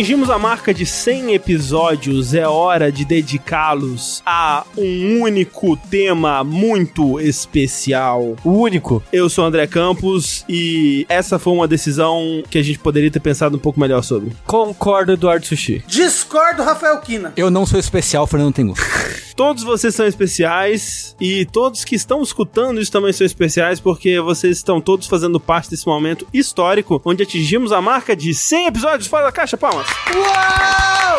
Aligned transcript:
atingimos 0.00 0.30
a 0.30 0.38
marca 0.38 0.72
de 0.72 0.86
100 0.86 1.34
episódios, 1.34 2.32
é 2.32 2.48
hora 2.48 2.90
de 2.90 3.04
dedicá-los 3.04 4.22
a 4.24 4.64
um 4.74 5.20
único 5.20 5.76
tema 5.76 6.42
muito 6.42 7.20
especial. 7.20 8.34
O 8.42 8.50
único. 8.50 9.02
Eu 9.12 9.28
sou 9.28 9.44
o 9.44 9.46
André 9.46 9.66
Campos 9.66 10.42
e 10.48 11.04
essa 11.06 11.38
foi 11.38 11.52
uma 11.52 11.68
decisão 11.68 12.42
que 12.48 12.56
a 12.56 12.62
gente 12.62 12.78
poderia 12.78 13.10
ter 13.10 13.20
pensado 13.20 13.58
um 13.58 13.60
pouco 13.60 13.78
melhor 13.78 14.02
sobre. 14.02 14.32
Concordo, 14.46 15.12
Eduardo 15.12 15.44
Sushi. 15.44 15.84
Discordo, 15.86 16.62
Rafael 16.62 16.98
Kina. 17.02 17.34
Eu 17.36 17.50
não 17.50 17.66
sou 17.66 17.78
especial, 17.78 18.26
Fernando 18.26 18.54
Tengu. 18.54 18.74
Todos 19.36 19.62
vocês 19.62 19.94
são 19.94 20.06
especiais 20.06 21.16
e 21.18 21.46
todos 21.46 21.82
que 21.82 21.94
estão 21.94 22.22
escutando 22.22 22.78
isso 22.78 22.92
também 22.92 23.10
são 23.10 23.24
especiais 23.24 23.80
porque 23.80 24.20
vocês 24.20 24.58
estão 24.58 24.82
todos 24.82 25.06
fazendo 25.06 25.40
parte 25.40 25.70
desse 25.70 25.86
momento 25.86 26.26
histórico 26.30 27.00
onde 27.06 27.22
atingimos 27.22 27.72
a 27.72 27.80
marca 27.80 28.14
de 28.14 28.34
100 28.34 28.66
episódios 28.66 29.06
fora 29.06 29.24
da 29.24 29.32
caixa, 29.32 29.56
palmas. 29.56 29.89
Uau! 30.14 31.16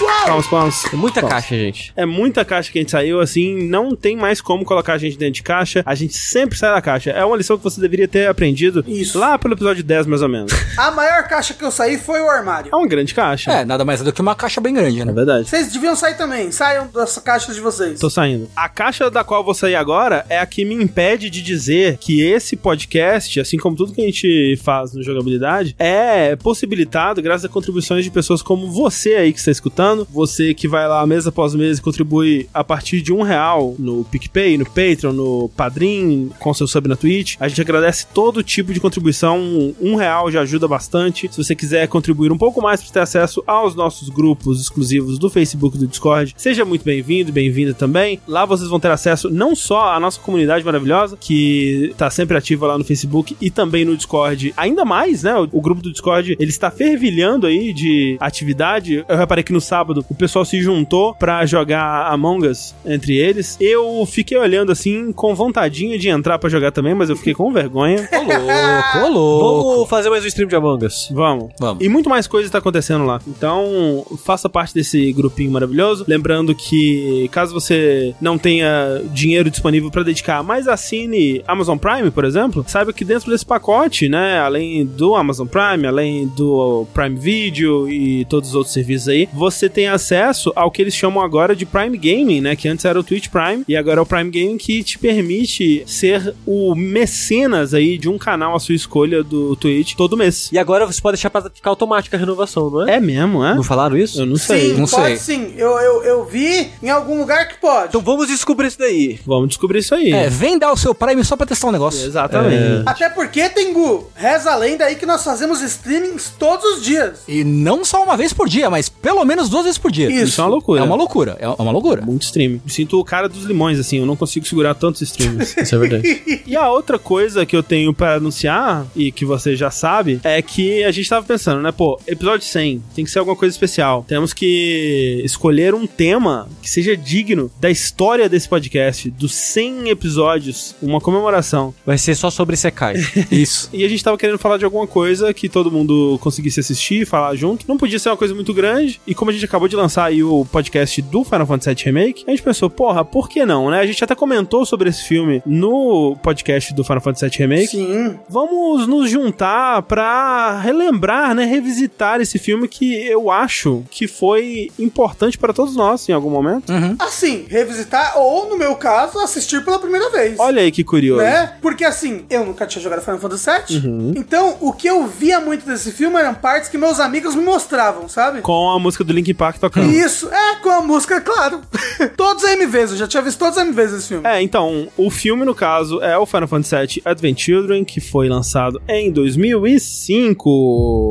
Uau! 0.00 0.26
Palmas, 0.26 0.46
palmas. 0.46 0.84
É 0.92 0.96
muita 0.96 1.20
Palmas. 1.20 1.34
caixa, 1.42 1.56
gente. 1.56 1.92
É 1.96 2.06
muita 2.06 2.44
caixa 2.44 2.70
que 2.72 2.78
a 2.78 2.82
gente 2.82 2.90
saiu, 2.90 3.20
assim, 3.20 3.68
não 3.68 3.94
tem 3.94 4.16
mais 4.16 4.40
como 4.40 4.64
colocar 4.64 4.94
a 4.94 4.98
gente 4.98 5.16
dentro 5.18 5.34
de 5.34 5.42
caixa. 5.42 5.82
A 5.84 5.94
gente 5.94 6.16
sempre 6.16 6.56
sai 6.58 6.72
da 6.74 6.80
caixa. 6.80 7.10
É 7.10 7.24
uma 7.24 7.36
lição 7.36 7.56
que 7.58 7.64
você 7.64 7.80
deveria 7.80 8.08
ter 8.08 8.28
aprendido 8.28 8.84
Isso. 8.86 9.18
lá 9.18 9.38
pelo 9.38 9.54
episódio 9.54 9.82
10, 9.82 10.06
mais 10.06 10.22
ou 10.22 10.28
menos. 10.28 10.52
A 10.78 10.90
maior 10.90 11.24
caixa 11.28 11.54
que 11.54 11.64
eu 11.64 11.70
saí 11.70 11.98
foi 11.98 12.20
o 12.20 12.28
armário. 12.30 12.70
É 12.72 12.76
uma 12.76 12.86
grande 12.86 13.14
caixa. 13.14 13.50
É, 13.52 13.64
nada 13.64 13.84
mais 13.84 14.00
é 14.00 14.04
do 14.04 14.12
que 14.12 14.20
uma 14.20 14.34
caixa 14.34 14.60
bem 14.60 14.74
grande, 14.74 15.00
É 15.00 15.04
né? 15.04 15.12
verdade. 15.12 15.48
Vocês 15.48 15.72
deviam 15.72 15.94
sair 15.94 16.16
também. 16.16 16.50
Saiam 16.50 16.88
das 16.92 17.18
caixas 17.18 17.54
de 17.54 17.60
vocês. 17.60 18.00
Tô 18.00 18.08
saindo. 18.08 18.48
A 18.56 18.68
caixa 18.68 19.10
da 19.10 19.22
qual 19.24 19.40
eu 19.40 19.44
vou 19.44 19.54
sair 19.54 19.74
agora 19.74 20.24
é 20.28 20.38
a 20.38 20.46
que 20.46 20.64
me 20.64 20.74
impede 20.74 21.28
de 21.28 21.42
dizer 21.42 21.98
que 21.98 22.22
esse 22.22 22.56
podcast, 22.56 23.38
assim 23.40 23.58
como 23.58 23.76
tudo 23.76 23.92
que 23.92 24.00
a 24.00 24.04
gente 24.04 24.56
faz 24.62 24.92
no 24.94 25.02
jogabilidade, 25.02 25.74
é 25.78 26.34
possibilitado 26.36 27.20
graças 27.22 27.44
a 27.44 27.48
contribuições 27.48 28.04
de 28.04 28.10
pessoas 28.10 28.40
como 28.42 28.70
você 28.70 29.14
aí 29.16 29.32
que 29.32 29.38
está 29.38 29.50
escutando, 29.50 29.81
você 30.10 30.54
que 30.54 30.68
vai 30.68 30.86
lá 30.86 31.06
mês 31.06 31.26
após 31.26 31.54
mês 31.54 31.78
e 31.78 31.82
contribui 31.82 32.48
a 32.52 32.62
partir 32.62 33.00
de 33.00 33.12
um 33.12 33.22
real 33.22 33.74
no 33.78 34.04
PicPay, 34.04 34.56
no 34.56 34.64
Patreon, 34.64 35.12
no 35.12 35.48
Padrim, 35.56 36.30
com 36.38 36.54
seu 36.54 36.66
sub 36.66 36.88
na 36.88 36.96
Twitch. 36.96 37.36
A 37.40 37.48
gente 37.48 37.60
agradece 37.60 38.06
todo 38.12 38.42
tipo 38.42 38.72
de 38.72 38.80
contribuição. 38.80 39.74
Um 39.80 39.96
real 39.96 40.30
já 40.30 40.42
ajuda 40.42 40.68
bastante. 40.68 41.28
Se 41.30 41.42
você 41.42 41.54
quiser 41.54 41.86
contribuir 41.88 42.30
um 42.30 42.38
pouco 42.38 42.62
mais 42.62 42.82
para 42.82 42.92
ter 42.92 43.00
acesso 43.00 43.42
aos 43.46 43.74
nossos 43.74 44.08
grupos 44.08 44.60
exclusivos 44.60 45.18
do 45.18 45.30
Facebook 45.30 45.76
e 45.76 45.80
do 45.80 45.86
Discord, 45.86 46.34
seja 46.36 46.64
muito 46.64 46.84
bem-vindo, 46.84 47.32
bem-vinda 47.32 47.74
também. 47.74 48.20
Lá 48.26 48.44
vocês 48.44 48.68
vão 48.68 48.80
ter 48.80 48.90
acesso 48.90 49.30
não 49.30 49.54
só 49.54 49.92
à 49.92 50.00
nossa 50.00 50.20
comunidade 50.20 50.64
maravilhosa, 50.64 51.16
que 51.18 51.92
tá 51.96 52.10
sempre 52.10 52.36
ativa 52.36 52.66
lá 52.66 52.78
no 52.78 52.84
Facebook 52.84 53.36
e 53.40 53.50
também 53.50 53.84
no 53.84 53.96
Discord. 53.96 54.52
Ainda 54.56 54.84
mais, 54.84 55.22
né? 55.22 55.34
O, 55.36 55.48
o 55.52 55.60
grupo 55.60 55.82
do 55.82 55.92
Discord, 55.92 56.36
ele 56.38 56.50
está 56.50 56.70
fervilhando 56.70 57.46
aí 57.46 57.72
de 57.72 58.16
atividade. 58.20 59.04
Eu 59.08 59.16
reparei 59.16 59.42
que 59.42 59.52
no 59.52 59.60
sábado 59.72 60.04
o 60.10 60.14
pessoal 60.14 60.44
se 60.44 60.60
juntou 60.60 61.14
pra 61.14 61.46
jogar 61.46 62.12
Among 62.12 62.46
Us 62.46 62.74
entre 62.84 63.16
eles. 63.16 63.56
Eu 63.58 64.04
fiquei 64.04 64.36
olhando 64.36 64.70
assim 64.70 65.10
com 65.12 65.34
vontadinha 65.34 65.98
de 65.98 66.10
entrar 66.10 66.38
pra 66.38 66.50
jogar 66.50 66.72
também, 66.72 66.94
mas 66.94 67.08
eu 67.08 67.16
fiquei 67.16 67.32
com 67.32 67.50
vergonha. 67.50 68.06
Ô 68.12 68.18
louco, 68.18 68.98
ô 68.98 69.08
louco. 69.08 69.72
Vamos 69.72 69.88
fazer 69.88 70.10
mais 70.10 70.24
um 70.24 70.26
stream 70.26 70.46
de 70.46 70.54
Among 70.54 70.84
Us. 70.84 71.08
Vamos. 71.10 71.52
Vamos. 71.58 71.82
E 71.82 71.88
muito 71.88 72.10
mais 72.10 72.26
coisa 72.26 72.50
tá 72.50 72.58
acontecendo 72.58 73.06
lá. 73.06 73.18
Então, 73.26 74.04
faça 74.22 74.46
parte 74.46 74.74
desse 74.74 75.10
grupinho 75.12 75.50
maravilhoso. 75.50 76.04
Lembrando 76.06 76.54
que, 76.54 77.30
caso 77.32 77.54
você 77.54 78.14
não 78.20 78.36
tenha 78.36 79.02
dinheiro 79.10 79.50
disponível 79.50 79.90
pra 79.90 80.02
dedicar, 80.02 80.42
mas 80.42 80.68
assine 80.68 81.42
Amazon 81.48 81.78
Prime, 81.78 82.10
por 82.10 82.26
exemplo, 82.26 82.62
saiba 82.68 82.92
que 82.92 83.06
dentro 83.06 83.30
desse 83.30 83.46
pacote, 83.46 84.06
né, 84.06 84.38
além 84.38 84.84
do 84.84 85.14
Amazon 85.14 85.46
Prime, 85.46 85.86
além 85.86 86.26
do 86.28 86.86
Prime 86.92 87.16
Video 87.16 87.88
e 87.88 88.26
todos 88.26 88.50
os 88.50 88.54
outros 88.54 88.74
serviços 88.74 89.08
aí, 89.08 89.26
você 89.32 89.61
tem 89.68 89.88
acesso 89.88 90.52
ao 90.54 90.70
que 90.70 90.82
eles 90.82 90.94
chamam 90.94 91.22
agora 91.22 91.54
de 91.54 91.66
Prime 91.66 91.96
Gaming, 91.96 92.40
né, 92.40 92.56
que 92.56 92.68
antes 92.68 92.84
era 92.84 92.98
o 92.98 93.02
Twitch 93.02 93.28
Prime 93.28 93.64
e 93.66 93.76
agora 93.76 94.00
é 94.00 94.02
o 94.02 94.06
Prime 94.06 94.30
Gaming 94.30 94.58
que 94.58 94.82
te 94.82 94.98
permite 94.98 95.82
ser 95.86 96.34
o 96.46 96.74
mecenas 96.74 97.74
aí 97.74 97.98
de 97.98 98.08
um 98.08 98.18
canal 98.18 98.54
à 98.54 98.60
sua 98.60 98.74
escolha 98.74 99.22
do 99.22 99.56
Twitch 99.56 99.94
todo 99.94 100.16
mês. 100.16 100.50
E 100.52 100.58
agora 100.58 100.86
você 100.86 101.00
pode 101.00 101.16
deixar 101.16 101.30
pra 101.30 101.42
ficar 101.42 101.70
automática 101.70 102.16
a 102.16 102.20
renovação, 102.20 102.70
não 102.70 102.88
é? 102.88 102.96
É 102.96 103.00
mesmo, 103.00 103.44
é? 103.44 103.54
Não 103.54 103.62
falaram 103.62 103.96
isso? 103.96 104.20
Eu 104.20 104.26
não 104.26 104.36
sei. 104.36 104.70
Sim, 104.70 104.80
não 104.80 104.86
pode 104.86 105.18
sei. 105.18 105.36
sim. 105.36 105.54
Eu, 105.56 105.70
eu, 105.78 106.02
eu 106.04 106.24
vi 106.24 106.70
em 106.82 106.90
algum 106.90 107.18
lugar 107.18 107.48
que 107.48 107.58
pode. 107.60 107.88
Então 107.88 108.00
vamos 108.00 108.28
descobrir 108.28 108.68
isso 108.68 108.78
daí. 108.78 109.18
Vamos 109.26 109.48
descobrir 109.48 109.78
isso 109.78 109.94
aí. 109.94 110.12
É, 110.12 110.28
vem 110.28 110.58
dar 110.58 110.72
o 110.72 110.76
seu 110.76 110.94
Prime 110.94 111.24
só 111.24 111.36
pra 111.36 111.46
testar 111.46 111.68
um 111.68 111.72
negócio. 111.72 112.06
Exatamente. 112.06 112.82
Até 112.86 113.08
porque, 113.08 113.48
Tengu, 113.48 114.10
reza 114.14 114.50
a 114.52 114.56
lenda 114.56 114.84
aí 114.84 114.96
que 114.96 115.06
nós 115.06 115.22
fazemos 115.24 115.60
streamings 115.62 116.32
todos 116.38 116.78
os 116.78 116.84
dias. 116.84 117.20
E 117.26 117.44
não 117.44 117.84
só 117.84 118.02
uma 118.02 118.16
vez 118.16 118.32
por 118.32 118.48
dia, 118.48 118.68
mas 118.70 118.88
pelo 118.88 119.24
menos 119.24 119.48
duas 119.52 119.64
vezes 119.64 119.78
por 119.78 119.90
dia. 119.90 120.10
Isso. 120.10 120.24
Isso 120.24 120.40
é 120.40 120.44
uma 120.44 120.50
loucura. 120.50 120.80
É 120.80 120.84
uma 120.84 120.96
loucura, 120.96 121.36
é 121.38 121.48
uma 121.48 121.70
loucura. 121.70 122.02
Muito 122.02 122.22
stream. 122.22 122.60
Me 122.64 122.70
sinto 122.70 122.98
o 122.98 123.04
cara 123.04 123.28
dos 123.28 123.44
limões, 123.44 123.78
assim, 123.78 123.98
eu 123.98 124.06
não 124.06 124.16
consigo 124.16 124.46
segurar 124.46 124.74
tantos 124.74 125.02
streams. 125.02 125.54
Isso 125.60 125.74
é 125.74 125.78
verdade. 125.78 126.42
e 126.46 126.56
a 126.56 126.68
outra 126.70 126.98
coisa 126.98 127.46
que 127.46 127.56
eu 127.56 127.62
tenho 127.62 127.92
pra 127.94 128.14
anunciar, 128.14 128.86
e 128.96 129.12
que 129.12 129.24
você 129.24 129.54
já 129.54 129.70
sabe, 129.70 130.20
é 130.24 130.40
que 130.42 130.82
a 130.84 130.90
gente 130.90 131.08
tava 131.08 131.24
pensando, 131.24 131.60
né, 131.62 131.72
pô, 131.72 132.00
episódio 132.06 132.46
100, 132.46 132.82
tem 132.94 133.04
que 133.04 133.10
ser 133.10 133.18
alguma 133.18 133.36
coisa 133.36 133.54
especial. 133.54 134.04
Temos 134.08 134.32
que 134.32 135.22
escolher 135.24 135.74
um 135.74 135.86
tema 135.86 136.48
que 136.60 136.68
seja 136.68 136.96
digno 136.96 137.50
da 137.60 137.70
história 137.70 138.28
desse 138.28 138.48
podcast, 138.48 139.10
dos 139.10 139.34
100 139.34 139.90
episódios, 139.90 140.74
uma 140.82 141.00
comemoração. 141.00 141.74
Vai 141.84 141.98
ser 141.98 142.14
só 142.14 142.30
sobre 142.30 142.56
Sekai. 142.56 142.96
Isso. 143.30 143.68
E 143.72 143.84
a 143.84 143.88
gente 143.88 144.02
tava 144.02 144.18
querendo 144.18 144.38
falar 144.38 144.56
de 144.56 144.64
alguma 144.64 144.86
coisa 144.86 145.32
que 145.34 145.48
todo 145.48 145.70
mundo 145.70 146.18
conseguisse 146.20 146.60
assistir, 146.60 147.06
falar 147.06 147.34
junto. 147.34 147.66
Não 147.68 147.76
podia 147.76 147.98
ser 147.98 148.10
uma 148.10 148.16
coisa 148.16 148.34
muito 148.34 148.52
grande. 148.54 149.00
E 149.06 149.14
como 149.14 149.30
a 149.30 149.34
gente 149.34 149.41
acabou 149.44 149.68
de 149.68 149.76
lançar 149.76 150.04
aí 150.04 150.22
o 150.22 150.44
podcast 150.44 151.00
do 151.02 151.24
Final 151.24 151.46
Fantasy 151.46 151.74
VII 151.74 151.84
Remake, 151.84 152.24
a 152.26 152.30
gente 152.30 152.42
pensou, 152.42 152.68
porra, 152.70 153.04
por 153.04 153.28
que 153.28 153.44
não, 153.44 153.70
né? 153.70 153.80
A 153.80 153.86
gente 153.86 154.02
até 154.02 154.14
comentou 154.14 154.64
sobre 154.64 154.88
esse 154.88 155.02
filme 155.04 155.42
no 155.46 156.16
podcast 156.22 156.74
do 156.74 156.84
Final 156.84 157.00
Fantasy 157.00 157.28
VII 157.28 157.38
Remake. 157.38 157.68
Sim. 157.68 158.18
Vamos 158.28 158.86
nos 158.86 159.10
juntar 159.10 159.82
pra 159.82 160.58
relembrar, 160.60 161.34
né? 161.34 161.44
Revisitar 161.44 162.20
esse 162.20 162.38
filme 162.38 162.68
que 162.68 163.06
eu 163.06 163.30
acho 163.30 163.84
que 163.90 164.06
foi 164.06 164.70
importante 164.78 165.38
para 165.38 165.52
todos 165.52 165.76
nós 165.76 166.08
em 166.08 166.12
algum 166.12 166.30
momento. 166.30 166.72
Assim, 166.98 167.46
revisitar 167.48 168.18
ou, 168.18 168.48
no 168.48 168.56
meu 168.56 168.74
caso, 168.76 169.18
assistir 169.18 169.64
pela 169.64 169.78
primeira 169.78 170.10
vez. 170.10 170.38
Olha 170.38 170.62
aí 170.62 170.70
que 170.70 170.84
curioso. 170.84 171.22
Né? 171.22 171.54
Porque 171.60 171.84
assim, 171.84 172.24
eu 172.30 172.44
nunca 172.44 172.66
tinha 172.66 172.82
jogado 172.82 173.02
Final 173.02 173.18
Fantasy 173.18 173.50
VII. 173.50 173.78
Uhum. 173.78 174.12
Então, 174.16 174.56
o 174.60 174.72
que 174.72 174.88
eu 174.88 175.06
via 175.06 175.40
muito 175.40 175.66
desse 175.66 175.92
filme 175.92 176.16
eram 176.16 176.34
partes 176.34 176.68
que 176.68 176.78
meus 176.78 177.00
amigos 177.00 177.34
me 177.34 177.42
mostravam, 177.42 178.08
sabe? 178.08 178.40
Com 178.40 178.70
a 178.70 178.78
música 178.78 179.04
do 179.04 179.12
Linkin 179.32 179.34
Park 179.34 179.58
tocando. 179.58 179.90
Isso, 179.90 180.28
é, 180.28 180.56
com 180.56 180.70
a 180.70 180.80
música, 180.82 181.20
claro. 181.20 181.60
todos 182.16 182.44
as 182.44 182.52
MVs, 182.52 182.92
eu 182.92 182.96
já 182.98 183.08
tinha 183.08 183.22
visto 183.22 183.38
todos 183.38 183.58
as 183.58 183.66
MVs 183.66 183.92
desse 183.92 184.08
filme. 184.08 184.26
É, 184.26 184.40
então, 184.40 184.88
o 184.96 185.10
filme, 185.10 185.44
no 185.44 185.54
caso, 185.54 186.00
é 186.00 186.16
o 186.16 186.24
Final 186.26 186.48
Fantasy 186.48 186.76
VII 186.76 187.02
Advent 187.04 187.38
Children, 187.40 187.84
que 187.84 188.00
foi 188.00 188.28
lançado 188.28 188.80
em 188.88 189.10
2005. 189.10 190.48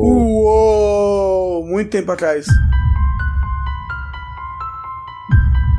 Uou, 0.04 1.66
muito 1.66 1.90
tempo 1.90 2.10
atrás. 2.12 2.46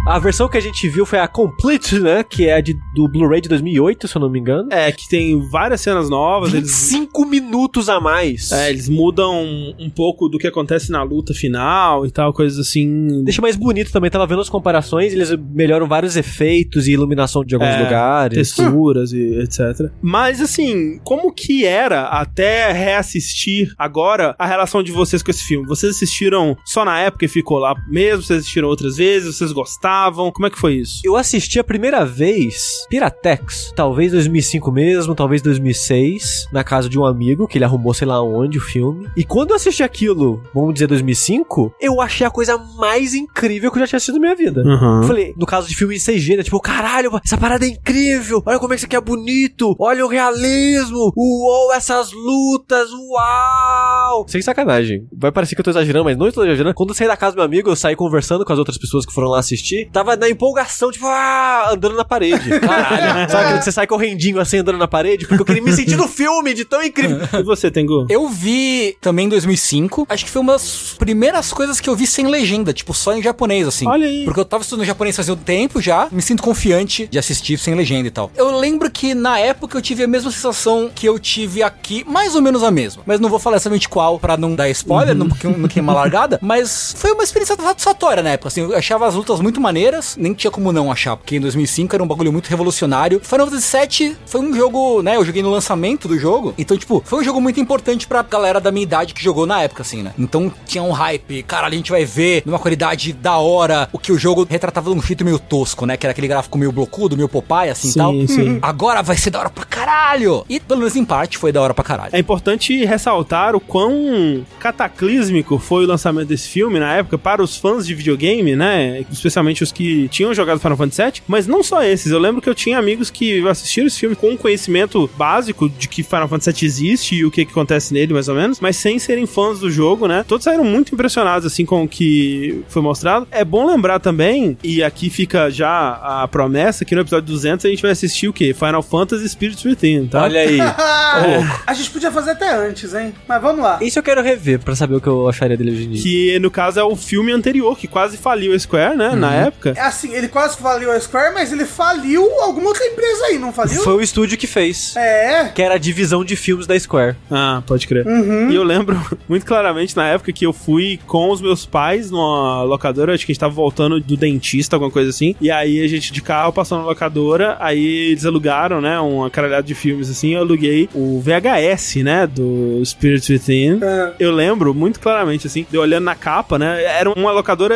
A 0.06 0.20
versão 0.20 0.50
que 0.50 0.58
a 0.58 0.62
gente 0.62 0.90
viu 0.90 1.06
foi 1.06 1.18
a 1.20 1.28
Complete, 1.30 1.98
né? 1.98 2.24
Que 2.26 2.48
é 2.48 2.56
a 2.56 2.62
de, 2.62 2.76
do 2.94 3.08
Blu-ray 3.08 3.40
de 3.40 3.48
2008, 3.48 4.06
se 4.10 4.18
eu 4.18 4.20
não 4.20 4.30
me 4.30 4.38
engano. 4.38 4.68
É, 4.70 4.92
que 4.92 5.08
tem 5.08 5.40
várias 5.50 5.80
cenas 5.80 6.10
novas, 6.10 6.54
eles... 6.54 6.70
25 6.92 7.26
minutos 7.26 7.88
a 7.88 8.02
mais. 8.02 8.52
É, 8.52 8.70
eles 8.70 8.90
mudam 8.90 9.42
um 9.80 9.90
pouco 9.90 10.28
do 10.28 10.38
que 10.38 10.46
acontece 10.46 10.92
na 10.92 11.02
luta 11.04 11.34
final 11.34 12.06
e 12.06 12.12
tal, 12.12 12.34
coisas 12.34 12.60
assim. 12.60 13.24
Deixa 13.24 13.42
mais 13.42 13.56
bonito 13.56 13.94
também. 13.94 14.12
Tava 14.12 14.28
vendo 14.28 14.42
as 14.42 14.50
comparações, 14.50 15.14
eles 15.14 15.32
melhoram 15.54 15.88
vários 15.88 16.18
efeitos 16.18 16.86
e 16.86 16.92
iluminação 16.92 17.42
de 17.46 17.56
alguns 17.56 17.70
É, 17.70 17.84
lugares. 17.84 18.38
texturas 18.38 19.14
e 19.14 19.40
etc. 19.40 19.90
Mas 20.02 20.42
assim, 20.42 21.00
como 21.06 21.32
que 21.34 21.66
era 21.66 22.08
até 22.08 22.74
reassistir 22.74 23.74
agora 23.78 24.36
a 24.38 24.46
relação 24.46 24.84
de 24.84 24.92
vocês 24.92 25.24
com 25.24 25.32
esse 25.32 25.46
filme? 25.46 25.66
Vocês 25.66 25.96
assistiram 25.96 26.58
só 26.66 26.84
na 26.84 27.00
época 27.00 27.24
e 27.24 27.30
ficou 27.30 27.58
lá 27.58 27.74
mesmo? 27.90 28.22
Vocês 28.22 28.40
assistiram 28.42 28.68
outras 28.68 28.98
vezes? 28.98 29.38
Vocês 29.38 29.54
gostaram? 29.54 29.93
Como 30.34 30.48
é 30.48 30.50
que 30.50 30.60
foi 30.60 30.76
isso? 30.76 31.02
Eu 31.04 31.16
assisti 31.16 31.60
a 31.60 31.64
primeira 31.64 32.06
vez 32.06 32.86
Piratex, 32.90 33.72
talvez 33.76 34.12
2005 34.12 34.72
mesmo, 34.72 35.16
talvez 35.16 35.42
2006, 35.42 36.48
na 36.52 36.64
casa 36.64 36.90
de 36.90 37.00
um 37.00 37.06
amigo 37.06 37.48
que 37.48 37.58
ele 37.58 37.66
arrumou 37.66 37.94
sei 37.94 38.08
lá 38.08 38.22
onde 38.22 38.58
o 38.58 38.62
filme. 38.62 39.08
E 39.16 39.24
quando 39.24 39.52
eu 39.52 39.56
assisti 39.56 39.84
aquilo, 39.84 40.42
vamos 40.54 40.74
dizer 40.74 40.88
2005, 40.88 41.76
eu 41.80 42.02
achei 42.02 42.26
a 42.26 42.32
coisa 42.32 42.58
mais 42.78 43.14
incrível 43.14 43.72
que 43.72 43.78
eu 43.78 43.82
já 43.82 43.88
tinha 43.88 43.98
assistido 43.98 44.16
na 44.16 44.22
minha 44.22 44.36
vida. 44.36 44.62
Uhum. 44.62 45.04
Falei, 45.04 45.34
no 45.38 45.46
caso 45.46 45.68
de 45.68 45.76
filme 45.76 45.96
em 45.96 46.00
CG, 46.00 46.38
né? 46.38 46.44
Tipo, 46.44 46.60
caralho, 46.60 47.12
essa 47.24 47.38
parada 47.38 47.66
é 47.66 47.70
incrível. 47.70 48.42
Olha 48.46 48.60
como 48.60 48.74
é 48.74 48.76
que 48.76 48.80
isso 48.80 48.86
aqui 48.86 48.96
é 48.96 49.02
bonito. 49.02 49.76
Olha 49.80 50.06
o 50.06 50.10
realismo. 50.10 51.12
Uou, 51.16 51.74
essas 51.74 52.12
lutas. 52.12 52.90
Uau. 52.92 54.26
Sem 54.28 54.42
sacanagem. 54.42 55.08
Vai 55.16 55.32
parecer 55.32 55.56
que 55.56 55.62
eu 55.62 55.66
tô 55.66 55.72
exagerando, 55.72 56.06
mas 56.06 56.18
não 56.18 56.28
estou 56.28 56.46
exagerando. 56.46 56.76
Quando 56.76 56.90
eu 56.90 56.96
saí 56.96 57.08
da 57.08 57.18
casa 57.18 57.34
do 57.34 57.38
meu 57.38 57.46
amigo, 57.46 57.70
eu 57.70 57.76
saí 57.76 57.96
conversando 57.96 58.46
com 58.46 58.54
as 58.54 58.60
outras 58.60 58.78
pessoas 58.78 59.06
que 59.06 59.14
foram 59.14 59.30
lá 59.30 59.40
assistir. 59.40 59.83
Tava 59.92 60.16
na 60.16 60.30
empolgação, 60.30 60.92
tipo, 60.92 61.06
ah, 61.08 61.72
andando 61.72 61.96
na 61.96 62.06
parede. 62.06 62.50
Caralho. 62.60 63.30
Sabe 63.30 63.52
quando 63.52 63.62
você 63.62 63.72
sai 63.72 63.88
correndinho 63.88 64.40
assim, 64.40 64.58
andando 64.58 64.78
na 64.78 64.88
parede? 64.88 65.28
Porque 65.28 65.42
eu 65.42 65.46
queria 65.46 65.62
me 65.62 65.74
sentir 65.74 65.96
no 65.96 66.08
filme 66.08 66.54
de 66.54 66.66
tão 66.66 66.82
incrível. 66.82 67.28
E 67.34 67.44
você, 67.44 67.70
Tengu? 67.70 68.06
Eu 68.10 68.30
vi 68.30 68.96
também 69.02 69.26
em 69.26 69.30
2005. 69.30 70.06
Acho 70.10 70.26
que 70.26 70.32
foi 70.32 70.42
uma 70.42 70.54
das 70.54 70.96
primeiras 70.98 71.52
coisas 71.52 71.80
que 71.80 71.90
eu 71.90 71.96
vi 71.96 72.08
sem 72.08 72.28
legenda, 72.28 72.72
tipo, 72.72 72.94
só 72.94 73.14
em 73.14 73.22
japonês, 73.22 73.68
assim. 73.68 73.88
Olha 73.88 74.08
aí. 74.08 74.24
Porque 74.24 74.40
eu 74.40 74.46
tava 74.46 74.64
estudando 74.64 74.86
japonês 74.86 75.16
fazia 75.16 75.34
um 75.34 75.38
tempo 75.38 75.82
já, 75.82 76.08
me 76.12 76.22
sinto 76.22 76.44
confiante 76.44 77.08
de 77.08 77.18
assistir 77.20 77.58
sem 77.58 77.74
legenda 77.76 78.08
e 78.08 78.12
tal. 78.12 78.32
Eu 78.36 78.58
lembro 78.58 78.90
que 78.90 79.14
na 79.14 79.40
época 79.40 79.78
eu 79.78 79.82
tive 79.82 80.04
a 80.04 80.08
mesma 80.08 80.32
sensação 80.32 80.90
que 80.94 81.08
eu 81.08 81.18
tive 81.20 81.64
aqui, 81.64 82.04
mais 82.08 82.36
ou 82.36 82.42
menos 82.42 82.64
a 82.64 82.72
mesma. 82.72 83.04
Mas 83.06 83.20
não 83.20 83.30
vou 83.30 83.40
falar 83.40 83.58
exatamente 83.58 83.90
qual 83.90 84.20
pra 84.20 84.38
não 84.38 84.56
dar 84.56 84.70
spoiler, 84.70 85.16
não, 85.16 85.28
porque 85.28 85.48
não 85.48 85.68
queima 85.68 85.94
largada. 85.94 86.40
Mas 86.42 86.94
foi 86.98 87.12
uma 87.12 87.24
experiência 87.24 87.56
satisfatória 87.56 88.24
na 88.24 88.32
época, 88.32 88.48
assim. 88.48 88.62
Eu 88.62 88.76
achava 88.76 89.08
as 89.08 89.16
lutas 89.16 89.40
muito 89.40 89.60
maneiras, 89.60 89.73
nem 90.18 90.34
tinha 90.34 90.52
como 90.52 90.72
não 90.72 90.92
achar, 90.92 91.16
porque 91.18 91.36
em 91.36 91.40
2005 91.42 91.96
era 91.96 92.04
um 92.04 92.08
bagulho 92.08 92.32
muito 92.32 92.48
revolucionário. 92.48 93.20
Final 93.24 93.48
Fantasy 93.48 93.78
VII 94.10 94.16
foi 94.26 94.42
um 94.42 94.54
jogo, 94.56 95.02
né? 95.02 95.16
Eu 95.16 95.26
joguei 95.26 95.42
no 95.44 95.50
lançamento 95.50 96.08
do 96.08 96.18
jogo, 96.18 96.54
então, 96.58 96.78
tipo, 96.78 97.02
foi 97.06 97.20
um 97.20 97.24
jogo 97.24 97.40
muito 97.42 97.60
importante 97.60 98.08
pra 98.08 98.22
galera 98.22 98.60
da 98.60 98.72
minha 98.72 98.84
idade 98.84 99.14
que 99.14 99.24
jogou 99.24 99.46
na 99.46 99.62
época, 99.62 99.82
assim, 99.82 100.02
né? 100.04 100.14
Então 100.18 100.52
tinha 100.66 100.84
um 100.84 100.92
hype, 100.92 101.44
cara, 101.44 101.68
a 101.68 101.70
gente 101.70 101.92
vai 101.92 102.06
ver 102.06 102.44
numa 102.46 102.60
qualidade 102.60 103.14
da 103.14 103.38
hora 103.38 103.90
o 103.92 104.00
que 104.00 104.12
o 104.12 104.18
jogo 104.18 104.46
retratava 104.50 104.92
de 104.92 104.98
um 104.98 105.02
jeito 105.02 105.24
meio 105.26 105.40
tosco, 105.40 105.86
né? 105.86 105.98
Que 105.98 106.06
era 106.06 106.12
aquele 106.12 106.28
gráfico 106.28 106.58
meio 106.58 106.72
blocudo, 106.72 107.16
meio 107.16 107.30
Popeye, 107.30 107.70
assim 107.70 107.90
e 107.90 107.92
Sim, 107.92 108.00
tal. 108.00 108.14
sim. 108.28 108.60
Agora 108.62 109.02
vai 109.02 109.18
ser 109.18 109.30
da 109.30 109.40
hora 109.40 109.50
pra 109.50 109.66
caralho! 109.66 110.46
E 110.50 110.60
pelo 110.60 110.80
menos 110.80 110.96
em 110.96 111.06
parte 111.06 111.38
foi 111.38 111.52
da 111.52 111.62
hora 111.62 111.74
pra 111.74 111.84
caralho. 111.84 112.10
É 112.14 112.20
importante 112.20 112.84
ressaltar 112.86 113.56
o 113.56 113.60
quão 113.60 114.46
cataclísmico 114.60 115.58
foi 115.58 115.86
o 115.86 115.88
lançamento 115.88 116.28
desse 116.28 116.48
filme 116.50 116.80
na 116.80 116.94
época 116.96 117.18
para 117.18 117.42
os 117.42 117.58
fãs 117.58 117.86
de 117.86 117.94
videogame, 117.96 118.56
né? 118.56 119.04
Especialmente 119.12 119.63
que 119.72 120.08
tinham 120.10 120.34
jogado 120.34 120.60
Final 120.60 120.78
Fantasy 120.78 121.02
VII, 121.04 121.22
mas 121.28 121.48
não 121.48 121.64
só 121.64 121.84
esses. 121.84 122.12
Eu 122.12 122.20
lembro 122.20 122.42
que 122.42 122.50
eu 122.50 122.56
tinha 122.56 122.78
amigos 122.78 123.10
que 123.10 123.46
assistiram 123.48 123.88
esse 123.88 124.00
filme 124.00 124.16
com 124.16 124.30
um 124.32 124.38
conhecimento 124.38 125.10
básico 125.18 125.70
de 125.70 125.88
que 125.88 126.04
Final 126.04 126.28
Fantasy 126.28 126.52
VII 126.52 126.66
existe 126.66 127.16
e 127.16 127.26
o 127.26 127.32
que, 127.32 127.46
que 127.46 127.52
acontece 127.52 127.94
nele, 127.94 128.14
mais 128.14 128.28
ou 128.28 128.36
menos, 128.36 128.60
mas 128.60 128.76
sem 128.78 129.00
serem 129.00 129.26
fãs 129.26 129.60
do 129.60 129.70
jogo, 129.70 130.08
né? 130.08 130.24
Todos 130.28 130.44
saíram 130.44 130.64
muito 130.64 130.94
impressionados, 130.94 131.46
assim, 131.46 131.66
com 131.66 131.84
o 131.84 131.88
que 131.88 132.64
foi 132.68 132.82
mostrado. 132.82 133.28
É 133.32 133.44
bom 133.44 133.66
lembrar 133.66 134.00
também, 134.00 134.58
e 134.64 134.84
aqui 134.84 135.10
fica 135.10 135.50
já 135.50 135.94
a 135.94 136.28
promessa, 136.28 136.86
que 136.86 136.96
no 136.96 137.02
episódio 137.02 137.28
200 137.28 137.66
a 137.66 137.70
gente 137.70 137.82
vai 137.82 137.92
assistir 137.92 138.28
o 138.28 138.34
quê? 138.34 138.54
Final 138.54 138.82
Fantasy 138.82 139.28
Spirits 139.30 139.64
Within, 139.64 140.08
tá? 140.08 140.24
Olha 140.24 140.42
aí. 140.42 140.60
a 141.66 141.74
gente 141.74 141.90
podia 141.90 142.12
fazer 142.12 142.32
até 142.32 142.54
antes, 142.54 142.94
hein? 142.94 143.14
Mas 143.28 143.42
vamos 143.42 143.64
lá. 143.64 143.80
Isso 143.82 144.00
eu 144.00 144.04
quero 144.04 144.22
rever 144.22 144.60
pra 144.60 144.76
saber 144.76 144.96
o 144.96 145.02
que 145.02 145.08
eu 145.08 145.28
acharia 145.28 145.58
dele 145.58 145.72
hoje 145.72 145.84
em 145.86 145.90
dia. 145.92 146.02
Que 146.02 146.40
no 146.40 146.52
caso 146.52 146.80
é 146.80 146.84
o 146.84 146.96
filme 146.96 147.32
anterior, 147.32 147.78
que 147.78 147.88
quase 147.88 148.18
faliu 148.18 148.54
a 148.54 148.60
Square, 148.60 148.98
né? 148.98 149.16
Na 149.16 149.34
época. 149.34 149.53
É 149.66 149.82
assim, 149.82 150.14
ele 150.14 150.28
quase 150.28 150.58
faliu 150.58 150.92
a 150.92 151.00
Square, 151.00 151.34
mas 151.34 151.52
ele 151.52 151.66
faliu 151.66 152.24
alguma 152.42 152.68
outra 152.68 152.86
empresa 152.86 153.26
aí, 153.26 153.40
não 153.40 153.52
faliu? 153.54 153.82
Foi 153.82 153.94
o 153.94 154.02
estúdio 154.02 154.38
que 154.38 154.48
fez. 154.48 154.96
É. 154.96 155.50
Que 155.54 155.62
era 155.62 155.76
a 155.76 155.78
divisão 155.78 156.24
de 156.24 156.36
filmes 156.36 156.68
da 156.68 156.78
Square. 156.80 157.16
Ah, 157.30 157.62
pode 157.66 157.88
crer. 157.88 158.06
E 158.50 158.56
eu 158.56 158.64
lembro 158.64 159.00
muito 159.28 159.46
claramente 159.46 159.96
na 159.96 160.08
época 160.08 160.32
que 160.32 160.46
eu 160.46 160.54
fui 160.54 161.00
com 161.08 161.30
os 161.30 161.42
meus 161.42 161.66
pais 161.66 162.12
numa 162.12 162.64
locadora, 162.64 163.14
acho 163.14 163.26
que 163.26 163.32
a 163.32 163.34
gente 163.34 163.40
tava 163.40 163.54
voltando 163.54 164.00
do 164.00 164.18
dentista, 164.18 164.76
alguma 164.76 164.92
coisa 164.92 165.10
assim. 165.10 165.36
E 165.40 165.50
aí 165.50 165.84
a 165.84 165.88
gente 165.88 166.12
de 166.12 166.22
carro 166.22 166.54
passou 166.54 166.78
na 166.78 166.86
locadora, 166.86 167.58
aí 167.60 168.12
eles 168.12 168.26
alugaram, 168.26 168.82
né, 168.82 169.00
uma 169.00 169.30
caralhada 169.30 169.64
de 169.64 169.76
filmes 169.76 170.10
assim. 170.10 170.34
Eu 170.34 170.42
aluguei 170.42 170.90
o 170.94 171.22
VHS, 171.22 172.04
né, 172.04 172.28
do 172.28 172.82
Spirit 172.86 173.32
Within. 173.32 173.80
É. 173.82 174.14
Eu 174.20 174.32
lembro 174.32 174.74
muito 174.74 175.00
claramente, 175.00 175.48
assim, 175.48 175.66
de 175.70 175.76
eu 175.76 175.82
olhando 175.82 176.06
na 176.06 176.16
capa, 176.16 176.58
né? 176.58 176.84
Era 176.84 177.10
uma 177.10 177.32
locadora 177.32 177.76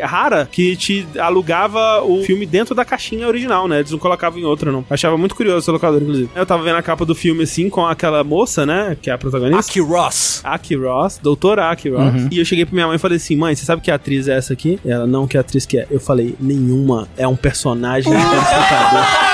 rara 0.00 0.48
que 0.50 0.76
te 0.76 1.06
alugava 1.18 2.02
o 2.02 2.22
filme 2.22 2.46
dentro 2.46 2.74
da 2.74 2.84
caixinha 2.84 3.26
original, 3.26 3.66
né? 3.68 3.78
Eles 3.78 3.90
não 3.90 3.98
colocavam 3.98 4.38
em 4.38 4.44
outra, 4.44 4.70
não. 4.70 4.84
Achava 4.90 5.16
muito 5.16 5.34
curioso 5.34 5.58
essa 5.58 5.72
locadora, 5.72 6.02
inclusive. 6.02 6.30
Eu 6.34 6.46
tava 6.46 6.62
vendo 6.62 6.76
a 6.76 6.82
capa 6.82 7.04
do 7.04 7.14
filme, 7.14 7.44
assim, 7.44 7.68
com 7.68 7.86
aquela 7.86 8.22
moça, 8.24 8.64
né? 8.66 8.96
Que 9.00 9.10
é 9.10 9.12
a 9.12 9.18
protagonista. 9.18 9.70
Aki 9.70 9.80
Ross. 9.80 10.40
Aki 10.44 10.76
Ross, 10.76 11.18
doutora 11.22 11.70
Aki 11.70 11.90
Ross. 11.90 12.28
E 12.30 12.38
eu 12.38 12.44
cheguei 12.44 12.64
pra 12.64 12.74
minha 12.74 12.86
mãe 12.86 12.96
e 12.96 12.98
falei 12.98 13.16
assim: 13.16 13.36
mãe, 13.36 13.54
você 13.54 13.64
sabe 13.64 13.82
que 13.82 13.90
atriz 13.90 14.28
é 14.28 14.36
essa 14.36 14.52
aqui? 14.52 14.78
Ela, 14.84 15.06
não, 15.06 15.26
que 15.26 15.36
atriz 15.38 15.66
que 15.66 15.78
é? 15.78 15.86
Eu 15.90 16.00
falei: 16.00 16.34
nenhuma, 16.40 17.08
é 17.16 17.26
um 17.26 17.36
personagem 17.36 18.10
de 18.12 18.18
computador. 18.22 19.29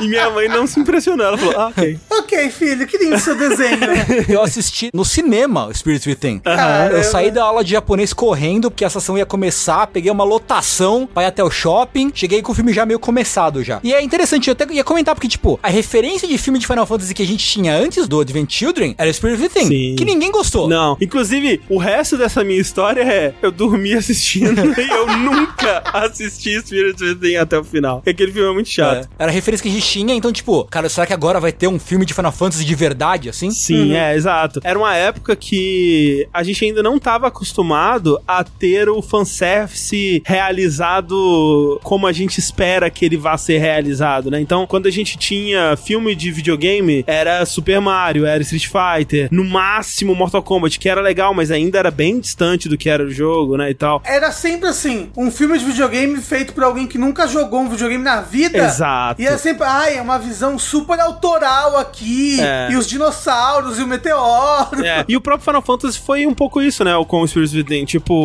E 0.00 0.08
minha 0.08 0.30
mãe 0.30 0.48
não 0.48 0.66
se 0.66 0.80
impressionou. 0.80 1.26
Ela 1.26 1.38
falou: 1.38 1.54
ah, 1.56 1.68
ok. 1.68 1.98
Ok, 2.10 2.50
filho, 2.50 2.86
que 2.86 2.98
lindo 2.98 3.18
seu 3.18 3.36
desenho. 3.36 3.78
Eu 4.28 4.42
assisti 4.42 4.90
no 4.92 5.04
cinema 5.04 5.66
o 5.66 5.74
Spirit 5.74 6.08
Within. 6.08 6.38
Caramba. 6.40 6.96
Eu 6.96 7.04
saí 7.04 7.30
da 7.30 7.44
aula 7.44 7.64
de 7.64 7.72
japonês 7.72 8.12
correndo, 8.12 8.70
porque 8.70 8.84
a 8.84 8.90
sessão 8.90 9.16
ia 9.16 9.26
começar, 9.26 9.86
peguei 9.86 10.10
uma 10.10 10.24
lotação 10.24 11.08
pra 11.12 11.22
ir 11.22 11.26
até 11.26 11.42
o 11.42 11.50
shopping, 11.50 12.10
cheguei 12.14 12.42
com 12.42 12.52
o 12.52 12.54
filme 12.54 12.72
já 12.72 12.84
meio 12.84 12.98
começado 12.98 13.62
já. 13.62 13.80
E 13.82 13.94
é 13.94 14.02
interessante, 14.02 14.48
eu 14.48 14.52
até 14.52 14.66
ia 14.72 14.84
comentar, 14.84 15.14
porque, 15.14 15.28
tipo, 15.28 15.58
a 15.62 15.68
referência 15.68 16.28
de 16.28 16.36
filme 16.38 16.58
de 16.58 16.66
Final 16.66 16.86
Fantasy 16.86 17.14
que 17.14 17.22
a 17.22 17.26
gente 17.26 17.44
tinha 17.46 17.74
antes 17.74 18.06
do 18.06 18.20
Advent 18.20 18.50
Children 18.50 18.94
era 18.98 19.12
Spirit 19.12 19.40
Within, 19.40 19.66
Sim. 19.66 19.96
que 19.96 20.04
ninguém 20.04 20.30
gostou. 20.30 20.68
Não, 20.68 20.96
inclusive, 21.00 21.60
o 21.68 21.78
resto 21.78 22.16
dessa 22.16 22.44
minha 22.44 22.60
história 22.60 23.02
é: 23.02 23.34
eu 23.42 23.50
dormi 23.50 23.94
assistindo 23.94 24.60
e 24.78 24.88
eu 24.88 25.06
nunca 25.18 25.82
assisti 25.92 26.60
Spirit 26.60 27.02
Within 27.02 27.36
até 27.36 27.58
o 27.58 27.64
final. 27.64 27.96
Porque 27.96 28.10
aquele 28.10 28.32
filme 28.32 28.50
é 28.50 28.52
muito 28.52 28.68
chato. 28.68 29.08
É, 29.18 29.22
era 29.22 29.30
a 29.30 29.34
referência 29.34 29.62
que 29.62 29.68
a 29.68 29.72
gente 29.72 29.87
tinha, 29.88 30.14
então, 30.14 30.30
tipo, 30.30 30.64
cara, 30.64 30.88
será 30.88 31.06
que 31.06 31.12
agora 31.12 31.40
vai 31.40 31.50
ter 31.50 31.66
um 31.66 31.78
filme 31.78 32.04
de 32.04 32.12
Final 32.12 32.32
Fantasy 32.32 32.64
de 32.64 32.74
verdade, 32.74 33.28
assim? 33.28 33.50
Sim, 33.50 33.94
é, 33.94 34.14
exato. 34.14 34.60
Era 34.62 34.78
uma 34.78 34.94
época 34.94 35.34
que 35.34 36.28
a 36.32 36.42
gente 36.42 36.64
ainda 36.64 36.82
não 36.82 36.96
estava 36.96 37.28
acostumado 37.28 38.20
a 38.26 38.44
ter 38.44 38.88
o 38.88 39.00
fanservice 39.00 40.22
realizado 40.26 41.80
como 41.82 42.06
a 42.06 42.12
gente 42.12 42.38
espera 42.38 42.90
que 42.90 43.04
ele 43.04 43.16
vá 43.16 43.36
ser 43.38 43.58
realizado, 43.58 44.30
né? 44.30 44.40
Então, 44.40 44.66
quando 44.66 44.86
a 44.86 44.90
gente 44.90 45.16
tinha 45.16 45.76
filme 45.76 46.14
de 46.14 46.30
videogame, 46.30 47.04
era 47.06 47.44
Super 47.46 47.80
Mario, 47.80 48.26
era 48.26 48.42
Street 48.42 48.66
Fighter, 48.66 49.28
no 49.30 49.44
máximo 49.44 50.14
Mortal 50.14 50.42
Kombat, 50.42 50.78
que 50.78 50.88
era 50.88 51.00
legal, 51.00 51.32
mas 51.32 51.50
ainda 51.50 51.78
era 51.78 51.90
bem 51.90 52.20
distante 52.20 52.68
do 52.68 52.76
que 52.76 52.90
era 52.90 53.02
o 53.02 53.10
jogo, 53.10 53.56
né, 53.56 53.70
e 53.70 53.74
tal. 53.74 54.02
Era 54.04 54.30
sempre 54.32 54.68
assim, 54.68 55.10
um 55.16 55.30
filme 55.30 55.58
de 55.58 55.64
videogame 55.64 56.20
feito 56.20 56.52
por 56.52 56.64
alguém 56.64 56.86
que 56.86 56.98
nunca 56.98 57.26
jogou 57.26 57.60
um 57.60 57.68
videogame 57.68 58.04
na 58.04 58.20
vida. 58.20 58.58
Exato. 58.58 59.20
E 59.20 59.26
era 59.26 59.38
sempre, 59.38 59.64
ai, 59.78 59.96
é 59.96 60.02
uma 60.02 60.18
visão 60.18 60.58
super 60.58 60.98
autoral 60.98 61.76
aqui. 61.76 62.40
É. 62.40 62.72
E 62.72 62.76
os 62.76 62.86
dinossauros 62.86 63.78
e 63.78 63.82
o 63.82 63.86
meteoro. 63.86 64.84
É, 64.84 65.04
e 65.08 65.16
o 65.16 65.20
próprio 65.20 65.44
Final 65.44 65.62
Fantasy 65.62 65.98
foi 65.98 66.26
um 66.26 66.34
pouco 66.34 66.60
isso, 66.60 66.82
né? 66.84 66.92
Com 67.06 67.22
o 67.22 67.28
Spirit 67.28 67.56
Within. 67.56 67.84
Tipo, 67.84 68.24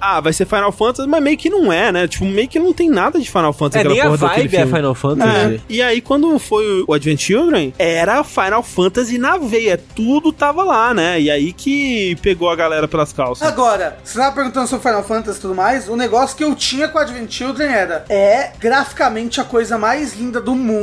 ah, 0.00 0.20
vai 0.20 0.32
ser 0.32 0.46
Final 0.46 0.72
Fantasy, 0.72 1.08
mas 1.08 1.22
meio 1.22 1.36
que 1.36 1.48
não 1.48 1.72
é, 1.72 1.92
né? 1.92 2.08
Tipo, 2.08 2.24
meio 2.24 2.48
que 2.48 2.58
não 2.58 2.72
tem 2.72 2.90
nada 2.90 3.18
de 3.18 3.30
Final 3.30 3.52
Fantasy 3.52 3.78
É, 3.78 3.80
aquela 3.80 3.94
nem 3.94 4.14
a 4.14 4.16
vibe 4.16 4.56
é. 4.56 4.66
Final 4.66 4.94
Fantasy. 4.94 5.54
É. 5.54 5.60
E 5.68 5.82
aí, 5.82 6.00
quando 6.00 6.38
foi 6.38 6.84
o 6.86 6.92
Advent 6.92 7.20
Children, 7.20 7.72
era 7.78 8.24
Final 8.24 8.62
Fantasy 8.62 9.18
na 9.18 9.36
veia. 9.36 9.80
Tudo 9.94 10.32
tava 10.32 10.64
lá, 10.64 10.92
né? 10.92 11.20
E 11.20 11.30
aí 11.30 11.52
que 11.52 12.16
pegou 12.22 12.50
a 12.50 12.56
galera 12.56 12.88
pelas 12.88 13.12
calças. 13.12 13.46
Agora, 13.46 13.98
você 14.02 14.18
tava 14.18 14.34
perguntando 14.34 14.66
sobre 14.66 14.88
Final 14.88 15.04
Fantasy 15.04 15.38
e 15.38 15.42
tudo 15.42 15.54
mais, 15.54 15.88
o 15.88 15.96
negócio 15.96 16.36
que 16.36 16.44
eu 16.44 16.54
tinha 16.54 16.88
com 16.88 16.98
Advent 16.98 17.30
Children 17.30 17.68
era 17.68 18.04
é 18.08 18.52
graficamente 18.58 19.40
a 19.40 19.44
coisa 19.44 19.78
mais 19.78 20.14
linda 20.14 20.40
do 20.40 20.54
mundo. 20.54 20.79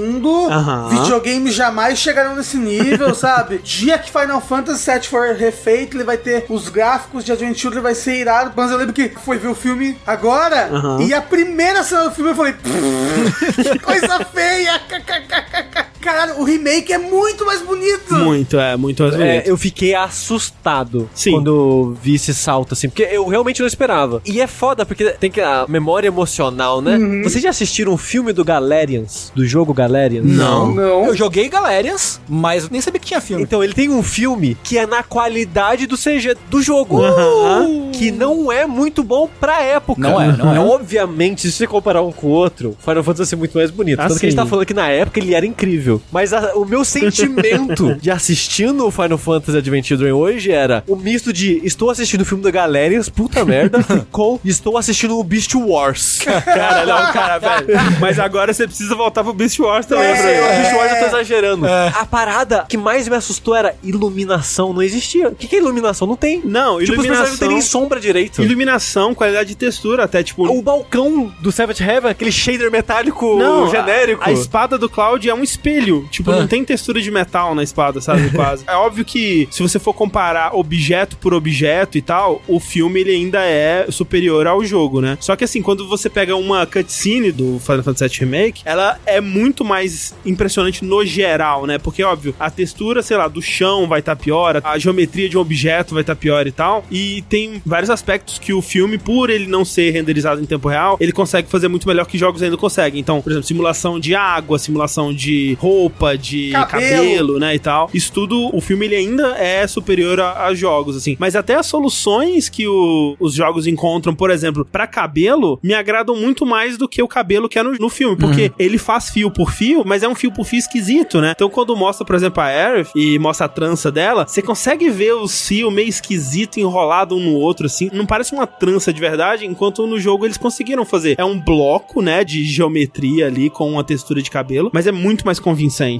Aham. 0.49 0.89
Videogames 0.89 1.53
jamais 1.53 1.97
chegarão 1.99 2.35
nesse 2.35 2.57
nível, 2.57 3.13
sabe? 3.15 3.59
Dia 3.59 3.97
que 3.97 4.11
Final 4.11 4.41
Fantasy 4.41 4.89
VII 4.91 5.03
for 5.03 5.35
refeito, 5.35 5.97
ele 5.97 6.03
vai 6.03 6.17
ter 6.17 6.45
os 6.49 6.69
gráficos 6.69 7.23
de 7.23 7.31
Advent 7.31 7.57
Children, 7.57 7.81
vai 7.81 7.95
ser 7.95 8.15
irado. 8.19 8.53
Mas 8.55 8.71
eu 8.71 8.77
lembro 8.77 8.93
que 8.93 9.09
foi 9.23 9.37
ver 9.37 9.47
o 9.47 9.55
filme 9.55 9.97
agora 10.05 10.69
Aham. 10.71 11.01
e 11.01 11.13
a 11.13 11.21
primeira 11.21 11.83
cena 11.83 12.05
do 12.05 12.11
filme 12.11 12.31
eu 12.31 12.35
falei, 12.35 12.53
que 12.53 13.79
coisa 13.79 14.19
feia. 14.25 14.81
Caralho, 16.07 16.39
o 16.39 16.43
remake 16.45 16.93
é 16.93 16.97
muito 16.97 17.45
mais 17.45 17.61
bonito. 17.61 18.13
Muito, 18.15 18.57
é, 18.57 18.77
muito 18.77 19.03
mais 19.03 19.15
É, 19.15 19.17
bonito. 19.17 19.47
eu 19.47 19.57
fiquei 19.57 19.93
assustado 19.93 21.09
Sim. 21.13 21.31
quando 21.31 21.97
vi 22.01 22.15
esse 22.15 22.33
salto, 22.33 22.73
assim, 22.73 22.87
porque 22.87 23.03
eu 23.03 23.27
realmente 23.27 23.59
não 23.59 23.67
esperava. 23.67 24.21
E 24.25 24.39
é 24.39 24.47
foda, 24.47 24.85
porque 24.85 25.03
tem 25.19 25.29
que 25.29 25.41
a 25.41 25.65
memória 25.67 26.07
emocional, 26.07 26.81
né? 26.81 26.97
Vocês 27.23 27.43
já 27.43 27.49
assistiram 27.49 27.91
um 27.91 27.97
filme 27.97 28.31
do 28.31 28.45
Galerians, 28.45 29.33
do 29.35 29.45
jogo 29.45 29.73
Galerians? 29.73 30.25
Não. 30.25 30.73
Não. 30.73 31.05
Eu 31.07 31.15
joguei 31.15 31.49
Galerians, 31.49 32.21
mas 32.27 32.63
eu 32.63 32.69
nem 32.71 32.79
sabia 32.79 32.99
que 33.01 33.07
tinha 33.07 33.19
filme. 33.19 33.43
Então, 33.43 33.61
ele 33.63 33.73
tem 33.73 33.89
um 33.89 34.01
filme 34.01 34.55
que 34.63 34.77
é 34.77 34.85
na 34.87 35.03
qualidade 35.03 35.87
do 35.87 35.97
CG 35.97 36.35
do 36.49 36.61
jogo. 36.61 37.03
Aham. 37.03 37.89
Que 37.91 38.11
não 38.11 38.49
é 38.51 38.65
muito 38.65 39.03
bom 39.03 39.27
pra 39.41 39.61
época. 39.61 39.99
Não 40.01 40.21
é, 40.21 40.37
não 40.37 40.55
é. 40.55 40.59
Obviamente, 40.59 41.41
se 41.41 41.51
você 41.51 41.67
comparar 41.67 42.01
um 42.01 42.11
com 42.13 42.27
o 42.27 42.29
outro, 42.29 42.77
Final 42.79 43.03
Fantasy 43.03 43.33
é 43.33 43.37
muito 43.37 43.57
mais 43.57 43.71
bonito. 43.71 43.99
Ah, 43.99 44.07
Tanto 44.07 44.19
que 44.19 44.25
a 44.25 44.29
gente 44.29 44.37
tá 44.37 44.45
falando 44.45 44.65
que 44.65 44.73
na 44.73 44.87
época 44.89 45.19
ele 45.19 45.33
era 45.33 45.45
incrível. 45.45 45.96
Mas 46.11 46.33
a- 46.33 46.53
o 46.55 46.65
meu 46.65 46.83
sentimento 46.85 47.95
de 48.01 48.11
assistindo 48.11 48.85
o 48.85 48.91
Final 48.91 49.17
Fantasy 49.17 49.57
Advent 49.57 49.85
Children 49.85 50.11
hoje 50.13 50.51
era 50.51 50.83
o 50.87 50.95
misto 50.95 51.31
de 51.33 51.59
estou 51.63 51.89
assistindo 51.89 52.21
o 52.21 52.25
filme 52.25 52.43
da 52.43 52.51
Galerius, 52.51 53.09
puta 53.09 53.43
merda, 53.45 53.83
com 54.11 54.39
estou 54.43 54.77
assistindo 54.77 55.17
o 55.17 55.23
Beast 55.23 55.53
Wars. 55.55 56.19
Cara, 56.45 56.85
não, 56.85 57.13
cara, 57.13 57.37
velho. 57.37 57.67
Mas 57.99 58.19
agora 58.19 58.53
você 58.53 58.65
precisa 58.67 58.95
voltar 58.95 59.23
pro 59.23 59.33
Beast 59.33 59.59
Wars 59.59 59.85
também, 59.85 60.13
Bruno. 60.13 60.29
o 60.29 60.55
Beast 60.61 60.73
Wars 60.75 60.91
eu 60.91 60.99
tô 60.99 61.05
exagerando. 61.07 61.65
A 61.67 62.05
parada 62.05 62.65
que 62.67 62.77
mais 62.77 63.07
me 63.07 63.15
assustou 63.15 63.55
era 63.55 63.75
iluminação, 63.83 64.73
não 64.73 64.81
existia. 64.81 65.29
O 65.29 65.35
que, 65.35 65.47
que 65.47 65.55
é 65.55 65.59
iluminação? 65.59 66.07
Não 66.07 66.15
tem. 66.15 66.41
Não, 66.43 66.79
Tipo, 66.79 66.99
os 67.01 67.07
personagens 67.07 67.07
não 67.07 67.07
iluminação. 67.07 67.37
tem 67.39 67.49
nem 67.49 67.61
sombra 67.61 67.99
direito. 67.99 68.41
Iluminação, 68.41 69.13
qualidade 69.13 69.49
de 69.49 69.55
textura, 69.55 70.03
até 70.03 70.23
tipo. 70.23 70.47
O 70.47 70.61
balcão 70.61 71.31
do 71.41 71.51
Savage 71.51 71.83
Heaven, 71.83 72.11
aquele 72.11 72.31
shader 72.31 72.71
metálico 72.71 73.37
Não, 73.37 73.69
genérico. 73.69 74.23
A, 74.23 74.27
a 74.29 74.31
espada 74.31 74.77
do 74.77 74.89
Cloud 74.89 75.27
é 75.29 75.33
um 75.33 75.43
espelho. 75.43 75.86
Tipo, 76.11 76.31
Ah. 76.31 76.37
não 76.39 76.47
tem 76.47 76.63
textura 76.63 77.01
de 77.01 77.09
metal 77.11 77.53
na 77.55 77.63
espada, 77.63 77.99
sabe? 78.01 78.29
Quase. 78.35 78.63
É 78.67 78.75
óbvio 78.75 79.03
que 79.05 79.47
se 79.51 79.61
você 79.61 79.79
for 79.79 79.93
comparar 79.93 80.55
objeto 80.55 81.17
por 81.17 81.33
objeto 81.33 81.97
e 81.97 82.01
tal, 82.01 82.41
o 82.47 82.59
filme 82.59 82.99
ele 83.01 83.11
ainda 83.11 83.39
é 83.43 83.87
superior 83.89 84.45
ao 84.47 84.63
jogo, 84.63 85.01
né? 85.01 85.17
Só 85.19 85.35
que 85.35 85.43
assim, 85.43 85.61
quando 85.61 85.87
você 85.87 86.09
pega 86.09 86.35
uma 86.35 86.65
cutscene 86.65 87.31
do 87.31 87.59
Final 87.59 87.83
Fantasy 87.83 88.07
VII 88.07 88.19
Remake, 88.29 88.61
ela 88.65 88.99
é 89.05 89.19
muito 89.21 89.63
mais 89.65 90.13
impressionante 90.25 90.83
no 90.83 91.05
geral, 91.05 91.65
né? 91.65 91.77
Porque, 91.77 92.03
óbvio, 92.03 92.35
a 92.39 92.49
textura, 92.49 93.01
sei 93.01 93.17
lá, 93.17 93.27
do 93.27 93.41
chão 93.41 93.87
vai 93.87 93.99
estar 93.99 94.15
pior, 94.15 94.61
a 94.63 94.77
geometria 94.77 95.29
de 95.29 95.37
um 95.37 95.41
objeto 95.41 95.93
vai 95.93 96.01
estar 96.01 96.15
pior 96.15 96.45
e 96.47 96.51
tal. 96.51 96.83
E 96.91 97.23
tem 97.29 97.61
vários 97.65 97.89
aspectos 97.89 98.37
que 98.39 98.53
o 98.53 98.61
filme, 98.61 98.97
por 98.97 99.29
ele 99.29 99.47
não 99.47 99.63
ser 99.65 99.91
renderizado 99.91 100.41
em 100.41 100.45
tempo 100.45 100.67
real, 100.67 100.97
ele 100.99 101.11
consegue 101.11 101.49
fazer 101.49 101.67
muito 101.67 101.87
melhor 101.87 102.05
que 102.05 102.17
jogos 102.17 102.41
ainda 102.43 102.57
conseguem. 102.57 102.99
Então, 102.99 103.21
por 103.21 103.31
exemplo, 103.31 103.47
simulação 103.47 103.99
de 103.99 104.15
água, 104.15 104.57
simulação 104.59 105.13
de 105.13 105.57
roupa, 105.67 106.17
de 106.17 106.51
cabelo, 106.51 106.67
Cabelo. 107.03 107.39
né, 107.39 107.55
e 107.55 107.59
tal. 107.59 107.89
Isso 107.93 108.11
tudo, 108.13 108.55
o 108.55 108.61
filme 108.61 108.85
ele 108.85 108.95
ainda 108.95 109.37
é 109.37 109.65
superior 109.67 110.19
a, 110.19 110.45
a 110.45 110.53
jogos, 110.53 110.95
assim. 110.95 111.15
Mas 111.19 111.35
até 111.35 111.55
as 111.55 111.65
soluções 111.65 112.49
que 112.49 112.67
o- 112.67 113.15
os 113.19 113.33
jogos 113.33 113.67
encontram, 113.67 114.13
por 114.15 114.29
exemplo, 114.31 114.63
pra 114.65 114.87
cabelo, 114.87 115.59
me 115.63 115.73
agradam 115.73 116.15
muito 116.15 116.45
mais 116.45 116.77
do 116.77 116.87
que 116.87 117.01
o 117.01 117.07
cabelo 117.07 117.49
que 117.49 117.59
é 117.59 117.63
no, 117.63 117.73
no 117.73 117.89
filme. 117.89 118.15
Porque 118.15 118.51
ele 118.57 118.77
faz 118.77 119.09
fio 119.09 119.29
por 119.31 119.51
fio, 119.51 119.83
mas 119.85 120.03
é 120.03 120.07
um 120.07 120.15
fio 120.15 120.31
por 120.31 120.45
fio 120.45 120.59
esquisito, 120.59 121.19
né? 121.21 121.33
Então, 121.35 121.49
quando 121.49 121.75
mostra, 121.75 122.05
por 122.05 122.15
exemplo, 122.15 122.41
a 122.41 122.45
Aerith 122.45 122.89
e 122.95 123.19
mostra 123.19 123.45
a 123.45 123.49
trança 123.49 123.91
dela, 123.91 124.25
você 124.27 124.41
consegue 124.41 124.89
ver 124.89 125.13
os 125.13 125.47
fios 125.47 125.73
meio 125.73 125.89
esquisito 125.89 126.59
enrolado 126.59 127.15
um 127.15 127.19
no 127.19 127.33
outro, 127.33 127.65
assim. 127.65 127.89
Não 127.93 128.05
parece 128.05 128.33
uma 128.33 128.47
trança 128.47 128.93
de 128.93 128.99
verdade, 128.99 129.45
enquanto 129.45 129.85
no 129.85 129.99
jogo 129.99 130.25
eles 130.25 130.37
conseguiram 130.37 130.85
fazer. 130.85 131.15
É 131.17 131.25
um 131.25 131.39
bloco, 131.39 132.01
né, 132.01 132.23
de 132.23 132.43
geometria 132.45 133.27
ali 133.27 133.49
com 133.49 133.69
uma 133.69 133.83
textura 133.83 134.21
de 134.21 134.29
cabelo, 134.29 134.69
mas 134.73 134.87
é 134.87 134.91
muito 134.91 135.25
mais 135.25 135.39
convincente, 135.39 135.56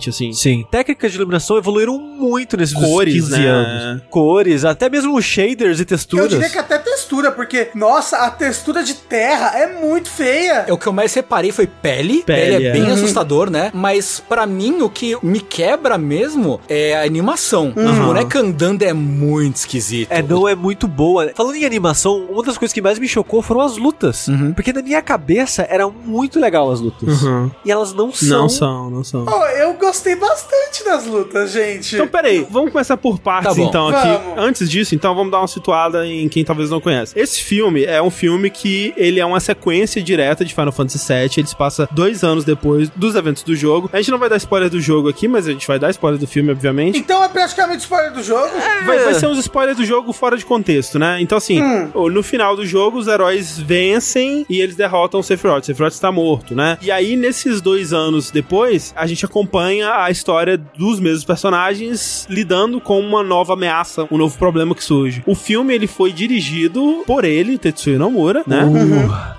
assim. 0.09 0.31
Sim. 0.33 0.65
Técnicas 0.69 1.11
de 1.11 1.17
iluminação 1.17 1.57
evoluíram 1.57 1.97
muito 1.97 2.55
nesses 2.57 2.75
Cores, 2.75 3.13
15 3.13 3.31
né? 3.31 3.47
anos. 3.47 4.03
Cores, 4.09 4.65
até 4.65 4.89
mesmo 4.89 5.19
shaders 5.21 5.79
e 5.79 5.81
Eu 5.83 5.85
texturas. 5.85 6.29
diria 6.29 6.49
que 6.49 6.57
até 6.57 6.77
textura, 6.77 7.31
porque, 7.31 7.69
nossa, 7.73 8.17
a 8.17 8.31
textura 8.31 8.83
de 8.83 8.93
terra 8.93 9.57
é 9.57 9.79
muito 9.81 10.09
feia. 10.09 10.65
É, 10.67 10.73
O 10.73 10.77
que 10.77 10.87
eu 10.87 10.93
mais 10.93 11.13
reparei 11.13 11.51
foi 11.51 11.67
pele. 11.67 12.23
Pele, 12.23 12.23
Pele, 12.23 12.65
é 12.65 12.69
é. 12.69 12.71
bem 12.71 12.83
Uhum. 12.83 12.93
assustador, 12.93 13.49
né? 13.49 13.71
Mas 13.73 14.21
pra 14.27 14.45
mim, 14.45 14.81
o 14.81 14.89
que 14.89 15.17
me 15.23 15.39
quebra 15.39 15.97
mesmo 15.97 16.59
é 16.69 16.95
a 16.97 17.03
animação. 17.03 17.73
Uhum. 17.75 18.05
bonecos 18.07 18.35
andando 18.41 18.83
é 18.83 18.93
muito 18.93 19.55
esquisito. 19.57 20.09
É, 20.11 20.21
não 20.21 20.47
é 20.47 20.55
muito 20.55 20.87
boa. 20.87 21.31
Falando 21.35 21.55
em 21.55 21.65
animação, 21.65 22.25
uma 22.29 22.43
das 22.43 22.57
coisas 22.57 22.73
que 22.73 22.81
mais 22.81 22.99
me 22.99 23.07
chocou 23.07 23.41
foram 23.41 23.61
as 23.61 23.77
lutas. 23.77 24.27
Uhum. 24.27 24.53
Porque 24.53 24.71
na 24.73 24.81
minha 24.81 25.01
cabeça 25.01 25.65
era 25.69 25.87
muito 25.89 26.39
legal 26.39 26.71
as 26.71 26.79
lutas. 26.79 27.21
Uhum. 27.23 27.51
E 27.65 27.71
elas 27.71 27.93
não 27.93 28.11
são. 28.11 28.27
Não 28.29 28.49
são, 28.49 28.89
não 28.89 29.03
são. 29.03 29.25
Oh, 29.27 29.46
eu 29.51 29.73
gostei 29.73 30.15
bastante 30.15 30.83
das 30.85 31.05
lutas, 31.05 31.51
gente. 31.51 31.95
Então, 31.95 32.07
peraí, 32.07 32.45
vamos 32.49 32.71
começar 32.71 32.97
por 32.97 33.19
partes, 33.19 33.55
Tá 33.55 33.61
então, 33.61 33.87
aqui. 33.89 34.07
Vamos. 34.07 34.39
Antes 34.39 34.69
disso, 34.69 34.95
então, 34.95 35.13
vamos 35.15 35.31
dar 35.31 35.39
uma 35.39 35.47
situada 35.47 36.05
em 36.05 36.27
quem 36.29 36.43
talvez 36.43 36.69
não 36.69 36.79
conhece. 36.81 37.17
Esse 37.17 37.41
filme 37.41 37.83
é 37.85 38.01
um 38.01 38.09
filme 38.09 38.49
que 38.49 38.93
ele 38.97 39.19
é 39.19 39.25
uma 39.25 39.39
sequência 39.39 40.01
direta 40.01 40.43
de 40.45 40.53
Final 40.53 40.71
Fantasy 40.71 40.97
VII. 41.07 41.29
Ele 41.37 41.47
se 41.47 41.55
passa 41.55 41.87
dois 41.91 42.23
anos 42.23 42.43
depois 42.43 42.89
dos 42.95 43.15
eventos 43.15 43.43
do 43.43 43.55
jogo. 43.55 43.89
A 43.93 43.97
gente 43.97 44.11
não 44.11 44.17
vai 44.17 44.29
dar 44.29 44.37
spoiler 44.37 44.69
do 44.69 44.79
jogo 44.79 45.09
aqui, 45.09 45.27
mas 45.27 45.47
a 45.47 45.51
gente 45.51 45.67
vai 45.67 45.79
dar 45.79 45.89
spoiler 45.91 46.19
do 46.19 46.27
filme, 46.27 46.51
obviamente. 46.51 46.97
Então 46.97 47.23
é 47.23 47.29
praticamente 47.29 47.81
spoiler 47.81 48.11
do 48.11 48.23
jogo. 48.23 48.49
Vai, 48.85 48.99
vai 48.99 49.13
ser 49.13 49.27
uns 49.27 49.37
spoilers 49.39 49.77
do 49.77 49.85
jogo 49.85 50.11
fora 50.13 50.37
de 50.37 50.45
contexto, 50.45 50.97
né? 50.99 51.17
Então, 51.21 51.37
assim, 51.37 51.61
o- 51.93 52.09
no 52.09 52.23
final 52.23 52.55
do 52.55 52.65
jogo, 52.65 52.97
os 52.97 53.07
heróis 53.07 53.57
vencem 53.59 54.45
e 54.49 54.59
eles 54.61 54.75
derrotam 54.75 55.19
o 55.19 55.23
Sephiroth. 55.23 55.63
O 55.63 55.65
Sephiroth 55.65 55.93
está 55.93 56.11
morto, 56.11 56.55
né? 56.55 56.77
E 56.81 56.91
aí, 56.91 57.15
nesses 57.15 57.61
dois 57.61 57.93
anos 57.93 58.31
depois, 58.31 58.93
a 58.95 59.05
gente 59.07 59.23
acompanha 59.25 59.36
a 59.83 60.09
história 60.09 60.57
dos 60.57 60.99
mesmos 60.99 61.23
personagens 61.23 62.27
lidando 62.29 62.79
com 62.79 62.99
uma 62.99 63.23
nova 63.23 63.53
ameaça, 63.53 64.07
um 64.11 64.17
novo 64.17 64.37
problema 64.37 64.73
que 64.73 64.83
surge. 64.83 65.23
O 65.25 65.35
filme, 65.35 65.73
ele 65.73 65.87
foi 65.87 66.11
dirigido 66.11 67.03
por 67.05 67.25
ele, 67.25 67.57
Tetsuya 67.57 67.97
Nomura, 67.97 68.43
né? 68.47 68.63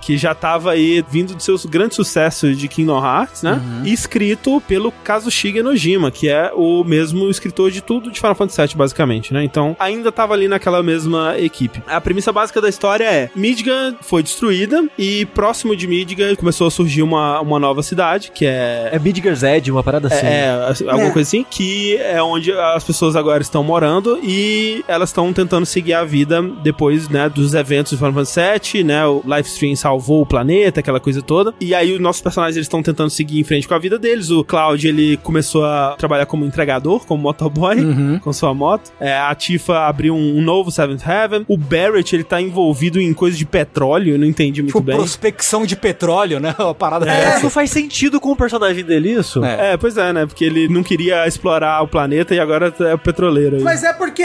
Que 0.00 0.16
já 0.16 0.34
tava 0.34 0.72
aí 0.72 1.04
vindo 1.10 1.34
do 1.34 1.42
seu 1.42 1.56
grande 1.68 1.94
sucesso 1.94 2.54
de 2.54 2.68
Kingdom 2.68 3.04
Hearts, 3.04 3.42
né? 3.42 3.60
E 3.84 3.92
escrito 3.92 4.60
pelo 4.66 4.90
Kazushige 4.90 5.62
Nojima, 5.62 6.10
que 6.10 6.28
é 6.28 6.50
o 6.54 6.84
mesmo 6.84 7.28
escritor 7.28 7.70
de 7.70 7.80
tudo 7.80 8.10
de 8.10 8.20
Final 8.20 8.34
Fantasy 8.34 8.60
VII, 8.62 8.76
basicamente, 8.76 9.32
né? 9.32 9.44
Então, 9.44 9.76
ainda 9.78 10.10
tava 10.10 10.34
ali 10.34 10.48
naquela 10.48 10.82
mesma 10.82 11.38
equipe. 11.38 11.82
A 11.86 12.00
premissa 12.00 12.32
básica 12.32 12.60
da 12.60 12.68
história 12.68 13.04
é: 13.04 13.30
Midgar 13.34 13.94
foi 14.00 14.22
destruída 14.22 14.84
e 14.98 15.26
próximo 15.26 15.76
de 15.76 15.86
Midgar 15.86 16.36
começou 16.36 16.66
a 16.66 16.70
surgir 16.70 17.02
uma, 17.02 17.40
uma 17.40 17.58
nova 17.58 17.82
cidade, 17.82 18.30
que 18.34 18.46
é 18.46 18.90
É 18.92 18.98
Midgar's 18.98 19.42
Edge, 19.42 19.70
uma 19.70 19.82
parada 19.92 20.08
assim. 20.08 20.26
é, 20.26 20.50
assim, 20.68 20.84
alguma 20.88 21.08
É. 21.08 21.12
coisa 21.12 21.26
assim, 21.28 21.44
que 21.48 21.96
é 21.96 22.22
onde 22.22 22.52
as 22.52 22.84
pessoas 22.84 23.16
agora 23.16 23.42
estão 23.42 23.62
morando 23.64 24.18
e 24.22 24.84
elas 24.88 25.08
estão 25.10 25.32
tentando 25.32 25.64
seguir 25.66 25.94
a 25.94 26.04
vida 26.04 26.42
depois, 26.62 27.08
né, 27.08 27.28
dos 27.28 27.54
eventos 27.54 27.92
de 27.92 27.96
Final 27.98 28.12
Fantasy 28.12 28.40
VII, 28.74 28.84
né, 28.84 29.06
o 29.06 29.22
Livestream 29.24 29.74
salvou 29.76 30.22
o 30.22 30.26
planeta, 30.26 30.80
aquela 30.80 31.00
coisa 31.00 31.22
toda, 31.22 31.54
e 31.60 31.74
aí 31.74 31.92
os 31.94 32.00
nossos 32.00 32.22
personagens 32.22 32.56
eles 32.56 32.66
estão 32.66 32.82
tentando 32.82 33.10
seguir 33.10 33.38
em 33.40 33.44
frente 33.44 33.66
com 33.66 33.74
a 33.74 33.78
vida 33.78 33.98
deles, 33.98 34.30
o 34.30 34.44
Cloud, 34.44 34.86
ele 34.86 35.16
começou 35.18 35.64
a 35.64 35.94
trabalhar 35.98 36.26
como 36.26 36.44
entregador, 36.44 37.06
como 37.06 37.22
motoboy, 37.22 37.76
com 38.22 38.32
sua 38.32 38.52
moto, 38.54 38.90
é, 39.00 39.16
a 39.16 39.34
Tifa 39.34 39.86
abriu 39.86 40.14
um, 40.14 40.38
um 40.38 40.42
novo 40.42 40.70
Seventh 40.70 41.02
Heaven, 41.06 41.44
o 41.48 41.56
Barrett, 41.56 42.14
ele 42.14 42.24
tá 42.24 42.40
envolvido 42.40 43.00
em 43.00 43.12
coisa 43.14 43.36
de 43.36 43.46
petróleo, 43.46 44.14
eu 44.14 44.18
não 44.18 44.26
entendi 44.26 44.62
muito 44.62 44.72
Tipo, 44.72 44.80
bem. 44.84 44.96
prospecção 44.96 45.64
de 45.64 45.74
petróleo, 45.76 46.38
né? 46.40 46.54
A 46.58 46.74
parada 46.74 47.06
É, 47.10 47.24
dessa. 47.24 47.42
não 47.42 47.50
faz 47.50 47.70
sentido 47.70 48.20
com 48.20 48.32
o 48.32 48.36
personagem 48.36 48.84
dele 48.84 49.12
isso. 49.12 49.42
É. 49.44 49.76
Pois 49.78 49.96
é, 49.96 50.12
né? 50.12 50.26
Porque 50.26 50.44
ele 50.44 50.68
não 50.68 50.82
queria 50.82 51.26
explorar 51.26 51.82
o 51.82 51.88
planeta 51.88 52.34
e 52.34 52.40
agora 52.40 52.72
é 52.80 52.96
petroleiro. 52.96 53.56
aí. 53.56 53.62
Mas 53.62 53.82
é 53.84 53.92
porque 53.92 54.22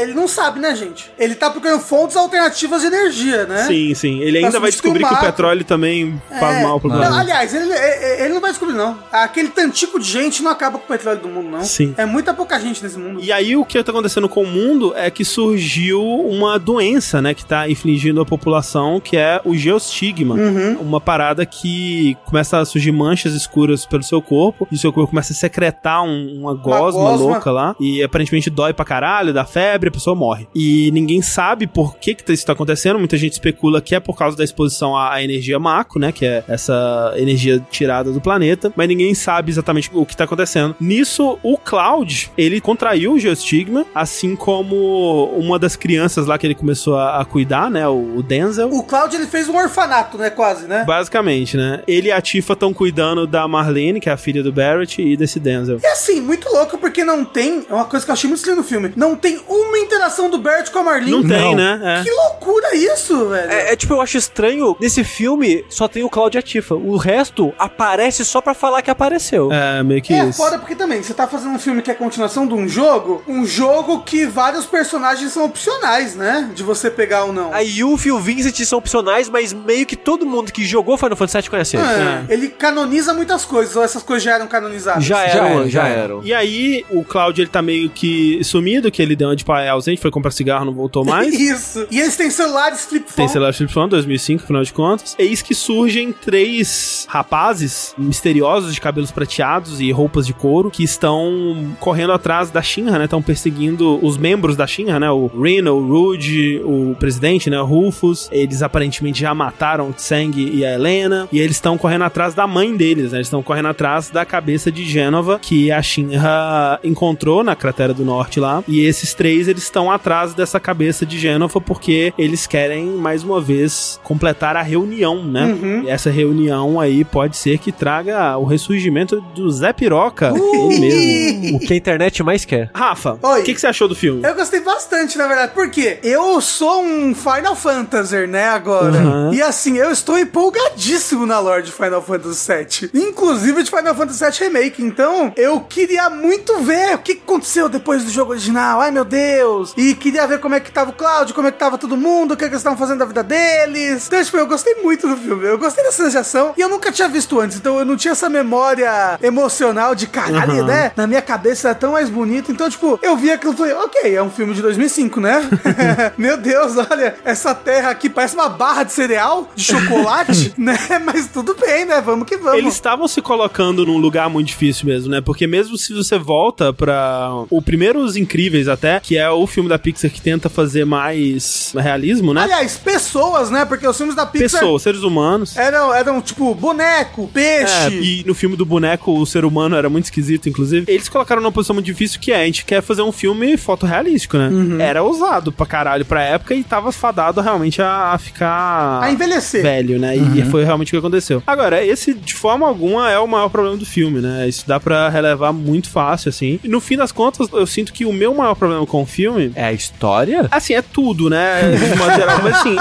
ele 0.00 0.14
não 0.14 0.28
sabe, 0.28 0.60
né, 0.60 0.74
gente? 0.74 1.10
Ele 1.18 1.34
tá 1.34 1.50
procurando 1.50 1.80
fontes 1.80 2.16
alternativas 2.16 2.82
de 2.82 2.88
energia, 2.88 3.46
né? 3.46 3.64
Sim, 3.64 3.94
sim. 3.94 4.20
Ele 4.20 4.38
ainda 4.38 4.60
vai 4.60 4.70
descobrir 4.70 5.04
o 5.04 5.08
que 5.08 5.14
o 5.14 5.20
petróleo 5.20 5.64
também 5.64 6.20
faz 6.38 6.58
É. 6.58 6.62
mal 6.62 6.78
pro 6.80 6.88
Não, 6.88 6.96
planeta. 6.98 7.20
aliás, 7.20 7.54
ele, 7.54 7.72
ele 8.18 8.34
não 8.34 8.40
vai 8.40 8.50
descobrir, 8.50 8.74
não. 8.76 8.98
Aquele 9.10 9.48
tantico 9.48 9.98
de 9.98 10.06
gente 10.10 10.42
não 10.42 10.50
acaba 10.50 10.78
com 10.78 10.84
o 10.84 10.88
petróleo 10.88 11.20
do 11.20 11.28
mundo, 11.28 11.50
não. 11.50 11.64
Sim. 11.64 11.94
É 11.96 12.04
muita 12.04 12.34
pouca 12.34 12.58
gente 12.60 12.82
nesse 12.82 12.98
mundo. 12.98 13.20
E 13.22 13.32
aí 13.32 13.56
o 13.56 13.64
que 13.64 13.82
tá 13.82 13.90
acontecendo 13.90 14.28
com 14.28 14.42
o 14.42 14.46
mundo 14.46 14.92
é 14.96 15.10
que 15.10 15.24
surgiu 15.24 16.02
uma 16.02 16.58
doença, 16.58 17.20
né, 17.22 17.34
que 17.34 17.44
tá 17.44 17.68
infligindo 17.68 18.20
a 18.20 18.26
população, 18.26 19.00
que 19.00 19.16
é 19.16 19.40
o 19.44 19.54
geostigma. 19.54 20.34
Uhum. 20.34 20.76
Uma 20.80 21.00
parada 21.00 21.44
que 21.46 22.16
começa 22.24 22.58
a 22.58 22.64
surgir 22.64 22.92
manchas 22.92 23.32
escuras 23.34 23.86
pelo 23.86 24.02
seu 24.02 24.20
corpo, 24.20 24.66
e 24.70 24.74
o 24.74 24.78
seu 24.82 24.92
corpo 24.92 25.10
começa 25.10 25.32
a 25.32 25.36
secretar 25.36 26.02
um- 26.04 26.40
uma 26.40 26.54
gosma, 26.54 27.00
gosma. 27.10 27.26
louca 27.26 27.50
lá, 27.50 27.76
e 27.80 28.02
aparentemente 28.02 28.50
dói 28.50 28.72
pra 28.72 28.84
caralho, 28.84 29.32
dá 29.32 29.44
febre, 29.44 29.88
a 29.88 29.92
pessoa 29.92 30.14
morre. 30.14 30.46
E 30.54 30.90
ninguém 30.92 31.22
sabe 31.22 31.66
por 31.66 31.96
que 31.96 32.14
que 32.14 32.32
isso 32.32 32.44
tá 32.46 32.52
acontecendo, 32.52 32.98
muita 32.98 33.16
gente 33.16 33.32
especula 33.32 33.80
que 33.80 33.94
é 33.94 34.00
por 34.00 34.16
causa 34.16 34.36
da 34.36 34.44
exposição 34.44 34.96
à, 34.96 35.14
à 35.14 35.22
energia 35.24 35.58
Mako, 35.58 35.98
né, 35.98 36.12
que 36.12 36.24
é 36.26 36.44
essa 36.48 37.12
energia 37.16 37.60
tirada 37.70 38.12
do 38.12 38.20
planeta, 38.20 38.72
mas 38.76 38.88
ninguém 38.88 39.14
sabe 39.14 39.50
exatamente 39.50 39.90
o 39.92 40.04
que 40.04 40.16
tá 40.16 40.24
acontecendo. 40.24 40.74
Nisso, 40.80 41.38
o 41.42 41.56
Cloud, 41.56 42.30
ele 42.36 42.60
contraiu 42.60 43.12
o 43.14 43.18
geostigma, 43.18 43.84
assim 43.94 44.34
como 44.36 45.26
uma 45.36 45.58
das 45.58 45.76
crianças 45.76 46.26
lá 46.26 46.36
que 46.38 46.46
ele 46.46 46.54
começou 46.54 46.96
a, 46.96 47.20
a 47.20 47.24
cuidar, 47.24 47.70
né, 47.70 47.86
o, 47.88 48.16
o 48.18 48.22
Denzel. 48.22 48.68
O 48.72 48.82
Cloud, 48.84 49.14
ele 49.14 49.26
fez 49.26 49.48
um 49.48 49.56
orfanato, 49.56 50.18
né, 50.18 50.30
quase, 50.30 50.66
né? 50.66 50.84
Basicamente, 50.86 51.56
né? 51.56 51.82
Ele 51.86 52.08
e 52.08 52.12
a 52.12 52.20
Tifa 52.20 52.52
estão 52.54 52.72
cuidando 52.72 53.26
da 53.26 53.46
Marlene, 53.46 54.00
que 54.00 54.08
é 54.08 54.12
a 54.12 54.16
filha 54.16 54.42
do 54.42 54.52
Barrett, 54.72 55.00
e 55.02 55.16
desse 55.16 55.38
Denzel. 55.38 55.78
E 55.82 55.86
assim, 55.86 56.20
muito 56.20 56.48
louco, 56.50 56.78
porque 56.78 57.04
não 57.04 57.24
tem. 57.24 57.64
É 57.68 57.74
uma 57.74 57.84
coisa 57.84 58.04
que 58.04 58.10
eu 58.10 58.14
achei 58.14 58.28
muito 58.28 58.38
estranho 58.38 58.58
no 58.58 58.64
filme. 58.64 58.92
Não 58.96 59.14
tem 59.14 59.40
uma 59.48 59.78
interação 59.78 60.30
do 60.30 60.38
Bert 60.38 60.70
com 60.70 60.78
a 60.78 60.82
Marlene. 60.82 61.10
Não 61.10 61.22
tem, 61.22 61.54
Não. 61.54 61.54
né? 61.56 62.00
É. 62.00 62.02
Que 62.04 62.10
loucura 62.10 62.74
isso, 62.74 63.28
velho. 63.28 63.50
É, 63.50 63.72
é, 63.72 63.76
tipo, 63.76 63.92
eu 63.94 64.00
acho 64.00 64.16
estranho, 64.16 64.76
nesse 64.80 65.04
filme 65.04 65.64
só 65.68 65.86
tem 65.88 66.02
o 66.02 66.10
Cláudio 66.10 66.38
e 66.38 66.40
a 66.40 66.42
Tifa. 66.42 66.74
O 66.74 66.96
resto 66.96 67.52
aparece 67.58 68.24
só 68.24 68.40
pra 68.40 68.54
falar 68.54 68.82
que 68.82 68.90
apareceu. 68.90 69.50
É, 69.52 69.82
meio 69.82 70.00
que 70.02 70.12
É 70.14 70.24
isso. 70.24 70.38
foda 70.38 70.58
porque 70.58 70.74
também, 70.74 71.02
você 71.02 71.14
tá 71.14 71.26
fazendo 71.26 71.50
um 71.54 71.58
filme 71.58 71.82
que 71.82 71.90
é 71.90 71.94
continuação 71.94 72.46
de 72.46 72.54
um 72.54 72.68
jogo, 72.68 73.22
um 73.28 73.44
jogo 73.44 74.02
que 74.02 74.24
vários 74.26 74.64
personagens 74.66 75.32
são 75.32 75.44
opcionais, 75.44 76.14
né? 76.14 76.50
De 76.54 76.62
você 76.62 76.90
pegar 76.90 77.24
ou 77.24 77.32
não. 77.32 77.52
A 77.52 77.60
Yuffie 77.60 78.08
e 78.08 78.12
o 78.12 78.18
Vincent 78.18 78.58
são 78.64 78.78
opcionais, 78.78 79.28
mas 79.28 79.52
meio 79.52 79.86
que 79.86 79.96
todo 79.96 80.24
mundo 80.26 80.52
que 80.52 80.64
jogou 80.64 80.96
Final 80.96 81.16
Fantasy 81.16 81.38
VII 81.42 81.50
conhece. 81.50 81.76
É, 81.76 82.24
Ele 82.28 82.48
canoniza 82.48 83.12
muitas 83.14 83.44
coisas, 83.44 83.76
ou 83.76 83.82
essas 83.82 84.02
coisas 84.02 84.22
já 84.22 84.34
eram 84.34 84.46
canonizadas. 84.52 85.04
Já 85.04 85.26
Já 85.26 85.34
eram, 85.36 85.46
era, 85.46 85.64
já 85.64 85.82
já 85.82 85.88
era. 85.88 86.00
eram. 86.02 86.20
E 86.24 86.32
aí, 86.34 86.84
o 86.90 87.02
Cláudio, 87.04 87.42
ele 87.42 87.50
tá 87.50 87.60
meio 87.62 87.88
que 87.90 88.42
sumido, 88.44 88.90
que 88.90 89.00
ele 89.02 89.16
deu 89.16 89.28
uma 89.28 89.36
de 89.36 89.44
pai 89.44 89.68
ausente, 89.68 90.00
foi 90.00 90.10
comprar 90.10 90.30
cigarro, 90.30 90.64
não 90.64 90.72
voltou 90.72 91.04
mais. 91.06 91.32
Isso. 91.38 91.86
E 91.90 91.98
eles 92.00 92.16
têm 92.16 92.30
celulares 92.30 92.84
flip 92.84 93.04
Tem 93.06 93.14
phone. 93.16 93.28
celular 93.28 93.52
flip 93.54 93.72
phone, 93.72 93.88
2005, 93.90 94.44
afinal 94.44 94.62
de 94.62 94.72
contas. 94.72 95.16
Eis 95.18 95.40
que 95.42 95.54
surgem 95.54 96.12
três 96.12 97.06
rapazes 97.08 97.94
misteriosos 97.96 98.74
de 98.74 98.80
cabelos 98.80 99.10
prateados 99.10 99.80
e 99.80 99.90
roupas 99.90 100.26
de 100.26 100.34
couro 100.34 100.70
que 100.70 100.82
estão 100.84 101.74
correndo 101.80 102.12
atrás 102.12 102.50
da 102.50 102.60
Shinra, 102.62 102.98
né? 102.98 103.04
Estão 103.04 103.22
perseguindo 103.22 103.98
os 104.04 104.16
membros 104.16 104.56
da 104.56 104.66
Shinra, 104.66 105.00
né? 105.00 105.10
O 105.10 105.26
Reno, 105.26 105.72
o 105.74 105.86
Rude, 105.88 106.60
o 106.64 106.94
presidente, 106.98 107.48
né? 107.48 107.60
O 107.60 107.64
Rufus. 107.64 108.28
Eles 108.30 108.62
aparentemente 108.62 109.20
já 109.20 109.34
mataram 109.34 109.88
o 109.88 109.92
Tseng 109.92 110.32
e 110.36 110.64
a 110.64 110.74
Helena. 110.74 111.28
E 111.32 111.38
eles 111.40 111.56
estão 111.56 111.78
correndo 111.78 112.02
atrás 112.04 112.34
da 112.34 112.46
mãe 112.46 112.76
deles, 112.76 113.12
né? 113.12 113.18
Eles 113.18 113.26
estão 113.28 113.42
correndo 113.42 113.68
atrás 113.68 114.10
da 114.10 114.24
cabeça 114.24 114.41
de 114.42 114.84
Gênova 114.84 115.38
que 115.38 115.70
a 115.70 115.80
Shinra 115.82 116.78
encontrou 116.82 117.42
na 117.42 117.54
cratera 117.54 117.94
do 117.94 118.04
norte 118.04 118.40
lá. 118.40 118.62
E 118.66 118.84
esses 118.84 119.14
três, 119.14 119.48
eles 119.48 119.62
estão 119.62 119.90
atrás 119.90 120.34
dessa 120.34 120.58
cabeça 120.60 121.06
de 121.06 121.18
Gênova 121.18 121.60
porque 121.60 122.12
eles 122.18 122.46
querem, 122.46 122.86
mais 122.86 123.22
uma 123.22 123.40
vez, 123.40 124.00
completar 124.02 124.56
a 124.56 124.62
reunião, 124.62 125.24
né? 125.24 125.44
Uhum. 125.44 125.82
E 125.84 125.88
essa 125.88 126.10
reunião 126.10 126.80
aí 126.80 127.04
pode 127.04 127.36
ser 127.36 127.58
que 127.58 127.72
traga 127.72 128.36
o 128.36 128.44
ressurgimento 128.44 129.20
do 129.34 129.50
Zé 129.50 129.72
Piroca, 129.72 130.32
ele 130.34 130.80
mesmo. 130.80 131.56
O 131.56 131.60
que 131.60 131.72
a 131.72 131.76
internet 131.76 132.22
mais 132.22 132.44
quer. 132.44 132.70
Rafa, 132.74 133.18
o 133.22 133.42
que, 133.42 133.54
que 133.54 133.60
você 133.60 133.66
achou 133.66 133.88
do 133.88 133.94
filme? 133.94 134.22
Eu 134.22 134.34
gostei 134.34 134.60
bastante, 134.60 135.16
na 135.18 135.26
verdade. 135.26 135.52
Por 135.52 135.70
quê? 135.70 135.98
Eu 136.02 136.40
sou 136.40 136.82
um 136.82 137.14
Final 137.14 137.54
Fantasy, 137.54 138.26
né, 138.26 138.46
agora. 138.46 138.98
Uhum. 138.98 139.34
E 139.34 139.42
assim, 139.42 139.78
eu 139.78 139.90
estou 139.90 140.18
empolgadíssimo 140.18 141.26
na 141.26 141.38
lore 141.38 141.62
de 141.62 141.72
Final 141.72 142.02
Fantasy 142.02 142.52
VII. 142.52 142.90
Inclusive 142.94 143.62
de 143.62 143.70
Final 143.70 143.94
Fantasy 143.94 144.24
VII 144.24 144.31
Remake. 144.40 144.82
Então, 144.82 145.32
eu 145.36 145.60
queria 145.60 146.08
muito 146.10 146.58
ver 146.60 146.94
o 146.94 146.98
que 146.98 147.12
aconteceu 147.12 147.68
depois 147.68 148.04
do 148.04 148.10
jogo 148.10 148.32
original. 148.32 148.80
Ai, 148.80 148.90
meu 148.90 149.04
Deus. 149.04 149.72
E 149.76 149.94
queria 149.94 150.26
ver 150.26 150.38
como 150.40 150.54
é 150.54 150.60
que 150.60 150.70
tava 150.70 150.90
o 150.90 150.94
Cloud, 150.94 151.32
como 151.34 151.48
é 151.48 151.52
que 151.52 151.58
tava 151.58 151.78
todo 151.78 151.96
mundo, 151.96 152.32
o 152.32 152.36
que, 152.36 152.44
é 152.44 152.48
que 152.48 152.52
eles 152.54 152.60
estavam 152.60 152.78
fazendo 152.78 152.98
da 153.00 153.04
vida 153.04 153.22
deles. 153.22 154.06
Então, 154.06 154.22
tipo, 154.22 154.36
eu 154.36 154.46
gostei 154.46 154.74
muito 154.76 155.08
do 155.08 155.16
filme. 155.16 155.44
Eu 155.46 155.58
gostei 155.58 155.82
da 155.84 155.92
sensação. 155.92 156.52
E 156.56 156.60
eu 156.60 156.68
nunca 156.68 156.90
tinha 156.92 157.08
visto 157.08 157.38
antes. 157.40 157.56
Então, 157.56 157.78
eu 157.78 157.84
não 157.84 157.96
tinha 157.96 158.12
essa 158.12 158.28
memória 158.28 159.18
emocional 159.22 159.94
de 159.94 160.06
caralho, 160.06 160.60
Uhum. 160.60 160.66
né? 160.66 160.92
Na 160.96 161.06
minha 161.06 161.22
cabeça 161.22 161.68
era 161.68 161.74
tão 161.74 161.92
mais 161.92 162.08
bonito. 162.10 162.50
Então, 162.52 162.68
tipo, 162.68 162.98
eu 163.02 163.16
vi 163.16 163.30
aquilo 163.30 163.52
e 163.52 163.56
falei, 163.56 163.72
ok, 163.74 164.14
é 164.14 164.22
um 164.22 164.30
filme 164.30 164.54
de 164.54 164.62
2005, 164.62 165.20
né? 165.20 165.48
Meu 166.18 166.36
Deus, 166.36 166.74
olha, 166.76 167.14
essa 167.24 167.54
terra 167.54 167.90
aqui 167.90 168.08
parece 168.08 168.34
uma 168.34 168.48
barra 168.48 168.82
de 168.84 168.92
cereal, 168.92 169.48
de 169.54 169.64
chocolate, 169.64 170.54
né? 170.58 170.76
Mas 171.04 171.28
tudo 171.28 171.54
bem, 171.54 171.84
né? 171.84 172.00
Vamos 172.00 172.26
que 172.26 172.36
vamos. 172.36 172.58
Eles 172.58 172.74
estavam 172.74 173.06
se 173.08 173.20
colocando 173.22 173.84
num 173.86 173.98
lugar 173.98 174.21
muito 174.28 174.48
difícil 174.48 174.86
mesmo, 174.86 175.10
né? 175.10 175.20
Porque 175.20 175.46
mesmo 175.46 175.76
se 175.76 175.92
você 175.92 176.18
volta 176.18 176.72
pra 176.72 177.30
o 177.50 177.60
primeiro 177.60 178.00
Os 178.00 178.16
Incríveis 178.16 178.68
até, 178.68 179.00
que 179.00 179.16
é 179.16 179.28
o 179.30 179.46
filme 179.46 179.68
da 179.68 179.78
Pixar 179.78 180.10
que 180.10 180.20
tenta 180.20 180.48
fazer 180.48 180.84
mais 180.84 181.72
realismo, 181.76 182.34
né? 182.34 182.42
Aliás, 182.42 182.76
pessoas, 182.76 183.50
né? 183.50 183.64
Porque 183.64 183.86
os 183.86 183.96
filmes 183.96 184.14
da 184.14 184.26
Pixar 184.26 184.60
Pessoas, 184.60 184.82
seres 184.82 185.02
humanos. 185.02 185.56
eram, 185.56 185.94
eram 185.94 186.20
tipo 186.20 186.54
boneco, 186.54 187.28
peixe. 187.32 187.72
É, 187.72 187.90
e 187.90 188.24
no 188.26 188.34
filme 188.34 188.56
do 188.56 188.64
boneco, 188.64 189.12
o 189.12 189.26
ser 189.26 189.44
humano 189.44 189.76
era 189.76 189.88
muito 189.88 190.04
esquisito, 190.04 190.48
inclusive. 190.48 190.90
Eles 190.90 191.08
colocaram 191.08 191.40
numa 191.40 191.52
posição 191.52 191.74
muito 191.74 191.86
difícil 191.86 192.20
que 192.20 192.32
é, 192.32 192.42
a 192.42 192.44
gente 192.44 192.64
quer 192.64 192.82
fazer 192.82 193.02
um 193.02 193.12
filme 193.12 193.56
fotorrealístico, 193.56 194.36
né? 194.36 194.48
Uhum. 194.48 194.80
Era 194.80 195.02
ousado 195.02 195.52
pra 195.52 195.66
caralho 195.66 196.04
pra 196.04 196.22
época 196.22 196.54
e 196.54 196.62
tava 196.62 196.92
fadado 196.92 197.40
realmente 197.40 197.80
a, 197.80 198.12
a 198.12 198.18
ficar... 198.18 199.02
A 199.02 199.10
envelhecer. 199.10 199.62
Velho, 199.62 199.98
né? 199.98 200.16
E 200.16 200.44
foi 200.50 200.64
realmente 200.64 200.88
o 200.88 200.90
que 200.92 200.96
aconteceu. 200.96 201.42
Agora, 201.46 201.84
esse, 201.84 202.14
de 202.14 202.34
forma 202.34 202.66
alguma, 202.66 203.10
é 203.10 203.18
o 203.18 203.26
maior 203.26 203.48
problema 203.48 203.76
do 203.76 203.86
filme, 203.86 204.11
né? 204.20 204.48
Isso 204.48 204.66
dá 204.66 204.78
pra 204.78 205.08
relevar 205.08 205.52
muito 205.52 205.88
fácil, 205.88 206.28
assim. 206.28 206.58
E 206.62 206.68
no 206.68 206.80
fim 206.80 206.96
das 206.96 207.12
contas, 207.12 207.48
eu 207.52 207.66
sinto 207.66 207.92
que 207.92 208.04
o 208.04 208.12
meu 208.12 208.34
maior 208.34 208.54
problema 208.54 208.86
com 208.86 209.02
o 209.02 209.06
filme 209.06 209.52
É 209.54 209.64
a 209.64 209.72
história? 209.72 210.48
Assim, 210.50 210.74
é 210.74 210.82
tudo, 210.82 211.28
né? 211.30 211.60
De 211.76 211.96
modo 211.96 212.14
geral. 212.14 212.42
Mas 212.42 212.56
assim, 212.56 212.76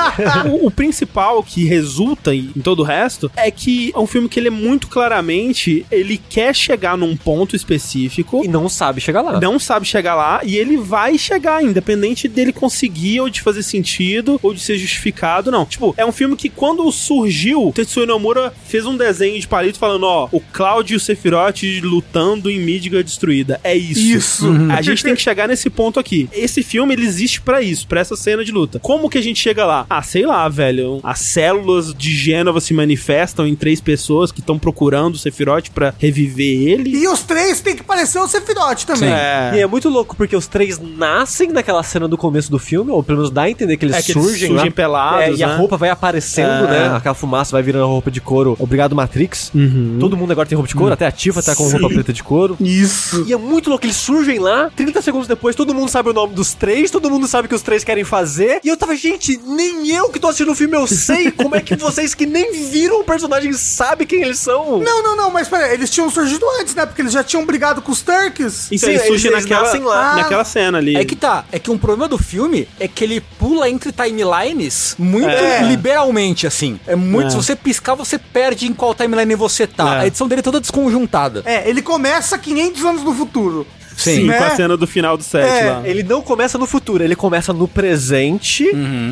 o, 0.49 0.67
o 0.67 0.71
principal 0.71 1.43
que 1.43 1.65
resulta 1.65 2.33
em, 2.33 2.51
em 2.55 2.61
todo 2.61 2.79
o 2.79 2.83
resto 2.83 3.31
é 3.35 3.49
que 3.51 3.91
é 3.95 3.99
um 3.99 4.07
filme 4.07 4.27
que 4.27 4.39
ele 4.39 4.47
é 4.47 4.51
muito 4.51 4.87
claramente, 4.87 5.85
ele 5.91 6.19
quer 6.29 6.55
chegar 6.55 6.97
num 6.97 7.15
ponto 7.15 7.55
específico. 7.55 8.43
E 8.43 8.47
não 8.47 8.67
sabe 8.69 9.01
chegar 9.01 9.21
lá. 9.21 9.39
Não 9.39 9.59
sabe 9.59 9.85
chegar 9.85 10.15
lá 10.15 10.41
e 10.43 10.57
ele 10.57 10.77
vai 10.77 11.17
chegar, 11.17 11.63
independente 11.63 12.27
dele 12.27 12.53
conseguir 12.53 13.19
ou 13.21 13.29
de 13.29 13.41
fazer 13.41 13.63
sentido 13.63 14.39
ou 14.41 14.53
de 14.53 14.59
ser 14.59 14.77
justificado, 14.77 15.51
não. 15.51 15.65
Tipo, 15.65 15.93
é 15.97 16.05
um 16.05 16.11
filme 16.11 16.35
que 16.35 16.49
quando 16.49 16.89
surgiu, 16.91 17.71
Tetsuya 17.73 18.05
Nomura 18.05 18.53
fez 18.65 18.85
um 18.85 18.97
desenho 18.97 19.39
de 19.39 19.47
palito 19.47 19.79
falando: 19.79 20.03
ó, 20.05 20.27
o 20.31 20.39
Cloud 20.39 20.91
e 20.91 20.95
o 20.95 20.99
Sephiroth 21.21 21.61
lutando 21.83 22.49
em 22.49 22.59
Midgar 22.59 23.03
destruída. 23.03 23.59
É 23.63 23.75
isso. 23.75 23.99
Isso. 24.01 24.47
A 24.75 24.81
gente 24.81 25.03
tem 25.03 25.13
que 25.15 25.21
chegar 25.21 25.47
nesse 25.47 25.69
ponto 25.69 25.99
aqui. 25.99 26.27
Esse 26.33 26.63
filme, 26.63 26.93
ele 26.93 27.05
existe 27.05 27.39
pra 27.41 27.61
isso, 27.61 27.87
pra 27.87 27.99
essa 28.01 28.15
cena 28.15 28.43
de 28.43 28.51
luta. 28.51 28.79
Como 28.79 29.09
que 29.09 29.17
a 29.17 29.21
gente 29.23 29.39
chega 29.39 29.65
lá? 29.65 29.85
Ah, 29.89 30.01
sei 30.01 30.25
lá, 30.25 30.47
velho. 30.49 30.99
As 31.03 31.19
células 31.19 31.93
de 31.93 32.15
Gênova 32.15 32.59
se 32.59 32.73
manifestam 32.73 33.45
em 33.47 33.55
três 33.55 33.79
pessoas 33.79 34.31
que 34.31 34.39
estão 34.39 34.57
procurando 34.57 35.15
o 35.15 35.17
Sephiroth 35.17 35.69
pra 35.69 35.93
reviver 35.99 36.69
ele. 36.69 36.95
E 36.97 37.07
os 37.07 37.21
três 37.21 37.61
tem 37.61 37.75
que 37.75 37.83
parecer 37.83 38.19
o 38.19 38.27
Sephiroth 38.27 38.83
também. 38.85 39.09
É. 39.11 39.51
E 39.55 39.59
é 39.59 39.67
muito 39.67 39.89
louco, 39.89 40.15
porque 40.15 40.35
os 40.35 40.47
três 40.47 40.79
nascem 40.79 41.49
naquela 41.51 41.83
cena 41.83 42.07
do 42.07 42.17
começo 42.17 42.49
do 42.49 42.57
filme, 42.59 42.91
ou 42.91 43.03
pelo 43.03 43.19
menos 43.19 43.31
dá 43.31 43.43
a 43.43 43.49
entender 43.49 43.77
que 43.77 43.85
eles 43.85 43.95
É 43.95 44.01
que 44.01 44.11
eles 44.11 44.23
surgem, 44.23 44.47
surgem 44.49 44.65
lá. 44.69 44.71
pelados, 44.71 45.21
É, 45.21 45.41
e 45.41 45.43
a 45.43 45.47
né? 45.47 45.55
roupa 45.55 45.77
vai 45.77 45.89
aparecendo, 45.89 46.65
É. 46.65 46.89
né? 46.89 46.95
Aquela 46.95 47.15
fumaça 47.15 47.51
vai 47.51 47.61
virando 47.61 47.83
a 47.83 47.87
roupa 47.87 48.09
de 48.09 48.19
couro. 48.21 48.55
Obrigado, 48.59 48.95
Matrix. 48.95 49.51
Uhum. 49.53 49.97
Todo 49.99 50.17
mundo 50.17 50.31
agora 50.31 50.47
tem 50.47 50.55
roupa 50.55 50.67
de 50.67 50.75
couro, 50.75 50.93
até 50.93 51.05
a 51.05 51.10
Tifa 51.11 51.41
tá 51.41 51.55
com 51.55 51.69
roupa 51.69 51.89
preta 51.89 52.13
de 52.13 52.23
couro. 52.23 52.57
Isso. 52.59 53.23
E 53.27 53.33
é 53.33 53.37
muito 53.37 53.69
louco, 53.69 53.85
eles 53.85 53.95
surgem 53.95 54.39
lá, 54.39 54.71
30 54.75 55.01
segundos 55.01 55.27
depois, 55.27 55.55
todo 55.55 55.73
mundo 55.73 55.89
sabe 55.89 56.09
o 56.09 56.13
nome 56.13 56.33
dos 56.33 56.53
três, 56.53 56.89
todo 56.91 57.09
mundo 57.09 57.27
sabe 57.27 57.45
o 57.45 57.49
que 57.49 57.55
os 57.55 57.61
três 57.61 57.83
querem 57.83 58.03
fazer. 58.03 58.59
E 58.63 58.67
eu 58.67 58.77
tava, 58.77 58.95
gente, 58.95 59.39
nem 59.45 59.89
eu 59.89 60.09
que 60.09 60.19
tô 60.19 60.27
assistindo 60.27 60.51
o 60.51 60.55
filme 60.55 60.75
eu 60.75 60.87
sei 60.87 61.31
como 61.31 61.55
é 61.55 61.61
que 61.61 61.75
vocês 61.75 62.13
que 62.13 62.25
nem 62.25 62.51
viram 62.69 63.01
o 63.01 63.03
personagem 63.03 63.53
sabem 63.53 64.05
quem 64.07 64.21
eles 64.23 64.39
são. 64.39 64.79
Não, 64.79 65.03
não, 65.03 65.15
não, 65.15 65.31
mas 65.31 65.47
pera, 65.47 65.73
eles 65.73 65.89
tinham 65.89 66.09
surgido 66.09 66.45
antes, 66.59 66.73
né? 66.75 66.85
Porque 66.85 67.01
eles 67.01 67.11
já 67.13 67.23
tinham 67.23 67.45
brigado 67.45 67.81
com 67.81 67.91
os 67.91 68.01
Turks. 68.01 68.67
Então 68.71 68.89
Sim, 68.89 68.95
ele 68.95 68.99
surge 68.99 69.27
eles- 69.27 69.45
eles 69.45 69.49
naquela, 69.49 69.85
lá. 69.89 70.15
naquela 70.15 70.43
cena 70.43 70.77
ali. 70.77 70.95
É 70.95 71.05
que 71.05 71.15
tá, 71.15 71.45
é 71.51 71.59
que 71.59 71.69
um 71.71 71.77
problema 71.77 72.07
do 72.07 72.17
filme 72.17 72.67
é 72.79 72.87
que 72.87 73.03
ele 73.03 73.21
pula 73.39 73.69
entre 73.69 73.91
timelines 73.91 74.95
muito 74.97 75.27
É. 75.29 75.61
liberalmente, 75.63 76.45
assim. 76.47 76.79
É 76.87 76.95
muito. 76.95 77.27
É. 77.27 77.29
Se 77.31 77.35
você 77.35 77.55
piscar, 77.55 77.95
você 77.95 78.17
perde 78.17 78.67
em 78.67 78.73
qual 78.73 78.93
timeline 78.93 79.35
você 79.35 79.65
tá. 79.67 79.97
É. 79.97 79.99
A 80.01 80.07
edição 80.07 80.27
dele 80.27 80.39
é 80.39 80.43
toda 80.43 80.59
desconjuntada. 80.59 81.00
É, 81.45 81.69
ele 81.69 81.81
começa 81.81 82.37
500 82.37 82.85
anos 82.85 83.03
no 83.03 83.13
futuro. 83.13 83.65
Sim, 84.03 84.23
né? 84.25 84.37
com 84.37 84.43
a 84.43 84.49
cena 84.55 84.77
do 84.77 84.87
final 84.87 85.17
do 85.17 85.23
set 85.23 85.43
É, 85.45 85.71
lá. 85.71 85.81
Ele 85.87 86.03
não 86.03 86.21
começa 86.21 86.57
no 86.57 86.65
futuro, 86.65 87.03
ele 87.03 87.15
começa 87.15 87.51
no 87.53 87.67
presente 87.67 88.65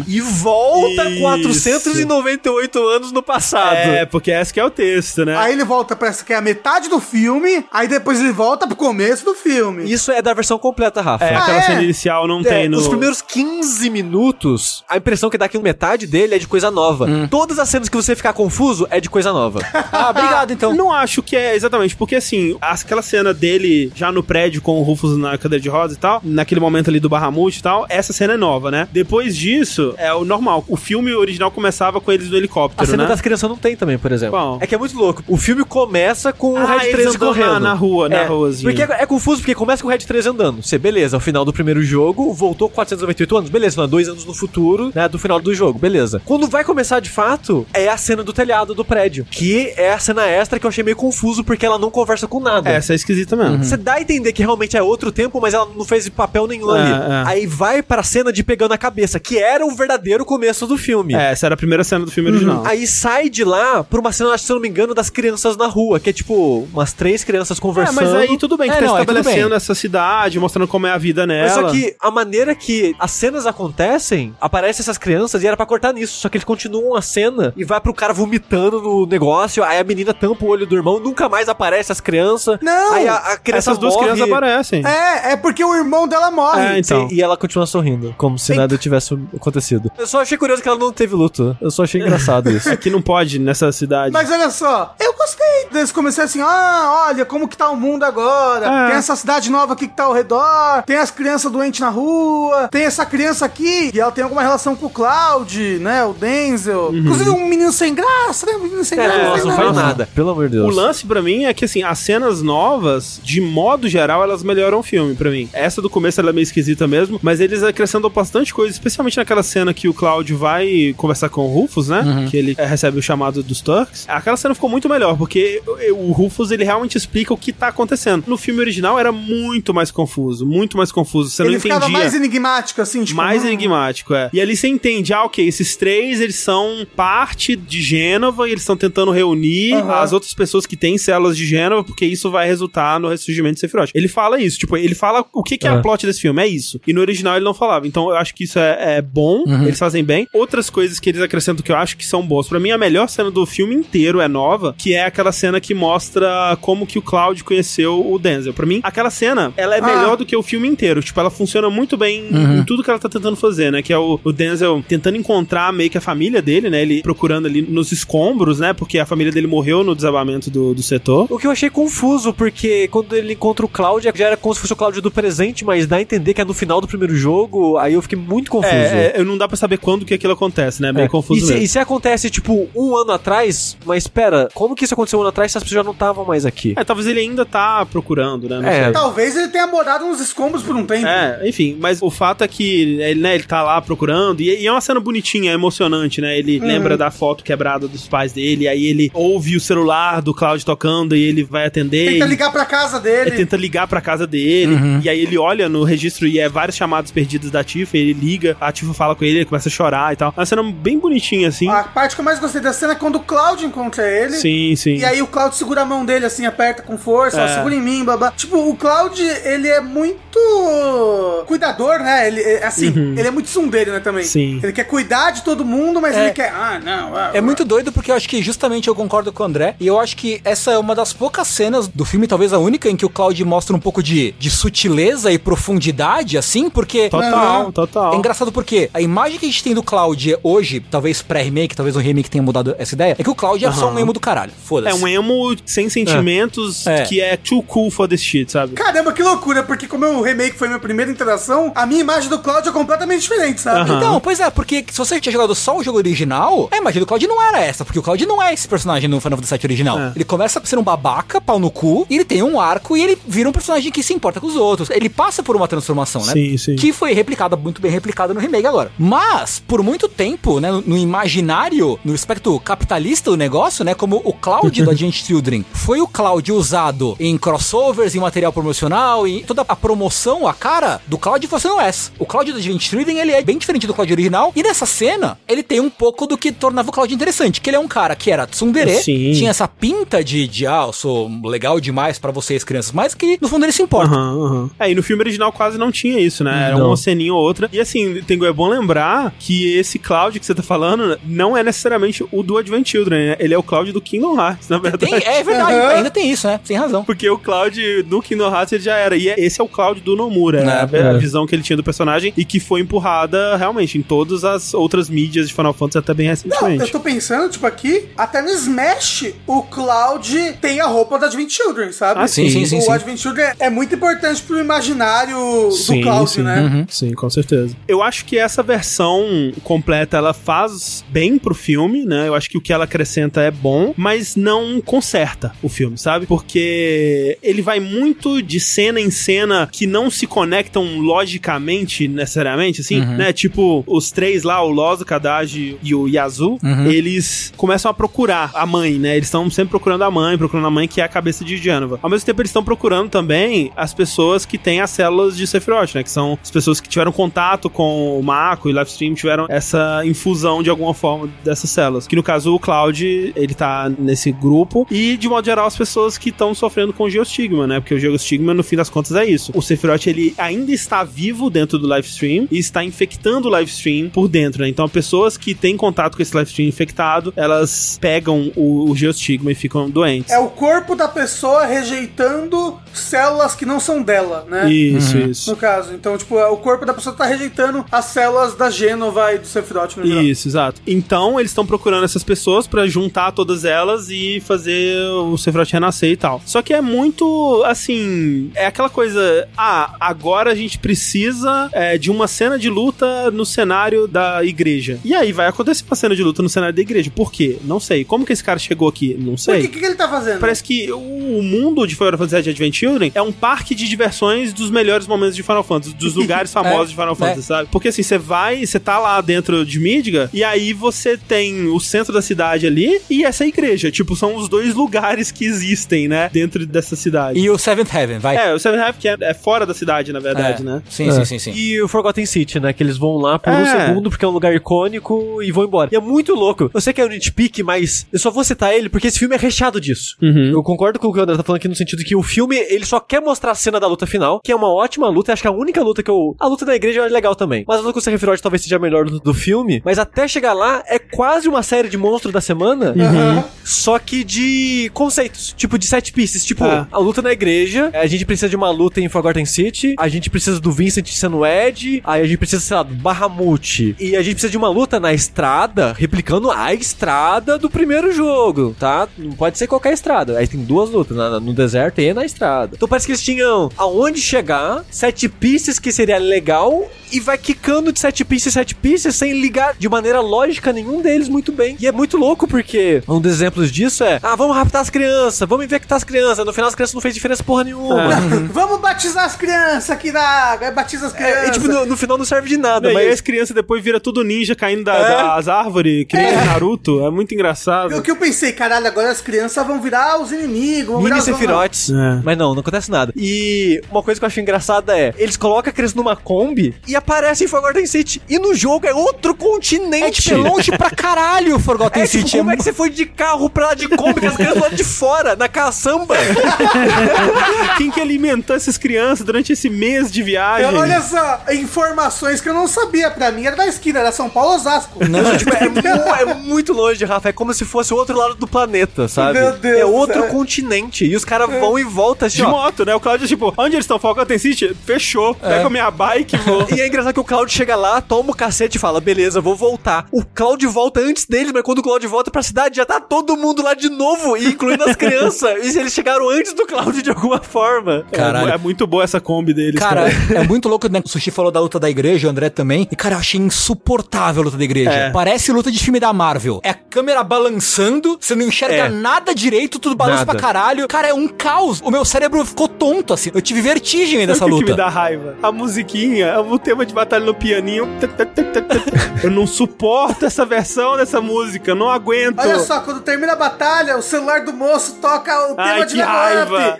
e 0.08 0.22
volta 0.22 1.10
Isso. 1.10 1.22
498 1.22 2.88
anos 2.88 3.12
no 3.12 3.22
passado. 3.22 3.76
É, 3.76 4.06
porque 4.06 4.32
esse 4.32 4.54
que 4.54 4.60
é 4.60 4.66
o 4.66 4.70
texto, 4.70 5.26
né? 5.26 5.36
Aí 5.38 5.54
ele 5.54 5.64
volta 5.64 5.96
pra 5.96 6.08
essa 6.10 6.24
que 6.24 6.34
é 6.34 6.36
a 6.38 6.42
metade 6.42 6.90
do 6.90 7.00
filme, 7.00 7.66
aí 7.72 7.88
depois 7.88 8.20
ele 8.20 8.32
volta 8.32 8.68
pro 8.68 8.76
começo 8.76 9.26
do 9.26 9.34
filme. 9.34 9.90
Isso 9.92 10.12
é 10.12 10.22
da 10.22 10.34
versão 10.34 10.58
completa, 10.58 11.02
Rafa. 11.02 11.26
É, 11.26 11.36
Ah, 11.36 11.40
aquela 11.40 11.58
é? 11.60 11.62
cena 11.64 11.84
inicial 11.84 12.28
não 12.28 12.42
É, 12.42 12.44
tem 12.44 12.70
no... 12.70 12.78
Os 12.78 12.88
primeiros 12.88 13.22
15 13.22 13.90
minutos, 13.90 14.84
a 14.88 14.98
impressão 14.98 15.30
que 15.30 15.38
dá 15.38 15.48
que 15.48 15.58
metade 15.60 16.08
dele 16.08 16.36
é 16.36 16.40
de 16.40 16.48
coisa 16.48 16.72
nova. 16.72 17.08
Todas 17.30 17.60
as 17.60 17.70
cenas 17.70 17.90
que 17.90 17.96
você 17.98 18.16
ficar 18.16 18.34
confuso 18.34 18.88
é 18.90 19.00
de 19.00 19.10
coisa 19.10 19.32
nova. 19.32 19.60
Ah, 19.92 20.12
obrigado 20.12 20.52
então. 20.54 20.74
Não 20.74 20.94
acho 20.94 21.22
que 21.22 21.36
é 21.36 21.56
exatamente, 21.56 21.96
porque 21.96 22.16
assim, 22.16 22.56
aquela 22.62 23.02
cena 23.02 23.34
dele 23.34 23.92
já 23.96 24.12
no 24.12 24.24
prédio 24.24 24.62
com 24.62 24.79
o 24.80 24.84
Rufus 24.84 25.18
na 25.18 25.38
cadeira 25.38 25.62
de 25.62 25.70
rodas 25.70 25.96
e 25.96 26.00
tal, 26.00 26.22
naquele 26.24 26.60
momento 26.62 26.90
ali 26.90 27.00
do 27.00 27.10
Bahamut 27.10 27.58
e 27.58 27.62
tal, 27.62 27.86
essa 27.90 28.14
cena 28.14 28.34
é 28.34 28.38
nova, 28.38 28.72
né? 28.72 28.88
Depois 28.92 29.36
disso, 29.36 29.94
é 29.98 30.14
o 30.14 30.24
normal. 30.26 30.64
O 30.68 30.76
filme 30.78 31.14
original 31.14 31.52
começava 31.52 32.00
com 32.02 32.12
eles 32.12 32.30
no 32.30 32.36
A 32.36 32.38
helicóptero, 32.38 32.90
cena 32.90 33.04
né? 33.04 33.10
das 33.10 33.22
crianças 33.22 33.50
não 33.50 33.58
tem 33.58 33.76
também, 33.76 33.98
por 33.98 34.12
exemplo. 34.12 34.38
Qual? 34.38 34.58
É 34.62 34.68
que 34.68 34.76
é 34.76 34.78
muito 34.78 34.98
louco. 34.98 35.24
O 35.28 35.38
filme 35.38 35.64
começa 35.64 36.32
com 36.34 36.54
o 36.54 36.58
Ah, 36.58 36.66
Red 36.78 36.88
eles 36.88 36.92
13 36.92 37.08
andando 37.18 37.28
correndo. 37.28 37.54
na- 37.54 37.60
na 37.60 37.74
rua, 37.74 38.10
na 38.10 38.16
é, 38.18 38.26
ruazinha. 38.26 38.72
Porque 38.74 38.84
é, 38.94 39.04
é 39.04 39.06
confuso, 39.06 39.42
porque 39.42 39.56
começa 39.56 39.82
com 39.82 39.88
o 39.88 39.92
Red 39.92 40.00
13 40.00 40.30
andando. 40.30 40.62
Você, 40.64 40.78
beleza, 40.78 41.18
ao 41.18 41.22
final 41.22 41.44
do 41.46 41.54
primeiro 41.54 41.82
jogo, 41.84 42.34
voltou 42.34 42.70
498 42.70 43.38
anos, 43.38 43.50
beleza, 43.50 43.80
não, 43.82 43.88
dois 43.88 44.08
anos 44.08 44.26
no 44.26 44.34
futuro, 44.34 44.92
né, 44.94 45.08
do 45.08 45.18
final 45.20 45.40
do 45.40 45.54
jogo, 45.54 45.78
beleza. 45.80 46.22
Quando 46.26 46.48
vai 46.48 46.64
começar 46.64 47.00
de 47.00 47.10
fato, 47.10 47.66
é 47.74 47.88
a 47.88 47.98
cena 47.98 48.24
do 48.24 48.34
telhado 48.34 48.74
do 48.74 48.84
prédio, 48.86 49.26
que 49.30 49.74
é 49.78 49.92
a 49.94 50.00
cena 50.00 50.26
extra 50.28 50.60
que 50.60 50.66
eu 50.66 50.70
achei 50.70 50.84
meio 50.84 50.96
confuso, 50.98 51.44
porque 51.44 51.66
ela 51.66 51.78
não 51.80 51.90
conversa 51.90 52.28
com 52.28 52.40
nada. 52.40 52.70
Essa 52.70 52.94
é 52.94 52.96
esquisita 52.96 53.36
mesmo. 53.36 53.64
Você 53.64 53.78
dá 53.78 53.94
a 53.96 54.02
entender 54.02 54.32
que 54.34 54.42
realmente 54.42 54.59
realmente 54.60 54.76
é 54.78 54.82
outro 54.84 55.12
tempo, 55.12 55.40
mas 55.40 55.54
ela 55.54 55.68
não 55.76 55.86
fez 55.86 56.08
papel 56.10 56.46
nenhum 56.46 56.76
É, 56.76 56.80
ali. 56.82 56.92
é. 56.92 57.24
Aí 57.26 57.48
vai 57.48 57.82
pra 57.82 58.04
cena 58.04 58.32
de 58.34 58.44
pegando 58.44 58.74
a 58.74 58.78
cabeça, 58.78 59.20
que 59.20 59.38
era 59.38 59.66
o 59.66 59.72
verdadeiro 59.72 60.26
começo 60.26 60.68
do 60.68 60.78
filme. 60.78 61.14
É, 61.16 61.32
essa 61.32 61.46
era 61.46 61.54
a 61.56 61.58
primeira 61.58 61.84
cena 61.84 62.04
do 62.06 62.12
filme 62.12 62.30
original. 62.30 62.64
Aí 62.66 62.86
sai 62.86 63.30
de 63.30 63.44
lá 63.44 63.84
pra 63.84 64.00
uma 64.00 64.12
cena, 64.12 64.38
se 64.38 64.52
eu 64.52 64.56
não 64.56 64.62
me 64.62 64.68
engano, 64.68 64.94
das 64.94 65.10
crianças 65.10 65.56
na 65.56 65.68
rua, 65.68 66.00
que 66.00 66.10
é 66.10 66.14
tipo 66.14 66.68
umas 66.74 66.92
três 66.94 67.24
crianças 67.24 67.58
É, 67.58 67.62
conversando. 67.62 67.96
mas 67.96 68.14
aí 68.14 68.38
tudo 68.38 68.58
bem 68.58 68.70
que 68.70 68.76
É, 68.76 68.80
tá 68.80 68.86
não, 68.86 69.00
estabelecendo 69.00 69.56
essa 69.56 69.74
cidade, 69.74 70.40
mostrando 70.40 70.68
como 70.68 70.88
é 70.88 70.92
a 70.92 70.98
vida 70.98 71.26
nela. 71.26 71.44
Mas 71.44 71.54
só 71.54 71.70
que 71.72 71.96
a 72.02 72.12
maneira 72.12 72.54
que 72.54 72.96
as 73.00 73.12
cenas 73.12 73.46
acontecem, 73.46 74.36
aparecem 74.42 74.82
essas 74.84 74.98
crianças 74.98 75.44
e 75.44 75.48
era 75.48 75.56
pra 75.56 75.66
cortar 75.66 75.94
nisso. 75.94 76.20
Só 76.20 76.28
que 76.30 76.38
eles 76.38 76.46
continuam 76.46 76.96
a 76.96 77.02
cena 77.02 77.54
e 77.56 77.64
vai 77.64 77.80
pro 77.80 77.94
cara 77.94 78.14
vomitando 78.14 78.82
no 78.82 79.06
negócio. 79.06 79.64
Aí 79.64 79.78
a 79.80 79.84
menina 79.84 80.14
tampa 80.14 80.44
o 80.46 80.50
olho 80.50 80.66
do 80.66 80.76
irmão, 80.76 81.00
nunca 81.00 81.30
mais 81.30 81.48
aparece 81.48 81.92
as 81.92 82.02
crianças. 82.02 82.60
Não! 82.62 82.94
Aí 82.94 83.08
a, 83.08 83.16
a 83.16 83.38
criança 83.38 83.72
Essas 83.72 83.78
duas 83.78 83.94
morre, 83.94 84.06
crianças 84.08 84.28
aparecem. 84.28 84.49
É, 84.86 85.34
é 85.34 85.38
porque 85.38 85.64
o 85.64 85.76
irmão 85.76 86.08
dela 86.08 86.32
morre. 86.32 86.62
É, 86.62 86.80
então. 86.80 87.08
E 87.12 87.22
ela 87.22 87.38
continua 87.38 87.66
sorrindo, 87.66 88.14
como 88.18 88.38
se 88.38 88.54
nada 88.56 88.78
tivesse 88.78 89.18
acontecido. 89.36 89.92
Eu 89.98 90.08
só 90.08 90.22
achei 90.22 90.38
curioso 90.38 90.62
que 90.62 90.68
ela 90.70 90.78
não 90.78 90.92
teve 90.92 91.16
luto. 91.16 91.56
Eu 91.62 91.72
só 91.72 91.84
achei 91.84 92.02
engraçado 92.02 92.50
isso. 92.52 92.76
Que 92.78 92.90
não 92.90 93.02
pode 93.02 93.40
nessa 93.40 93.72
cidade. 93.72 94.12
Mas 94.12 94.30
olha 94.32 94.50
só, 94.50 94.94
eu 95.00 95.14
gostei 95.14 95.70
deles 95.72 95.92
começarem 95.92 96.26
assim, 96.26 96.42
ah, 96.42 97.06
olha 97.10 97.26
como 97.26 97.48
que 97.48 97.58
tá 97.58 97.70
o 97.70 97.76
mundo 97.76 98.04
agora. 98.04 98.66
É. 98.66 98.88
Tem 98.90 98.96
essa 98.98 99.16
cidade 99.16 99.50
nova 99.50 99.74
aqui 99.74 99.88
que 99.88 99.96
tá 99.96 100.04
ao 100.06 100.14
redor, 100.14 100.84
tem 100.86 100.98
as 100.98 101.12
crianças 101.12 101.52
doentes 101.52 101.80
na 101.80 101.90
rua, 101.90 102.68
tem 102.70 102.84
essa 102.84 103.06
criança 103.06 103.46
aqui 103.46 103.92
e 103.94 104.00
ela 104.00 104.12
tem 104.12 104.24
alguma 104.24 104.42
relação 104.42 104.76
com 104.76 104.86
o 104.88 104.90
Cloud, 104.90 105.80
né, 105.80 106.04
o 106.06 106.14
Denzel. 106.14 106.92
Inclusive 106.96 107.30
um 107.30 107.46
menino 107.48 107.72
sem 107.72 107.94
graça, 107.94 108.46
né, 108.46 108.54
um 108.54 108.64
menino 108.64 108.84
sem 108.84 109.00
É, 109.00 109.04
graça. 109.04 109.24
nossa, 109.30 109.46
não 109.46 109.56
faz 109.56 109.76
nada. 109.76 110.10
Pelo 110.16 110.30
amor 110.32 110.48
de 110.50 110.56
Deus. 110.58 110.68
O 110.74 110.76
lance 110.76 111.06
pra 111.06 111.22
mim 111.22 111.46
é 111.46 111.54
que 111.54 111.66
assim, 111.66 111.84
as 111.84 112.00
cenas 112.00 112.42
novas, 112.42 113.20
de 113.24 113.40
modo 113.42 113.88
geral, 113.88 114.24
elas 114.24 114.39
melhoram 114.44 114.80
o 114.80 114.84
filme 114.84 115.16
pra 115.16 115.30
mim. 115.30 115.50
Essa 115.54 115.82
do 115.82 115.90
começo 115.90 116.20
ela 116.20 116.30
é 116.30 116.34
meio 116.34 116.44
esquisita 116.44 116.88
mesmo, 116.88 117.20
mas 117.22 117.40
eles 117.40 117.64
acrescentam 117.64 118.10
bastante 118.10 118.54
coisa, 118.54 118.72
especialmente 118.72 119.18
naquela 119.18 119.44
cena 119.44 119.74
que 119.74 119.88
o 119.88 119.94
Cláudio 119.94 120.38
vai 120.38 120.94
conversar 120.98 121.30
com 121.30 121.42
o 121.42 121.54
Rufus, 121.54 121.90
né? 121.90 122.28
Que 122.30 122.38
ele 122.38 122.56
eh, 122.58 122.66
recebe 122.66 123.00
o 123.00 123.02
chamado 123.02 123.42
dos 123.44 123.62
Turks. 123.62 124.06
Aquela 124.08 124.38
cena 124.38 124.54
ficou 124.54 124.70
muito 124.70 124.88
melhor, 124.90 125.18
porque 125.18 125.62
o 125.94 126.12
Rufus 126.12 126.52
ele 126.52 126.64
realmente 126.64 126.98
explica 126.98 127.34
o 127.34 127.38
que 127.38 127.52
tá 127.52 127.68
acontecendo. 127.68 128.24
No 128.28 128.38
filme 128.38 128.60
original 128.60 129.00
era 129.00 129.12
muito 129.12 129.74
mais 129.74 129.92
confuso, 129.92 130.46
muito 130.46 130.78
mais 130.78 130.92
confuso. 130.92 131.30
Você 131.30 131.44
Ele 131.44 131.54
não 131.54 131.60
ficava 131.60 131.86
entendia. 131.86 132.00
mais 132.00 132.14
enigmático, 132.14 132.82
assim, 132.82 133.04
tipo... 133.04 133.18
mais 133.18 133.44
hum, 133.44 133.48
enigmático, 133.48 134.14
é. 134.14 134.30
E 134.34 134.42
ali 134.42 134.56
você 134.56 134.68
entende, 134.68 135.14
ah, 135.14 135.24
ok, 135.24 135.48
esses 135.48 135.76
três, 135.76 136.20
eles 136.22 136.36
são 136.36 136.86
parte 136.96 137.56
de 137.56 137.82
Gênova 137.82 138.48
e 138.48 138.52
eles 138.52 138.62
estão 138.62 138.78
tentando 138.78 139.12
reunir 139.12 139.74
Aham. 139.74 140.00
as 140.02 140.14
outras 140.14 140.34
pessoas 140.34 140.66
que 140.66 140.76
têm 140.76 140.98
células 140.98 141.36
de 141.38 141.46
Gênova, 141.46 141.84
porque 141.84 142.06
isso 142.06 142.30
vai 142.32 142.48
resultar 142.48 143.00
no 143.00 143.10
ressurgimento 143.10 143.56
de 143.56 143.60
Sephiroth. 143.62 143.90
Ele 143.94 144.08
fala 144.08 144.29
isso, 144.38 144.60
tipo, 144.60 144.76
ele 144.78 144.94
fala 144.96 145.26
o 145.34 145.42
que, 145.44 145.58
que 145.58 145.68
é, 145.68 145.72
É. 145.72 145.74
a 145.76 145.82
plot 145.82 146.06
desse 146.06 146.22
filme, 146.22 146.42
é 146.42 146.48
isso. 146.48 146.80
E 146.86 146.94
no 146.94 147.02
original 147.02 147.36
ele 147.36 147.46
não 147.46 147.54
falava. 147.54 147.88
Então 147.88 148.10
eu 148.10 148.16
acho 148.18 148.34
que 148.36 148.44
isso 148.44 148.60
é, 148.60 148.98
é 148.98 149.02
bom, 149.02 149.44
Uhum. 149.48 149.64
eles 149.64 149.80
fazem 149.80 150.04
bem. 150.04 150.28
Outras 150.34 150.70
coisas 150.70 151.00
que 151.00 151.10
eles 151.10 151.22
acrescentam 151.22 151.64
que 151.64 151.72
eu 151.72 151.76
acho 151.76 151.98
que 151.98 152.06
são 152.06 152.22
boas. 152.26 152.48
Pra 152.48 152.60
mim, 152.60 152.72
a 152.72 152.78
melhor 152.78 153.08
cena 153.10 153.32
do 153.32 153.46
filme 153.46 153.74
inteiro 153.76 154.20
é 154.22 154.28
nova, 154.28 154.76
que 154.78 154.94
é 154.94 155.06
aquela 155.06 155.32
cena 155.32 155.60
que 155.60 155.74
mostra 155.74 156.58
como 156.62 156.86
que 156.86 156.98
o 157.00 157.02
Cloud 157.02 157.44
conheceu 157.44 158.06
o 158.12 158.18
Denzel. 158.20 158.54
Pra 158.54 158.66
mim, 158.66 158.80
aquela 158.84 159.10
cena, 159.10 159.54
ela 159.58 159.76
é 159.76 159.80
Ah. 159.80 159.86
melhor 159.86 160.18
do 160.18 160.26
que 160.26 160.36
o 160.36 160.44
filme 160.44 160.68
inteiro. 160.68 161.02
Tipo, 161.02 161.20
ela 161.20 161.30
funciona 161.30 161.70
muito 161.70 161.98
bem 161.98 162.24
Uhum. 162.32 162.60
em 162.60 162.64
tudo 162.64 162.84
que 162.84 162.90
ela 162.90 163.00
tá 163.00 163.10
tentando 163.10 163.36
fazer, 163.36 163.72
né? 163.72 163.82
Que 163.82 163.94
é 163.94 163.98
o, 163.98 164.20
o 164.24 164.32
Denzel 164.32 164.84
tentando 164.88 165.18
encontrar 165.18 165.72
meio 165.74 165.90
que 165.90 165.98
a 165.98 166.02
família 166.02 166.42
dele, 166.42 166.70
né? 166.70 166.82
Ele 166.82 167.02
procurando 167.02 167.46
ali 167.48 167.62
nos 167.62 167.92
escombros, 167.92 168.60
né? 168.60 168.74
Porque 168.74 169.00
a 169.00 169.06
família 169.06 169.32
dele 169.32 169.48
morreu 169.48 169.84
no 169.84 169.96
desabamento 169.96 170.50
do, 170.50 170.74
do 170.74 170.82
setor. 170.84 171.28
O 171.30 171.38
que 171.38 171.48
eu 171.48 171.52
achei 171.52 171.70
confuso, 171.70 172.34
porque 172.34 172.88
quando 172.90 173.16
ele 173.16 173.34
encontra 173.34 173.66
o 173.66 173.70
Cláudio, 173.70 174.10
já 174.20 174.28
era 174.28 174.38
como 174.38 174.54
se 174.54 174.62
fosse 174.62 174.74
o 174.74 174.76
Cláudio 174.76 175.02
do 175.02 175.10
presente, 175.12 175.66
mas 175.66 175.88
dá 175.88 175.96
a 175.98 176.02
entender 176.02 176.34
que 176.34 176.42
é 176.42 176.46
no 176.46 176.54
final 176.54 176.80
do 176.82 176.88
primeiro 176.88 177.16
jogo, 177.16 177.78
aí 177.78 177.94
eu 177.94 178.02
fiquei 178.02 178.18
muito 178.18 178.52
confuso. 178.52 178.74
É, 178.76 179.14
é, 179.16 179.24
não 179.24 179.38
dá 179.38 179.48
pra 179.48 179.58
saber 179.58 179.78
quando 179.78 180.06
que 180.06 180.14
aquilo 180.14 180.34
acontece, 180.34 180.82
né? 180.82 180.90
É 180.90 180.94
meio 180.94 181.06
É. 181.06 181.10
confuso 181.10 181.40
e, 181.40 181.42
se, 181.46 181.48
mesmo. 181.54 181.64
e 181.64 181.68
se 181.68 181.80
acontece, 181.80 182.30
tipo, 182.30 182.70
um 182.76 182.96
ano 182.96 183.12
atrás, 183.12 183.78
mas 183.86 184.04
espera, 184.04 184.50
como 184.54 184.76
que 184.76 184.84
isso 184.86 184.94
aconteceu 184.94 185.20
um 185.20 185.22
ano 185.22 185.30
atrás 185.30 185.52
se 185.52 185.58
as 185.58 185.64
pessoas 185.64 185.80
já 185.80 185.84
não 185.84 185.92
estavam 185.94 186.26
mais 186.26 186.46
aqui? 186.46 186.74
É, 186.78 186.84
talvez 186.84 187.08
ele 187.08 187.20
ainda 187.20 187.46
tá 187.46 187.86
procurando, 187.86 188.48
né? 188.50 188.60
Não 188.60 188.70
É. 188.70 188.84
sei. 188.86 188.94
Talvez 188.94 189.36
ele 189.36 189.48
tenha 189.50 189.68
morado 189.68 190.06
nos 190.06 190.20
escombros 190.20 190.64
por 190.64 190.76
um 190.76 190.86
tempo. 190.86 191.08
É, 191.08 191.48
enfim, 191.48 191.78
mas 191.80 192.02
o 192.02 192.10
fato 192.10 192.44
é 192.44 192.48
que 192.48 193.00
ele, 193.04 193.22
né, 193.22 193.36
ele 193.36 193.44
tá 193.44 193.62
lá 193.64 193.82
procurando, 193.82 194.42
e, 194.42 194.62
e 194.62 194.68
é 194.68 194.72
uma 194.72 194.82
cena 194.82 195.00
bonitinha, 195.00 195.52
emocionante, 195.54 196.20
né? 196.22 196.38
Ele 196.38 196.60
lembra 196.60 196.98
da 196.98 197.10
foto 197.12 197.44
quebrada 197.44 197.88
dos 197.88 198.08
pais 198.08 198.34
dele, 198.34 198.68
aí 198.68 198.86
ele 198.86 199.10
ouve 199.14 199.56
o 199.56 199.60
celular 199.60 200.22
do 200.22 200.34
Cloud 200.34 200.66
tocando 200.66 201.16
e 201.16 201.22
ele 201.24 201.44
vai 201.44 201.66
atender. 201.66 202.14
Tenta 202.14 202.26
e- 202.26 202.28
ligar 202.30 202.52
pra 202.52 202.66
casa 202.66 202.98
Ele 202.98 203.04
dele. 203.26 203.32
tenta 203.38 203.56
ligar 203.58 203.88
pra 203.88 204.02
casa 204.02 204.09
dele, 204.28 204.76
e 205.04 205.10
aí 205.10 205.20
ele 205.22 205.38
olha 205.38 205.68
no 205.70 205.84
registro 205.84 206.28
e 206.28 206.40
é 206.40 206.48
vários 206.50 206.76
chamados 206.78 207.12
perdidos 207.12 207.52
da 207.52 207.64
Tifa, 207.64 207.98
ele 207.98 208.14
liga, 208.14 208.56
a 208.60 208.72
Tifa 208.72 208.94
fala 208.94 209.16
com 209.16 209.24
ele, 209.24 209.40
ele 209.40 209.46
começa 209.46 209.70
a 209.70 209.72
chorar 209.72 210.14
e 210.14 210.16
tal. 210.16 210.34
Uma 210.36 210.46
cena 210.46 210.64
bem 210.64 210.98
bonitinha, 211.00 211.48
assim. 211.50 211.68
A 211.70 211.84
parte 211.84 212.16
que 212.16 212.22
eu 212.22 212.26
mais 212.26 212.40
gostei 212.40 212.62
da 212.62 212.74
cena 212.74 212.94
é 212.94 212.96
quando 212.96 213.16
o 213.16 213.20
Cloud 213.22 213.66
encontra 213.66 214.08
ele. 214.10 214.34
Sim, 214.34 214.76
sim. 214.76 214.96
E 214.98 215.06
aí 215.06 215.22
o 215.22 215.28
Cloud 215.28 215.56
segura 215.56 215.82
a 215.82 215.86
mão 215.86 216.06
dele 216.06 216.26
assim, 216.26 216.46
aperta 216.46 216.82
com 216.82 216.98
força, 216.98 217.42
ó, 217.42 217.46
É. 217.46 217.56
segura 217.56 217.76
em 217.76 217.82
mim, 217.82 218.04
babá. 218.04 218.32
Tipo, 218.36 218.58
o 218.70 218.76
Cloud, 218.76 219.22
ele 219.22 219.68
é 219.68 219.80
muito 219.82 221.44
cuidador, 221.48 222.00
né? 222.00 222.28
Ele 222.28 222.42
é 222.42 222.66
assim, 222.66 222.88
ele 223.18 223.28
é 223.28 223.32
muito 223.32 223.50
sundeiro, 223.50 223.92
né, 223.92 224.00
também. 224.00 224.24
Uhum. 224.24 224.30
Sim. 224.30 224.60
Ele 224.64 224.72
quer 224.74 224.84
cuidar 224.86 225.32
de 225.32 225.44
todo 225.44 225.64
mundo, 225.66 226.02
mas 226.02 226.16
É. 226.16 226.26
ele 226.26 226.34
quer, 226.34 226.52
ah, 226.52 226.80
não, 226.84 227.16
ah, 227.16 227.32
É 227.34 227.42
muito 227.42 227.64
doido 227.66 227.92
porque 227.92 228.12
eu 228.12 228.16
acho 228.16 228.28
que 228.28 228.42
justamente 228.42 228.88
eu 228.88 228.96
concordo 228.96 229.32
com 229.32 229.44
o 229.44 229.46
André. 229.46 229.76
E 229.80 229.88
eu 229.88 230.00
acho 230.00 230.16
que 230.18 230.42
essa 230.44 230.72
é 230.72 230.78
uma 230.78 230.96
das 230.96 231.14
poucas 231.14 231.48
cenas 231.48 231.88
do 231.88 232.06
filme, 232.06 232.28
talvez 232.28 232.54
a 232.54 232.58
única, 232.60 232.90
em 232.90 232.96
que 232.96 233.06
o 233.06 233.10
Cloud 233.10 233.44
mostra 233.46 233.76
um 233.76 233.80
pouco 233.80 233.99
de, 234.02 234.34
de 234.40 234.50
sutileza 234.50 235.32
e 235.32 235.38
profundidade, 235.38 236.38
assim, 236.38 236.70
porque. 236.70 237.10
Total, 237.10 237.62
Aham. 237.64 237.72
total. 237.72 238.14
É 238.14 238.18
engraçado 238.18 238.52
porque 238.52 238.90
a 238.94 239.02
imagem 239.02 239.40
que 239.40 239.46
a 239.46 239.50
gente 239.50 239.64
tem 239.64 239.74
do 239.74 239.84
Cloud 239.84 240.38
hoje, 240.44 240.80
talvez 240.80 241.22
pré-remake, 241.22 241.76
talvez 241.76 241.96
o 241.96 242.00
remake 242.00 242.30
tenha 242.30 242.42
mudado 242.44 242.76
essa 242.78 242.96
ideia, 242.96 243.16
é 243.18 243.24
que 243.24 243.30
o 243.30 243.36
Cloud 243.36 243.64
é 243.64 243.72
só 243.72 243.92
um 243.92 244.00
emo 244.00 244.14
do 244.14 244.20
caralho. 244.20 244.52
É 244.52 244.68
Foda-se. 244.68 244.98
um 245.04 245.08
emo 245.08 245.56
sem 245.66 245.90
sentimentos 245.90 246.86
É. 246.88 247.04
que 247.04 247.22
é 247.22 247.38
too 247.38 247.62
cool 247.64 247.90
for 247.92 248.08
this 248.08 248.22
shit, 248.22 248.52
sabe? 248.52 248.74
Caramba, 248.74 249.12
que 249.14 249.22
loucura, 249.24 249.64
porque 249.64 249.88
como 249.88 250.06
o 250.06 250.22
remake 250.22 250.58
foi 250.58 250.68
minha 250.68 250.80
primeira 250.80 251.12
interação, 251.12 251.72
a 251.76 251.86
minha 251.86 252.02
imagem 252.02 252.30
do 252.30 252.40
Cloud 252.40 252.68
é 252.68 252.72
completamente 252.72 253.22
diferente, 253.22 253.62
sabe? 253.62 253.80
Aham. 253.90 253.98
Então, 253.98 254.20
pois 254.20 254.40
é, 254.40 254.50
porque 254.50 254.86
se 254.90 254.98
você 254.98 255.20
tinha 255.20 255.32
jogado 255.34 255.54
só 255.56 255.78
o 255.78 255.84
jogo 255.84 255.98
original, 255.98 256.68
a 256.72 256.78
imagem 256.78 257.00
do 257.00 257.06
Cloud 257.06 257.26
não 257.28 257.42
era 257.42 257.60
essa, 257.60 257.84
porque 257.86 258.00
o 258.00 258.04
Cloud 258.04 258.26
não 258.26 258.42
é 258.42 258.54
esse 258.54 258.68
personagem 258.68 259.10
no 259.10 259.20
Final 259.20 259.38
Fantasy 259.38 259.54
VII 259.58 259.66
original. 259.66 260.00
É. 260.00 260.12
Ele 260.16 260.24
começa 260.26 260.62
sendo 260.64 260.80
um 260.80 260.84
babaca, 260.84 261.40
pau 261.42 261.60
no 261.60 261.70
cu, 261.72 262.06
e 262.10 262.16
ele 262.16 262.26
tem 262.26 262.44
um 262.44 262.60
arco 262.60 262.96
e 262.98 263.02
ele 263.02 263.18
vira 263.28 263.48
um 263.50 263.52
personagem 263.52 263.89
que 263.92 264.04
se 264.04 264.14
importa 264.14 264.40
com 264.40 264.48
os 264.48 264.56
outros. 264.56 264.90
Ele 264.90 265.10
passa 265.10 265.44
por 265.44 265.56
uma 265.56 265.68
transformação, 265.68 266.26
né? 266.26 266.34
Sim, 266.34 266.58
sim. 266.58 266.76
Que 266.76 266.92
foi 266.94 267.14
replicada, 267.14 267.56
muito 267.56 267.82
bem 267.82 267.92
replicada 267.92 268.34
no 268.34 268.40
remake 268.40 268.68
agora. 268.68 268.92
Mas, 268.98 269.62
por 269.66 269.82
muito 269.84 270.08
tempo, 270.08 270.60
né, 270.60 270.72
no, 270.72 270.98
imaginário, 270.98 272.00
no 272.04 272.14
aspecto 272.14 272.60
capitalista 272.60 273.32
do 273.32 273.38
negócio, 273.38 273.84
né, 273.84 273.94
como 273.94 274.22
o 274.24 274.34
Cloud 274.34 274.84
do 274.84 274.90
Agent 274.92 275.14
Children 275.14 275.66
foi 275.72 276.02
o 276.02 276.08
Cloud 276.08 276.52
usado 276.52 277.16
em 277.20 277.38
crossovers, 277.38 278.16
em 278.16 278.20
material 278.20 278.52
promocional, 278.52 279.28
em 279.28 279.44
toda 279.44 279.64
a 279.68 279.76
promoção, 279.76 280.48
a 280.48 280.54
cara 280.54 281.02
do 281.08 281.18
Cloud 281.18 281.46
foi 281.48 281.60
sendo 281.60 281.80
essa. 281.80 282.12
O 282.20 282.26
Cloud 282.26 282.52
do 282.52 282.58
Agent 282.58 282.82
Children, 282.82 283.20
ele 283.20 283.32
é 283.32 283.42
bem 283.42 283.58
diferente 283.58 283.88
do 283.88 283.94
Cloud 283.94 284.12
original, 284.12 284.52
e 284.56 284.64
nessa 284.64 284.86
cena, 284.86 285.38
ele 285.48 285.64
tem 285.64 285.80
um 285.80 285.90
pouco 285.90 286.28
do 286.28 286.38
que 286.38 286.52
tornava 286.52 286.90
o 286.90 286.92
Cloud 286.92 287.14
interessante, 287.14 287.62
que 287.62 287.70
ele 287.70 287.78
é 287.78 287.80
um 287.80 287.88
cara 287.88 288.16
que 288.16 288.32
era 288.32 288.46
tsundere, 288.46 289.02
Sim. 289.02 289.32
tinha 289.34 289.50
essa 289.50 289.68
pinta 289.68 290.24
de, 290.24 290.48
de, 290.48 290.68
ah, 290.68 290.86
eu 290.88 290.94
sou 290.94 291.30
legal 291.44 291.80
demais 291.80 292.20
pra 292.20 292.32
vocês, 292.32 292.64
crianças, 292.64 292.92
mas 292.92 293.14
que, 293.14 293.38
no 293.42 293.48
fundo, 293.48 293.66
ele 293.70 293.76
se 293.76 293.82
importa. 293.82 294.14
Aham, 294.14 294.46
aham. 294.46 294.70
É, 294.80 294.92
e 294.92 294.96
no 294.96 295.04
filme 295.04 295.22
original 295.24 295.52
quase 295.52 295.78
não 295.78 295.92
tinha 295.92 296.20
isso, 296.20 296.44
né? 296.44 296.68
Era 296.68 296.78
Não. 296.78 296.88
uma 296.88 296.98
ceninha 296.98 297.34
ou 297.34 297.40
outra. 297.42 297.70
E 297.72 297.80
assim, 297.80 298.22
tem, 298.24 298.44
é 298.46 298.52
bom 298.52 298.68
lembrar 298.68 299.34
que 299.40 299.74
esse 299.78 299.98
Cloud 300.00 300.40
que 300.40 300.46
você 300.46 300.54
tá 300.56 300.64
falando 300.64 301.20
não 301.26 301.56
é 301.56 301.64
necessariamente 301.64 302.26
o 302.32 302.44
do 302.44 302.58
Advent 302.58 302.88
Children, 302.90 303.28
né? 303.30 303.36
Ele 303.40 303.54
é 303.54 303.58
o 303.58 303.64
Cloud 303.64 303.92
do 303.92 304.02
Kingdom 304.02 304.40
Hearts, 304.40 304.68
na 304.70 304.78
verdade. 304.78 305.06
Tem- 305.12 305.24
é 305.24 305.44
verdade, 305.44 305.74
Aham. 305.74 305.88
ainda 305.90 306.10
tem 306.12 306.30
isso, 306.32 306.48
né? 306.48 306.60
Tem 306.66 306.78
razão. 306.78 307.04
Porque 307.04 307.30
o 307.30 307.38
Cloud 307.38 308.04
do 308.04 308.22
Kingdom 308.22 308.52
Hearts 308.54 308.74
ele 308.74 308.84
já 308.84 308.96
era. 308.98 309.16
E 309.16 309.30
é- 309.30 309.40
esse 309.40 309.62
é 309.62 309.64
o 309.64 309.68
Cloud 309.68 310.02
do 310.02 310.16
Nomura. 310.16 310.60
É, 310.62 310.98
É, 310.98 311.04
a 311.04 311.14
é. 311.14 311.18
visão 311.18 311.46
que 311.46 311.56
ele 311.56 311.64
tinha 311.64 311.78
do 311.78 311.84
personagem 311.84 312.34
e 312.36 312.44
que 312.44 312.60
foi 312.60 312.82
empurrada 312.82 313.56
realmente 313.58 313.98
em 313.98 314.02
todas 314.02 314.44
as 314.44 314.74
outras 314.74 315.10
mídias 315.10 315.48
de 315.48 315.54
Final 315.54 315.74
Fantasy 315.74 315.98
até 315.98 316.14
bem 316.14 316.28
Não, 316.28 316.32
recentemente. 316.34 316.82
eu 316.84 316.90
tô 316.90 317.00
pensando, 317.00 317.50
tipo, 317.50 317.66
aqui, 317.66 318.08
até 318.18 318.42
no 318.42 318.50
Smash, 318.50 319.34
o 319.46 319.62
Cloud 319.64 320.58
tem 320.62 320.80
a 320.80 320.86
roupa 320.86 321.18
do 321.20 321.26
Advent 321.26 321.50
Children, 321.52 321.92
sabe? 321.92 322.22
Ah, 322.22 322.28
sim, 322.28 322.50
sim, 322.50 322.66
sim, 322.66 322.78
o 322.78 322.82
sim. 322.82 322.92
Advent 322.92 323.18
Children 323.20 323.52
é 323.60 323.70
muito 323.70 323.94
importante 323.94 324.42
pro 324.42 324.60
imaginário 324.60 325.36
do 325.70 326.02
Cloud, 326.02 326.30
sim. 326.30 326.42
né? 326.42 326.62
Uhum. 326.62 326.86
Sim, 326.90 327.14
com 327.14 327.30
certeza. 327.30 327.76
Eu 327.88 328.02
acho 328.02 328.26
que 328.26 328.38
essa 328.38 328.64
versão 328.64 329.52
completa 329.64 330.18
ela 330.18 330.34
faz 330.34 331.04
bem 331.10 331.38
pro 331.38 331.54
filme, 331.54 332.06
né? 332.06 332.28
Eu 332.28 332.36
acho 332.36 332.50
que 332.50 332.58
o 332.58 332.62
que 332.62 332.72
ela 332.72 332.86
acrescenta 332.86 333.42
é 333.42 333.52
bom, 333.52 333.94
mas 333.98 334.36
não 334.36 334.82
conserta 334.82 335.52
o 335.62 335.70
filme, 335.70 335.98
sabe? 335.98 336.26
Porque 336.26 337.38
ele 337.44 337.62
vai 337.62 337.80
muito 337.80 338.42
de 338.42 338.60
cena 338.60 339.00
em 339.00 339.12
cena 339.12 339.68
que 339.72 339.86
não 339.86 340.10
se 340.10 340.26
conectam 340.26 341.00
logicamente, 341.00 342.08
necessariamente, 342.08 342.82
assim, 342.82 343.02
né? 343.02 343.34
Tipo, 343.34 343.84
os 343.86 344.12
três 344.12 344.44
lá, 344.44 344.64
o 344.64 344.70
Loz, 344.70 345.02
o 345.02 345.06
Kadaji 345.06 345.78
e 345.84 345.94
o 345.94 346.08
Yazu, 346.08 346.58
eles 346.88 347.54
começam 347.58 347.92
a 347.92 347.94
procurar 347.94 348.52
a 348.54 348.66
mãe, 348.66 348.94
né? 348.94 349.16
Eles 349.16 349.28
estão 349.28 349.50
sempre 349.50 349.72
procurando 349.72 350.04
a 350.04 350.12
mãe, 350.12 350.38
procurando 350.38 350.68
a 350.68 350.72
mãe 350.72 350.88
que 350.88 351.02
é 351.02 351.04
a 351.04 351.08
cabeça 351.08 351.44
de 351.44 351.58
Janova. 351.58 352.00
Ao 352.02 352.10
mesmo 352.10 352.26
tempo, 352.26 352.42
eles 352.42 352.50
estão 352.50 352.64
procurando 352.64 353.10
também 353.10 353.49
as 353.76 353.94
pessoas 353.94 354.46
que 354.46 354.58
têm 354.58 354.82
as 354.82 354.90
células 354.90 355.36
de 355.36 355.46
Sephiroth, 355.46 355.96
né? 355.96 356.04
Que 356.04 356.12
são 356.12 356.38
as 356.42 356.52
pessoas 356.52 356.80
que 356.80 356.88
tiveram 356.88 357.12
contato 357.12 357.70
com 357.70 358.20
o 358.20 358.24
Mako 358.24 358.70
e 358.70 358.72
Livestream, 358.72 359.14
tiveram 359.14 359.46
essa 359.50 360.02
infusão 360.06 360.62
de 360.64 360.70
alguma 360.70 360.94
forma 360.94 361.30
dessas 361.44 361.70
células. 361.70 362.08
Que 362.08 362.16
no 362.16 362.24
caso, 362.24 362.54
o 362.54 362.60
Cloud, 362.60 363.34
ele 363.36 363.54
tá 363.54 363.92
nesse 363.98 364.32
grupo. 364.32 364.88
E, 364.92 365.18
de 365.18 365.28
modo 365.28 365.46
geral, 365.46 365.68
as 365.68 365.78
pessoas 365.78 366.18
que 366.18 366.30
estão 366.30 366.54
sofrendo 366.54 366.94
com 366.94 367.06
o 367.06 367.10
Geostigma, 367.10 367.66
né? 367.66 367.80
Porque 367.80 367.94
o 367.94 368.00
Geostigma, 368.00 368.54
no 368.54 368.64
fim 368.64 368.76
das 368.76 368.90
contas, 368.90 369.16
é 369.16 369.26
isso. 369.26 369.52
O 369.56 369.62
Sephiroth, 369.62 370.08
ele 370.08 370.34
ainda 370.38 370.72
está 370.72 371.04
vivo 371.04 371.50
dentro 371.50 371.78
do 371.78 371.88
Livestream 371.88 372.48
e 372.52 372.58
está 372.58 372.84
infectando 372.84 373.50
o 373.50 373.58
Livestream 373.58 374.10
por 374.10 374.28
dentro, 374.28 374.62
né? 374.62 374.70
Então, 374.70 374.88
pessoas 374.88 375.38
que 375.38 375.56
têm 375.56 375.76
contato 375.76 376.16
com 376.16 376.22
esse 376.22 376.36
Livestream 376.36 376.68
infectado, 376.68 377.34
elas 377.36 377.98
pegam 378.02 378.52
o, 378.56 378.90
o 378.90 378.96
Geostigma 378.96 379.52
e 379.52 379.56
ficam 379.56 379.90
doentes. 379.90 380.32
É 380.32 380.40
o 380.40 380.48
corpo 380.48 380.96
da 380.96 381.08
pessoa 381.08 381.66
rejeitando 381.66 382.78
células 382.94 383.39
que 383.58 383.66
não 383.66 383.80
são 383.80 384.02
dela, 384.02 384.46
né? 384.50 384.72
Isso, 384.72 385.18
isso. 385.18 385.52
No 385.52 385.58
caso. 385.58 385.94
Então, 385.94 386.18
tipo, 386.18 386.38
o 386.38 386.58
corpo 386.58 386.86
da 386.86 386.94
pessoa 386.94 387.16
tá 387.16 387.26
rejeitando 387.26 387.86
as 387.92 388.06
células 388.06 388.56
da 388.56 388.70
Gênova 388.70 389.34
e 389.34 389.40
do 389.40 389.48
Sephiroth 389.48 389.98
no 389.98 390.06
geral. 390.06 390.24
Isso, 390.24 390.48
exato. 390.48 390.82
Então, 390.86 391.40
eles 391.40 391.52
estão 391.52 391.66
procurando 391.66 392.04
essas 392.04 392.24
pessoas 392.24 392.68
pra 392.68 392.88
juntar 392.88 393.32
todas 393.32 393.66
elas 393.66 394.10
e 394.10 394.40
fazer 394.40 394.96
o 395.24 395.38
Sephiroth 395.38 395.72
renascer 395.72 396.12
e 396.12 396.18
tal. 396.18 396.42
Só 396.46 396.62
que 396.62 396.74
é 396.74 396.82
muito, 396.82 397.64
assim, 397.66 398.52
é 398.56 398.66
aquela 398.66 398.90
coisa, 398.90 399.48
ah, 399.58 399.96
agora 400.00 400.52
a 400.52 400.56
gente 400.56 400.78
precisa 400.80 401.70
é, 401.72 401.98
de 401.98 402.12
uma 402.12 402.28
cena 402.28 402.58
de 402.58 402.70
luta 402.70 403.32
no 403.32 403.46
cenário 403.46 404.08
da 404.08 404.44
igreja. 404.44 405.00
E 405.04 405.14
aí 405.14 405.32
vai 405.32 405.48
acontecer 405.48 405.84
uma 405.88 405.96
cena 405.96 406.16
de 406.16 406.24
luta 406.24 406.42
no 406.42 406.50
cenário 406.50 406.76
da 406.76 406.82
igreja. 406.82 407.12
Por 407.14 407.32
quê? 407.32 407.58
Não 407.64 407.80
sei. 407.80 408.04
Como 408.04 408.26
que 408.26 408.34
esse 408.34 408.44
cara 408.44 408.60
chegou 408.60 408.88
aqui? 408.88 409.16
Não 409.20 409.38
sei. 409.38 409.68
que, 409.68 409.80
que 409.80 409.86
ele 409.86 409.96
tá 409.96 410.08
fazendo? 410.08 410.40
Parece 410.40 410.64
que 410.64 410.92
o 410.92 411.42
mundo 411.42 411.86
de 411.86 411.96
Final 411.96 412.18
Fantasy 412.18 412.42
VII 412.42 412.52
Advent 412.52 412.74
Children 412.74 413.12
é 413.14 413.22
um 413.22 413.29
parque 413.32 413.74
de 413.76 413.88
diversões 413.88 414.54
dos 414.54 414.70
melhores 414.70 415.08
momentos 415.08 415.36
de 415.36 415.44
Final 415.44 415.64
Fantasy, 415.64 415.96
dos 415.96 416.16
lugares 416.16 416.52
famosos 416.54 416.90
de 416.90 416.96
Final 416.96 417.16
Fantasy, 417.16 417.44
sabe? 417.44 417.70
Porque 417.72 417.90
assim, 417.90 418.04
você 418.04 418.18
vai, 418.18 418.66
você 418.66 418.80
tá 418.80 418.98
lá 419.00 419.20
dentro 419.22 419.66
de 419.66 419.80
Midgar, 419.80 420.30
e 420.34 420.44
aí 420.44 420.74
você 420.74 421.18
tem 421.18 421.68
o 421.68 421.80
centro 421.80 422.14
da 422.14 422.22
cidade 422.22 422.66
ali 422.68 423.02
e 423.10 423.24
essa 423.24 423.46
igreja. 423.46 423.92
Tipo, 423.92 424.16
são 424.16 424.36
os 424.36 424.48
dois 424.50 424.74
lugares 424.76 425.32
que 425.32 425.46
existem, 425.46 426.08
né? 426.08 426.30
Dentro 426.32 426.66
dessa 426.66 426.96
cidade. 426.96 427.40
E 427.40 427.50
o 427.50 427.58
Seventh 427.58 427.94
Heaven, 427.94 428.20
vai. 428.20 428.36
É, 428.38 428.54
o 428.54 428.60
Seven 428.60 428.80
Heaven 428.80 428.94
que 429.00 429.08
é, 429.08 429.16
é 429.22 429.34
fora 429.34 429.66
da 429.66 429.74
cidade, 429.74 430.12
na 430.14 430.20
verdade, 430.20 430.62
É. 430.62 430.66
né? 430.66 430.82
Sim, 430.90 431.10
É. 431.10 431.12
sim, 431.12 431.26
sim, 431.26 431.40
sim. 431.40 431.54
E 431.54 431.82
o 431.82 431.88
Forgotten 431.88 432.26
City, 432.26 432.60
né? 432.60 432.74
Que 432.74 432.84
eles 432.84 432.98
vão 432.98 433.18
lá 433.18 433.38
por 433.40 433.52
um 433.54 433.56
É. 433.58 433.88
segundo 433.88 434.10
porque 434.10 434.26
é 434.26 434.28
um 434.28 434.32
lugar 434.32 434.54
icônico 434.56 435.42
e 435.44 435.52
vão 435.52 435.64
embora. 435.66 435.90
E 435.92 435.96
é 435.96 436.00
muito 436.00 436.34
louco. 436.34 436.70
Eu 436.74 436.82
sei 436.82 436.94
que 436.94 437.02
é 437.02 437.06
um 437.06 437.10
nitpick, 437.10 437.60
mas 437.64 438.06
eu 438.12 438.20
só 438.20 438.32
vou 438.32 438.44
citar 438.44 438.74
ele 438.74 438.90
porque 438.90 439.08
esse 439.08 439.20
filme 439.20 439.36
é 439.36 439.38
recheado 439.38 439.80
disso. 439.80 440.16
Uhum. 440.22 440.52
Eu 440.52 440.64
concordo 440.64 441.00
com 441.00 441.08
o 441.08 441.14
que 441.14 441.20
o 441.20 441.22
André 441.24 441.36
tá 441.38 441.44
falando 441.44 441.58
aqui 441.60 441.68
no 441.68 441.76
sentido 441.76 442.04
que 442.04 442.16
o 442.16 442.24
filme, 442.24 442.56
ele 442.58 442.86
só 442.86 443.00
quer 443.00 443.19
mostrar 443.22 443.52
a 443.52 443.56
cena 443.56 443.80
da 443.80 443.88
luta 443.88 444.06
final, 444.08 444.40
que 444.44 444.52
é 444.52 444.56
uma 444.56 444.72
ótima 444.74 445.08
luta. 445.10 445.34
Acho 445.34 445.42
que 445.42 445.48
é 445.48 445.52
a 445.52 445.54
única 445.54 445.82
luta 445.84 446.02
que 446.04 446.10
eu... 446.12 446.36
A 446.40 446.48
luta 446.48 446.66
da 446.66 446.76
igreja 446.76 447.02
é 447.06 447.10
legal 447.10 447.36
também. 447.36 447.64
Mas 447.68 447.78
a 447.78 447.82
luta 447.82 447.94
com 447.94 448.00
o 448.00 448.02
Sephiroth 448.02 448.40
talvez 448.42 448.62
seja 448.64 448.76
a 448.76 448.80
melhor 448.80 449.06
luta 449.08 449.24
do 449.24 449.34
filme. 449.34 449.82
Mas 449.86 450.00
até 450.00 450.28
chegar 450.28 450.54
lá, 450.54 450.84
é 450.88 450.98
quase 451.00 451.48
uma 451.48 451.64
série 451.64 451.90
de 451.90 451.98
monstros 451.98 452.34
da 452.34 452.42
semana. 452.42 452.94
Aham. 452.98 453.44
Só 453.64 454.00
que 454.00 454.24
de 454.24 454.90
conceitos, 454.94 455.54
tipo 455.56 455.78
de 455.78 455.86
set 455.86 456.12
pieces, 456.12 456.44
tipo 456.46 456.64
Ah. 456.64 456.88
a 456.92 456.98
luta 456.98 457.22
na 457.22 457.32
igreja, 457.32 457.92
a 457.94 458.08
gente 458.08 458.26
precisa 458.26 458.50
de 458.50 458.56
uma 458.56 458.70
luta 458.72 459.00
em 459.00 459.08
Forgotten 459.10 459.46
City, 459.46 459.96
a 459.98 460.08
gente 460.08 460.30
precisa 460.30 460.60
do 460.60 460.72
Vincent 460.72 461.08
sendo 461.10 461.46
Ed, 461.46 462.02
aí 462.04 462.22
a 462.22 462.26
gente 462.26 462.38
precisa, 462.38 462.62
sei 462.62 462.76
lá, 462.78 462.84
do 462.84 462.94
Bahamut, 462.96 463.96
e 464.00 464.16
a 464.16 464.22
gente 464.22 464.34
precisa 464.36 464.52
de 464.52 464.58
uma 464.58 464.70
luta 464.70 465.00
na 465.00 465.14
estrada, 465.14 465.94
replicando 465.98 466.50
a 466.52 466.74
estrada 466.74 467.58
do 467.58 467.70
primeiro 467.70 468.12
jogo, 468.12 468.76
tá? 468.80 469.08
Não 469.18 469.32
pode 469.34 469.58
ser 469.58 469.68
qualquer 469.68 469.94
estrada, 469.94 470.38
aí 470.38 470.48
tem 470.48 470.62
duas 470.64 470.90
lutas, 470.90 471.16
na- 471.16 471.40
no 471.40 471.54
deserto 471.54 472.00
e 472.02 472.14
na 472.14 472.26
estrada. 472.26 472.72
Então 472.76 472.88
parece 472.88 473.06
que 473.06 473.09
eles 473.12 473.22
tinham 473.24 473.72
aonde 473.78 474.22
chegar, 474.22 474.84
set 474.90 475.28
pieces 475.30 475.80
que 475.80 475.92
seria 475.92 476.18
legal, 476.18 476.90
e 477.12 477.20
vai 477.20 477.38
quicando 477.38 477.92
de 477.92 478.00
set 478.00 478.24
pieces, 478.24 478.54
set 478.54 478.76
pieces, 478.76 479.16
sem 479.16 479.40
ligar 479.40 479.76
de 479.78 479.90
maneira 479.90 480.20
lógica 480.22 480.72
nenhum 480.72 481.02
deles 481.02 481.28
muito 481.28 481.52
bem. 481.52 481.76
E 481.80 481.88
é 481.88 481.92
muito 481.92 482.18
louco 482.18 482.48
porque 482.48 483.02
um 483.08 483.20
dos 483.20 483.32
exemplos 483.32 483.72
disso 483.72 484.04
é: 484.04 484.20
ah, 484.22 484.36
vamos 484.36 484.56
raptar 484.56 484.82
as 484.82 484.90
crianças, 484.90 485.48
vamos 485.48 485.66
infectar 485.66 485.96
as 485.98 486.04
crianças. 486.04 486.46
No 486.46 486.54
final 486.54 486.68
as 486.70 486.76
crianças 486.76 486.94
não 486.94 487.02
fez 487.02 487.14
diferença 487.14 487.44
porra 487.44 487.64
nenhuma. 487.64 488.10
Vamos 488.52 488.80
batizar 488.80 489.26
as 489.26 489.36
crianças 489.36 489.90
aqui 489.90 490.12
na 490.12 490.22
água. 490.22 490.68
Aí 490.68 490.74
Batiza 490.74 491.08
as 491.08 491.14
crianças. 491.14 491.44
É, 491.44 491.48
e, 491.48 491.52
tipo, 491.52 491.68
no, 491.68 491.86
no 491.86 491.98
final 491.98 492.18
não 492.18 492.26
serve 492.26 492.48
de 492.50 492.58
nada, 492.58 492.92
E 492.92 492.98
aí 492.98 493.06
mas. 493.06 493.16
as 493.16 493.22
crianças 493.22 493.56
depois 493.56 493.84
vira 493.84 494.00
tudo 494.00 494.24
ninja 494.24 494.56
caindo 494.56 494.84
da- 494.84 494.96
É. 494.96 495.24
das 495.36 495.48
árvores, 495.48 496.06
que 496.08 496.16
nem 496.18 496.32
Naruto. 496.34 497.06
É 497.06 497.10
muito 497.10 497.34
engraçado. 497.34 497.96
O 497.98 498.02
que 498.02 498.12
eu 498.12 498.16
pensei, 498.16 498.52
caralho, 498.52 498.88
agora 498.88 499.10
as 499.12 499.22
crianças 499.22 499.66
vão 499.66 499.82
virar 499.82 500.20
os 500.22 500.32
inimigos. 500.32 500.88
Vão 500.94 501.02
virar 501.04 501.16
Mini 501.16 501.20
os... 501.20 501.26
Sephiroths. 501.26 501.90
É. 501.90 502.22
Mas 502.24 502.38
não, 502.38 502.54
não 502.54 502.62
acontece 502.62 502.90
nada. 502.92 502.99
E 503.16 503.82
uma 503.92 504.04
coisa 504.04 504.20
que 504.20 504.26
eu 504.26 504.28
acho 504.28 504.40
engraçada 504.40 504.98
é: 504.98 505.14
eles 505.18 505.38
colocam 505.38 505.70
a 505.70 505.74
criança 505.74 505.96
numa 505.96 506.16
Kombi 506.16 506.76
e 506.88 506.96
aparece 506.96 507.44
em 507.44 507.48
Forgotten 507.48 507.86
City. 507.86 508.22
E 508.30 508.38
no 508.40 508.54
jogo 508.54 508.88
é 508.88 508.94
outro 508.94 509.34
continente. 509.36 510.06
É 510.06 510.12
tipo, 510.12 510.36
é 510.36 510.50
longe 510.50 510.72
pra 510.72 510.90
caralho 510.90 511.56
o 511.56 511.60
Forgotten 511.60 512.04
É, 512.04 512.08
tipo, 512.08 512.24
City. 512.24 512.38
como 512.38 512.52
é 512.52 512.58
que 512.58 512.64
você 512.64 512.74
foi 512.74 512.90
de 512.90 513.06
carro 513.06 513.50
pra 513.50 513.68
lá 513.68 513.74
de 513.74 513.88
Kombi 513.88 514.20
com 514.22 514.28
as 514.28 514.36
crianças 514.36 514.62
lá 514.62 514.70
de 514.70 514.84
fora, 514.84 515.36
na 515.36 515.48
caçamba? 515.48 516.16
Quem 517.78 517.92
que 517.92 518.00
alimentou 518.02 518.56
essas 518.56 518.78
crianças 518.78 519.26
durante 519.26 519.54
esse 519.54 519.70
mês 519.70 520.12
de 520.12 520.22
viagem? 520.24 520.66
É, 520.66 520.78
Olha 520.80 521.02
só, 521.02 521.42
informações 521.52 522.42
que 522.42 522.50
eu 522.50 522.54
não 522.54 522.68
sabia. 522.68 523.10
Pra 523.12 523.32
mim 523.32 523.46
era 523.46 523.56
da 523.56 523.68
esquina, 523.68 524.00
era 524.00 524.12
São 524.12 524.30
Paulo 524.30 524.56
Osasco. 524.56 525.00
Não, 525.08 525.38
tipo, 525.38 525.52
é, 525.56 526.22
é 526.22 526.34
muito 526.34 526.74
longe, 526.74 527.04
Rafa. 527.06 527.30
É 527.30 527.32
como 527.34 527.54
se 527.54 527.66
fosse 527.66 527.94
o 527.94 527.98
outro 527.98 528.18
lado 528.18 528.36
do 528.36 528.48
planeta, 528.48 529.08
sabe? 529.08 529.40
Meu 529.40 529.54
Deus, 529.54 529.80
é 529.80 529.86
outro 529.86 530.24
é. 530.26 530.28
continente. 530.28 531.06
E 531.06 531.16
os 531.16 531.26
caras 531.26 531.50
vão 531.50 531.78
e 531.78 531.84
voltam 531.84 532.28
assim, 532.28 532.38
De 532.38 532.44
ó. 532.44 532.50
moto, 532.50 532.86
né? 532.86 532.89
O 532.96 533.00
Claudio, 533.00 533.28
tipo, 533.28 533.54
onde 533.58 533.76
eles 533.76 533.84
estão? 533.86 534.00
Falcão 534.00 534.26
tem 534.26 534.38
City? 534.38 534.76
Fechou. 534.86 535.36
Pega 535.36 535.66
a 535.68 535.70
minha 535.70 535.90
bike 535.92 536.36
e 536.36 536.40
vou. 536.40 536.60
E 536.76 536.82
é 536.82 536.88
engraçado 536.88 537.14
que 537.14 537.20
o 537.20 537.24
Cloud 537.24 537.52
chega 537.52 537.76
lá, 537.76 538.00
toma 538.02 538.32
o 538.32 538.36
cacete 538.36 538.78
e 538.78 538.80
fala: 538.80 539.02
beleza, 539.02 539.42
vou 539.42 539.56
voltar. 539.56 540.08
O 540.12 540.24
Cloud 540.24 540.66
volta 540.68 541.00
antes 541.00 541.26
deles, 541.26 541.52
mas 541.52 541.64
quando 541.64 541.80
o 541.80 541.84
Cloud 541.84 542.06
volta 542.08 542.30
pra 542.32 542.42
cidade, 542.44 542.78
já 542.78 542.86
tá 542.86 543.00
todo 543.00 543.36
mundo 543.36 543.62
lá 543.64 543.74
de 543.74 543.90
novo, 543.90 544.38
e 544.38 544.48
incluindo 544.48 544.84
as 544.84 544.96
crianças. 544.96 545.50
e 545.76 545.78
eles 545.80 545.94
chegaram 545.94 546.30
antes 546.30 546.54
do 546.54 546.66
Cloud 546.66 547.02
de 547.02 547.10
alguma 547.10 547.40
forma. 547.42 548.06
Caralho. 548.12 548.50
É, 548.50 548.56
é 548.56 548.58
muito 548.58 548.86
boa 548.88 549.04
essa 549.04 549.20
Kombi 549.20 549.54
deles, 549.54 549.80
Cara, 549.80 550.10
cara. 550.12 550.40
é 550.44 550.48
muito 550.48 550.70
louco, 550.70 550.88
né? 550.88 551.02
O 551.04 551.10
Sushi 551.10 551.32
falou 551.32 551.52
da 551.52 551.60
luta 551.60 551.80
da 551.80 551.90
igreja, 551.90 552.28
o 552.28 552.30
André 552.32 552.50
também. 552.50 552.88
E, 552.92 552.96
cara, 552.96 553.16
eu 553.16 553.20
achei 553.20 553.40
insuportável 553.40 554.42
a 554.42 554.46
luta 554.46 554.58
da 554.58 554.64
igreja. 554.64 554.92
É. 554.92 555.10
Parece 555.12 555.52
luta 555.52 555.72
de 555.72 555.80
filme 555.80 556.00
da 556.00 556.14
Marvel. 556.14 556.60
É 556.64 556.70
a 556.70 556.74
câmera 556.74 557.24
balançando, 557.24 558.18
você 558.20 558.36
não 558.36 558.46
enxerga 558.46 558.86
É. 558.86 558.90
nada 558.90 559.34
direito, 559.34 559.80
tudo 559.80 559.96
balança 559.96 560.20
Nada. 560.26 560.32
pra 560.32 560.40
caralho. 560.42 560.88
Cara, 560.88 561.08
é 561.10 561.14
um 561.14 561.28
caos. 561.28 561.82
O 561.82 561.90
meu 561.92 562.06
cérebro 562.06 562.44
ficou 562.46 562.69
tonto, 562.70 563.14
assim. 563.14 563.32
Eu 563.34 563.42
tive 563.42 563.62
vertigem 563.62 564.26
nessa 564.26 564.40
Sabe 564.40 564.52
o 564.54 564.58
que 564.58 564.62
luta. 564.62 564.72
me 564.74 564.78
dá 564.78 564.90
raiva? 564.90 565.36
A 565.42 565.52
musiquinha, 565.52 566.40
o 566.40 566.58
tema 566.58 566.86
de 566.86 566.94
batalha 566.94 567.26
no 567.26 567.34
pianinho. 567.34 567.88
Eu 569.24 569.32
não 569.32 569.46
suporto 569.46 570.26
essa 570.26 570.46
versão 570.46 570.96
dessa 570.96 571.20
música, 571.20 571.76
não 571.76 571.90
aguento. 571.90 572.40
Olha 572.40 572.60
só, 572.60 572.80
quando 572.80 573.02
termina 573.02 573.34
a 573.34 573.36
batalha, 573.36 573.98
o 573.98 574.02
celular 574.02 574.46
do 574.46 574.54
moço 574.54 574.96
toca 575.02 575.52
o 575.52 575.56
tema 575.56 575.62
Ai, 575.64 575.86
de 575.86 575.96
que 575.96 576.02
raiva. 576.02 576.80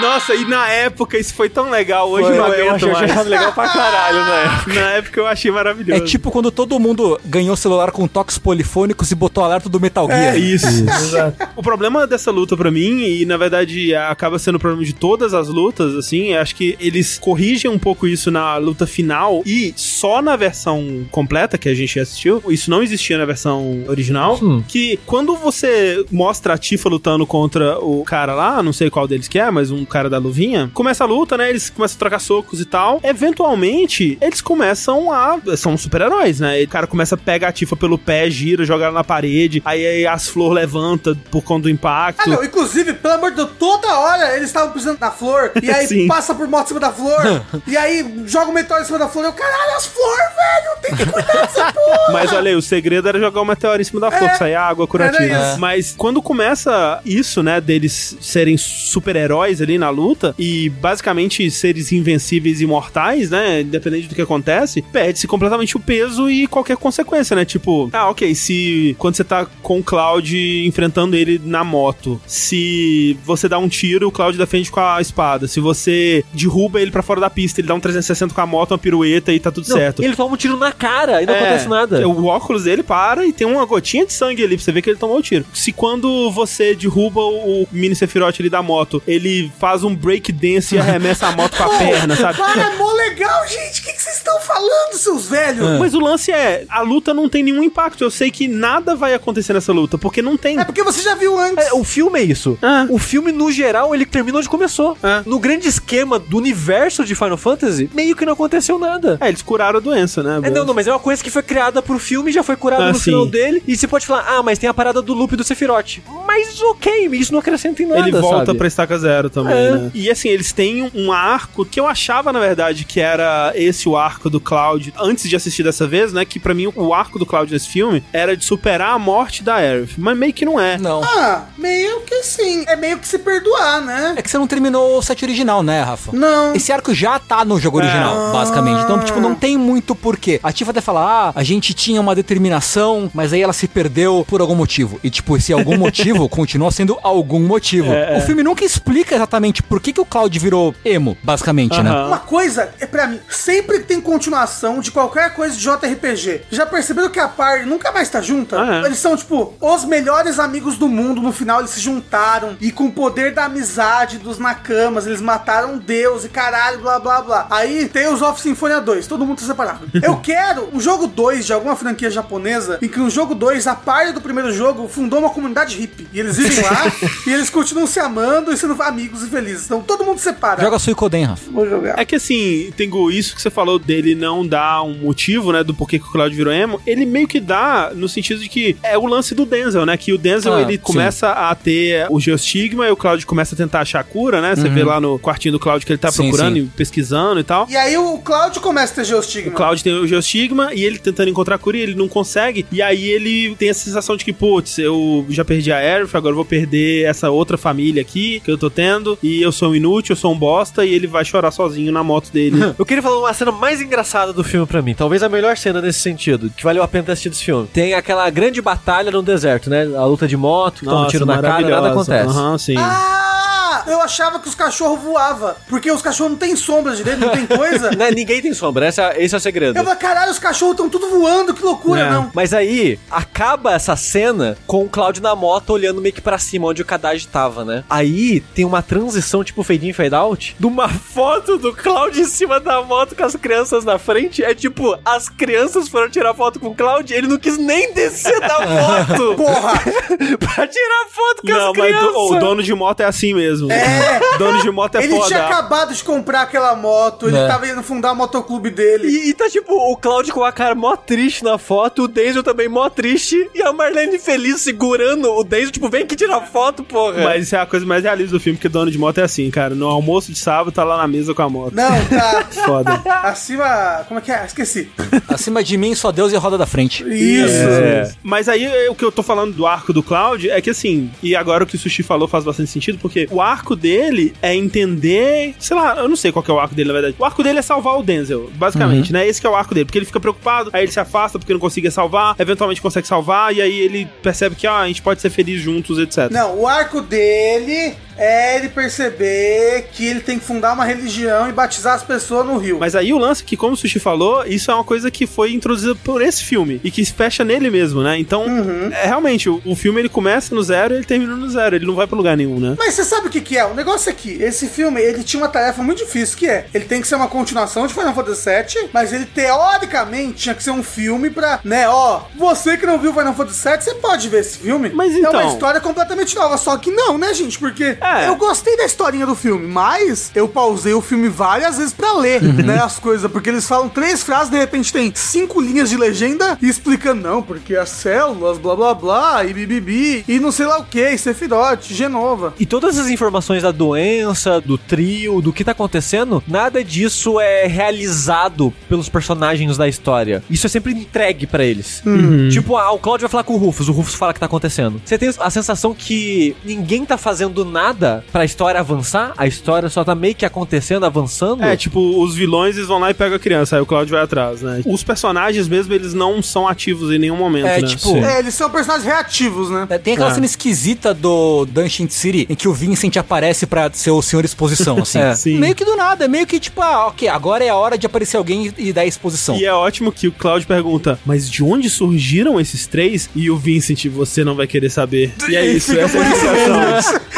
Nossa, 0.00 0.34
e 0.34 0.44
na 0.44 0.68
época 0.68 1.18
isso 1.18 1.34
foi 1.34 1.48
tão 1.48 1.70
legal, 1.70 2.08
hoje 2.10 2.28
Foi, 2.28 2.36
eu 2.36 2.40
não 2.40 2.48
eu 2.54 2.70
achei- 2.74 2.88
eu 2.88 2.92
mais. 2.92 3.10
achei 3.10 3.24
legal 3.24 3.52
pra 3.52 3.68
caralho, 3.68 4.18
né? 4.24 4.58
Na 4.80 4.90
época 4.92 5.20
eu 5.20 5.26
achei 5.26 5.50
É 5.50 5.54
maravilhoso. 5.54 6.04
tipo 6.04 6.30
quando 6.30 6.50
todo 6.50 6.78
mundo 6.78 7.18
ganhou 7.24 7.56
celular 7.56 7.90
com 7.90 8.06
toques 8.06 8.38
polifônicos 8.38 9.10
e 9.10 9.14
botou 9.14 9.42
alerta 9.44 9.68
do 9.68 9.80
Metal 9.80 10.06
Gear. 10.06 10.34
É 10.34 10.38
isso. 10.38 10.66
o 11.56 11.62
problema 11.62 12.06
dessa 12.06 12.30
luta 12.30 12.56
pra 12.56 12.70
mim, 12.70 13.02
e 13.02 13.24
na 13.26 13.36
verdade 13.36 13.94
acaba 13.94 14.38
sendo 14.38 14.56
o 14.56 14.58
problema 14.60 14.84
de 14.84 14.92
todas 14.92 15.34
as 15.34 15.48
lutas, 15.48 15.94
assim, 15.94 16.34
eu 16.34 16.40
acho 16.40 16.54
que 16.54 16.76
eles 16.80 17.18
corrigem 17.18 17.70
um 17.70 17.78
pouco 17.78 18.06
isso 18.06 18.30
na 18.30 18.56
luta 18.56 18.86
final 18.86 19.42
e 19.44 19.72
só 19.76 20.22
na 20.22 20.36
versão 20.36 21.06
completa 21.10 21.58
que 21.58 21.68
a 21.68 21.74
gente 21.74 21.98
assistiu, 21.98 22.42
isso 22.48 22.70
não 22.70 22.82
existia 22.82 23.18
na 23.18 23.24
versão 23.24 23.84
original, 23.88 24.38
Hum. 24.42 24.62
que 24.66 24.98
quando 25.06 25.34
você 25.36 26.04
mostra 26.10 26.54
a 26.54 26.58
Tifa 26.58 26.88
lutando 26.88 27.26
contra 27.26 27.78
o 27.80 28.04
cara 28.04 28.34
lá, 28.34 28.62
não 28.62 28.72
sei 28.72 28.90
qual 28.90 29.06
deles 29.08 29.26
que 29.28 29.38
é, 29.38 29.50
mas 29.50 29.70
um 29.70 29.84
cara 29.88 30.08
da 30.10 30.18
luvinha. 30.18 30.70
Começa 30.74 31.04
a 31.04 31.06
luta, 31.06 31.36
né? 31.36 31.48
Eles 31.50 31.70
começam 31.70 31.96
a 31.96 31.98
trocar 31.98 32.18
socos 32.18 32.60
e 32.60 32.64
tal. 32.64 33.00
Eventualmente, 33.02 34.18
eles 34.20 34.40
começam 34.40 35.12
a. 35.12 35.38
São 35.56 35.76
super-heróis, 35.76 36.40
né? 36.40 36.62
O 36.62 36.68
cara 36.68 36.86
começa 36.86 37.14
a 37.14 37.18
pegar 37.18 37.48
a 37.48 37.52
Tifa 37.52 37.76
pelo 37.76 37.96
pé, 37.98 38.28
gira, 38.30 38.64
joga 38.64 38.84
ela 38.86 38.94
na 38.94 39.04
parede. 39.04 39.62
Aí, 39.64 39.86
aí 39.86 40.06
as 40.06 40.28
flores 40.28 40.54
levantam 40.54 41.14
por 41.30 41.42
conta 41.42 41.62
do 41.64 41.70
impacto. 41.70 42.22
Ah, 42.26 42.28
não, 42.36 42.44
inclusive, 42.44 42.92
pelo 42.94 43.14
amor 43.14 43.30
de 43.30 43.36
Deus, 43.36 43.50
toda 43.58 43.98
hora 43.98 44.36
eles 44.36 44.48
estavam 44.48 44.72
pisando 44.72 44.98
na 45.00 45.10
flor, 45.10 45.52
e 45.62 45.70
aí 45.70 46.06
passa 46.06 46.34
por 46.34 46.46
moto 46.48 46.64
em 46.64 46.68
cima 46.68 46.80
da 46.80 46.92
flor, 46.92 47.20
e 47.66 47.76
aí 47.76 48.22
joga 48.26 48.50
o 48.50 48.54
meteoro 48.54 48.82
em 48.82 48.86
cima 48.86 48.98
da 48.98 49.08
flor, 49.08 49.24
eu, 49.24 49.32
caralho, 49.32 49.76
as 49.76 49.86
flores, 49.86 50.24
velho, 50.36 50.82
tem 50.82 50.96
que 50.96 51.12
cuidar 51.12 51.32
dessa 51.46 51.72
porra. 51.72 52.12
Mas 52.12 52.32
olha 52.32 52.50
aí, 52.50 52.56
o 52.56 52.62
segredo 52.62 53.08
era 53.08 53.18
jogar 53.18 53.40
o 53.40 53.44
meteoro 53.44 53.80
em 53.80 53.84
cima 53.84 54.00
da 54.00 54.10
flor, 54.10 54.28
É, 54.30 54.34
sair 54.34 54.54
água 54.54 54.86
curativa. 54.86 55.24
isso. 55.24 55.58
Mas 55.60 55.94
quando 55.96 56.20
começa 56.20 57.00
isso, 57.04 57.42
né, 57.42 57.60
deles 57.60 58.16
serem 58.20 58.56
super-heróis 58.56 59.60
ali 59.62 59.77
na 59.78 59.90
luta 59.90 60.34
e 60.38 60.68
basicamente 60.68 61.50
seres 61.50 61.92
invencíveis 61.92 62.60
e 62.60 62.64
imortais, 62.64 63.30
né, 63.30 63.62
independente 63.62 64.08
do 64.08 64.14
que 64.14 64.22
acontece, 64.22 64.82
perde-se 64.82 65.26
completamente 65.26 65.76
o 65.76 65.80
peso 65.80 66.28
e 66.30 66.46
qualquer 66.46 66.76
consequência, 66.76 67.34
né? 67.36 67.44
Tipo, 67.44 67.88
ah, 67.92 68.10
ok, 68.10 68.34
se 68.34 68.94
quando 68.98 69.14
você 69.16 69.24
tá 69.24 69.46
com 69.62 69.78
o 69.78 69.82
Cloud 69.82 70.36
enfrentando 70.66 71.16
ele 71.16 71.40
na 71.44 71.62
moto, 71.64 72.20
se 72.26 73.16
você 73.24 73.48
dá 73.48 73.58
um 73.58 73.68
tiro, 73.68 74.08
o 74.08 74.12
Cloud 74.12 74.36
defende 74.36 74.70
com 74.70 74.80
a 74.80 75.00
espada. 75.00 75.46
Se 75.48 75.60
você 75.60 76.24
derruba 76.32 76.80
ele 76.80 76.90
pra 76.90 77.02
fora 77.02 77.20
da 77.20 77.30
pista, 77.30 77.60
ele 77.60 77.68
dá 77.68 77.74
um 77.74 77.80
360 77.80 78.34
com 78.34 78.40
a 78.40 78.46
moto, 78.46 78.72
uma 78.72 78.78
pirueta 78.78 79.32
e 79.32 79.38
tá 79.40 79.50
tudo 79.50 79.68
Não, 79.68 79.76
certo. 79.76 80.02
Ele 80.02 80.16
toma 80.16 80.34
um 80.34 80.36
tiro 80.36 80.56
na 80.56 80.72
cara 80.72 81.22
e 81.22 81.26
não 81.26 81.34
É, 81.34 81.38
acontece 81.38 81.68
nada. 81.68 82.08
O 82.08 82.26
óculos 82.26 82.64
dele 82.64 82.82
para 82.82 83.26
e 83.26 83.32
tem 83.32 83.46
uma 83.46 83.64
gotinha 83.64 84.06
de 84.06 84.12
sangue 84.12 84.42
ali 84.42 84.56
pra 84.56 84.64
você 84.64 84.72
ver 84.72 84.82
que 84.82 84.90
ele 84.90 84.98
tomou 84.98 85.18
o 85.18 85.22
tiro. 85.22 85.44
Se 85.52 85.72
quando 85.72 86.30
você 86.30 86.74
derruba 86.74 87.20
o 87.20 87.66
mini 87.72 87.94
Sephiroth 87.94 88.36
ali 88.40 88.48
da 88.50 88.62
moto, 88.62 89.02
ele 89.06 89.50
faz 89.58 89.82
um 89.84 89.94
break 89.94 90.30
dance 90.32 90.74
e 90.74 90.78
arremessa 90.78 91.26
a 91.26 91.32
moto 91.32 91.56
com 91.56 91.62
a 91.64 91.78
perna, 91.78 92.16
sabe? 92.16 92.38
Para, 92.38 92.62
é 92.62 92.76
mó 92.76 92.92
legal, 92.92 93.46
gente, 93.46 93.80
o 93.80 93.84
que, 93.84 93.92
que 93.92 94.02
vocês 94.02 94.16
estão 94.16 94.40
falando, 94.40 94.94
seus 94.94 95.26
velhos? 95.26 95.78
Mas 95.78 95.94
o 95.94 96.00
lance 96.00 96.30
é, 96.32 96.64
a 96.68 96.80
luta 96.82 97.12
não 97.12 97.28
tem 97.28 97.42
nenhum 97.42 97.62
impacto. 97.62 98.02
Eu 98.04 98.10
sei 98.10 98.30
que 98.30 98.46
nada 98.48 98.94
vai 98.94 99.14
acontecer 99.14 99.52
nessa 99.52 99.72
luta, 99.72 99.98
porque 99.98 100.22
não 100.22 100.36
tem. 100.36 100.58
É 100.58 100.64
porque 100.64 100.82
você 100.82 101.02
já 101.02 101.14
viu 101.14 101.38
antes. 101.38 101.66
É, 101.66 101.72
o 101.72 101.84
filme 101.84 102.18
é 102.20 102.22
isso. 102.22 102.58
Ah. 102.62 102.86
O 102.88 102.98
filme, 102.98 103.32
no 103.32 103.50
geral, 103.50 103.94
ele 103.94 104.04
termina 104.06 104.38
onde 104.38 104.48
começou. 104.48 104.96
Ah. 105.02 105.22
No 105.26 105.38
grande 105.38 105.68
esquema 105.68 106.18
do 106.18 106.36
universo 106.36 107.04
de 107.04 107.14
Final 107.14 107.36
Fantasy, 107.36 107.90
meio 107.92 108.14
que 108.14 108.24
não 108.24 108.32
aconteceu 108.34 108.78
nada. 108.78 109.18
É, 109.20 109.28
eles 109.28 109.42
curaram 109.42 109.78
a 109.78 109.80
doença, 109.80 110.22
né? 110.22 110.40
É, 110.42 110.50
não, 110.50 110.64
não, 110.64 110.74
mas 110.74 110.86
é 110.86 110.92
uma 110.92 110.98
coisa 110.98 111.22
que 111.22 111.30
foi 111.30 111.42
criada 111.42 111.82
pro 111.82 111.98
filme, 111.98 112.30
já 112.32 112.42
foi 112.42 112.56
curada 112.56 112.84
Ah, 112.84 112.88
no 112.92 112.98
sim. 112.98 113.04
final 113.04 113.26
dele. 113.26 113.62
E 113.66 113.76
você 113.76 113.86
pode 113.88 114.06
falar, 114.06 114.24
ah, 114.28 114.42
mas 114.42 114.58
tem 114.58 114.68
a 114.68 114.74
parada 114.74 115.02
do 115.02 115.12
loop 115.14 115.34
do 115.36 115.44
Sephiroth. 115.44 115.98
Mas 116.26 116.60
ok, 116.62 117.08
isso 117.12 117.32
não 117.32 117.40
acrescenta 117.40 117.82
em 117.82 117.86
nada, 117.86 118.00
Ele 118.00 118.12
volta 118.12 118.46
sabe? 118.46 118.58
pra 118.58 118.68
estaca 118.68 118.98
zero 118.98 119.30
também, 119.30 119.47
É. 119.52 119.70
né? 119.72 119.90
E 119.94 120.10
assim, 120.10 120.28
eles 120.28 120.52
têm 120.52 120.90
um- 120.94 121.12
arco 121.12 121.64
que 121.64 121.80
eu 121.80 121.86
achava, 121.86 122.32
na 122.32 122.38
verdade, 122.38 122.84
que 122.84 123.00
era 123.00 123.52
esse 123.54 123.88
o 123.88 123.96
arco 123.96 124.28
do 124.30 124.40
Cloud, 124.40 124.92
antes 124.98 125.28
de 125.28 125.34
assistir 125.34 125.62
dessa 125.62 125.86
vez, 125.86 126.12
né? 126.12 126.24
Que 126.24 126.38
pra 126.38 126.54
mim 126.54 126.70
o 126.76 126.92
arco 126.94 127.18
do 127.18 127.24
Cloud 127.26 127.52
nesse 127.52 127.68
filme 127.68 128.04
era 128.12 128.36
de 128.36 128.44
superar 128.44 128.94
a 128.94 128.98
morte 128.98 129.42
da 129.42 129.56
Aerith. 129.56 129.94
Mas 129.98 130.16
meio 130.16 130.32
que 130.32 130.44
não 130.44 130.60
é. 130.60 130.78
Não. 130.78 131.02
Ah, 131.02 131.44
meio 131.56 132.00
que 132.02 132.22
sim. 132.22 132.64
É 132.68 132.76
meio 132.76 132.98
que 132.98 133.08
se 133.08 133.18
perdoar, 133.18 133.80
né? 133.80 134.14
É 134.16 134.22
que 134.22 134.30
você 134.30 134.38
não 134.38 134.46
terminou 134.46 134.98
o 134.98 135.02
set 135.02 135.24
original, 135.24 135.62
né, 135.62 135.82
Rafa? 135.82 136.12
Não. 136.12 136.54
Esse 136.54 136.70
arco 136.72 136.94
já 136.94 137.18
tá 137.18 137.44
no 137.44 137.58
jogo 137.58 137.78
original, 137.78 138.32
basicamente. 138.32 138.82
Então, 138.82 139.00
tipo, 139.00 139.20
não 139.20 139.34
tem 139.34 139.56
muito 139.56 139.94
porquê. 139.94 140.38
A 140.42 140.52
Tifa 140.52 140.70
até 140.70 140.80
fala, 140.80 141.00
ah, 141.28 141.32
a 141.34 141.42
gente 141.42 141.72
tinha 141.74 142.00
uma 142.00 142.14
determinação, 142.14 143.10
mas 143.14 143.32
aí 143.32 143.42
ela 143.42 143.52
se 143.52 143.66
perdeu 143.68 144.24
por 144.28 144.40
algum 144.40 144.54
motivo. 144.54 144.98
E, 145.02 145.10
tipo, 145.10 145.36
esse 145.36 145.52
algum 145.52 145.76
motivo 145.78 146.28
continua 146.28 146.70
sendo 146.70 146.98
algum 147.02 147.40
motivo. 147.40 147.88
O 148.16 148.20
filme 148.20 148.42
nunca 148.42 148.64
explica 148.64 149.14
exatamente 149.14 149.37
por 149.68 149.80
que, 149.80 149.92
que 149.92 150.00
o 150.00 150.04
Cloud 150.04 150.38
virou 150.38 150.74
emo, 150.84 151.16
basicamente, 151.22 151.80
né? 151.82 151.90
Aham. 151.90 152.06
Uma 152.08 152.18
coisa 152.18 152.70
é 152.80 152.86
pra 152.86 153.06
mim, 153.06 153.20
sempre 153.28 153.80
que 153.80 153.84
tem 153.84 154.00
continuação 154.00 154.80
de 154.80 154.90
qualquer 154.90 155.34
coisa 155.34 155.56
de 155.56 155.62
JRPG, 155.62 156.42
já 156.50 156.66
perceberam 156.66 157.08
que 157.08 157.20
a 157.20 157.28
par 157.28 157.66
nunca 157.66 157.92
mais 157.92 158.08
tá 158.08 158.20
junta? 158.20 158.60
Ah, 158.60 158.82
é. 158.82 158.86
Eles 158.86 158.98
são, 158.98 159.16
tipo, 159.16 159.54
os 159.60 159.84
melhores 159.84 160.38
amigos 160.38 160.76
do 160.76 160.88
mundo. 160.88 161.20
No 161.20 161.32
final 161.32 161.60
eles 161.60 161.70
se 161.70 161.80
juntaram 161.80 162.56
e 162.60 162.70
com 162.70 162.86
o 162.86 162.92
poder 162.92 163.32
da 163.34 163.44
amizade 163.44 164.18
dos 164.18 164.38
Nakamas, 164.38 165.06
eles 165.06 165.20
mataram 165.20 165.78
Deus 165.78 166.24
e 166.24 166.28
caralho, 166.28 166.80
blá 166.80 166.98
blá 166.98 167.22
blá. 167.22 167.46
Aí 167.50 167.88
tem 167.88 168.08
os 168.08 168.22
Off 168.22 168.40
Sinfonia 168.40 168.80
2, 168.80 169.06
todo 169.06 169.24
mundo 169.24 169.38
tá 169.38 169.46
separado. 169.46 169.88
Eu 170.02 170.16
quero 170.20 170.68
um 170.72 170.80
jogo 170.80 171.06
2 171.06 171.46
de 171.46 171.52
alguma 171.52 171.76
franquia 171.76 172.10
japonesa 172.10 172.78
em 172.82 172.88
que 172.88 172.98
no 172.98 173.10
jogo 173.10 173.34
2, 173.34 173.66
a 173.66 173.74
parte 173.74 174.12
do 174.12 174.20
primeiro 174.20 174.52
jogo, 174.52 174.88
fundou 174.88 175.20
uma 175.20 175.30
comunidade 175.30 175.76
hippie. 175.76 176.08
E 176.12 176.20
eles 176.20 176.36
vivem 176.36 176.64
lá 176.64 176.92
e 177.26 177.32
eles 177.32 177.50
continuam 177.50 177.86
se 177.86 178.00
amando 178.00 178.52
e 178.52 178.56
sendo 178.56 178.80
amigos 178.82 179.22
e 179.28 179.30
felizes. 179.30 179.66
Então 179.66 179.80
todo 179.80 180.04
mundo 180.04 180.18
separa. 180.18 180.60
Joga 180.62 180.78
Suicoden, 180.78 181.24
Rafa. 181.24 181.50
Vou 181.50 181.68
jogar. 181.68 181.98
É 181.98 182.04
que 182.04 182.16
assim, 182.16 182.70
Tengu, 182.76 183.10
isso 183.10 183.34
que 183.34 183.42
você 183.42 183.50
falou 183.50 183.78
dele 183.78 184.14
não 184.14 184.46
dar 184.46 184.82
um 184.82 184.94
motivo, 184.94 185.52
né, 185.52 185.62
do 185.62 185.74
porquê 185.74 185.98
que 185.98 186.06
o 186.06 186.10
Cloud 186.10 186.34
virou 186.34 186.52
emo, 186.52 186.80
ele 186.86 187.04
meio 187.06 187.28
que 187.28 187.40
dá 187.40 187.92
no 187.94 188.08
sentido 188.08 188.40
de 188.40 188.48
que 188.48 188.76
é 188.82 188.96
o 188.98 189.06
lance 189.06 189.34
do 189.34 189.44
Denzel, 189.46 189.86
né, 189.86 189.96
que 189.96 190.12
o 190.12 190.18
Denzel, 190.18 190.54
Ah, 190.54 190.62
ele 190.62 190.72
sim. 190.72 190.78
começa 190.78 191.30
a 191.30 191.54
ter 191.54 192.06
o 192.10 192.18
geostigma 192.20 192.86
e 192.86 192.90
o 192.90 192.96
Cloud 192.96 193.24
começa 193.26 193.54
a 193.54 193.58
tentar 193.58 193.80
achar 193.80 194.00
a 194.00 194.04
cura, 194.04 194.40
né, 194.40 194.54
você 194.56 194.68
vê 194.68 194.82
lá 194.82 195.00
no 195.00 195.18
quartinho 195.18 195.52
do 195.52 195.60
Cloud 195.60 195.84
que 195.84 195.92
ele 195.92 195.98
tá 195.98 196.08
Uhum. 196.08 196.12
Sim, 196.12 196.22
procurando 196.30 196.54
sim. 196.56 196.60
e 196.62 196.66
pesquisando 196.76 197.40
e 197.40 197.44
tal. 197.44 197.66
E 197.68 197.76
aí 197.76 197.96
o 197.96 198.18
Cláudio 198.18 198.60
começa 198.60 198.92
a 198.92 198.96
ter 198.96 199.04
geostigma. 199.04 199.52
O 199.52 199.54
Cloud 199.54 199.82
tem 199.84 199.92
o 199.92 200.06
geostigma 200.06 200.72
e 200.74 200.82
ele 200.84 200.98
tentando 200.98 201.28
encontrar 201.28 201.56
a 201.56 201.58
cura 201.58 201.76
e 201.76 201.80
ele 201.80 201.94
não 201.94 202.08
consegue. 202.08 202.64
E 202.72 202.80
aí 202.80 203.08
ele 203.08 203.54
tem 203.56 203.68
a 203.70 203.74
sensação 203.74 204.16
de 204.16 204.24
que, 204.24 204.32
putz, 204.32 204.78
eu 204.78 205.24
já 205.28 205.44
perdi 205.44 205.70
a 205.70 205.76
Aerith, 205.76 206.14
agora 206.14 206.32
eu 206.32 206.36
vou 206.36 206.44
perder 206.44 207.04
essa 207.04 207.30
outra 207.30 207.58
família 207.58 208.00
aqui 208.00 208.40
que 208.44 208.50
eu 208.50 208.56
tô 208.56 208.70
tendo. 208.70 209.17
E 209.22 209.42
eu 209.42 209.52
sou 209.52 209.70
um 209.70 209.74
inútil, 209.74 210.12
eu 210.12 210.16
sou 210.16 210.32
um 210.32 210.38
bosta. 210.38 210.84
E 210.84 210.92
ele 210.92 211.06
vai 211.06 211.24
chorar 211.24 211.50
sozinho 211.50 211.92
na 211.92 212.02
moto 212.02 212.30
dele. 212.30 212.74
Eu 212.78 212.86
queria 212.86 213.02
falar 213.02 213.18
uma 213.18 213.34
cena 213.34 213.50
mais 213.50 213.80
engraçada 213.80 214.32
do 214.32 214.44
filme 214.44 214.66
pra 214.66 214.80
mim, 214.80 214.94
talvez 214.94 215.22
a 215.22 215.28
melhor 215.28 215.56
cena 215.56 215.80
nesse 215.80 216.00
sentido, 216.00 216.50
que 216.50 216.62
valeu 216.62 216.82
a 216.82 216.88
pena 216.88 217.04
ter 217.04 217.12
assistido 217.12 217.32
esse 217.32 217.44
filme. 217.44 217.66
Tem 217.72 217.94
aquela 217.94 218.28
grande 218.30 218.60
batalha 218.62 219.10
no 219.10 219.22
deserto, 219.22 219.68
né? 219.68 219.82
A 219.96 220.04
luta 220.04 220.28
de 220.28 220.36
moto, 220.36 220.84
toma 220.84 220.92
um 220.92 220.98
Nossa, 221.00 221.10
tiro 221.10 221.26
na 221.26 221.40
cara, 221.40 221.68
nada 221.68 221.90
acontece. 221.90 222.28
Aham, 222.28 222.58
sim. 222.58 222.76
Ah! 222.76 223.57
Eu 223.86 224.00
achava 224.00 224.38
que 224.38 224.48
os 224.48 224.54
cachorros 224.54 225.00
voavam. 225.02 225.54
Porque 225.68 225.90
os 225.90 226.02
cachorros 226.02 226.32
não 226.32 226.38
tem 226.38 226.54
sombra 226.56 226.94
direito, 226.94 227.20
não 227.20 227.30
tem 227.30 227.46
coisa. 227.46 227.90
Né, 227.98 228.10
Ninguém 228.10 228.40
tem 228.42 228.52
sombra, 228.54 228.88
esse 228.88 229.00
é, 229.00 229.22
esse 229.22 229.34
é 229.34 229.38
o 229.38 229.40
segredo. 229.40 229.76
Eu 229.78 229.82
falei, 229.84 229.98
caralho, 229.98 230.30
os 230.30 230.38
cachorros 230.38 230.72
estão 230.74 230.88
tudo 230.88 231.08
voando, 231.10 231.52
que 231.54 231.62
loucura, 231.62 232.00
É. 232.00 232.10
não. 232.10 232.30
Mas 232.34 232.52
aí, 232.54 232.98
acaba 233.10 233.72
essa 233.74 233.96
cena 233.96 234.56
com 234.66 234.84
o 234.84 234.88
Cloud 234.88 235.20
na 235.20 235.34
moto 235.34 235.70
olhando 235.70 236.00
meio 236.00 236.14
que 236.14 236.20
pra 236.20 236.38
cima, 236.38 236.68
onde 236.68 236.82
o 236.82 236.84
Kadaj 236.84 237.26
tava, 237.26 237.64
né? 237.64 237.84
Aí 237.88 238.40
tem 238.54 238.64
uma 238.64 238.82
transição, 238.82 239.42
tipo 239.42 239.62
fade 239.62 239.88
in, 239.88 239.92
fade 239.92 240.14
out, 240.14 240.56
de 240.58 240.66
uma 240.66 240.88
foto 240.88 241.56
do 241.58 241.72
Cloud 241.74 242.20
em 242.20 242.24
cima 242.24 242.60
da 242.60 242.82
moto 242.82 243.14
com 243.16 243.24
as 243.24 243.34
crianças 243.36 243.84
na 243.84 243.98
frente. 243.98 244.42
É 244.44 244.54
tipo, 244.54 244.96
as 245.04 245.28
crianças 245.28 245.88
foram 245.88 246.08
tirar 246.10 246.34
foto 246.34 246.60
com 246.60 246.68
o 246.68 246.74
Cloud, 246.74 247.12
ele 247.12 247.26
não 247.26 247.38
quis 247.38 247.58
nem 247.58 247.92
descer 247.92 248.38
da 248.40 248.60
moto 248.66 249.34
Porra! 249.36 249.72
pra 250.38 250.66
tirar 250.66 251.06
foto 251.10 251.42
com 251.42 251.48
Não, 251.48 251.70
as 251.72 251.76
mas 251.78 251.86
crianças. 251.86 252.12
do- 252.12 252.36
o 252.36 252.38
dono 252.38 252.62
de 252.62 252.74
moto 252.74 253.00
é 253.00 253.04
assim 253.04 253.34
mesmo. 253.34 253.67
É. 253.70 254.20
Dono 254.38 254.60
de 254.62 254.70
moto 254.70 254.96
é 254.96 255.04
ele 255.04 255.14
foda. 255.14 255.26
tinha 255.26 255.46
acabado 255.46 255.94
de 255.94 256.02
comprar 256.04 256.42
aquela 256.42 256.74
moto, 256.76 257.28
ele 257.28 257.36
É. 257.36 257.46
tava 257.46 257.66
indo 257.68 257.82
fundar 257.82 258.12
o 258.12 258.16
motoclube 258.16 258.70
dele. 258.70 259.08
E, 259.08 259.30
e 259.30 259.34
tá 259.34 259.48
tipo 259.50 259.72
o 259.72 259.96
Cloud 259.96 260.30
com 260.32 260.44
a 260.44 260.52
cara 260.52 260.74
mó 260.74 260.96
triste 260.96 261.42
na 261.44 261.58
foto, 261.58 262.04
o 262.04 262.08
Denzel 262.08 262.42
também 262.42 262.68
mó 262.68 262.88
triste, 262.88 263.48
e 263.54 263.62
a 263.62 263.72
Marlene 263.72 264.18
feliz 264.18 264.60
segurando 264.60 265.30
o 265.32 265.42
Denzel, 265.44 265.70
tipo, 265.72 265.88
vem 265.88 266.02
aqui 266.02 266.14
tirar 266.16 266.40
foto, 266.42 266.82
porra. 266.84 267.22
Mas 267.24 267.44
isso 267.44 267.56
é 267.56 267.60
a 267.60 267.66
coisa 267.66 267.84
mais 267.84 268.02
realista 268.04 268.32
do 268.36 268.40
filme, 268.40 268.56
porque 268.56 268.68
dono 268.68 268.90
de 268.90 268.98
moto 268.98 269.18
é 269.18 269.22
assim, 269.22 269.50
cara. 269.50 269.74
No 269.74 269.86
almoço 269.88 270.32
de 270.32 270.38
sábado 270.38 270.72
tá 270.72 270.84
lá 270.84 270.96
na 270.96 271.06
mesa 271.08 271.34
com 271.34 271.42
a 271.42 271.48
moto. 271.48 271.74
Não, 271.74 272.04
tá. 272.06 272.44
Foda. 272.64 273.02
Acima. 273.22 274.04
Como 274.08 274.18
é 274.18 274.22
que 274.22 274.30
é? 274.32 274.44
Esqueci. 274.44 274.90
Acima 275.28 275.62
de 275.62 275.76
mim, 275.76 275.94
só 275.94 276.10
Deus 276.12 276.32
e 276.32 276.36
a 276.36 276.38
roda 276.38 276.56
da 276.58 276.66
frente. 276.66 277.02
Isso. 277.04 277.52
É. 277.68 278.12
Mas 278.22 278.48
aí 278.48 278.66
o 278.88 278.94
que 278.94 279.04
eu 279.04 279.12
tô 279.12 279.22
falando 279.22 279.52
do 279.54 279.66
arco 279.66 279.92
do 279.92 280.02
Cloud 280.02 280.48
é 280.50 280.60
que 280.60 280.70
assim, 280.70 281.10
e 281.22 281.34
agora 281.36 281.64
o 281.64 281.66
que 281.66 281.76
o 281.76 281.78
Sushi 281.78 282.02
falou 282.02 282.26
faz 282.28 282.44
bastante 282.44 282.70
sentido, 282.70 282.98
porque 283.00 283.28
o 283.30 283.40
arco 283.40 283.57
dele 283.76 284.34
é 284.42 284.54
entender, 284.54 285.54
sei 285.58 285.76
lá, 285.76 285.96
eu 285.96 286.08
não 286.08 286.16
sei 286.16 286.32
qual 286.32 286.42
que 286.42 286.50
é 286.50 286.54
o 286.54 286.58
arco 286.58 286.74
dele 286.74 286.88
na 286.88 286.94
verdade. 286.94 287.16
O 287.18 287.24
arco 287.24 287.42
dele 287.42 287.58
é 287.58 287.62
salvar 287.62 287.98
o 287.98 288.02
Denzel, 288.02 288.50
basicamente, 288.54 289.12
né? 289.12 289.26
Esse 289.26 289.40
que 289.40 289.46
é 289.46 289.50
o 289.50 289.54
arco 289.54 289.74
dele, 289.74 289.84
porque 289.84 289.98
ele 289.98 290.06
fica 290.06 290.20
preocupado, 290.20 290.70
aí 290.72 290.82
ele 290.82 290.92
se 290.92 291.00
afasta 291.00 291.38
porque 291.38 291.52
não 291.52 291.60
consegue 291.60 291.90
salvar, 291.90 292.34
eventualmente 292.38 292.80
consegue 292.80 293.06
salvar 293.06 293.54
e 293.54 293.60
aí 293.60 293.78
ele 293.78 294.08
percebe 294.22 294.54
que 294.54 294.66
ah, 294.66 294.78
a 294.78 294.86
gente 294.86 295.02
pode 295.02 295.20
ser 295.20 295.30
feliz 295.30 295.60
juntos, 295.60 295.98
etc. 295.98 296.30
Não, 296.30 296.60
o 296.60 296.66
arco 296.66 297.00
dele 297.00 297.94
é 298.18 298.56
ele 298.56 298.68
perceber 298.68 299.88
que 299.92 300.06
ele 300.06 300.20
tem 300.20 300.38
que 300.38 300.44
fundar 300.44 300.72
uma 300.72 300.84
religião 300.84 301.48
e 301.48 301.52
batizar 301.52 301.94
as 301.94 302.02
pessoas 302.02 302.46
no 302.46 302.56
rio. 302.58 302.78
Mas 302.80 302.94
aí 302.94 303.12
o 303.12 303.18
lance 303.18 303.42
é 303.42 303.46
que, 303.46 303.56
como 303.56 303.74
o 303.74 303.76
Sushi 303.76 303.98
falou, 303.98 304.44
isso 304.46 304.70
é 304.70 304.74
uma 304.74 304.84
coisa 304.84 305.10
que 305.10 305.26
foi 305.26 305.52
introduzida 305.52 305.94
por 305.96 306.20
esse 306.22 306.42
filme 306.44 306.80
e 306.84 306.90
que 306.90 307.04
se 307.04 307.12
fecha 307.12 307.44
nele 307.44 307.70
mesmo, 307.70 308.02
né? 308.02 308.18
Então, 308.18 308.44
é 308.92 309.06
realmente, 309.06 309.48
o, 309.48 309.60
o 309.64 309.74
filme 309.76 310.00
ele 310.00 310.08
começa 310.08 310.54
no 310.54 310.62
zero 310.62 310.94
e 310.94 310.98
ele 310.98 311.04
termina 311.04 311.34
no 311.36 311.48
zero, 311.48 311.76
ele 311.76 311.86
não 311.86 311.94
vai 311.94 312.06
pra 312.06 312.16
lugar 312.16 312.36
nenhum, 312.36 312.58
né? 312.58 312.74
Mas 312.78 312.94
você 312.94 313.04
sabe 313.04 313.28
o 313.28 313.30
que, 313.30 313.40
que 313.40 313.56
é? 313.56 313.64
O 313.64 313.74
negócio 313.74 314.10
é 314.10 314.12
que 314.12 314.42
esse 314.42 314.66
filme 314.68 315.00
ele 315.00 315.22
tinha 315.22 315.40
uma 315.42 315.48
tarefa 315.48 315.82
muito 315.82 315.98
difícil, 316.04 316.36
que 316.38 316.46
é 316.48 316.66
ele 316.74 316.84
tem 316.84 317.00
que 317.00 317.08
ser 317.08 317.14
uma 317.14 317.28
continuação 317.28 317.86
de 317.86 317.94
Final 317.94 318.14
Fantasy 318.14 318.48
VII, 318.50 318.90
mas 318.92 319.12
ele 319.12 319.26
teoricamente 319.26 320.34
tinha 320.34 320.54
que 320.54 320.62
ser 320.62 320.70
um 320.70 320.82
filme 320.82 321.30
pra, 321.30 321.60
né, 321.64 321.88
ó, 321.88 322.22
você 322.36 322.76
que 322.76 322.86
não 322.86 322.98
viu 322.98 323.12
Final 323.12 323.34
Fantasy 323.34 323.68
VII, 323.68 323.80
você 323.82 323.94
pode 323.94 324.28
ver 324.28 324.40
esse 324.40 324.58
filme. 324.58 324.90
Mas 324.94 325.14
É 325.14 325.18
uma 325.20 325.28
então- 325.28 325.48
história 325.52 325.80
completamente 325.80 326.34
nova, 326.34 326.56
só 326.56 326.76
que 326.76 326.90
não, 326.90 327.16
né, 327.18 327.32
gente? 327.34 327.58
Porque 327.58 327.96
É. 328.00 328.07
Eu 328.26 328.36
gostei 328.36 328.76
da 328.76 328.84
historinha 328.84 329.26
do 329.26 329.34
filme, 329.34 329.66
mas 329.66 330.30
eu 330.34 330.48
pausei 330.48 330.94
o 330.94 331.00
filme 331.00 331.28
várias 331.28 331.78
vezes 331.78 331.92
pra 331.92 332.14
ler, 332.14 332.42
né, 332.42 332.80
as 332.82 332.98
coisas, 332.98 333.30
porque 333.30 333.48
eles 333.50 333.66
falam 333.66 333.88
três 333.88 334.22
frases, 334.22 334.50
de 334.50 334.58
repente 334.58 334.92
tem 334.92 335.12
cinco 335.14 335.60
linhas 335.60 335.90
de 335.90 335.96
legenda 335.96 336.58
e 336.60 336.68
explicando, 336.68 337.22
não, 337.22 337.42
porque 337.42 337.76
as 337.76 337.88
células, 337.90 338.58
blá 338.58 338.74
blá 338.74 338.94
blá, 338.94 339.44
e 339.44 339.52
bibibi, 339.52 340.24
e 340.26 340.38
não 340.38 340.50
sei 340.52 340.66
lá 340.66 340.78
o 340.78 340.84
que, 340.84 341.10
e 341.10 341.18
Sephiroth, 341.18 341.84
Genova. 341.84 342.54
E 342.58 342.66
todas 342.66 342.98
as 342.98 343.08
informações 343.08 343.62
da 343.62 343.70
doença, 343.70 344.60
do 344.60 344.78
trio, 344.78 345.40
do 345.40 345.52
que 345.52 345.64
tá 345.64 345.72
acontecendo, 345.72 346.42
nada 346.46 346.82
disso 346.82 347.40
é 347.40 347.66
realizado 347.66 348.72
pelos 348.88 349.08
personagens 349.08 349.76
da 349.76 349.88
história. 349.88 350.42
Isso 350.48 350.66
é 350.66 350.70
sempre 350.70 350.92
entregue 350.92 351.46
pra 351.46 351.64
eles. 351.64 352.02
Tipo, 352.50 352.76
ah, 352.76 352.92
o 352.92 352.98
Claudio 352.98 353.26
vai 353.26 353.30
falar 353.30 353.44
com 353.44 353.54
o 353.54 353.58
Rufus, 353.58 353.88
o 353.88 353.92
Rufus 353.92 354.14
fala 354.14 354.30
o 354.30 354.34
que 354.34 354.40
tá 354.40 354.46
acontecendo. 354.46 355.00
Você 355.04 355.18
tem 355.18 355.30
a 355.38 355.50
sensação 355.50 355.94
que 355.94 356.56
ninguém 356.64 357.04
tá 357.04 357.16
fazendo 357.16 357.64
nada 357.64 357.97
pra 358.32 358.44
história 358.44 358.80
avançar, 358.80 359.32
a 359.36 359.46
história 359.46 359.88
só 359.88 360.04
tá 360.04 360.14
meio 360.14 360.34
que 360.34 360.44
acontecendo, 360.44 361.04
avançando. 361.06 361.62
É, 361.64 361.76
tipo, 361.76 362.22
os 362.22 362.34
vilões 362.34 362.76
eles 362.76 362.88
vão 362.88 362.98
lá 362.98 363.10
e 363.10 363.14
pegam 363.14 363.36
a 363.36 363.38
criança, 363.38 363.76
aí 363.76 363.82
o 363.82 363.86
Claudio 363.86 364.14
vai 364.14 364.24
atrás, 364.24 364.62
né? 364.62 364.82
Os 364.86 365.02
personagens 365.02 365.68
mesmo, 365.68 365.92
eles 365.92 366.14
não 366.14 366.42
são 366.42 366.66
ativos 366.68 367.12
em 367.12 367.18
nenhum 367.18 367.36
momento, 367.36 367.66
É, 367.66 367.80
né? 367.80 367.88
tipo, 367.88 368.02
Sim. 368.02 368.24
É, 368.24 368.38
eles 368.38 368.54
são 368.54 368.70
personagens 368.70 369.06
reativos, 369.06 369.70
né? 369.70 369.86
É, 369.90 369.98
Tem 369.98 370.14
aquela 370.14 370.30
É. 370.30 370.34
cena 370.34 370.46
esquisita 370.46 371.12
do 371.14 371.66
Dungeon 371.66 372.08
City 372.08 372.46
em 372.48 372.54
que 372.54 372.68
o 372.68 372.72
Vincent 372.72 373.16
aparece 373.16 373.66
pra 373.66 373.90
ser 373.92 374.10
o 374.10 374.22
senhor 374.22 374.44
exposição, 374.44 374.98
assim. 375.02 375.18
É. 375.18 375.34
Sim. 375.34 375.58
Meio 375.58 375.74
que 375.74 375.84
do 375.84 375.96
nada, 375.96 376.24
é 376.24 376.28
meio 376.28 376.46
que 376.46 376.58
tipo, 376.60 376.80
ah, 376.80 377.06
ok, 377.08 377.28
agora 377.28 377.64
é 377.64 377.68
a 377.68 377.76
hora 377.76 377.96
de 377.98 378.06
aparecer 378.06 378.36
alguém 378.36 378.72
e 378.78 378.92
dar 378.92 379.04
exposição. 379.06 379.56
E 379.56 379.64
é 379.64 379.72
ótimo 379.72 380.12
que 380.12 380.28
o 380.28 380.32
Claudio 380.32 380.66
pergunta, 380.68 381.18
mas 381.26 381.48
de 381.50 381.62
onde 381.62 381.88
surgiram 381.90 382.60
esses 382.60 382.86
três? 382.86 383.28
E 383.34 383.50
o 383.50 383.56
Vincent, 383.56 384.06
você 384.06 384.44
não 384.44 384.54
vai 384.54 384.66
querer 384.66 384.90
saber. 384.90 385.32
E 385.48 385.56
é 385.56 385.66
isso, 385.66 385.90
fica 385.92 386.02
essa 386.02 386.18
é 386.18 387.37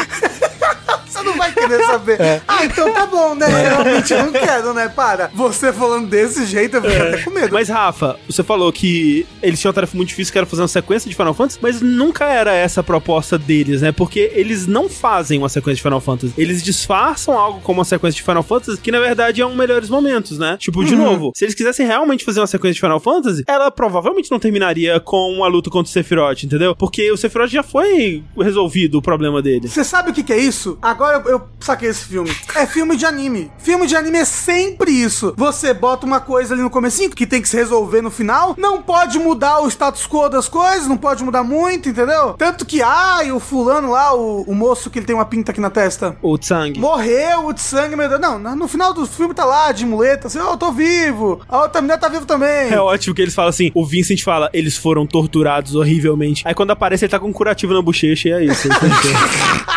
querer 1.71 1.85
saber. 1.85 2.41
Ah, 2.47 2.65
então 2.65 2.91
tá 2.93 3.05
bom, 3.05 3.35
né? 3.35 3.47
Realmente 3.47 4.13
eu 4.13 4.25
não 4.25 4.31
quero, 4.31 4.73
né? 4.73 4.89
Para. 4.89 5.29
Você 5.33 5.71
falando 5.71 6.07
desse 6.07 6.45
jeito, 6.45 6.77
eu 6.77 6.81
fico 6.81 7.03
até 7.03 7.17
com 7.23 7.29
medo. 7.31 7.53
Mas, 7.53 7.69
Rafa, 7.69 8.17
você 8.27 8.43
falou 8.43 8.71
que 8.71 9.25
eles 9.41 9.59
tinham 9.59 9.69
uma 9.69 9.73
tarefa 9.75 9.95
muito 9.95 10.09
difícil 10.09 10.31
que 10.31 10.37
era 10.37 10.47
fazer 10.47 10.61
uma 10.61 10.67
sequência 10.67 11.09
de 11.09 11.15
Final 11.15 11.33
Fantasy, 11.33 11.59
mas 11.61 11.81
nunca 11.81 12.25
era 12.25 12.53
essa 12.53 12.81
a 12.81 12.83
proposta 12.83 13.37
deles, 13.37 13.81
né? 13.81 13.91
Porque 13.91 14.31
eles 14.33 14.67
não 14.67 14.89
fazem 14.89 15.37
uma 15.37 15.49
sequência 15.49 15.77
de 15.77 15.83
Final 15.83 16.01
Fantasy. 16.01 16.33
Eles 16.37 16.63
disfarçam 16.63 17.37
algo 17.37 17.61
como 17.61 17.79
uma 17.79 17.85
sequência 17.85 18.17
de 18.17 18.23
Final 18.23 18.43
Fantasy, 18.43 18.79
que 18.79 18.91
na 18.91 18.99
verdade 18.99 19.41
é 19.41 19.45
um 19.45 19.55
melhores 19.55 19.89
momentos, 19.89 20.37
né? 20.37 20.57
Tipo, 20.59 20.83
de 20.83 20.95
novo, 20.95 21.31
se 21.35 21.45
eles 21.45 21.55
quisessem 21.55 21.85
realmente 21.85 22.25
fazer 22.25 22.39
uma 22.39 22.47
sequência 22.47 22.75
de 22.75 22.81
Final 22.81 22.99
Fantasy, 22.99 23.43
ela 23.47 23.71
provavelmente 23.71 24.29
não 24.31 24.39
terminaria 24.39 24.99
com 24.99 25.31
uma 25.31 25.47
luta 25.47 25.69
contra 25.69 25.89
o 25.89 25.93
Sephiroth, 25.93 26.43
entendeu? 26.43 26.75
Porque 26.75 27.11
o 27.11 27.17
Sephiroth 27.17 27.49
já 27.49 27.63
foi 27.63 28.23
resolvido 28.37 28.97
o 28.97 29.01
problema 29.01 29.41
dele. 29.41 29.67
Você 29.67 29.83
sabe 29.83 30.11
o 30.11 30.13
que, 30.13 30.23
que 30.23 30.33
é 30.33 30.37
isso? 30.37 30.77
Agora 30.81 31.21
eu, 31.25 31.31
eu 31.31 31.39
saquei 31.65 31.89
esse 31.89 32.05
filme. 32.05 32.35
É 32.55 32.65
filme 32.65 32.95
de 32.95 33.05
anime. 33.05 33.51
Filme 33.57 33.87
de 33.87 33.95
anime 33.95 34.19
é 34.19 34.25
sempre 34.25 34.91
isso. 34.91 35.33
Você 35.37 35.73
bota 35.73 36.05
uma 36.05 36.19
coisa 36.19 36.53
ali 36.53 36.61
no 36.61 36.69
comecinho 36.69 37.09
que 37.09 37.25
tem 37.25 37.41
que 37.41 37.49
se 37.49 37.57
resolver 37.57 38.01
no 38.01 38.11
final. 38.11 38.55
Não 38.57 38.81
pode 38.81 39.19
mudar 39.19 39.59
o 39.61 39.67
status 39.67 40.07
quo 40.07 40.29
das 40.29 40.47
coisas, 40.47 40.87
não 40.87 40.97
pode 40.97 41.23
mudar 41.23 41.43
muito, 41.43 41.89
entendeu? 41.89 42.33
Tanto 42.33 42.65
que, 42.65 42.81
ai, 42.81 43.31
o 43.31 43.39
fulano 43.39 43.91
lá, 43.91 44.13
o, 44.15 44.41
o 44.43 44.55
moço 44.55 44.89
que 44.89 44.99
ele 44.99 45.05
tem 45.05 45.15
uma 45.15 45.25
pinta 45.25 45.51
aqui 45.51 45.61
na 45.61 45.69
testa. 45.69 46.15
O 46.21 46.37
Tsang. 46.37 46.79
Morreu 46.79 47.47
o 47.47 47.53
de 47.53 47.61
sangue, 47.61 47.95
meu 47.95 48.07
Deus. 48.07 48.21
Não, 48.21 48.39
no 48.55 48.67
final 48.67 48.93
do 48.93 49.05
filme 49.05 49.33
tá 49.33 49.45
lá, 49.45 49.71
de 49.71 49.85
muleta, 49.85 50.27
assim, 50.27 50.39
ó, 50.39 50.51
eu 50.51 50.57
tô 50.57 50.71
vivo. 50.71 51.41
A 51.47 51.61
outra 51.61 51.81
mulher 51.81 51.99
tá 51.99 52.09
viva 52.09 52.25
também. 52.25 52.69
É 52.71 52.79
ótimo 52.79 53.15
que 53.15 53.21
eles 53.21 53.33
falam 53.33 53.49
assim, 53.49 53.71
o 53.73 53.85
Vincent 53.85 54.21
fala, 54.23 54.49
eles 54.53 54.77
foram 54.77 55.05
torturados 55.05 55.75
horrivelmente. 55.75 56.43
Aí 56.45 56.53
quando 56.53 56.71
aparece, 56.71 57.05
ele 57.05 57.11
tá 57.11 57.19
com 57.19 57.27
um 57.27 57.33
curativo 57.33 57.73
na 57.73 57.81
bochecha 57.81 58.29
e 58.29 58.31
é 58.31 58.43
isso. 58.45 58.67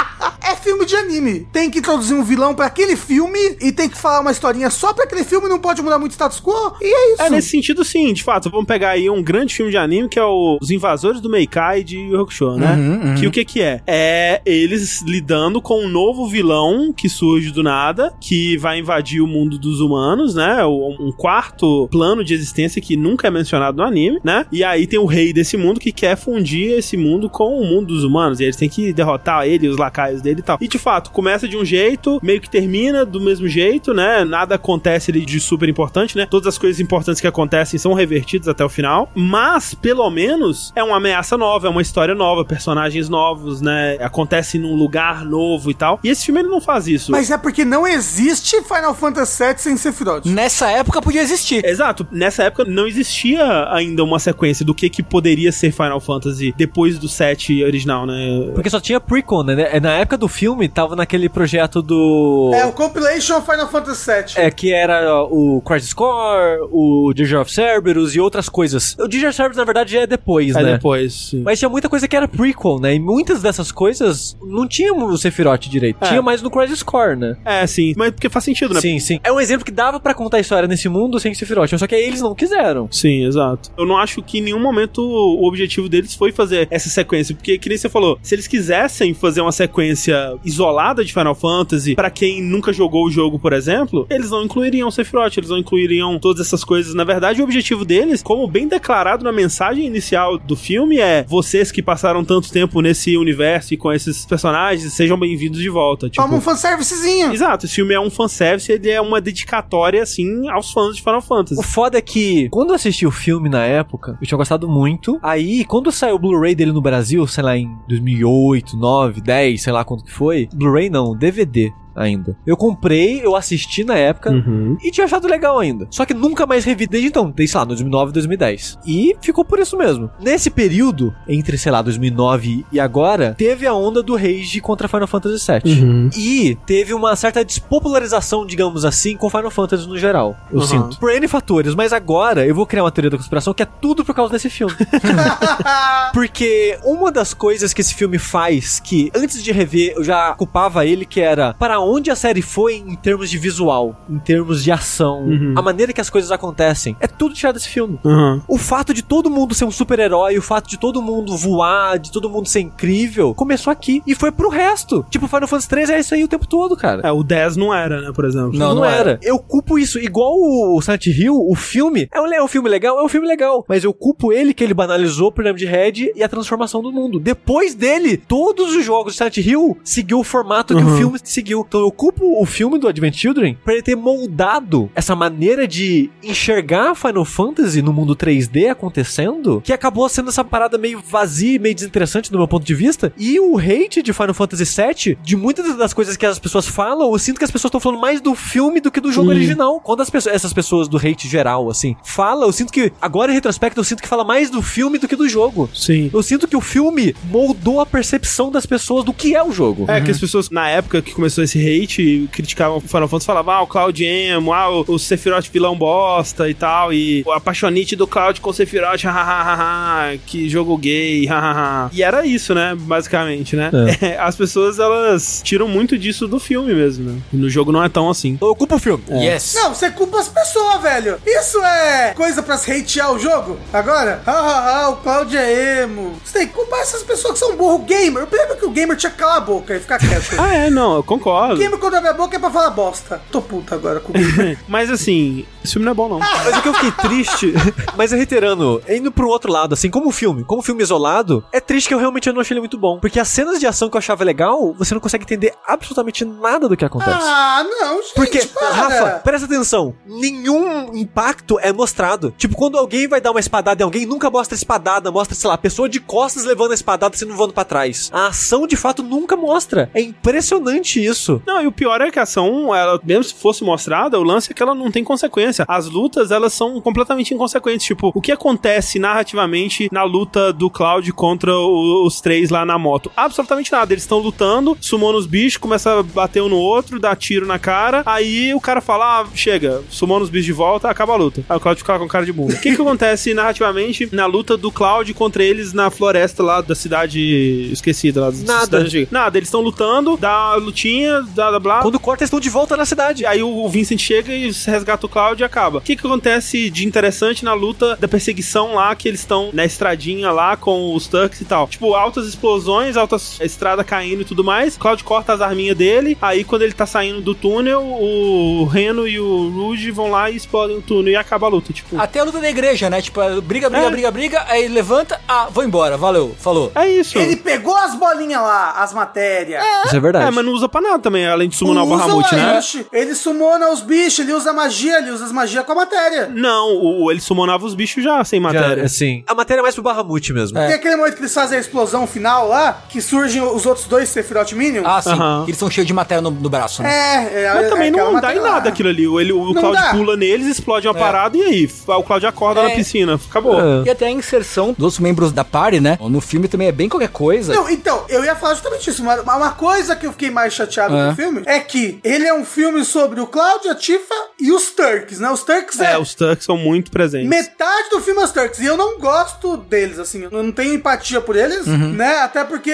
É 0.65 0.75
filme 0.75 0.87
de 0.87 0.97
anime. 0.97 1.47
Tem 1.53 1.71
que 1.71 1.79
introduzir 1.79 2.17
um 2.17 2.25
vilão 2.25 2.55
pra 2.55 2.67
aquele 2.67 2.97
filme 2.97 3.39
e 3.61 3.71
tem 3.71 3.89
que 3.89 3.99
falar 3.99 4.21
uma 4.21 4.31
historinha 4.31 4.71
só 4.71 4.95
pra 4.95 5.05
aquele 5.05 5.23
filme, 5.23 5.47
não 5.49 5.59
pode 5.59 5.83
mudar 5.83 5.99
muito 5.99 6.13
o 6.13 6.15
status 6.15 6.41
quo. 6.41 6.77
E 6.81 6.87
é 6.87 7.15
isso. 7.15 7.23
É, 7.23 7.31
nesse 7.31 7.49
sentido, 7.49 7.85
sim, 7.85 8.13
de 8.13 8.23
fato. 8.23 8.51
Vamos 8.51 8.67
pegar 8.67 8.91
aí 8.91 9.11
um 9.11 9.23
grande 9.23 9.55
filme 9.55 9.71
de 9.71 9.77
anime 9.77 10.09
que 10.09 10.19
é 10.19 10.25
o 10.25 10.59
Os 10.61 10.71
Invasores 10.71 11.21
do 11.21 11.29
Meikai 11.29 11.85
de 11.85 11.99
Yu 11.99 12.15
Yu 12.15 12.21
Hakusho, 12.21 12.57
né? 12.57 13.15
Que 13.19 13.27
o 13.27 13.31
que 13.31 13.45
que 13.45 13.61
é? 13.61 13.83
É 13.87 14.41
eles 14.47 15.03
lidando 15.03 15.61
com 15.61 15.85
um 15.85 15.89
novo 15.89 16.27
vilão 16.27 16.93
que 16.93 17.09
surge 17.09 17.51
do 17.51 17.63
nada, 17.63 18.15
que 18.21 18.57
vai 18.57 18.79
invadir 18.79 19.21
o 19.21 19.27
mundo 19.27 19.59
dos 19.59 19.81
humanos, 19.81 20.35
né? 20.35 20.65
Um 20.65 21.13
quarto 21.13 21.89
plano 21.91 22.25
de 22.25 22.35
existência 22.35 22.81
que 22.81 22.97
nunca 22.97 23.29
é 23.29 23.31
mencionado 23.31 23.77
no 23.77 23.83
anime, 23.83 24.19
né? 24.25 24.47
E 24.51 24.65
aí 24.65 24.87
tem 24.87 24.99
o 24.99 25.07
rei 25.07 25.33
desse 25.33 25.57
mundo 25.57 25.81
que 25.81 25.93
quer 25.93 26.17
fundir 26.17 26.73
esse 26.73 26.97
mundo 26.97 27.29
com 27.29 27.59
o 27.61 27.65
mundo 27.65 27.89
dos 27.89 28.05
humanos. 28.05 28.41
E 28.41 28.45
eles 28.45 28.57
têm 28.57 28.69
que 28.69 28.93
derrotar 28.93 29.47
ele, 29.47 29.69
os 29.69 29.77
lacaios 29.77 30.23
dele 30.23 30.41
e 30.41 30.43
tal. 30.43 30.54
E 30.61 30.69
de 30.69 30.79
fato, 30.79 31.11
começa 31.11 31.49
de 31.49 31.57
um 31.57 31.65
jeito, 31.65 32.19
meio 32.23 32.41
que 32.41 32.49
termina 32.49 33.05
do 33.05 33.21
mesmo 33.21 33.49
jeito, 33.49 33.93
né? 33.93 34.25
Nada 34.25 34.55
acontece 34.55 35.11
ali 35.11 35.25
de 35.25 35.41
super 35.41 35.69
importante, 35.69 36.17
né? 36.17 36.27
Todas 36.27 36.49
as 36.49 36.59
coisas 36.59 36.81
importantes 36.81 37.21
que 37.21 37.27
acontecem 37.27 37.79
são 37.79 37.93
revertidas 37.95 38.49
até 38.49 38.65
o 38.65 38.69
final. 38.69 39.11
Mas, 39.15 39.75
pelo 39.75 40.09
menos, 40.11 40.73
é 40.75 40.83
uma 40.83 40.97
ameaça 40.97 41.37
nova, 41.37 41.67
é 41.67 41.71
uma 41.71 41.83
história 41.83 42.15
nova, 42.15 42.45
personagens 42.45 43.09
novos, 43.09 43.61
né? 43.61 43.97
Acontece 44.01 44.59
num 44.59 44.75
lugar 44.75 45.25
novo 45.25 45.71
e 45.71 45.75
tal. 45.75 46.01
E 46.03 46.09
esse 46.09 46.27
filme 46.27 46.41
ele 46.41 46.49
não 46.49 46.61
faz 46.61 46.87
isso. 46.87 47.11
Mas 47.11 47.31
é 47.31 47.39
porque 47.39 47.65
não 47.65 47.87
existe 47.87 48.63
Final 48.63 48.95
Fantasy 48.95 49.45
VII 49.45 49.55
sem 49.59 49.77
Sephiroth. 49.77 50.27
Nessa 50.27 50.71
época 50.71 51.01
podia 51.03 51.23
existir. 51.23 51.65
Exato, 51.65 52.07
nessa 52.11 52.45
época 52.45 52.65
não 52.65 52.87
existia 52.87 53.69
ainda 53.73 54.03
uma 54.03 54.19
sequência 54.19 54.65
do 54.65 54.75
que 54.75 54.89
que 54.89 55.03
poderia 55.03 55.53
ser 55.53 55.73
Final 55.73 56.01
Fantasy 56.01 56.55
depois 56.57 56.99
do 56.99 57.09
set 57.09 57.63
original, 57.65 58.07
né? 58.07 58.51
Porque 58.55 58.71
só 58.71 58.81
tinha 58.81 59.01
prequel, 59.01 59.43
né? 59.43 59.81
Na 59.81 59.93
época 59.93 60.17
do 60.17 60.29
filme, 60.29 60.44
tava 60.73 60.97
naquele 60.97 61.29
projeto 61.29 61.83
do... 61.83 62.51
É 62.55 62.65
o 62.67 62.73
Compilation 62.73 63.41
Final 63.41 63.69
Fantasy 63.69 64.11
VII. 64.11 64.25
É, 64.37 64.51
que 64.51 64.73
era 64.73 65.23
o 65.25 65.61
Crisis 65.63 65.93
Core, 65.93 66.69
o 66.71 67.13
Digger 67.15 67.41
of 67.41 67.53
Cerberus 67.53 68.15
e 68.15 68.21
outras 68.21 68.49
coisas. 68.49 68.97
O 68.99 69.09
Digger 69.09 69.29
of 69.29 69.37
Cerberus, 69.37 69.57
na 69.57 69.65
verdade, 69.65 69.93
já 69.93 70.01
é 70.03 70.07
depois, 70.07 70.55
Aí 70.57 70.65
né? 70.65 70.73
depois, 70.73 71.13
sim. 71.31 71.43
Mas 71.43 71.59
tinha 71.59 71.69
muita 71.69 71.89
coisa 71.89 72.07
que 72.09 72.17
era 72.17 72.29
prequel, 72.29 72.79
né? 72.79 72.95
E 72.95 73.01
muitas 73.01 73.43
dessas 73.43 73.71
coisas 73.71 74.37
não 74.43 74.67
tinham 74.67 75.05
o 75.05 75.17
Sephiroth 75.17 75.69
direito. 75.69 75.99
É. 76.01 76.09
Tinha 76.09 76.23
mais 76.23 76.43
no 76.43 76.51
CrisisCore, 76.51 77.17
né? 77.17 77.37
É, 77.45 77.67
sim. 77.67 77.95
Mas 77.97 78.11
porque 78.11 78.29
faz 78.29 78.45
sentido, 78.45 78.75
né? 78.75 78.81
Sim, 78.81 78.99
sim. 78.99 79.21
É 79.23 79.33
um 79.33 79.41
exemplo 79.41 79.65
que 79.65 79.73
dava 79.73 80.01
pra 80.01 80.15
contar 80.15 80.39
a 80.39 80.41
história 80.41 80.69
nesse 80.69 80.89
mundo 80.89 81.19
sem 81.21 81.35
Sephiroth, 81.35 81.77
só 81.79 81.87
que 81.87 81.95
aí 81.95 82.05
eles 82.05 82.21
não 82.21 82.35
quiseram. 82.35 82.89
Sim, 82.91 83.25
exato. 83.25 83.71
Eu 83.77 83.87
não 83.87 83.97
acho 83.99 84.23
que 84.23 84.39
em 84.39 84.43
nenhum 84.43 84.61
momento 84.61 84.99
o 84.99 85.47
objetivo 85.47 85.89
deles 85.89 86.15
foi 86.15 86.33
fazer 86.33 86.69
essa 86.71 86.89
sequência, 86.89 87.35
porque, 87.35 87.59
que 87.59 87.69
nem 87.69 87.79
você 87.79 87.89
falou, 87.89 88.19
se 88.23 88.35
eles 88.35 88.47
quisessem 88.47 89.15
fazer 89.15 89.41
uma 89.41 89.53
sequência 89.53 90.34
isolada 90.45 91.05
de 91.05 91.13
Final 91.13 91.35
Fantasy, 91.35 91.95
pra 91.95 92.11
quem 92.11 92.43
nunca 92.43 92.73
jogou 92.73 93.07
o 93.07 93.11
jogo, 93.11 93.39
por 93.39 93.53
exemplo, 93.53 94.07
eles 94.11 94.31
não 94.31 94.45
incluiriam 94.45 94.89
o 94.89 94.93
Sephiroth, 94.93 95.37
eles 95.37 95.51
não 95.51 95.59
incluiriam 95.59 96.19
todas 96.19 96.47
essas 96.47 96.65
coisas. 96.65 96.95
Na 96.95 97.05
verdade, 97.05 97.41
o 97.41 97.45
objetivo 97.45 97.85
deles, 97.85 98.23
como 98.23 98.47
bem 98.47 98.69
declarado 98.69 99.25
na 99.25 99.33
mensagem 99.33 99.87
inicial 99.87 100.39
do 100.39 100.57
filme, 100.57 100.99
é 100.99 101.25
vocês 101.29 101.71
que 101.71 101.83
passaram 101.83 102.25
tanto 102.25 102.51
tempo 102.51 102.81
nesse 102.81 103.17
universo 103.17 103.75
e 103.75 103.77
com 103.77 103.93
esses 103.93 104.25
personagens, 104.27 104.93
sejam 104.93 105.19
bem-vindos 105.19 105.61
de 105.61 105.69
volta. 105.69 106.09
Tipo, 106.09 106.23
Toma 106.23 106.37
um 106.37 106.41
fanservicezinho. 106.41 107.33
Exato, 107.33 107.67
esse 107.67 107.75
filme 107.75 107.95
é 107.95 108.01
um 108.01 108.11
fanservice, 108.11 108.71
ele 108.71 108.91
é 108.91 109.01
uma 109.01 109.21
dedicatória, 109.21 110.03
assim, 110.03 110.49
aos 110.49 110.71
fãs 110.73 110.97
de 110.97 111.03
Final 111.03 111.23
Fantasy. 111.23 111.61
O 111.61 111.63
foda 111.63 111.99
é 111.99 112.01
que, 112.01 112.49
quando 112.51 112.71
eu 112.71 112.75
assisti 112.77 113.07
o 113.07 113.11
filme 113.11 113.49
na 113.49 113.65
época, 113.65 114.19
eu 114.21 114.27
tinha 114.27 114.39
gostado 114.39 114.69
muito. 114.69 115.19
Aí, 115.23 115.65
quando 115.65 115.91
saiu 115.93 116.17
o 116.17 116.19
Blu-ray 116.19 116.55
dele 116.55 116.73
no 116.73 116.81
Brasil, 116.81 117.27
sei 117.27 117.45
lá, 117.45 117.57
em 117.57 117.71
2008, 117.89 118.77
9, 118.77 119.21
10, 119.21 119.63
sei 119.63 119.73
lá 119.73 119.85
quanto 119.85 120.05
que 120.05 120.13
foi. 120.13 120.24
Blu-ray 120.55 120.91
não, 120.91 121.17
DVD 121.17 121.73
ainda. 121.95 122.37
Eu 122.47 122.57
comprei, 122.57 123.25
eu 123.25 123.37
assisti 123.37 123.85
na 123.85 123.97
época. 123.97 124.31
Uhum. 124.31 124.77
E 124.83 124.91
tinha 124.91 125.05
achado 125.05 125.27
legal 125.29 125.59
ainda. 125.59 125.87
Só 125.91 126.05
que 126.05 126.15
nunca 126.15 126.47
mais 126.47 126.65
revi 126.65 126.87
desde 126.87 127.09
então, 127.09 127.31
desde, 127.31 127.53
sei 127.53 127.59
lá, 127.61 127.65
2009 127.65 128.11
e 128.11 128.13
2010. 128.15 128.79
E 128.87 129.17
ficou 129.21 129.45
por 129.45 129.59
isso 129.59 129.77
mesmo. 129.77 130.11
Nesse 130.21 130.51
período, 130.51 131.15
entre, 131.29 131.57
sei 131.59 131.71
lá, 131.73 131.83
2009 131.83 132.65
e 132.73 132.81
agora, 132.81 133.35
teve 133.37 133.67
a 133.67 133.75
onda 133.75 134.03
do 134.03 134.17
Rage 134.17 134.61
contra 134.61 134.89
Final 134.89 135.07
Fantasy 135.07 135.45
VII. 135.65 135.83
Uhum. 135.83 136.11
E 136.17 136.57
teve 136.67 136.93
uma 136.95 137.15
certa 137.17 137.45
despopularização, 137.45 138.47
digamos 138.47 138.85
assim, 138.85 139.17
com 139.17 139.29
Final 139.31 139.51
Fantasy 139.51 139.87
no 139.89 139.99
geral. 139.99 140.37
Eu 140.51 140.61
Uhum. 140.61 140.67
sinto. 140.67 140.99
Por 140.99 141.11
N 141.13 141.27
fatores. 141.29 141.75
Mas 141.75 141.93
agora 141.93 142.47
eu 142.47 142.55
vou 142.55 142.67
criar 142.67 142.85
uma 142.85 142.91
teoria 142.91 143.11
da 143.11 143.17
conspiração 143.17 143.53
que 143.55 143.63
é 143.63 143.67
tudo 143.67 144.05
por 144.05 144.15
causa 144.15 144.33
desse 144.33 144.49
filme. 144.51 144.75
Porque 146.13 146.79
uma 146.85 147.11
das 147.11 147.35
coisas 147.35 147.73
que 147.73 147.81
esse 147.81 147.95
filme 147.95 148.19
faz, 148.19 148.81
que 148.81 149.11
antes 149.15 149.43
de 149.43 149.53
rever 149.53 149.95
eu 149.97 150.05
já 150.05 150.35
culpava 150.35 150.87
ele, 150.87 151.05
que 151.05 151.21
era 151.21 151.55
para 151.55 151.81
onde 151.85 152.11
a 152.11 152.17
série 152.17 152.43
foi 152.43 152.75
em 152.77 152.95
termos 152.95 153.31
de 153.31 153.39
visual, 153.39 153.97
em 154.09 154.19
termos 154.19 154.63
de 154.65 154.71
ação, 154.73 155.23
Uhum. 155.25 155.55
a 155.57 155.63
maneira 155.63 155.93
que 155.93 156.01
as 156.01 156.11
coisas 156.11 156.31
acontecem, 156.33 156.97
é 157.01 157.07
tudo 157.07 157.35
tirado 157.35 157.55
desse 157.55 157.69
filme. 157.69 157.99
Aham. 158.05 158.43
O 158.49 158.59
fato 158.59 158.93
de 158.95 159.03
todo 159.03 159.31
mundo 159.31 159.55
ser 159.55 159.65
um 159.65 159.71
super-herói, 159.71 160.37
o 160.39 160.43
fato 160.43 160.69
de 160.69 160.79
todo 160.79 161.01
mundo 161.03 161.37
voar, 161.37 161.99
de 161.99 162.11
todo 162.11 162.29
mundo 162.31 162.49
ser 162.49 162.61
incrível, 162.61 163.35
começou 163.35 163.71
aqui 163.71 164.03
e 164.07 164.15
foi 164.15 164.31
pro 164.33 164.49
resto. 164.49 165.05
Tipo, 165.11 165.27
Final 165.29 165.47
Fantasy 165.49 165.69
3 165.69 165.91
é 165.91 166.01
isso 166.01 166.15
aí 166.15 166.25
o 166.25 166.29
tempo 166.29 166.47
todo, 166.47 166.77
cara. 166.77 167.03
É, 167.07 167.13
o 167.13 167.23
10 167.23 167.57
não 167.57 167.73
era, 167.75 168.01
né, 168.01 168.13
por 168.13 168.25
exemplo. 168.25 168.53
Não, 168.59 168.75
não 168.75 168.85
era. 168.85 169.19
Eu 169.23 169.39
culpo 169.39 169.79
isso. 169.79 169.99
Igual 169.99 170.35
o 170.37 170.81
Silent 170.81 171.07
Hill, 171.07 171.35
o 171.37 171.55
filme. 171.55 172.09
É 172.13 172.21
um, 172.21 172.33
é 172.33 172.43
um 172.43 172.49
filme 172.49 172.69
legal? 172.69 172.99
É 172.99 173.03
um 173.03 173.09
filme 173.09 173.27
legal. 173.27 173.65
Mas 173.69 173.85
eu 173.85 173.93
culpo 173.93 174.33
ele 174.33 174.53
que 174.55 174.63
ele 174.63 174.75
banalizou 174.75 175.29
o 175.29 175.33
Pyramid 175.33 175.65
Head 175.65 176.13
e 176.15 176.23
a 176.23 176.29
transformação 176.29 176.83
do 176.83 176.93
mundo. 176.93 177.19
Depois 177.19 177.75
dele, 177.75 178.17
todos 178.17 178.75
os 178.75 178.85
jogos 178.85 179.13
de 179.15 179.19
Silent 179.19 179.37
Hill 179.39 179.77
seguiu 179.85 180.19
o 180.21 180.25
formato 180.25 180.75
que 180.77 180.83
Uhum. 180.83 180.95
o 180.95 180.97
filme 180.97 181.19
seguiu. 181.23 181.67
Então 181.75 181.83
eu 181.83 181.91
culpo 181.91 182.41
o 182.41 182.47
filme 182.47 182.79
do 182.79 182.87
Advent 182.87 183.17
Children 183.17 183.59
pra 183.65 183.73
ele 183.75 183.83
ter 183.83 183.97
moldado 183.97 184.89
essa 184.95 185.17
maneira 185.17 185.67
de 185.67 186.09
enxergar 186.23 186.95
Final 186.95 187.25
Fantasy 187.25 187.83
no 187.83 187.93
mundo 187.93 188.15
3D 188.15 188.71
acontecendo, 188.71 189.61
que 189.61 189.73
acabou 189.73 190.09
sendo 190.09 190.29
essa 190.29 190.45
parada 190.45 190.79
meio 190.79 191.03
vazia 191.05 191.57
e 191.57 191.59
meio 191.59 191.75
desinteressante 191.75 192.31
do 192.31 192.39
meu 192.39 192.47
ponto 192.47 192.65
de 192.65 192.77
vista. 192.77 193.13
E 193.19 193.41
o 193.41 193.59
hate 193.59 194.05
de 194.05 194.13
Final 194.13 194.35
Fantasy 194.35 194.63
VII, 194.65 195.19
de 195.21 195.35
muitas 195.37 195.77
das 195.77 195.93
coisas 195.93 196.17
que 196.17 196.25
as 196.25 196.39
pessoas 196.39 196.65
falam, 196.65 197.11
eu 197.13 197.19
sinto 197.19 197.39
que 197.39 197.45
as 197.45 197.51
pessoas 197.51 197.71
estão 197.71 197.81
falando 197.81 198.01
mais 198.01 198.21
do 198.21 198.37
filme 198.37 198.79
do 198.81 198.89
que 198.93 199.01
do 199.01 199.11
jogo 199.11 199.31
Uhum. 199.31 199.35
original. 199.35 199.81
Quando 199.81 200.01
as 200.01 200.09
pessoas, 200.09 200.33
essas 200.33 200.53
pessoas 200.53 200.87
do 200.87 200.97
hate 200.97 201.27
geral, 201.29 201.69
assim, 201.69 201.97
falam, 202.05 202.47
eu 202.47 202.53
sinto 202.53 202.73
que, 202.73 202.93
agora 203.03 203.33
em 203.33 203.35
retrospecto, 203.35 203.81
eu 203.81 203.85
sinto 203.85 204.01
que 204.01 204.09
fala 204.09 204.23
mais 204.23 204.49
do 204.49 204.63
filme 204.63 204.97
do 204.97 205.09
que 205.09 205.17
do 205.17 205.29
jogo. 205.29 205.69
Sim. 205.75 206.09
Eu 206.15 206.23
sinto 206.23 206.47
que 206.47 206.57
o 206.57 206.61
filme 206.61 207.17
moldou 207.29 207.81
a 207.81 207.87
percepção 207.87 208.49
das 208.53 208.65
pessoas 208.65 209.05
do 209.05 209.13
que 209.13 209.35
é 209.35 209.43
o 209.43 209.51
jogo. 209.51 209.87
É, 209.89 210.01
que 210.01 210.13
as 210.13 210.21
pessoas, 210.21 210.51
na 210.51 210.69
época 210.69 211.03
que 211.03 211.13
começou 211.13 211.43
esse 211.43 211.64
hate, 211.65 212.29
criticavam 212.33 212.79
o 212.79 212.81
Final 212.81 213.09
Fantasy, 213.09 213.27
falavam, 213.27 213.55
ah, 213.55 213.63
o 213.63 213.67
Cloud 213.67 214.05
Emo, 214.05 214.53
ah, 214.53 214.71
o, 214.71 214.85
o 214.89 214.99
Sephiroth 214.99 215.49
vilão 215.53 215.77
bosta 215.77 216.49
e 216.49 216.55
tal, 216.55 216.93
e 216.93 217.23
o 217.27 217.33
apaixonite 217.33 217.97
do 217.97 218.07
Cloud 218.07 218.41
com 218.41 218.51
o 218.51 218.55
Sephiroth, 218.55 219.03
hahaha, 219.05 220.17
que 220.27 220.49
jogo 220.49 220.77
gay, 220.77 221.27
hahaha. 221.29 221.91
E 221.93 222.03
era 222.03 222.27
isso, 222.27 222.55
né, 222.55 222.75
basicamente, 222.77 223.57
né? 223.57 223.71
É, 224.01 224.19
as 224.21 224.37
pessoas, 224.37 224.79
elas 224.79 225.41
tiram 225.45 225.69
muito 225.69 225.99
disso 225.99 226.27
do 226.29 226.39
filme 226.39 226.75
mesmo, 226.75 227.11
né? 227.11 227.19
E 227.33 227.37
no 227.37 227.49
jogo 227.49 227.73
não 227.73 227.83
é 227.83 227.89
tão 227.89 228.11
assim. 228.11 228.39
Eu 228.41 228.55
culpo 228.55 228.77
o 228.77 228.79
filme. 228.79 229.05
Yes. 229.11 229.55
Não, 229.55 229.75
você 229.75 229.91
culpa 229.91 230.21
as 230.21 230.29
pessoas, 230.29 230.83
velho. 230.83 231.19
Isso 231.27 231.59
é 231.59 232.13
coisa 232.15 232.43
pra 232.43 232.57
se 232.57 232.71
hatear 232.71 233.13
o 233.13 233.19
jogo? 233.19 233.59
Agora? 233.73 234.23
Ah, 234.27 234.33
ah, 234.33 234.85
ah, 234.85 234.89
o 234.91 234.97
Cloud 234.97 235.37
é 235.37 235.83
emo. 235.83 236.19
Você 236.25 236.39
tem 236.39 236.49
que 236.49 236.55
culpar 236.55 236.81
essas 236.81 237.03
pessoas 237.03 237.35
que 237.35 237.39
são 237.39 237.57
burro 237.57 237.79
gamer. 237.81 238.23
Eu 238.23 238.29
lembro 238.31 238.57
que 238.57 238.67
o 238.67 238.71
gamer 238.71 238.97
tinha 238.97 239.11
que 239.11 239.19
calar 239.19 239.37
a 239.37 239.41
boca 239.41 239.77
e 239.77 239.81
ficar 239.81 239.99
quieto. 239.99 240.37
Ah, 240.39 240.55
é, 240.55 240.71
não, 240.71 240.97
eu 240.97 241.03
concordo. 241.03 241.54
Gamer 241.59 241.79
quando 241.79 241.95
abre 241.95 242.11
a 242.11 242.13
boca 242.13 242.37
é 242.37 242.39
pra 242.39 242.51
falar 242.51 242.71
bosta. 242.71 243.21
Tô 243.31 243.41
puta 243.43 243.75
agora 243.75 244.01
com. 244.01 244.13
Mas 244.69 244.91
assim, 244.91 245.45
esse 245.65 245.73
filme 245.73 245.87
não 245.87 245.93
é 245.93 245.95
bom, 245.95 246.09
não. 246.09 246.19
Mas 246.19 246.59
o 246.59 246.63
que 246.63 246.69
eu 246.69 246.75
fiquei 246.75 246.93
triste, 246.93 247.55
mas 247.97 248.13
reiterando, 248.13 248.83
indo 248.89 249.11
pro 249.11 249.29
outro 249.29 249.51
lado, 249.51 249.73
assim, 249.73 249.89
como 249.89 250.11
filme, 250.11 250.45
como 250.45 250.61
filme 250.63 250.83
isolado, 250.83 251.43
é 251.51 251.59
triste 251.59 251.89
que 251.89 251.95
eu 251.95 251.99
realmente 251.99 252.31
não 252.31 252.41
achei 252.41 252.55
ele 252.55 252.61
muito 252.61 252.79
bom. 252.79 253.01
Porque 253.01 253.19
as 253.19 253.29
cenas 253.29 253.59
de 253.59 253.67
ação 253.67 253.89
que 253.89 253.97
eu 253.97 253.99
achava 253.99 254.23
legal, 254.25 254.75
você 254.75 254.93
não 254.93 255.01
consegue 255.01 255.25
entender 255.25 255.55
absolutamente 255.67 256.25
nada 256.25 256.69
do 256.69 256.77
que 256.77 256.85
acontece. 256.85 257.19
ah, 257.19 257.65
não, 257.65 258.03
gente. 258.03 258.15
Porque, 258.15 258.45
para. 258.47 258.71
Rafa, 258.75 259.11
presta 259.21 259.47
atenção, 259.47 259.95
nenhum 260.07 260.95
impacto 260.95 261.59
é 261.59 261.73
mostrado. 261.73 262.35
Tipo, 262.37 262.57
quando 262.57 262.77
alguém 262.77 263.09
vai 263.09 263.21
dar 263.21 263.31
uma 263.31 263.41
espadada 263.41 263.83
em 263.83 263.85
alguém, 263.85 264.05
nunca 264.05 264.29
mostra 264.29 264.55
a 264.55 264.59
espadada, 264.59 265.11
mostra, 265.11 265.35
sei 265.35 265.49
lá, 265.49 265.55
a 265.55 265.59
pessoa 265.59 265.89
de 265.89 265.99
costas 265.99 266.45
levando 266.45 266.73
a 266.73 266.75
espadada 266.75 267.17
sendo 267.17 267.35
voando 267.35 267.55
pra 267.55 267.65
trás. 267.65 268.11
A 268.13 268.27
ação, 268.27 268.67
de 268.67 268.77
fato, 268.77 269.03
nunca 269.03 269.35
mostra. 269.37 269.91
É 269.95 270.01
impressionante 270.01 271.03
isso. 271.03 271.41
Não, 271.47 271.63
e 271.63 271.67
o 271.67 271.73
pior 271.73 272.01
é 272.03 272.11
que 272.11 272.19
a 272.19 272.23
ação, 272.23 272.75
ela, 272.75 273.01
mesmo 273.03 273.25
se 273.25 273.35
fosse 273.35 273.65
mostrada, 273.65 274.19
o 274.19 274.23
lance 274.23 274.51
é 274.51 274.55
que 274.55 274.63
ela 274.63 274.75
não 274.75 274.91
tem 274.91 275.03
consequência. 275.05 275.54
As 275.69 275.89
lutas, 275.89 276.31
elas 276.31 276.53
são 276.53 276.81
completamente 276.81 277.33
inconsequentes. 277.35 277.87
Tipo, 277.87 278.11
o 278.15 278.21
que 278.21 278.33
acontece 278.33 278.99
narrativamente 278.99 279.89
na 279.93 280.03
luta 280.05 280.53
do 280.53 280.69
Cloud 280.71 281.11
contra 281.13 281.55
o- 281.55 282.05
os 282.07 282.21
três 282.21 282.51
lá 282.51 282.65
na 282.65 282.79
moto? 282.79 283.11
Absolutamente 283.17 283.71
nada. 283.73 283.93
Eles 283.93 284.03
estão 284.05 284.19
lutando, 284.19 284.77
sumando 284.81 285.19
os 285.19 285.27
bichos, 285.27 285.57
começa 285.57 286.01
a 286.01 286.03
bater 286.03 286.43
um 286.43 286.49
no 286.49 286.57
outro, 286.57 286.99
dá 286.99 287.15
tiro 287.15 287.47
na 287.47 287.59
cara. 287.59 288.03
Aí 288.07 288.53
o 288.55 288.61
cara 288.61 288.81
fala: 288.81 289.21
ah, 289.21 289.27
chega, 289.35 289.83
sumando 289.91 290.23
os 290.23 290.31
bichos 290.31 290.47
de 290.47 290.53
volta, 290.53 290.89
acaba 290.89 291.13
a 291.13 291.17
luta. 291.17 291.45
Aí 291.49 291.57
o 291.57 291.61
Cloud 291.61 291.79
fica 291.79 291.99
com 291.99 292.09
cara 292.09 292.25
de 292.27 292.33
bunda. 292.33 292.55
O 292.55 292.61
que, 292.61 292.75
que 292.75 292.81
acontece 292.83 293.33
narrativamente 293.35 294.09
na 294.13 294.27
luta 294.27 294.57
do 294.57 294.71
Cloud 294.73 295.13
contra 295.15 295.43
eles 295.45 295.73
na 295.73 295.91
floresta 295.91 296.43
lá 296.43 296.61
da 296.61 296.75
cidade 296.75 297.71
esquecida? 297.73 298.21
Lá, 298.21 298.31
da 298.31 298.37
Nada. 298.55 298.79
Nada, 299.11 299.39
eles 299.39 299.49
estão 299.49 299.61
lutando, 299.61 300.17
dá 300.17 300.55
lutinha, 300.57 301.23
dá 301.35 301.51
blá 301.51 301.61
blá. 301.61 301.83
Quando 301.83 301.99
corta, 302.01 302.23
eles 302.23 302.29
estão 302.29 302.41
de 302.41 302.51
volta 302.51 302.77
na 302.77 302.85
cidade. 302.85 303.25
Aí 303.27 303.43
o 303.43 303.69
Vincent 303.69 304.01
chega 304.01 304.33
e 304.33 304.51
resgata 304.67 305.07
o 305.07 305.09
Cloud 305.09 305.43
e 305.45 305.47
acaba. 305.47 305.79
O 305.79 305.81
que, 305.81 305.97
que 305.97 306.07
acontece 306.07 306.71
de 306.71 306.87
interessante 306.87 307.45
na 307.45 307.53
luta 307.55 307.97
da 307.97 308.09
perseguição 308.09 308.75
lá, 308.75 308.95
que 308.95 309.09
eles 309.09 309.21
estão 309.21 309.51
na 309.53 309.65
estradinha 309.65 310.31
lá 310.31 310.57
com 310.57 310.95
os 310.95 311.07
Turks 311.07 311.41
e 311.41 311.45
tal? 311.45 311.69
Tipo, 311.69 311.95
altas 311.95 312.27
explosões, 312.27 312.97
altas 312.97 313.39
estrada 313.41 313.85
caindo 313.85 314.23
e 314.23 314.25
tudo 314.25 314.43
mais. 314.45 314.77
Cloud 314.77 315.03
corta 315.05 315.33
as 315.33 315.41
arminhas 315.41 315.77
dele. 315.77 316.17
Aí 316.21 316.45
quando 316.45 316.63
ele 316.63 316.73
tá 316.73 316.87
saindo 316.87 317.21
do 317.21 317.35
túnel, 317.35 317.83
o 317.83 318.65
Reno 318.67 319.07
e 319.07 319.19
o 319.21 319.51
Rouge 319.51 319.91
vão 319.91 320.11
lá 320.11 320.31
e 320.31 320.37
explodem 320.37 320.77
o 320.79 320.83
túnel 320.83 321.13
e 321.13 321.17
acaba 321.17 321.47
a 321.47 321.51
luta. 321.51 321.73
Tipo, 321.73 321.99
Até 322.01 322.21
a 322.21 322.25
luta 322.25 322.41
da 322.41 322.49
igreja, 322.49 322.89
né? 322.91 323.01
Tipo, 323.01 323.21
briga, 323.43 323.69
briga, 323.71 323.87
É. 323.87 323.91
briga, 323.91 324.11
briga, 324.11 324.45
aí 324.49 324.69
levanta, 324.69 325.21
ah, 325.29 325.49
vou 325.51 325.65
embora, 325.65 325.97
valeu, 325.97 326.35
falou. 326.39 326.73
é 326.75 326.89
isso. 326.89 327.19
Ele 327.19 327.37
pegou 327.37 327.77
as 327.77 327.95
bolinhas 327.95 328.41
lá, 328.43 328.73
as 328.83 328.93
matérias. 328.93 329.63
Isso 329.87 329.97
é 329.97 330.01
verdade. 330.01 330.27
É, 330.27 330.31
mas 330.31 330.45
não 330.45 330.53
usa 330.53 330.69
pra 330.69 330.81
nada 330.81 330.99
também, 330.99 331.27
além 331.27 331.49
de 331.49 331.57
summonar 331.57 331.85
o 331.85 331.89
Bahamut, 331.89 332.35
né? 332.35 332.61
Ele 332.93 333.15
sumona 333.15 333.71
os 333.71 333.81
bichos, 333.81 334.21
ele 334.21 334.33
usa 334.33 334.53
magia, 334.53 334.99
ele 334.99 335.11
usa 335.11 335.25
as 335.25 335.33
magias 335.35 335.65
com 335.65 335.73
a 335.73 335.75
matéria. 335.75 336.31
Não, 336.35 336.77
o, 336.77 337.11
ele 337.11 337.21
summonava 337.21 337.67
os 337.67 337.75
bichos 337.75 338.03
já, 338.03 338.23
sem 338.25 338.41
Já, 338.41 338.47
matéria. 338.53 338.85
assim. 338.85 339.23
A 339.27 339.35
matéria 339.35 339.61
é 339.61 339.63
mais 339.63 339.75
pro 339.75 339.83
Bahamut 339.85 340.33
mesmo. 340.33 340.59
É. 340.59 340.67
Tem 340.69 340.77
aquele 340.77 340.97
momento 340.97 341.15
que 341.15 341.21
eles 341.21 341.35
fazem 341.35 341.59
a 341.59 341.61
explosão 341.61 342.07
final 342.07 342.49
lá, 342.49 342.85
que 342.89 343.01
surgem 343.01 343.43
os 343.43 343.67
outros 343.67 343.87
dois 343.87 344.09
Sephiroth 344.09 344.53
Minions. 344.53 344.87
Ah, 344.87 345.03
sim. 345.03 345.11
Eles 345.47 345.59
são 345.59 345.71
cheios 345.71 345.87
de 345.87 345.93
matéria 345.93 346.23
no, 346.23 346.31
no 346.31 346.49
braço, 346.49 346.83
né? 346.83 346.91
É, 347.35 347.43
é, 347.45 347.55
Mas 347.55 347.65
é 347.65 347.69
também 347.69 347.89
aquela 347.91 348.11
não 348.13 348.13
dá 348.13 348.19
em 348.19 348.23
matéria 348.37 348.43
lá. 348.43 348.51
nada 348.53 348.69
aquilo 348.69 348.89
ali. 348.89 349.07
O, 349.09 349.21
ele, 349.21 349.33
o 349.33 349.45
Não 349.53 349.55
Cloud 349.55 349.77
dá. 349.77 349.91
pula 349.91 350.17
neles, 350.17 350.47
explode 350.47 350.87
uma 350.87 350.97
É. 350.97 351.01
parada 351.01 351.37
e 351.37 351.43
aí? 351.43 351.71
O 351.87 352.03
Cloud 352.03 352.27
acorda 352.27 352.61
É. 352.61 352.69
na 352.69 352.71
piscina. 352.71 353.21
Acabou. 353.29 353.61
É. 353.61 353.85
E 353.87 353.91
até 353.91 354.07
a 354.07 354.11
inserção 354.11 354.75
dos 354.79 354.99
membros 354.99 355.33
da 355.33 355.45
party, 355.45 355.81
né? 355.81 355.99
No 356.01 356.21
filme 356.21 356.47
também 356.49 356.69
é 356.69 356.73
bem 356.73 356.89
qualquer 356.89 357.09
coisa. 357.09 357.53
Não, 357.55 357.69
então, 357.69 358.05
eu 358.09 358.25
ia 358.25 358.37
falar 358.37 358.55
justamente 358.55 358.89
isso. 358.91 359.03
Uma, 359.03 359.21
uma 359.21 359.51
coisa 359.51 359.97
que 359.97 360.07
eu 360.07 360.13
fiquei 360.13 360.31
mais 360.31 360.53
chateado 360.55 360.95
É. 360.97 361.07
com 361.07 361.13
o 361.13 361.17
filme 361.17 361.43
é 361.47 361.59
que 361.61 361.99
ele 362.05 362.27
é 362.27 362.35
um 362.35 362.45
filme 362.45 362.85
sobre 362.85 363.21
o 363.21 363.27
Cloud, 363.27 363.69
a 363.69 363.75
Tifa 363.75 364.15
e 364.41 364.53
os 364.53 364.71
Turks, 364.71 365.19
né? 365.25 365.31
Os 365.31 365.43
Turks 365.43 365.81
é, 365.81 365.93
É, 365.93 365.99
os 365.99 366.15
Tucks 366.15 366.45
são 366.45 366.57
muito 366.57 366.91
presentes. 366.91 367.29
Metade 367.29 367.91
do 367.91 368.01
filme 368.01 368.21
é 368.21 368.25
os 368.25 368.31
Turks. 368.33 368.61
E 368.61 368.67
eu 368.67 368.77
não 368.77 368.99
gosto 368.99 369.57
deles, 369.57 369.99
assim. 369.99 370.23
Eu 370.25 370.31
não 370.43 370.53
tenho 370.53 370.75
empatia 370.75 371.21
por 371.21 371.37
eles, 371.37 371.67
Uhum. 371.67 371.93
né? 371.93 372.19
Até 372.21 372.45
porque 372.45 372.73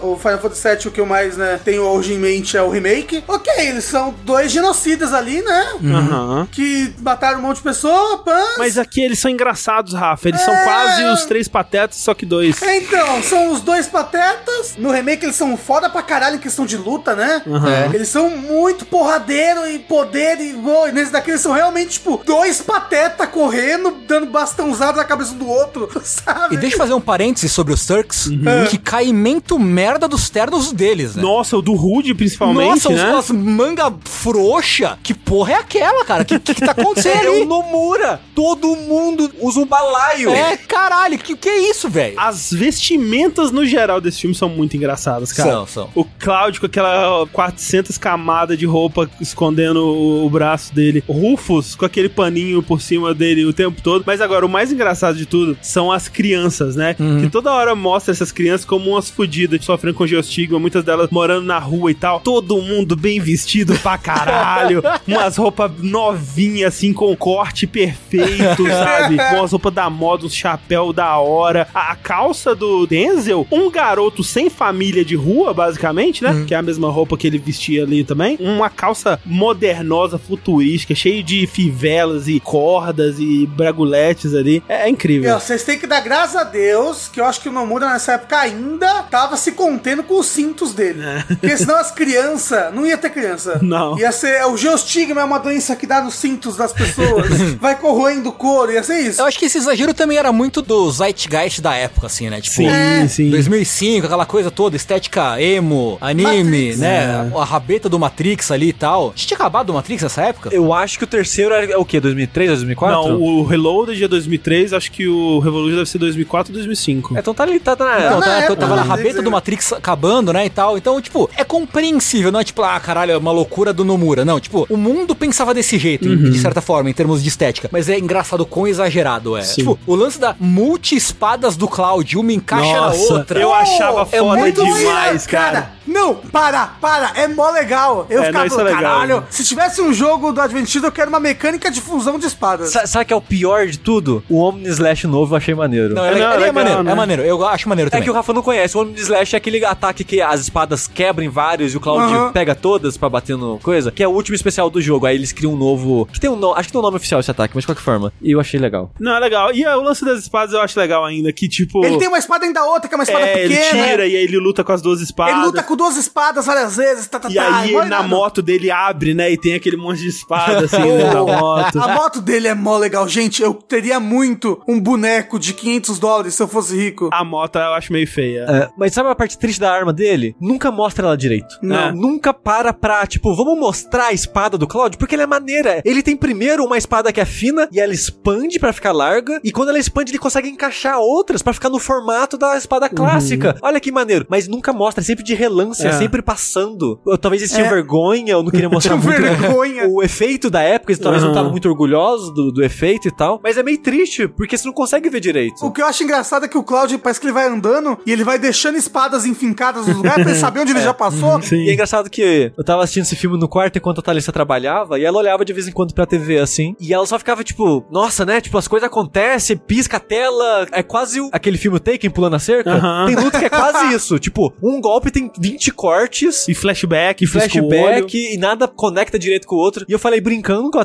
o 0.00 0.16
Final 0.16 0.38
Fantasy 0.38 0.68
VII, 0.68 0.88
o 0.88 0.90
que 0.90 1.00
eu 1.00 1.06
mais 1.06 1.36
né, 1.36 1.60
tenho 1.64 1.82
hoje 1.82 2.12
em 2.14 2.18
mente 2.18 2.56
é 2.56 2.62
o 2.62 2.70
remake. 2.70 3.24
Ok, 3.26 3.52
eles 3.58 3.84
são 3.84 4.14
dois 4.24 4.50
genocidas 4.52 5.12
ali, 5.12 5.42
né? 5.42 5.66
Aham. 5.84 6.48
Que 6.50 6.92
mataram 7.00 7.38
um 7.38 7.42
monte 7.42 7.56
de 7.58 7.62
pessoa, 7.62 8.18
pã. 8.18 8.38
Mas 8.58 8.78
aqui 8.78 9.00
eles 9.02 9.18
são 9.18 9.30
engraçados, 9.30 9.92
Rafa. 9.94 10.28
Eles 10.28 10.40
são 10.42 10.54
É. 10.54 10.64
quase 10.64 11.04
os 11.04 11.24
três 11.24 11.48
patetas, 11.48 11.96
só 11.96 12.14
que 12.14 12.26
dois. 12.26 12.60
Então, 12.62 13.22
são 13.22 13.52
os 13.52 13.60
dois 13.60 13.86
patetas. 13.86 14.74
No 14.78 14.90
remake 14.90 15.24
eles 15.24 15.36
são 15.36 15.56
foda 15.56 15.88
pra 15.88 16.02
caralho 16.02 16.36
em 16.36 16.40
questão 16.40 16.66
de 16.66 16.76
luta, 16.76 17.14
né? 17.14 17.42
É. 17.90 17.94
Eles 17.94 18.08
são 18.08 18.28
muito 18.30 18.84
porradeiro 18.86 19.66
e 19.68 19.78
poder 19.78 20.38
e, 20.40 20.50
e 20.88 20.92
nesse 20.92 21.12
daqui 21.12 21.30
eles 21.30 21.40
são 21.40 21.52
realmente, 21.52 21.69
tipo, 21.86 22.20
dois 22.24 22.60
patetas 22.60 23.28
correndo, 23.28 23.96
dando 24.06 24.26
bastãozada 24.26 24.98
na 24.98 25.04
cabeça 25.04 25.34
do 25.34 25.48
outro, 25.48 25.88
sabe? 26.02 26.54
E 26.54 26.58
deixa 26.58 26.74
eu 26.74 26.78
fazer 26.78 26.94
um 26.94 27.00
parênteses 27.00 27.52
sobre 27.52 27.72
os 27.72 27.86
Turks. 27.86 28.26
Uhum. 28.26 28.66
Que 28.68 28.78
caimento 28.78 29.58
merda 29.58 30.08
dos 30.08 30.28
ternos 30.28 30.72
deles, 30.72 31.16
né? 31.16 31.22
Nossa, 31.22 31.56
o 31.56 31.62
do 31.62 31.74
Rude, 31.74 32.14
principalmente, 32.14 32.84
Nossa, 32.84 32.90
né? 32.90 33.14
os, 33.14 33.30
as 33.30 33.30
manga 33.30 33.92
frouxa. 34.04 34.98
Que 35.02 35.14
porra 35.14 35.52
é 35.52 35.56
aquela, 35.56 36.04
cara? 36.04 36.24
Que 36.24 36.38
que, 36.38 36.54
que 36.54 36.64
tá 36.64 36.72
acontecendo 36.72 37.10
É 37.20 37.30
o 37.30 37.34
ali? 37.34 37.44
Nomura. 37.44 38.20
Todo 38.34 38.74
mundo 38.76 39.30
usa 39.40 39.60
um 39.60 39.66
balaio. 39.66 40.30
É, 40.30 40.56
caralho, 40.56 41.18
que 41.18 41.36
que 41.36 41.48
é 41.48 41.70
isso, 41.70 41.88
velho? 41.88 42.18
As 42.18 42.50
vestimentas 42.52 43.50
no 43.50 43.64
geral 43.66 44.00
desse 44.00 44.20
filme 44.20 44.34
são 44.34 44.48
muito 44.48 44.76
engraçadas, 44.76 45.32
cara. 45.32 45.50
São, 45.50 45.66
são. 45.66 45.90
O 45.94 46.04
Cloud 46.04 46.58
com 46.60 46.66
aquela 46.66 47.26
400 47.32 47.98
camadas 47.98 48.58
de 48.58 48.66
roupa 48.66 49.08
escondendo 49.20 49.84
o, 49.84 50.26
o 50.26 50.30
braço 50.30 50.74
dele. 50.74 51.04
O 51.06 51.12
Elfos 51.50 51.74
com 51.74 51.84
aquele 51.84 52.08
paninho 52.08 52.62
por 52.62 52.80
cima 52.80 53.12
dele 53.12 53.44
o 53.44 53.52
tempo 53.52 53.82
todo. 53.82 54.04
Mas 54.06 54.20
agora, 54.20 54.46
o 54.46 54.48
mais 54.48 54.72
engraçado 54.72 55.16
de 55.16 55.26
tudo 55.26 55.58
são 55.60 55.90
as 55.90 56.08
crianças, 56.08 56.76
né? 56.76 56.94
Que 56.94 57.28
toda 57.28 57.52
hora 57.52 57.74
mostra 57.74 58.12
essas 58.12 58.30
crianças 58.30 58.64
como 58.64 58.90
umas 58.90 59.10
fodidas, 59.10 59.64
sofrendo 59.64 59.96
com 59.96 60.06
geostigma, 60.06 60.58
muitas 60.58 60.84
delas 60.84 61.10
morando 61.10 61.46
na 61.46 61.58
rua 61.58 61.90
e 61.90 61.94
tal. 61.94 62.20
Todo 62.20 62.60
mundo 62.62 62.94
bem 62.94 63.20
vestido 63.20 63.76
pra 63.80 63.98
caralho. 63.98 64.82
umas 65.06 65.36
roupas 65.36 65.72
novinhas, 65.78 66.74
assim, 66.74 66.92
com 66.92 67.14
corte 67.16 67.66
perfeito, 67.66 68.66
sabe? 68.68 69.16
Com 69.16 69.42
as 69.42 69.50
roupas 69.50 69.74
da 69.74 69.90
moda, 69.90 70.26
uns 70.26 70.34
chapéu 70.34 70.92
da 70.92 71.18
hora. 71.18 71.66
A, 71.74 71.92
a 71.92 71.96
calça 71.96 72.54
do 72.54 72.86
Denzel, 72.86 73.46
um 73.50 73.70
garoto 73.70 74.22
sem 74.22 74.48
família 74.48 75.04
de 75.04 75.16
rua, 75.16 75.52
basicamente, 75.52 76.22
né? 76.22 76.44
Que 76.46 76.54
é 76.54 76.56
a 76.56 76.62
mesma 76.62 76.90
roupa 76.90 77.16
que 77.16 77.26
ele 77.26 77.38
vestia 77.38 77.82
ali 77.82 78.04
também. 78.04 78.36
Uma 78.38 78.70
calça 78.70 79.20
modernosa, 79.24 80.18
futurística, 80.18 80.94
cheio 80.94 81.22
de 81.22 81.39
fivelas 81.46 82.28
e 82.28 82.40
cordas 82.40 83.16
e 83.18 83.46
braguletes 83.46 84.34
ali. 84.34 84.62
É, 84.68 84.82
é 84.86 84.88
incrível. 84.88 85.30
Meu, 85.30 85.40
Vocês 85.40 85.62
têm 85.64 85.78
que 85.78 85.86
dar 85.86 86.00
graças 86.00 86.36
a 86.36 86.44
Deus 86.44 87.08
que 87.12 87.20
eu 87.20 87.24
acho 87.24 87.40
que 87.40 87.48
o 87.48 87.52
Nomura 87.52 87.88
nessa 87.90 88.12
época 88.12 88.38
ainda 88.38 89.02
tava 89.04 89.36
se 89.36 89.52
contendo 89.52 90.02
com 90.02 90.18
os 90.18 90.26
cintos 90.26 90.72
dele. 90.74 91.00
Porque 91.28 91.56
senão 91.56 91.76
as 91.76 91.90
crianças, 91.90 92.72
não 92.74 92.86
ia 92.86 92.96
ter 92.98 93.10
criança. 93.10 93.58
Não. 93.62 93.98
Ia 93.98 94.12
ser, 94.12 94.44
o 94.46 94.56
geostigma 94.56 95.20
é 95.20 95.24
uma 95.24 95.38
doença 95.38 95.74
que 95.76 95.86
dá 95.86 96.00
nos 96.02 96.14
cintos 96.14 96.56
das 96.56 96.72
pessoas, 96.72 97.28
vai 97.60 97.76
corroendo 97.76 98.28
o 98.28 98.32
couro, 98.32 98.72
ia 98.72 98.82
ser 98.82 99.00
isso. 99.00 99.20
Eu 99.20 99.26
acho 99.26 99.38
que 99.38 99.46
esse 99.46 99.58
exagero 99.58 99.94
também 99.94 100.18
era 100.18 100.32
muito 100.32 100.62
do 100.62 100.90
zeitgeist 100.90 101.60
da 101.60 101.74
época, 101.74 102.06
assim, 102.06 102.28
né? 102.28 102.40
Tipo, 102.40 102.56
Sim, 102.56 102.68
É. 102.68 103.08
sim. 103.08 103.30
2005, 103.30 104.06
aquela 104.06 104.26
coisa 104.26 104.50
toda, 104.50 104.76
estética 104.76 105.40
emo, 105.40 105.96
anime, 106.00 106.22
Matrix. 106.44 106.78
né? 106.78 107.30
A 107.36 107.44
rabeta 107.44 107.88
do 107.88 107.98
Matrix 107.98 108.50
ali 108.50 108.68
e 108.68 108.72
tal. 108.72 109.12
Tinha 109.14 109.36
acabado 109.36 109.70
o 109.70 109.74
Matrix 109.74 110.02
nessa 110.02 110.22
época? 110.22 110.50
Eu 110.52 110.72
acho 110.72 110.98
que 110.98 111.04
o 111.04 111.06
terceiro 111.06 111.29
é 111.38 111.76
o 111.76 111.84
quê? 111.84 112.00
2003, 112.00 112.50
2004? 112.50 112.96
Não, 113.08 113.20
o 113.20 113.44
Reloaded 113.44 114.02
é 114.02 114.08
2003, 114.08 114.72
acho 114.72 114.90
que 114.90 115.06
o 115.06 115.38
Revolution 115.38 115.76
deve 115.76 115.88
ser 115.90 115.98
2004 115.98 116.52
ou 116.52 116.56
2005. 116.56 117.18
Então 117.18 117.34
tá 117.34 117.42
ali, 117.44 117.60
tá 117.60 117.76
na... 117.76 117.98
Então, 117.98 118.20
na 118.20 118.26
tá- 118.26 118.32
época, 118.38 118.56
tava 118.56 118.76
na 118.76 118.82
rabeta 118.82 119.22
do 119.22 119.30
Matrix 119.30 119.72
acabando, 119.72 120.32
né, 120.32 120.46
e 120.46 120.50
tal. 120.50 120.76
Então, 120.78 121.00
tipo, 121.00 121.28
é 121.36 121.44
compreensível, 121.44 122.32
não 122.32 122.40
é 122.40 122.44
tipo, 122.44 122.62
ah, 122.62 122.78
caralho, 122.80 123.12
é 123.12 123.16
uma 123.16 123.32
loucura 123.32 123.72
do 123.72 123.84
Nomura. 123.84 124.24
Não, 124.24 124.40
tipo, 124.40 124.66
o 124.68 124.76
mundo 124.76 125.14
pensava 125.14 125.52
desse 125.54 125.78
jeito, 125.78 126.08
Uhum. 126.08 126.30
de 126.30 126.38
certa 126.38 126.60
forma, 126.60 126.88
em 126.90 126.92
termos 126.94 127.22
de 127.22 127.28
estética. 127.28 127.68
Mas 127.72 127.88
é 127.88 127.98
engraçado 127.98 128.44
quão 128.46 128.66
exagerado 128.66 129.36
é. 129.36 129.42
Sim. 129.42 129.56
Tipo, 129.56 129.78
o 129.86 129.94
lance 129.94 130.18
da 130.18 130.34
multi-espadas 130.40 131.56
do 131.56 131.68
Cloud, 131.68 132.16
uma 132.16 132.32
encaixa 132.32 132.80
Nossa, 132.80 133.12
na 133.12 133.18
outra. 133.18 133.40
eu 133.40 133.52
achava 133.52 134.08
é 134.12 134.18
foda 134.18 134.36
muito 134.38 134.64
demais, 134.64 135.26
cara. 135.26 135.72
Não, 135.86 136.14
para, 136.14 136.66
para, 136.80 137.12
é 137.16 137.26
mó 137.28 137.50
legal. 137.50 138.06
Eu 138.08 138.22
É, 138.22 138.26
ficava 138.26 138.46
não, 138.48 138.60
é 138.60 138.62
legal, 138.64 138.80
caralho, 138.82 139.16
né? 139.20 139.26
se 139.30 139.44
tivesse 139.44 139.82
um 139.82 139.92
jogo 139.92 140.32
do 140.32 140.40
Adventista, 140.40 140.86
eu 140.86 140.92
quero 140.92 141.08
uma 141.08 141.19
mecânica 141.20 141.70
de 141.70 141.80
fusão 141.80 142.18
de 142.18 142.26
espadas. 142.26 142.70
Sa- 142.70 142.86
Sabe 142.86 143.04
que 143.06 143.12
é 143.12 143.16
o 143.16 143.20
pior 143.20 143.66
de 143.66 143.78
tudo? 143.78 144.22
O 144.28 144.40
Omni 144.40 144.66
Slash 144.68 145.06
novo 145.06 145.34
eu 145.34 145.36
achei 145.36 145.54
maneiro. 145.54 145.94
Não, 145.94 146.04
é, 146.04 146.08
É, 146.08 146.18
não, 146.18 146.18
é 146.18 146.20
ele 146.20 146.24
é 146.24 146.36
legal, 146.38 146.52
maneiro, 146.54 146.82
né? 146.82 146.92
é 146.92 146.94
maneiro. 146.94 147.22
Eu 147.22 147.46
acho 147.46 147.68
maneiro 147.68 147.88
É 147.88 147.90
também. 147.90 148.04
que 148.04 148.10
o 148.10 148.14
Rafa 148.14 148.32
não 148.32 148.42
conhece. 148.42 148.76
O 148.76 148.80
Omni 148.82 148.98
Slash 148.98 149.34
é 149.34 149.38
aquele 149.38 149.64
ataque 149.64 150.02
que 150.04 150.20
as 150.20 150.40
espadas 150.40 150.86
quebram 150.88 151.24
em 151.24 151.28
vários 151.28 151.72
e 151.74 151.76
o 151.76 151.80
Cloud 151.80 152.02
Aham. 152.12 152.32
pega 152.32 152.54
todas 152.54 152.96
pra 152.96 153.08
bater 153.08 153.36
no 153.36 153.58
coisa, 153.60 153.90
que 153.92 154.02
é 154.02 154.08
o 154.08 154.10
último 154.10 154.34
especial 154.34 154.68
do 154.70 154.80
jogo. 154.80 155.06
Aí 155.06 155.14
eles 155.16 155.32
criam 155.32 155.52
um 155.52 155.56
novo. 155.56 156.06
Que 156.12 156.18
tem 156.18 156.30
um 156.30 156.36
nome. 156.36 156.54
Acho 156.58 156.68
que 156.68 156.72
tem 156.72 156.78
um 156.80 156.82
nome 156.84 156.96
oficial 156.96 157.20
esse 157.20 157.30
ataque, 157.30 157.54
mas 157.54 157.62
de 157.62 157.66
qualquer 157.68 157.82
forma. 157.82 158.12
E 158.22 158.32
eu 158.32 158.40
achei 158.40 158.58
legal. 158.58 158.90
Não, 158.98 159.14
é 159.14 159.20
legal. 159.20 159.52
E 159.54 159.64
ah, 159.64 159.76
o 159.76 159.82
lance 159.82 160.04
das 160.04 160.20
espadas 160.20 160.54
eu 160.54 160.60
acho 160.60 160.78
legal 160.78 161.04
ainda, 161.04 161.32
que 161.32 161.48
tipo... 161.48 161.84
Ele 161.84 161.98
tem 161.98 162.08
uma 162.08 162.18
espada 162.18 162.44
ainda 162.44 162.64
outra, 162.64 162.88
que 162.88 162.94
é 162.94 162.98
uma 162.98 163.04
espada 163.04 163.24
é, 163.26 163.44
ele 163.44 163.54
pequena. 163.56 163.86
tira 163.86 164.06
e 164.06 164.16
aí 164.16 164.22
ele 164.24 164.38
luta 164.38 164.64
com 164.64 164.72
as 164.72 164.80
duas 164.82 165.00
espadas. 165.00 165.34
Ele 165.34 165.44
luta 165.44 165.62
com 165.62 165.76
duas 165.76 165.96
espadas 165.96 166.46
várias 166.46 166.76
vezes, 166.76 167.06
tá, 167.06 167.18
tá, 167.20 167.30
E 167.30 167.34
tá, 167.34 167.58
aí 167.58 167.68
igual 167.70 167.86
na 167.86 168.02
moto 168.02 168.40
dele 168.42 168.70
abre, 168.70 169.14
né? 169.14 169.30
E 169.30 169.36
tem 169.36 169.54
aquele 169.54 169.76
monte 169.76 170.00
de 170.00 170.08
espada 170.08 170.64
assim 170.66 170.80
dentro 170.82 171.09
da 171.14 171.22
moto. 171.22 171.80
A 171.80 171.88
moto 171.94 172.20
dele 172.20 172.48
é 172.48 172.54
mó 172.54 172.76
legal. 172.76 173.06
Gente, 173.08 173.42
eu 173.42 173.54
teria 173.54 173.98
muito 174.00 174.60
um 174.68 174.80
boneco 174.80 175.38
de 175.38 175.52
500 175.52 175.98
dólares 175.98 176.34
se 176.34 176.42
eu 176.42 176.48
fosse 176.48 176.76
rico. 176.76 177.10
A 177.12 177.24
moto 177.24 177.56
eu 177.56 177.74
acho 177.74 177.92
meio 177.92 178.06
feia. 178.06 178.44
É, 178.48 178.68
mas 178.76 178.92
sabe 178.92 179.08
a 179.08 179.14
parte 179.14 179.38
triste 179.38 179.60
da 179.60 179.72
arma 179.72 179.92
dele? 179.92 180.34
Nunca 180.40 180.70
mostra 180.70 181.06
ela 181.06 181.16
direito. 181.16 181.56
Não. 181.62 181.92
Nunca 181.92 182.32
para 182.32 182.72
pra, 182.72 183.06
tipo, 183.06 183.34
vamos 183.34 183.58
mostrar 183.58 184.06
a 184.06 184.12
espada 184.12 184.56
do 184.56 184.66
Cloud, 184.66 184.96
porque 184.96 185.14
ela 185.14 185.24
é 185.24 185.26
maneira. 185.26 185.80
Ele 185.84 186.02
tem 186.02 186.16
primeiro 186.16 186.64
uma 186.64 186.78
espada 186.78 187.12
que 187.12 187.20
é 187.20 187.24
fina 187.24 187.68
e 187.72 187.80
ela 187.80 187.92
expande 187.92 188.58
pra 188.58 188.72
ficar 188.72 188.92
larga, 188.92 189.40
e 189.44 189.50
quando 189.52 189.68
ela 189.70 189.78
expande, 189.78 190.10
ele 190.10 190.18
consegue 190.18 190.48
encaixar 190.48 190.98
outras 190.98 191.42
pra 191.42 191.52
ficar 191.52 191.68
no 191.70 191.78
formato 191.78 192.36
da 192.38 192.56
espada 192.56 192.88
clássica. 192.88 193.56
Olha 193.62 193.80
que 193.80 193.90
maneiro. 193.92 194.26
Mas 194.28 194.46
nunca 194.48 194.72
mostra, 194.72 195.02
é 195.02 195.04
sempre 195.04 195.24
de 195.24 195.34
relance, 195.34 195.84
é, 195.86 195.90
É. 195.90 195.92
sempre 195.92 196.22
passando. 196.22 197.00
Eu, 197.06 197.18
talvez 197.18 197.42
eles 197.42 197.52
tinham 197.52 197.66
É. 197.66 197.70
vergonha, 197.70 198.32
eu 198.32 198.42
não 198.42 198.50
queria 198.50 198.68
mostrar 198.68 198.96
muito 198.96 199.20
vergonha. 199.20 199.88
o 199.88 200.02
efeito 200.02 200.50
da 200.50 200.62
época, 200.62 200.92
talvez 201.00 201.22
não 201.22 201.30
Uhum. 201.30 201.34
estavam 201.34 201.50
muito 201.50 201.68
orgulhosos 201.68 202.32
do, 202.34 202.50
do 202.52 202.62
efeito 202.64 203.08
e 203.08 203.10
tal. 203.10 203.40
Mas 203.42 203.56
é 203.56 203.62
meio 203.62 203.78
triste, 203.78 204.26
porque 204.28 204.56
você 204.56 204.66
não 204.66 204.72
consegue 204.74 205.08
ver 205.08 205.20
direito. 205.20 205.64
O 205.64 205.70
que 205.72 205.80
eu 205.82 205.86
acho 205.86 206.02
engraçado 206.02 206.44
é 206.44 206.48
que 206.48 206.58
o 206.58 206.62
Cloud 206.62 206.96
parece 206.98 207.20
que 207.20 207.26
ele 207.26 207.32
vai 207.32 207.46
andando 207.46 207.98
e 208.06 208.12
ele 208.12 208.24
vai 208.24 208.38
deixando 208.38 208.76
espadas 208.76 209.24
enfincadas 209.26 209.86
nos 209.86 209.96
lugares 209.96 210.22
pra 210.22 210.30
ele 210.32 210.40
saber 210.40 210.60
onde 210.60 210.72
ele 210.72 210.80
já 210.80 210.94
passou. 210.94 211.40
Sim. 211.42 211.56
E 211.64 211.70
é 211.70 211.72
engraçado 211.72 212.08
que 212.10 212.52
eu 212.56 212.64
tava 212.64 212.82
assistindo 212.82 213.04
esse 213.04 213.16
filme 213.16 213.38
no 213.38 213.48
quarto 213.48 213.76
enquanto 213.76 213.98
a 213.98 214.02
Thalissa 214.02 214.32
trabalhava, 214.32 214.98
e 214.98 215.04
ela 215.04 215.18
olhava 215.18 215.44
de 215.44 215.52
vez 215.52 215.66
em 215.68 215.72
quando 215.72 215.94
pra 215.94 216.06
TV 216.06 216.38
assim, 216.38 216.74
e 216.80 216.92
ela 216.92 217.06
só 217.06 217.18
ficava 217.18 217.42
tipo, 217.44 217.84
nossa, 217.90 218.24
né? 218.24 218.40
Tipo, 218.40 218.58
as 218.58 218.66
coisas 218.68 218.86
acontecem, 218.86 219.56
pisca 219.56 219.96
a 219.96 220.00
tela. 220.00 220.66
É 220.72 220.82
quase 220.82 221.20
o- 221.20 221.28
aquele 221.32 221.58
filme 221.58 221.78
Taken 221.80 222.10
pulando 222.10 222.36
a 222.36 222.38
cerca. 222.38 222.80
Tem 223.06 223.14
luta 223.16 223.38
que 223.38 223.44
é 223.44 223.48
quase 223.50 223.92
isso. 223.94 224.18
Tipo, 224.18 224.52
um 224.62 224.80
golpe 224.80 225.10
tem 225.10 225.30
20 225.38 225.70
cortes. 225.72 226.46
E 226.48 226.54
flashback, 226.54 227.24
E 227.24 227.28
pisca 227.28 227.58
o 227.60 227.66
olho. 227.66 227.70
flashback 227.70 228.34
e 228.34 228.36
nada 228.36 228.66
conecta 228.68 229.18
direito 229.18 229.46
com 229.46 229.56
o 229.56 229.58
outro. 229.58 229.84
E 229.88 229.92
eu 229.92 229.98
falei, 229.98 230.20
brincando 230.20 230.70
com 230.70 230.78
a 230.78 230.84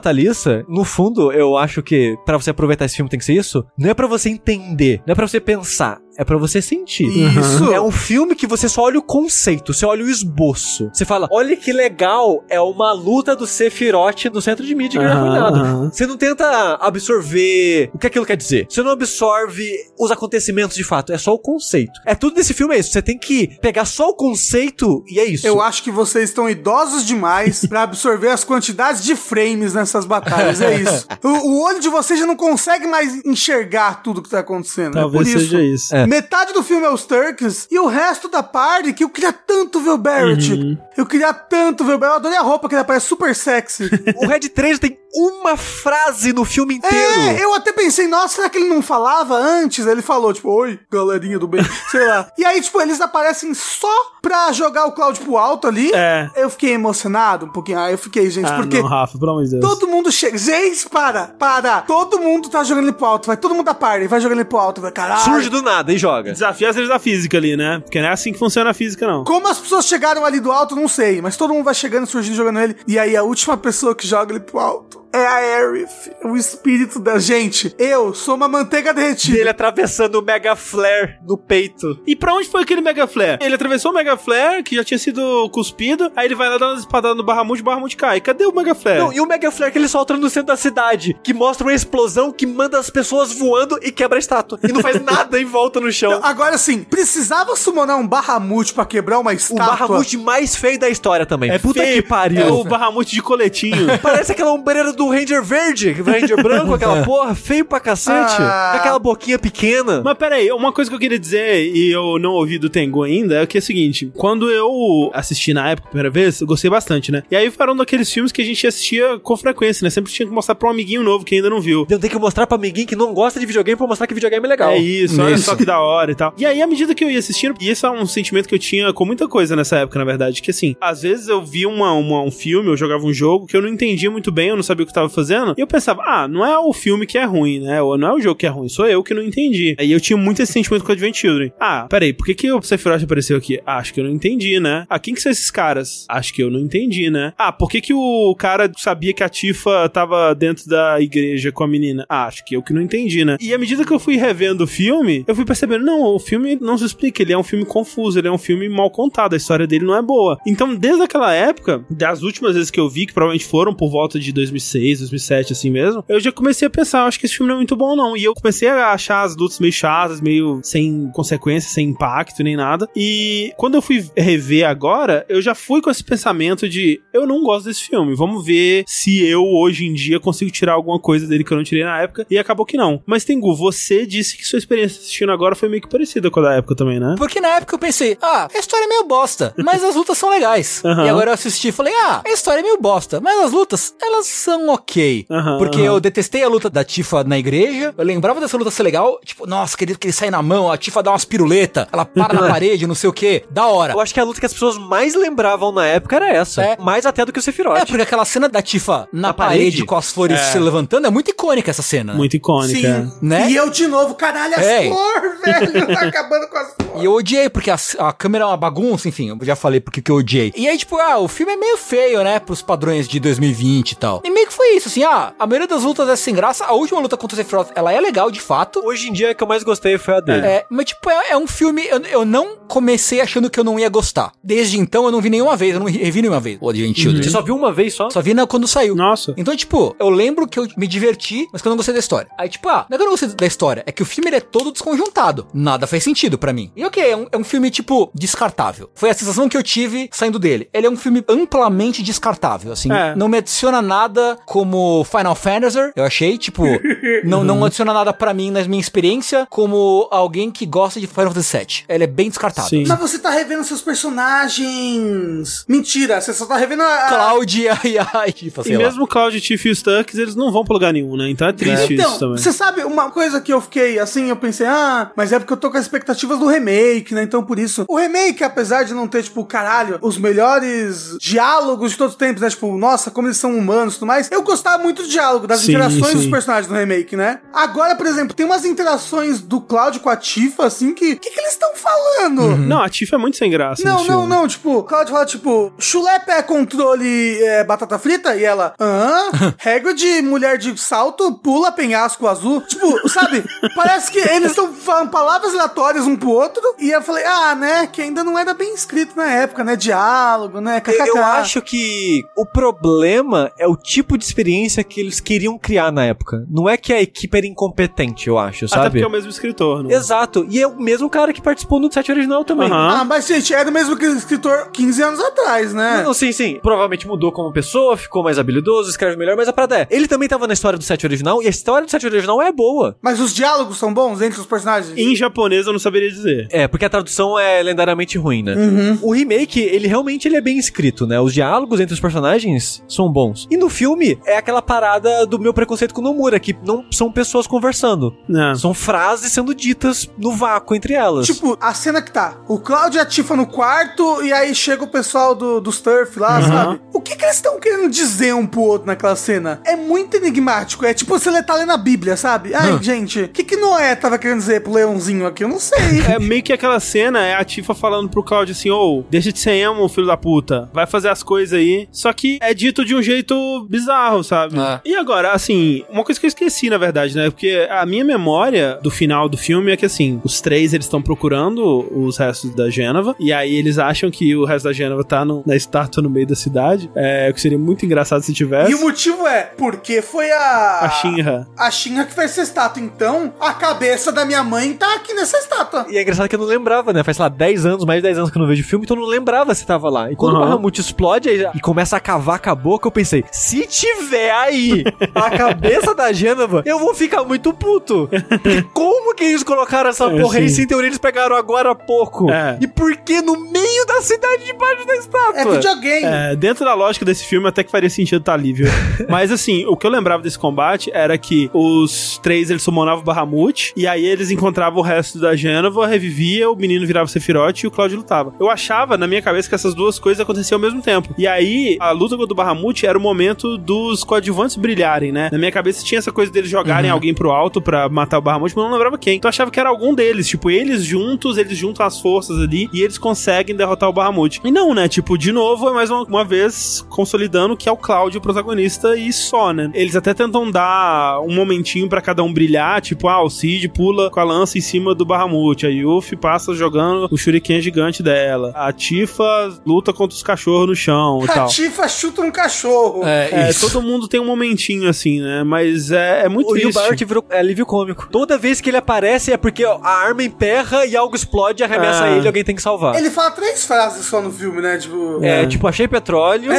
No 0.68 0.84
fundo, 0.84 1.32
eu 1.32 1.58
acho 1.58 1.82
que 1.82 2.16
pra 2.26 2.38
você 2.38 2.50
aproveitar 2.50 2.86
esse 2.86 2.96
filme 2.96 3.10
tem 3.10 3.20
que 3.20 3.26
ser 3.26 3.34
isso. 3.34 3.66
Não 3.78 3.90
é 3.90 3.94
pra 3.94 4.08
você 4.08 4.30
entender, 4.30 5.02
não 5.06 5.14
é 5.14 5.16
pra 5.16 5.28
você 5.28 5.40
pensar, 5.40 6.00
é 6.18 6.24
pra 6.24 6.38
você 6.38 6.62
sentir. 6.62 7.08
Isso. 7.08 7.72
É 7.72 7.80
um 7.80 7.92
filme 7.92 8.36
que 8.36 8.48
você 8.48 8.68
só 8.70 8.84
olha 8.84 9.00
o 9.00 9.04
conceito, 9.04 9.74
você 9.74 9.86
olha 9.86 10.04
o 10.04 10.10
esboço. 10.10 10.90
Você 10.94 11.06
fala, 11.06 11.28
olha 11.32 11.56
que 11.56 11.72
legal, 11.72 12.44
é 12.50 12.60
uma 12.60 12.92
luta 12.94 13.36
do 13.36 13.46
Sephiroth 13.46 14.26
no 14.34 14.42
centro 14.42 14.66
de 14.66 14.74
mídia 14.74 15.00
que 15.00 15.06
aham. 15.06 15.90
Você 15.92 16.06
não 16.06 16.18
tenta 16.18 16.76
absorver 16.76 17.90
o 17.94 17.98
que 17.98 18.08
aquilo 18.08 18.26
quer 18.26 18.38
dizer. 18.38 18.68
Você 18.70 18.82
não 18.82 18.92
absorve 18.92 19.72
os 20.00 20.12
acontecimentos 20.12 20.76
de 20.76 20.84
fato, 20.84 21.12
é 21.12 21.18
só 21.18 21.34
o 21.34 21.40
conceito. 21.40 21.94
É 22.06 22.16
tudo 22.16 22.36
desse 22.36 22.54
filme 22.54 22.76
é 22.76 22.80
isso. 22.80 22.92
Você 22.92 23.02
tem 23.02 23.18
que 23.18 23.48
pegar 23.62 23.86
só 23.86 24.10
o 24.10 24.14
conceito 24.14 25.04
e 25.10 25.20
é 25.20 25.26
isso. 25.26 25.46
Eu 25.46 25.62
acho 25.62 25.84
que 25.84 25.92
vocês 25.92 26.30
estão 26.30 26.50
idosos 26.50 27.06
demais 27.06 27.66
pra 27.66 27.84
absorver 27.84 28.30
as 28.30 28.44
quantidades 28.44 29.04
de 29.04 29.16
frames 29.16 29.74
nessas 29.74 30.06
batalhas. 30.06 30.62
É 30.62 30.76
isso. 30.76 31.06
O, 31.26 31.28
o 31.28 31.64
olho 31.64 31.80
de 31.80 31.90
vocês 31.90 32.20
já 32.20 32.26
não 32.26 32.36
consegue 32.36 32.86
mais 32.86 33.26
enxergar 33.26 34.04
tudo 34.04 34.22
que 34.22 34.30
tá 34.30 34.40
acontecendo. 34.40 34.94
Talvez 34.94 35.28
é 35.28 35.34
por 35.34 35.40
seja 35.40 35.64
isso. 35.64 35.86
isso. 35.86 35.96
É. 35.96 36.05
Metade 36.10 36.54
do 36.54 36.64
filme 36.64 36.86
é 36.86 36.90
os 36.90 37.06
Turks 37.06 37.68
e 37.72 37.80
o 37.80 37.88
resto 37.88 38.28
da 38.28 38.42
party 38.44 38.94
que 38.94 39.04
eu 39.04 39.10
queria 39.10 39.34
tanto 39.34 39.80
ver 39.80 39.92
o 39.92 39.98
Barrett. 39.98 40.54
Uhum. 40.54 40.78
Eu 40.98 41.06
queria 41.06 41.34
tanto 41.34 41.84
ver 41.84 41.94
o 41.96 41.98
Barrett. 41.98 42.14
Eu 42.16 42.20
adorei 42.20 42.38
a 42.38 42.42
roupa 42.42 42.68
que 42.70 42.76
ele 42.76 42.82
aparece 42.82 43.08
super 43.08 43.36
sexy. 43.36 43.90
O 44.18 44.28
Red 44.28 44.42
3 44.42 44.80
tem 44.80 44.98
uma 45.14 45.56
frase 45.58 46.34
no 46.34 46.44
filme 46.46 46.76
inteiro. 46.76 47.20
É, 47.22 47.44
eu 47.44 47.54
até 47.54 47.72
pensei, 47.72 48.08
nossa, 48.08 48.36
será 48.36 48.50
que 48.50 48.58
ele 48.58 48.68
não 48.70 48.82
falava 48.82 49.36
antes? 49.36 49.86
Ele 49.86 50.02
falou, 50.02 50.34
tipo, 50.34 50.50
oi, 50.50 50.80
galerinha 50.92 51.40
do 51.40 51.48
bem, 51.48 51.64
sei 51.90 52.06
lá. 52.08 52.30
E 52.38 52.46
aí, 52.46 52.62
tipo, 52.62 52.82
eles 52.82 53.00
aparecem 53.02 53.54
só 53.54 54.12
pra 54.22 54.52
jogar 54.52 54.86
o 54.86 54.92
Cloud 54.92 55.20
pro 55.22 55.38
alto 55.38 55.68
ali. 55.68 55.92
É. 55.94 56.30
Eu 56.36 56.50
fiquei 56.50 56.74
emocionado 56.74 57.46
um 57.46 57.50
pouquinho. 57.50 57.80
Ah, 57.80 57.92
eu 57.92 57.98
fiquei, 57.98 58.30
gente, 58.30 58.52
Ah, 58.52 58.56
porque 58.58 58.82
não, 58.82 58.88
Rafa, 58.88 59.18
pelo 59.18 59.32
amor 59.32 59.44
de 59.46 59.52
Deus. 59.52 59.62
todo 59.64 59.88
mundo 59.88 60.12
chega. 60.12 60.38
Gente, 60.38 60.90
para, 60.90 61.28
para. 61.40 61.82
Todo 61.82 62.20
mundo 62.20 62.50
tá 62.50 62.64
jogando 62.64 62.86
ele 62.86 62.94
pro 62.94 63.06
alto. 63.06 63.28
Vai 63.28 63.38
todo 63.38 63.54
mundo 63.56 63.66
da 63.66 63.74
party, 63.74 64.08
vai 64.08 64.20
jogando 64.20 64.40
ele 64.40 64.50
pro 64.50 64.58
alto. 64.58 64.82
Vai, 64.82 64.92
caralho. 64.92 65.22
Surge 65.22 65.50
do 65.50 65.62
nada 65.62 65.94
e 65.96 66.00
joga. 66.00 66.32
Desafia 66.32 66.70
as 66.70 66.76
leis 66.76 66.90
da 66.90 67.00
física 67.00 67.38
ali, 67.38 67.56
né? 67.56 67.80
Porque 67.80 68.00
não 68.00 68.08
é 68.08 68.12
assim 68.12 68.32
que 68.34 68.40
funciona 68.40 68.70
a 68.70 68.74
física, 68.74 69.08
não. 69.08 69.24
Como 69.24 69.48
as 69.48 69.60
pessoas 69.60 69.86
chegaram 69.86 70.26
ali 70.26 70.40
do 70.40 70.52
alto, 70.52 70.76
não 70.76 70.88
sei. 70.88 71.22
Mas 71.22 71.38
todo 71.38 71.54
mundo 71.54 71.64
vai 71.64 71.74
chegando, 71.74 72.06
surgindo, 72.06 72.36
jogando 72.36 72.60
ele. 72.60 72.76
E 72.88 73.00
aí 73.00 73.16
a 73.16 73.24
última 73.24 73.58
pessoa 73.58 73.96
que 73.96 74.08
joga 74.08 74.34
ele 74.34 74.40
pro 74.42 74.60
alto 74.60 75.05
é 75.16 75.26
a 75.28 75.34
Aerith. 75.36 76.12
O 76.24 76.36
espírito 76.36 77.00
da 77.00 77.18
gente. 77.20 77.74
Eu 77.78 78.14
sou 78.14 78.36
uma 78.36 78.48
manteiga 78.48 78.94
derretida. 78.94 79.38
Ele 79.40 79.50
atravessando 79.50 80.16
o 80.16 80.22
Mega 80.22 80.56
Flare 80.56 81.18
no 81.28 81.38
peito. 81.38 82.00
E 82.06 82.16
pra 82.16 82.34
onde 82.34 82.48
foi 82.50 82.62
aquele 82.64 82.82
Mega 82.82 83.08
Flare? 83.08 83.40
Ele 83.42 83.56
atravessou 83.56 83.92
o 83.92 83.94
Mega 83.94 84.18
Flare, 84.18 84.64
que 84.64 84.76
já 84.76 84.84
tinha 84.84 84.98
sido 84.98 85.50
cuspido, 85.52 86.12
aí 86.16 86.26
ele 86.28 86.36
vai 86.36 86.50
lá 86.50 86.58
dar 86.58 86.68
umas 86.70 86.80
espadadas 86.82 87.18
no 87.18 87.24
Bahamut, 87.24 87.62
o 87.62 87.66
Bahamut 87.66 87.96
cai. 87.96 88.20
Cadê 88.22 88.46
o 88.46 88.52
Mega 88.54 88.76
Flare? 88.76 89.00
Não, 89.00 89.14
e 89.14 89.20
o 89.22 89.26
Mega 89.26 89.52
Flare 89.52 89.72
que 89.72 89.78
ele 89.78 89.88
solta 89.88 90.16
no 90.16 90.30
centro 90.30 90.48
da 90.48 90.58
cidade, 90.58 91.18
que 91.24 91.34
mostra 91.34 91.66
uma 91.66 91.74
explosão 91.74 92.32
que 92.32 92.46
manda 92.46 92.80
as 92.80 92.90
pessoas 92.90 93.32
voando 93.34 93.80
e 93.82 93.92
quebra 93.92 94.18
a 94.18 94.20
estátua. 94.20 94.60
E 94.68 94.72
não 94.72 94.82
faz 94.82 95.00
nada 95.04 95.40
em 95.40 95.46
volta 95.46 95.80
no 95.80 95.92
chão. 95.92 96.20
Agora 96.24 96.58
sim, 96.58 96.84
precisava 96.84 97.56
summonar 97.56 97.98
um 97.98 98.08
Bahamut 98.08 98.74
pra 98.74 98.86
quebrar 98.86 99.20
uma 99.20 99.32
O 99.32 99.34
estátua. 99.34 99.66
Bahamut 99.88 100.18
mais 100.18 100.56
feio 100.56 100.80
da 100.80 100.90
história 100.90 101.26
também. 101.26 101.52
é 101.52 101.60
Puta 101.60 101.80
feio. 101.82 102.02
que 102.02 102.08
pariu. 102.10 102.42
É 102.42 102.52
o 102.52 102.64
Bahamut 102.64 103.10
de 103.10 103.22
coletinho. 103.22 103.88
Parece 104.02 104.32
aquela 104.32 104.52
ombreira 104.52 104.92
do 104.92 105.05
do 105.06 105.12
Ranger 105.12 105.44
verde, 105.44 105.92
Ranger 105.92 106.42
branco, 106.42 106.74
aquela 106.76 107.04
porra, 107.04 107.36
feio 107.36 107.66
pra 107.66 107.80
cacete. 107.80 108.36
Ah. 108.40 108.70
Com 108.74 108.78
aquela 108.80 109.00
boquinha 109.00 109.38
pequena. 109.40 110.02
Mas 110.04 110.18
peraí, 110.18 110.52
uma 110.52 110.72
coisa 110.72 110.90
que 110.90 110.96
eu 110.96 111.00
queria 111.00 111.20
dizer, 111.20 111.66
e 111.74 111.92
eu 111.92 112.18
não 112.20 112.32
ouvi 112.32 112.58
do 112.58 112.70
Tengu 112.70 113.04
ainda, 113.04 113.42
é 113.42 113.46
que 113.46 113.58
é 113.58 113.60
o 113.60 113.64
seguinte: 113.64 114.12
quando 114.16 114.50
eu 114.52 115.10
assisti 115.14 115.54
na 115.54 115.70
época, 115.70 115.88
a 115.88 115.92
primeira 115.92 116.10
vez, 116.10 116.42
eu 116.42 116.48
gostei 116.48 116.70
bastante, 116.70 117.12
né? 117.12 117.24
E 117.30 117.36
aí 117.36 117.50
foram 117.52 117.74
um 117.74 117.78
daqueles 117.78 118.12
filmes 118.12 118.32
que 118.32 118.42
a 118.42 118.46
gente 118.46 118.66
assistia 118.66 119.20
com 119.20 119.36
frequência, 119.38 119.84
né? 119.84 119.90
Sempre 119.90 120.12
tinha 120.12 120.28
que 120.28 120.34
mostrar 120.34 120.56
pra 120.56 120.68
um 120.68 120.72
amiguinho 120.72 121.04
novo 121.04 121.24
que 121.26 121.36
ainda 121.36 121.50
não 121.50 121.62
viu. 121.62 121.86
Eu 121.90 122.00
tenho 122.00 122.12
que 122.14 122.20
mostrar 122.20 122.48
pra 122.48 122.56
amiguinho 122.58 122.88
que 122.88 122.96
não 122.96 123.14
gosta 123.14 123.40
de 123.40 123.46
videogame 123.46 123.78
pra 123.78 123.88
mostrar 123.88 124.08
que 124.08 124.14
videogame 124.14 124.46
é 124.46 124.50
legal. 124.50 124.72
É 124.72 124.78
isso, 124.78 125.22
olha 125.22 125.38
só 125.38 125.56
que 125.56 125.66
da 125.66 125.80
hora 125.80 126.12
e 126.12 126.16
tal. 126.16 126.34
E 126.38 126.46
aí, 126.46 126.62
à 126.62 126.68
medida 126.68 126.94
que 126.96 127.04
eu 127.04 127.10
ia 127.10 127.20
assistindo, 127.20 127.56
e 127.62 127.70
esse 127.70 127.86
é 127.86 127.90
um 127.90 128.06
sentimento 128.06 128.48
que 128.48 128.56
eu 128.56 128.60
tinha 128.60 128.92
com 128.94 129.06
muita 129.06 129.28
coisa 129.28 129.56
nessa 129.56 129.78
época, 129.78 130.00
na 130.00 130.06
verdade, 130.06 130.42
que 130.42 130.52
assim, 130.52 130.76
às 130.82 131.02
vezes 131.02 131.28
eu 131.28 131.44
via 131.44 131.68
uma, 131.68 131.92
uma- 131.94 132.22
um 132.24 132.32
filme, 132.32 132.70
eu 132.70 132.78
jogava 132.78 133.06
um 133.06 133.14
jogo 133.14 133.46
que 133.46 133.56
eu 133.56 133.62
não 133.62 133.70
entendia 133.70 134.10
muito 134.10 134.32
bem, 134.32 134.50
eu 134.50 134.56
não 134.56 134.64
sabia 134.64 134.84
o 134.84 134.88
que 134.88 134.94
eu 134.96 135.02
tava 135.02 135.10
fazendo, 135.10 135.54
e 135.58 135.62
eu 135.62 135.68
pensava, 135.68 136.02
ah, 136.06 136.28
não 136.28 136.46
é 136.46 136.58
o 136.58 136.74
filme 136.74 137.06
que 137.06 137.18
é 137.18 137.26
ruim, 137.26 137.60
né? 137.60 137.82
Ou 137.82 137.98
não 137.98 138.10
é 138.10 138.14
o 138.14 138.22
jogo 138.22 138.36
que 138.36 138.46
é 138.46 138.50
ruim, 138.50 138.70
sou 138.70 138.88
eu 138.88 139.04
que 139.04 139.14
não 139.14 139.22
entendi. 139.22 139.76
Aí 139.80 139.92
eu 139.92 140.00
tinha 140.00 140.18
muito 140.18 140.42
esse 140.42 140.54
sentimento 140.54 140.84
com 140.84 140.92
Advent 140.92 141.16
Children. 141.16 141.52
Ah, 141.60 141.88
peraí, 141.90 142.14
por 142.14 142.26
que, 142.26 142.36
que 142.36 142.52
o 142.52 142.62
Sephiroth 142.62 143.04
apareceu 143.04 143.38
aqui? 143.38 143.60
Ah, 143.66 143.78
acho 143.78 143.94
que 143.94 144.00
eu 144.00 144.04
não 144.04 144.12
entendi, 144.12 144.60
né? 144.60 144.86
Ah, 144.90 145.00
quem 145.00 145.14
que 145.14 145.22
são 145.22 145.32
esses 145.32 145.52
caras? 145.52 146.06
Acho 146.10 146.34
que 146.34 146.42
eu 146.42 146.50
não 146.50 146.60
entendi, 146.60 147.10
né? 147.10 147.34
Ah, 147.38 147.52
por 147.52 147.70
que, 147.70 147.82
que 147.82 147.94
o 147.94 148.36
cara 148.38 148.72
sabia 148.78 149.14
que 149.14 149.24
a 149.24 149.30
Tifa 149.30 149.90
tava 149.90 150.34
dentro 150.34 150.68
da 150.70 151.00
igreja 151.02 151.52
com 151.52 151.64
a 151.64 151.68
menina? 151.68 152.06
Ah, 152.10 152.26
acho 152.26 152.44
que 152.46 152.56
eu 152.56 152.64
que 152.64 152.74
não 152.74 152.82
entendi, 152.82 153.26
né? 153.26 153.38
E 153.40 153.54
à 153.54 153.58
medida 153.58 153.86
que 153.86 153.92
eu 153.92 154.00
fui 154.00 154.16
revendo 154.16 154.64
o 154.64 154.68
filme, 154.68 155.24
eu 155.28 155.36
fui 155.36 155.46
percebendo, 155.46 155.86
não, 155.86 156.04
o 156.04 156.20
filme 156.20 156.58
não 156.60 156.78
se 156.78 156.86
explica, 156.86 157.22
ele 157.22 157.34
é 157.34 157.38
um 157.38 157.44
filme 157.44 157.66
confuso, 157.66 158.20
ele 158.20 158.28
é 158.28 158.32
um 158.32 158.38
filme 158.38 158.68
mal 158.70 158.90
contado, 158.90 159.34
a 159.34 159.38
história 159.38 159.68
dele 159.68 159.86
não 159.86 159.96
é 159.96 160.02
boa. 160.02 160.38
Então, 160.46 160.76
desde 160.76 161.04
aquela 161.04 161.34
época, 161.34 161.86
das 161.90 162.22
últimas 162.22 162.56
vezes 162.56 162.72
que 162.72 162.80
eu 162.80 162.90
vi, 162.90 163.06
que 163.06 163.14
provavelmente 163.14 163.46
foram 163.46 163.74
por 163.74 163.90
volta 163.90 164.20
de 164.20 164.32
2006, 164.32 164.75
2007, 164.80 165.54
assim 165.54 165.70
mesmo, 165.70 166.04
eu 166.08 166.20
já 166.20 166.32
comecei 166.32 166.68
a 166.68 166.72
pensar, 166.72 167.00
"Eu 167.00 167.06
acho 167.08 167.20
que 167.20 167.26
esse 167.26 167.36
filme 167.36 167.48
não 167.50 167.56
é 167.56 167.58
muito 167.58 167.76
bom, 167.76 167.96
não. 167.96 168.16
E 168.16 168.24
eu 168.24 168.34
comecei 168.34 168.68
a 168.68 168.92
achar 168.92 169.24
as 169.24 169.36
lutas 169.36 169.60
meio 169.60 169.74
chatas, 169.74 170.22
meio 170.22 170.60
sem 170.64 171.10
consequência, 171.14 171.70
sem 171.70 171.90
impacto, 171.90 172.44
nem 172.44 172.56
nada. 172.56 172.90
E 172.96 173.54
quando 173.58 173.76
eu 173.76 173.82
fui 173.82 174.06
rever 174.16 174.68
agora, 174.68 175.26
eu 175.30 175.42
já 175.42 175.54
fui 175.56 175.82
com 175.82 175.90
esse 175.90 176.04
pensamento 176.04 176.68
de, 176.68 177.02
eu 177.14 177.26
não 177.26 177.44
gosto 177.44 177.66
desse 177.66 177.82
filme, 177.84 178.16
vamos 178.16 178.46
ver 178.46 178.84
se 178.88 179.24
eu, 179.26 179.44
hoje 179.44 179.86
em 179.86 179.94
dia, 179.94 180.20
consigo 180.20 180.52
tirar 180.52 180.74
alguma 180.74 181.00
coisa 181.00 181.28
dele 181.28 181.44
que 181.44 181.52
eu 181.52 181.58
não 181.58 181.64
tirei 181.64 181.84
na 181.84 182.02
época. 182.02 182.26
E 182.30 182.38
acabou 182.38 182.66
que 182.66 182.78
não. 182.78 183.02
Mas, 183.06 183.24
Tengu, 183.24 183.56
você 183.56 184.06
disse 184.06 184.38
que 184.38 184.46
sua 184.46 184.60
experiência 184.60 185.00
assistindo 185.00 185.32
agora 185.32 185.56
foi 185.56 185.70
meio 185.70 185.82
que 185.82 185.90
parecida 185.90 186.30
com 186.30 186.40
a 186.40 186.44
da 186.44 186.54
época 186.56 186.76
também, 186.76 187.00
né? 187.00 187.16
Porque 187.18 187.40
na 187.42 187.50
época 187.50 187.76
eu 187.76 187.80
pensei, 187.80 188.18
ah, 188.22 188.48
a 188.54 188.60
história 188.60 188.86
é 188.86 188.88
meio 188.88 189.04
bosta, 189.06 189.54
mas 189.58 189.84
as 189.84 189.96
lutas 189.96 190.18
são 190.18 190.30
legais. 190.30 190.82
Aham. 190.86 191.06
E 191.06 191.10
agora 191.10 191.30
eu 191.30 191.34
assisti 191.34 191.70
e 191.70 191.72
falei, 191.72 191.94
ah, 191.94 192.22
a 192.26 192.32
história 192.32 192.60
é 192.60 192.64
meio 192.64 192.78
bosta, 192.80 193.20
mas 193.22 193.40
as 193.40 193.52
lutas, 193.52 193.96
elas 194.02 194.26
são 194.28 194.65
ok. 194.74 195.26
Aham, 195.30 195.58
Porque 195.58 195.78
aham. 195.80 195.86
eu 195.88 196.00
detestei 196.00 196.44
a 196.44 196.48
luta 196.48 196.70
da 196.70 196.84
Tifa 196.84 197.24
na 197.24 197.38
igreja, 197.38 197.94
eu 197.98 198.04
lembrava 198.04 198.40
dessa 198.40 198.58
luta 198.58 198.72
ser 198.72 198.84
legal, 198.84 199.20
tipo, 199.24 199.46
nossa, 199.48 199.78
queria 199.78 199.96
que 199.96 200.08
ele 200.08 200.14
sai 200.14 200.30
na 200.30 200.42
mão, 200.42 200.72
a 200.72 200.78
Tifa 200.78 201.02
dá 201.04 201.12
umas 201.12 201.26
piruletas, 201.26 201.88
ela 201.92 202.06
para 202.06 202.34
na 202.42 202.48
parede, 202.50 202.88
não 202.88 202.96
sei 202.96 203.10
o 203.10 203.14
que, 203.14 203.44
da 203.50 203.68
hora. 203.68 203.94
Eu 203.94 204.00
acho 204.00 204.14
que 204.14 204.20
a 204.20 204.24
luta 204.24 204.40
que 204.40 204.46
as 204.46 204.54
pessoas 204.54 204.78
mais 204.78 205.16
lembravam 205.16 205.72
na 205.72 205.86
época 205.86 206.16
era 206.16 206.30
essa. 206.34 206.62
É. 206.64 206.78
Mais 206.80 207.06
até 207.06 207.26
do 207.26 207.32
que 207.34 207.40
o 207.40 207.42
Sephiroth. 207.42 207.78
É, 207.78 207.86
porque 207.86 208.02
aquela 208.02 208.26
cena 208.26 208.48
da 208.50 208.62
Tifa 208.62 209.08
na, 209.12 209.30
Na 209.30 209.34
parede, 209.34 209.60
parede? 209.64 209.86
com 209.86 209.96
as 209.96 210.12
flores 210.12 210.40
se 210.40 210.60
levantando 210.60 211.08
é 211.08 211.10
muito 211.10 211.30
icônica 211.32 211.70
essa 211.72 211.82
cena. 211.82 212.14
né? 212.14 212.18
Muito 212.18 212.36
icônica. 212.36 212.80
Sim. 212.80 213.12
Né? 213.22 213.50
E 213.50 213.56
eu 213.56 213.70
de 213.70 213.88
novo, 213.88 214.16
caralho, 214.16 214.54
as 214.56 214.66
É. 214.66 214.88
flores, 214.90 215.42
velho. 215.44 215.88
Tá 215.88 216.02
acabando 216.08 216.48
com 216.48 216.58
as 216.58 216.74
flores. 216.74 217.02
E 217.02 217.06
eu 217.06 217.14
odiei, 217.14 217.50
porque 217.50 217.70
a, 217.70 217.78
a 218.00 218.14
câmera 218.14 218.46
é 218.46 218.48
uma 218.48 218.56
bagunça, 218.58 219.10
enfim, 219.10 219.30
eu 219.30 219.38
já 219.46 219.56
falei 219.56 219.80
porque 219.82 220.02
que 220.02 220.10
eu 220.12 220.16
odiei. 220.16 220.54
E 220.56 220.68
aí, 220.68 220.78
tipo, 220.78 220.98
ah, 220.98 221.18
o 221.20 221.28
filme 221.28 221.52
é 221.54 221.58
meio 221.58 221.78
feio, 221.78 222.24
né, 222.24 222.40
pros 222.40 222.62
padrões 222.62 223.08
de 223.08 223.20
2020 223.20 223.92
e 223.92 223.96
tal. 223.96 224.22
E 224.24 224.30
meio 224.30 224.48
que 224.48 224.54
foi 224.56 224.76
isso, 224.76 224.88
assim, 224.88 225.04
ah, 225.04 225.34
a 225.38 225.46
maioria 225.46 225.68
das 225.68 225.84
lutas 225.84 226.08
é 226.08 226.16
sem 226.16 226.34
graça, 226.34 226.66
a 226.66 226.74
última 226.74 227.00
luta 227.00 227.18
contra 227.18 227.36
o 227.36 227.38
Sephiroth, 227.38 227.70
ela 227.76 227.92
é 227.92 228.00
legal, 228.00 228.32
de 228.32 228.40
fato. 228.40 228.82
Hoje 228.84 229.10
em 229.10 229.14
dia, 229.14 229.32
a 229.32 229.36
que 229.36 229.44
eu 229.44 229.48
mais 229.48 229.64
gostei 229.64 229.98
foi 229.98 230.16
a 230.16 230.20
dele. 230.20 230.46
É, 230.46 230.66
mas 230.70 230.86
tipo, 230.86 231.10
é, 231.10 231.32
é 231.32 231.38
um 231.38 231.48
filme, 231.48 231.86
eu, 231.88 232.00
eu 232.06 232.26
não 232.26 232.58
comecei 232.68 233.22
achando 233.22 233.50
que 233.50 233.60
eu 233.60 233.64
não 233.64 233.80
ia 233.80 233.90
gostar. 233.90 234.32
Desde 234.44 234.80
então, 234.80 235.06
eu 235.06 235.12
não 235.12 235.22
vi 235.22 235.30
nenhuma 235.30 235.56
vez, 235.56 235.74
eu 235.74 235.80
não 235.80 235.88
revi 235.88 236.22
nenhuma 236.22 236.40
vez 236.40 236.58
o 236.62 236.70
Advent 236.70 236.96
Children. 236.98 237.24
Você 237.24 237.30
só 237.30 237.42
viu 237.42 237.56
uma 237.56 237.72
vez 237.72 237.94
só? 237.94 238.10
Só 238.10 238.22
vi 238.22 238.34
na, 238.34 238.48
quando 238.48 238.68
saiu. 238.68 238.96
Nossa. 238.96 239.34
Então, 239.38 239.56
tipo, 239.56 239.96
eu 240.00 240.10
lembro 240.10 240.48
que 240.48 240.60
eu 240.60 240.68
me 240.78 240.88
diverti, 240.88 241.48
mas 241.52 241.62
que 241.62 241.68
eu 241.68 241.70
não 241.70 241.78
gostei 241.78 241.94
da 241.94 242.00
história. 242.00 242.30
Aí, 242.38 242.50
tipo, 242.50 242.68
ah, 242.70 242.86
não 242.90 242.96
é 242.96 242.98
que 242.98 243.02
eu 243.02 243.06
não 243.06 243.14
gostei 243.14 243.30
da 243.30 243.46
história, 243.46 243.84
é 243.86 243.92
que 243.92 244.02
o 244.02 244.06
filme 244.06 244.30
ele 244.30 244.38
é 244.38 244.42
todo 244.42 244.72
desconjuntado. 244.72 245.48
Nada 245.54 245.88
faz 245.88 246.04
sentido 246.04 246.38
pra 246.38 246.54
mim. 246.54 246.72
E 246.76 246.84
ok, 246.86 247.04
é 247.04 247.18
um, 247.18 247.28
é 247.32 247.38
um 247.38 247.44
filme, 247.44 247.70
tipo, 247.70 248.10
descartável. 248.14 248.90
Foi 248.96 249.10
a 249.10 249.14
sensação 249.14 249.50
que 249.50 249.58
eu 249.58 249.64
tive 249.64 250.10
saindo 250.12 250.40
dele. 250.40 250.70
Ele 250.74 250.88
é 250.88 250.90
um 250.90 250.98
filme 250.98 251.24
amplamente 251.28 252.02
descartável, 252.02 252.72
assim. 252.72 252.92
É. 252.92 253.16
Não 253.16 253.28
me 253.28 253.38
adiciona 253.38 253.82
nada 253.82 254.38
como 254.46 255.04
Final 255.04 255.36
Fantasy, 255.36 255.78
eu 255.96 256.04
achei, 256.04 256.38
tipo, 256.38 256.64
não, 257.24 257.44
não 257.44 257.64
adiciona 257.66 257.94
nada 257.94 258.14
pra 258.14 258.34
mim 258.34 258.52
na 258.52 258.64
minha 258.66 258.80
experiência 258.80 259.48
como 259.50 260.08
alguém 260.12 260.52
que 260.52 260.66
gosta 260.66 261.00
de 261.00 261.08
Final 261.08 261.28
Fantasy 261.32 261.58
VII. 261.58 261.66
Ele 261.90 262.04
é 262.04 262.08
bem 262.08 262.30
descartável. 262.30 262.70
Sim. 262.70 262.86
Mas 262.88 263.00
você 263.00 263.20
tá 263.20 263.30
revendo 263.30 263.64
seus 263.64 263.82
personagens. 263.82 265.66
Mentira, 265.68 266.20
você 266.22 266.34
só 266.34 266.46
tá 266.46 266.58
revendo 266.58 266.84
a. 266.84 267.06
a- 267.06 267.10
Cláudia 267.10 267.80
e 267.84 267.98
a 267.98 268.06
Tifa, 268.32 268.62
E 268.62 268.64
sei 268.66 268.78
lá. 268.78 268.84
mesmo 268.84 269.08
Cloud, 269.08 269.40
Tiff 269.42 269.68
e 269.68 269.72
os 269.72 269.82
Tucks, 269.82 270.16
eles 270.18 270.36
não 270.36 270.52
vão 270.52 270.64
pra 270.64 270.74
lugar 270.74 270.94
nenhum, 270.94 271.16
né? 271.18 271.30
Então 271.30 271.48
é 271.48 271.54
triste 271.54 271.94
Então, 271.94 272.10
isso 272.10 272.20
também. 272.20 272.38
você 272.38 272.52
sabe, 272.54 272.84
uma 272.84 273.10
coisa 273.12 273.40
que 273.42 273.52
eu 273.54 273.62
fiquei 273.62 274.00
assim, 274.00 274.30
eu 274.30 274.36
pensei, 274.36 274.66
ah, 274.68 275.12
mas 275.16 275.32
é 275.32 275.40
porque 275.40 275.54
eu 275.54 275.58
tô 275.58 275.70
com 275.72 275.78
as 275.78 275.84
expectativas 275.84 276.40
do 276.40 276.48
remake, 276.48 277.14
né? 277.14 277.24
Então 277.24 277.44
por 277.44 277.60
isso. 277.60 277.86
O 277.88 277.98
remake, 277.98 278.44
apesar 278.44 278.84
de 278.84 278.94
não 278.94 279.08
ter, 279.08 279.24
tipo, 279.24 279.44
caralho, 279.46 279.98
os 280.02 280.18
melhores 280.18 281.18
diálogos 281.20 281.92
de 281.92 281.98
todos 281.98 282.14
os 282.14 282.18
tempos, 282.20 282.42
né? 282.42 282.50
Tipo, 282.50 282.76
nossa, 282.78 283.12
como 283.12 283.28
eles 283.28 283.38
são 283.38 283.56
humanos 283.56 283.96
e 283.96 284.00
tudo 284.00 284.08
mais. 284.08 284.30
Eu 284.36 284.44
gostava 284.44 284.84
muito 284.84 285.02
do 285.02 285.08
diálogo, 285.08 285.48
das 285.48 285.62
Sim, 285.62 285.72
interações 285.72 286.14
dos 286.14 286.24
sim. 286.24 286.30
personagens 286.30 286.70
no 286.70 286.78
remake, 286.78 287.16
né? 287.16 287.40
Agora, 287.54 287.96
por 287.96 288.06
exemplo, 288.06 288.36
tem 288.36 288.46
umas 288.46 288.66
interações 288.66 289.40
do 289.40 289.62
Cloud 289.62 290.02
com 290.02 290.10
a 290.10 290.18
Tifa, 290.18 290.66
assim, 290.66 290.94
que. 290.94 291.14
O 291.14 291.20
que, 291.20 291.30
que 291.30 291.40
eles 291.40 291.54
estão 291.54 291.74
falando? 291.74 292.58
Não, 292.58 292.82
a 292.82 292.90
Tiff 292.90 293.16
é 293.16 293.18
muito 293.18 293.38
sem 293.38 293.50
graça. 293.50 293.82
Não, 293.84 294.00
não, 294.00 294.04
filme. 294.04 294.28
não, 294.28 294.48
tipo, 294.48 294.84
Cláudio 294.84 295.14
fala, 295.14 295.26
tipo, 295.26 295.74
chulepe 295.80 296.32
é 296.32 296.42
controle 296.42 297.42
é, 297.44 297.64
batata 297.64 297.98
frita? 297.98 298.36
E 298.36 298.44
ela, 298.44 298.74
hã? 298.78 299.30
Regra 299.58 299.94
de 299.94 300.22
mulher 300.22 300.58
de 300.58 300.78
salto, 300.78 301.32
pula 301.36 301.72
penhasco 301.72 302.28
azul. 302.28 302.62
Tipo, 302.62 303.08
sabe? 303.08 303.42
Parece 303.74 304.12
que 304.12 304.20
eles 304.20 304.50
estão 304.50 304.74
falando 304.74 305.10
palavras 305.12 305.54
aleatórias 305.54 306.06
um 306.06 306.18
pro 306.18 306.30
outro. 306.30 306.62
E 306.78 306.90
eu 306.90 307.02
falei, 307.02 307.24
ah, 307.24 307.56
né? 307.56 307.88
Que 307.88 308.02
ainda 308.02 308.22
não 308.22 308.38
era 308.38 308.54
bem 308.54 308.74
escrito 308.74 309.16
na 309.16 309.32
época, 309.32 309.64
né? 309.64 309.78
Diálogo, 309.78 310.60
né? 310.60 310.82
KKK. 310.82 311.08
eu 311.08 311.24
acho 311.24 311.62
que 311.62 312.24
o 312.36 312.46
problema 312.46 313.52
é 313.58 313.66
o 313.66 313.78
tipo 313.78 314.18
de 314.18 314.25
experiência 314.26 314.84
que 314.84 315.00
eles 315.00 315.20
queriam 315.20 315.58
criar 315.58 315.92
na 315.92 316.06
época. 316.06 316.46
Não 316.50 316.70
é 316.70 316.78
que 316.78 316.94
a 316.94 317.02
equipe 317.02 317.38
era 317.38 317.48
incompetente, 317.48 318.28
eu 318.28 318.38
acho, 318.38 318.66
Até 318.66 318.76
sabe? 318.76 318.90
porque 318.92 319.04
é 319.04 319.08
o 319.08 319.12
mesmo 319.12 319.30
escritor, 319.30 319.84
né? 319.84 319.94
Exato. 319.94 320.46
E 320.50 320.62
é 320.62 320.68
o 320.68 320.78
mesmo 320.78 321.10
cara 321.10 321.34
que 321.34 321.42
participou 321.42 321.80
no 321.80 321.92
set 321.92 322.12
original 322.12 322.44
também. 322.44 322.68
Aham. 322.68 323.02
Ah, 323.02 323.04
mas, 323.04 323.28
gente, 323.28 323.54
era 323.54 323.70
o 323.70 323.74
mesmo 323.74 323.94
escritor 323.94 324.70
15 324.72 325.02
anos 325.02 325.20
atrás, 325.20 325.74
né? 325.74 325.98
Não, 325.98 326.06
não, 326.06 326.14
sim, 326.14 326.32
sim. 326.32 326.60
Provavelmente 326.62 327.08
mudou 327.08 327.32
como 327.32 327.52
pessoa, 327.52 327.98
ficou 327.98 328.24
mais 328.24 328.40
habilidoso, 328.40 328.90
escreve 328.90 329.18
melhor, 329.18 329.36
mas 329.36 329.48
a 329.48 329.54
parada 329.54 329.80
é. 329.80 329.88
Ele 329.90 330.08
também 330.08 330.28
tava 330.28 330.48
na 330.48 330.54
história 330.54 330.78
do 330.78 330.84
set 330.84 331.06
original 331.06 331.42
e 331.42 331.48
a 331.48 331.50
história 331.50 331.86
do 331.86 331.92
set 331.92 332.06
original 332.06 332.42
é 332.42 332.52
boa. 332.52 332.98
Mas 333.02 333.20
os 333.20 333.34
diálogos 333.34 333.78
são 333.78 333.94
bons 333.94 334.22
entre 334.22 334.40
os 334.40 334.46
personagens? 334.46 334.98
Em 334.98 335.16
japonês 335.16 335.66
eu 335.68 335.74
não 335.74 335.80
saberia 335.80 336.10
dizer. 336.10 336.48
É, 336.52 336.68
porque 336.68 336.86
a 336.86 336.90
tradução 336.90 337.38
é 337.38 337.62
lendariamente 337.62 338.18
ruim, 338.18 338.44
né? 338.44 338.56
Uhum. 338.56 339.00
O 339.02 339.14
remake, 339.14 339.60
ele 339.60 339.88
realmente 339.88 340.28
ele 340.28 340.36
é 340.36 340.42
bem 340.42 340.58
escrito, 340.58 341.06
né? 341.06 341.20
Os 341.20 341.34
diálogos 341.34 341.80
entre 341.80 341.94
os 341.94 342.00
personagens 342.00 342.84
são 342.88 343.12
bons. 343.12 343.48
E 343.50 343.58
no 343.58 343.70
filme, 343.70 344.15
é 344.26 344.38
aquela 344.38 344.62
parada 344.62 345.26
do 345.26 345.40
meu 345.40 345.54
preconceito 345.54 345.94
com 345.94 346.02
o 346.02 346.04
Nomura, 346.04 346.40
que 346.40 346.56
não 346.64 346.86
são 346.92 347.12
pessoas 347.12 347.48
conversando. 347.48 348.16
Não. 348.28 348.56
São 348.56 348.74
frases 348.74 349.32
sendo 349.32 349.54
ditas 349.54 350.10
no 350.18 350.32
vácuo 350.32 350.76
entre 350.76 350.94
elas. 350.94 351.26
Tipo, 351.26 351.58
a 351.60 351.74
cena 351.74 352.02
que 352.02 352.12
tá, 352.12 352.38
o 352.48 352.60
Cláudio 352.60 352.98
e 352.98 353.02
a 353.02 353.06
Tifa 353.06 353.36
no 353.36 353.46
quarto, 353.48 354.24
e 354.24 354.32
aí 354.32 354.54
chega 354.54 354.84
o 354.84 354.88
pessoal 354.88 355.34
do, 355.36 355.60
dos 355.60 355.80
Turf 355.82 356.18
lá, 356.20 356.36
Uhum. 356.40 356.48
sabe? 356.48 356.82
O 356.94 357.02
que 357.02 357.16
que 357.16 357.24
eles 357.24 357.36
estão 357.36 357.60
querendo 357.60 357.90
dizer 357.90 358.34
um 358.34 358.46
pro 358.46 358.62
outro 358.62 358.88
naquela 358.88 359.16
cena? 359.16 359.62
É 359.66 359.76
muito 359.76 360.18
enigmático, 360.18 360.86
é 360.86 360.94
tipo 360.94 361.18
você 361.18 361.42
tá 361.44 361.56
lendo 361.56 361.72
a 361.72 361.78
Bíblia, 361.78 362.18
sabe? 362.18 362.54
Ai, 362.54 362.78
gente, 362.82 363.22
o 363.24 363.30
que 363.30 363.44
que 363.44 363.56
Noé 363.58 363.96
tava 363.96 364.18
querendo 364.18 364.40
dizer 364.40 364.62
pro 364.62 364.74
leãozinho 364.74 365.26
aqui? 365.28 365.44
Eu 365.44 365.50
não 365.50 365.60
sei. 365.60 365.76
É 366.16 366.20
meio 366.20 366.42
que 366.44 366.54
aquela 366.54 366.80
cena, 366.80 367.20
é 367.26 367.34
a 367.36 367.44
Tifa 367.44 367.74
falando 367.74 368.10
pro 368.10 368.24
Claudio 368.24 368.54
assim, 368.54 368.70
ô, 368.70 369.04
deixa 369.10 369.32
de 369.32 369.40
ser 369.40 369.52
emo, 369.52 369.88
filho 369.90 370.08
da 370.08 370.16
puta. 370.16 370.70
Vai 370.74 370.86
fazer 370.86 371.10
as 371.10 371.24
coisas 371.24 371.58
aí. 371.58 371.88
Só 371.92 372.12
que 372.14 372.38
é 372.42 372.54
dito 372.54 372.86
de 372.86 372.96
um 372.96 373.02
jeito 373.02 373.66
bizarro, 373.70 374.05
sabe? 374.24 374.58
É. 374.60 374.80
E 374.86 374.96
agora, 374.96 375.32
assim, 375.32 375.84
uma 375.90 376.04
coisa 376.04 376.20
que 376.20 376.26
eu 376.26 376.30
esqueci, 376.30 376.70
na 376.70 376.78
verdade, 376.78 377.16
né? 377.16 377.30
Porque 377.30 377.68
a 377.70 377.86
minha 377.86 378.04
memória 378.04 378.80
do 378.82 378.90
final 378.92 379.28
do 379.28 379.38
filme 379.38 379.72
é 379.72 379.78
que, 379.78 379.86
assim, 379.86 380.20
os 380.24 380.40
três, 380.42 380.74
eles 380.74 380.86
estão 380.86 381.02
procurando 381.02 381.26
procurando 381.26 381.88
os 382.06 382.18
restos 382.18 382.54
da 382.54 382.70
Gênova. 382.70 383.16
E 383.20 383.34
aí 383.34 383.56
eles 383.56 383.80
acham 383.80 384.12
que 384.12 384.36
o 384.36 384.46
resto 384.46 384.66
da 384.66 384.74
Gênova 384.74 385.04
tá 385.04 385.26
no- 385.26 385.42
na 385.46 385.56
estátua 385.56 386.04
no 386.04 386.10
meio 386.10 386.28
da 386.28 386.36
cidade. 386.36 386.90
É, 386.96 387.30
o 387.32 387.34
que 387.34 387.42
seria 387.42 387.58
muito 387.58 387.86
engraçado 387.86 388.22
se 388.22 388.34
tivesse. 388.34 388.72
E 388.72 388.76
o 388.76 388.82
motivo 388.82 389.26
é, 389.26 389.44
porque 389.58 390.02
foi 390.02 390.30
a... 390.32 390.80
A 390.82 390.90
Shinra. 390.90 391.48
A 391.58 391.72
Shinra 391.72 392.06
que 392.06 392.14
fez 392.14 392.32
essa 392.32 392.42
estátua. 392.42 392.82
Então, 392.84 393.34
a 393.40 393.54
cabeça 393.54 394.12
da 394.12 394.24
minha 394.26 394.44
mãe 394.44 394.74
tá 394.74 394.96
aqui 394.96 395.14
nessa 395.14 395.38
estátua. 395.38 395.88
E 395.90 395.98
é 395.98 396.02
engraçado 396.02 396.28
que 396.30 396.36
eu 396.36 396.40
não 396.40 396.46
lembrava, 396.46 396.94
né? 396.94 397.04
Faz, 397.04 397.18
sei 397.18 397.24
lá, 397.24 397.30
10 397.30 397.66
anos, 397.66 397.86
mais 397.86 398.00
de 398.00 398.04
10 398.04 398.18
anos 398.20 398.30
que 398.30 398.38
eu 398.38 398.42
não 398.42 398.48
vejo 398.48 398.64
filme, 398.64 398.86
então 398.86 398.96
eu 398.98 399.02
não 399.02 399.10
lembrava 399.10 399.56
se 399.56 399.66
tava 399.66 399.90
lá. 399.90 400.12
E 400.12 400.16
quando 400.16 400.36
Uhum. 400.36 400.42
o 400.44 400.46
Bahamut 400.46 400.80
explode 400.80 401.30
aí, 401.30 401.48
e 401.56 401.60
começa 401.60 401.96
a 401.98 402.00
cavar 402.00 402.40
com 402.40 402.50
a 402.50 402.56
boca, 402.56 402.88
eu 402.88 402.92
pensei, 402.92 403.24
se 403.32 403.66
tiver 403.94 404.32
aí 404.32 404.84
a 405.14 405.30
cabeça 405.30 405.94
da 405.94 406.12
Gênova, 406.12 406.64
eu 406.66 406.80
vou 406.80 406.94
ficar 406.94 407.24
muito 407.24 407.54
puto. 407.54 408.10
Porque 408.30 408.62
como 408.74 409.14
que 409.16 409.24
eles 409.24 409.44
colocaram 409.44 409.90
essa 409.90 410.06
É, 410.06 410.22
porra 410.22 410.40
aí 410.40 410.50
sim. 410.50 410.56
se 410.56 410.62
em 410.64 410.68
teoria 410.68 410.88
eles 410.90 410.98
pegaram 410.98 411.36
agora 411.36 411.72
há 411.72 411.76
pouco? 411.76 412.30
É. 412.32 412.58
E 412.62 412.68
por 412.68 412.96
que 412.98 413.22
no 413.22 413.40
meio 413.52 413.86
da 413.86 414.02
cidade 414.02 414.44
debaixo 414.46 414.86
da 414.86 414.96
estátua? 414.96 415.42
É 415.42 415.46
videogame. 415.46 416.06
É, 416.06 416.36
dentro 416.36 416.66
da 416.66 416.74
lógica 416.74 417.06
desse 417.06 417.26
filme, 417.26 417.48
até 417.48 417.64
que 417.64 417.72
faria 417.72 417.90
sentido 417.90 418.20
estar 418.20 418.34
ali, 418.34 418.54
viu? 418.54 418.68
Mas 419.10 419.32
assim, 419.32 419.66
o 419.66 419.76
que 419.78 419.86
eu 419.86 419.92
lembrava 419.92 420.22
desse 420.24 420.38
combate 420.40 420.90
era 420.94 421.18
que 421.18 421.50
os 421.54 422.20
três 422.24 422.50
eles 422.50 422.64
summonavam 422.64 423.02
o 423.02 423.06
Bahamut, 423.06 423.74
e 423.76 423.88
aí 423.88 424.06
eles 424.06 424.32
encontravam 424.32 424.80
o 424.80 424.84
resto 424.84 425.20
da 425.20 425.36
Gênova, 425.36 425.88
revivia, 425.88 426.50
o 426.50 426.56
menino 426.56 426.86
virava 426.86 427.06
o 427.06 427.10
Sephiroth 427.10 427.64
e 427.64 427.68
o 427.68 427.72
Cláudio 427.72 427.98
lutava. 427.98 428.34
Eu 428.40 428.50
achava, 428.50 428.98
na 428.98 429.08
minha 429.08 429.22
cabeça, 429.22 429.48
que 429.50 429.56
essas 429.56 429.74
duas 429.74 430.00
coisas 430.00 430.20
aconteciam 430.22 430.58
ao 430.58 430.62
mesmo 430.62 430.82
tempo. 430.82 431.14
E 431.18 431.28
aí, 431.28 431.78
a 431.80 431.92
luta 431.92 432.16
contra 432.18 432.34
o 432.34 432.36
Bahamut 432.36 432.86
era 432.86 432.98
o 432.98 433.02
momento 433.02 433.58
dos 433.76 434.04
coadjuvantes 434.04 434.56
brilharem, 434.56 435.12
né? 435.12 435.30
Na 435.32 435.38
minha 435.38 435.52
cabeça 435.52 435.84
tinha 435.84 436.00
essa 436.00 436.12
coisa 436.12 436.32
deles 436.32 436.50
jogarem 436.50 436.90
alguém 436.90 437.14
pro 437.14 437.32
alto 437.32 437.62
pra 437.62 437.90
matar 437.90 438.18
o 438.18 438.22
Bahamut, 438.22 438.54
mas 438.56 438.64
eu 438.64 438.70
não 438.70 438.76
lembrava 438.78 438.98
quem. 438.98 439.18
Então 439.18 439.28
eu 439.28 439.30
achava 439.30 439.52
que 439.52 439.60
era 439.60 439.70
algum 439.70 439.94
deles. 439.94 440.28
Tipo, 440.28 440.50
eles 440.50 440.84
juntos, 440.84 441.38
eles 441.38 441.58
juntam 441.58 441.86
as 441.86 442.00
forças 442.00 442.40
ali 442.40 442.70
e 442.74 442.82
eles 442.82 442.98
conseguem 442.98 443.56
derrotar 443.56 443.90
o 443.90 443.94
Bahamut. 443.94 444.42
E 444.44 444.52
não, 444.52 444.74
né? 444.74 444.88
Tipo, 444.88 445.18
de 445.18 445.32
novo, 445.32 445.70
é 445.70 445.74
mais 445.74 445.90
uma, 445.90 446.04
uma 446.04 446.24
vez 446.24 446.86
consolidando 446.90 447.56
que 447.58 447.70
é 447.70 447.72
o 447.72 447.78
Cláudio 447.78 448.20
o 448.20 448.22
protagonista 448.22 448.96
e 448.96 449.12
só, 449.12 449.52
né? 449.52 449.70
Eles 449.74 449.96
até 449.96 450.14
tentam 450.14 450.50
dar 450.50 451.20
um 451.22 451.34
momentinho 451.34 451.88
pra 451.90 452.02
cada 452.02 452.24
um 452.24 452.32
brilhar, 452.32 452.82
tipo, 452.82 453.08
ah, 453.08 453.22
o 453.22 453.30
Cid 453.30 453.68
pula 453.70 454.10
com 454.10 454.20
a 454.20 454.24
lança 454.24 454.58
em 454.58 454.62
cima 454.62 454.96
do 454.96 455.06
Bahamut, 455.06 455.66
a 455.66 455.70
Yuffie 455.70 456.16
passa 456.16 456.54
jogando 456.54 457.08
o 457.12 457.18
shuriken 457.18 457.62
gigante 457.62 458.02
dela, 458.02 458.52
a 458.56 458.72
Tifa 458.72 459.60
luta 459.66 459.92
contra 459.92 460.16
os 460.16 460.24
cachorros 460.24 460.68
no 460.68 460.76
chão 460.76 461.22
e 461.24 461.30
A 461.30 461.34
tal. 461.34 461.48
Tifa 461.48 461.88
chuta 461.88 462.22
um 462.22 462.32
cachorro. 462.32 463.04
É, 463.04 463.50
isso. 463.50 463.65
Todo 463.72 463.82
mundo 463.82 464.08
tem 464.08 464.20
um 464.20 464.26
momentinho 464.26 464.90
assim, 464.90 465.20
né? 465.22 465.44
Mas 465.44 465.92
é, 465.92 466.24
é 466.26 466.30
muito 466.30 466.50
O 466.50 466.54
Rio 466.54 466.64
triste. 466.64 466.80
Barrett 466.82 467.06
virou 467.06 467.26
é, 467.30 467.40
alívio 467.40 467.66
cômico. 467.66 468.08
Toda 468.12 468.38
vez 468.38 468.62
que 468.62 468.70
ele 468.70 468.78
aparece 468.78 469.32
é 469.32 469.38
porque 469.38 469.64
a 469.66 469.80
arma 469.90 470.24
emperra 470.24 470.86
e 470.86 470.96
algo 470.96 471.16
explode, 471.16 471.64
arremessa 471.64 472.04
Ah. 472.06 472.12
ele 472.12 472.26
e 472.26 472.28
alguém 472.28 472.44
tem 472.44 472.56
que 472.56 472.62
salvar. 472.62 472.96
Ele 472.96 473.10
fala 473.10 473.32
três 473.32 473.66
frases 473.66 474.06
só 474.06 474.22
no 474.22 474.32
filme, 474.32 474.62
né? 474.62 474.78
Tipo... 474.78 475.20
É, 475.24 475.46
tipo, 475.46 475.68
achei 475.68 475.88
petróleo 475.88 476.52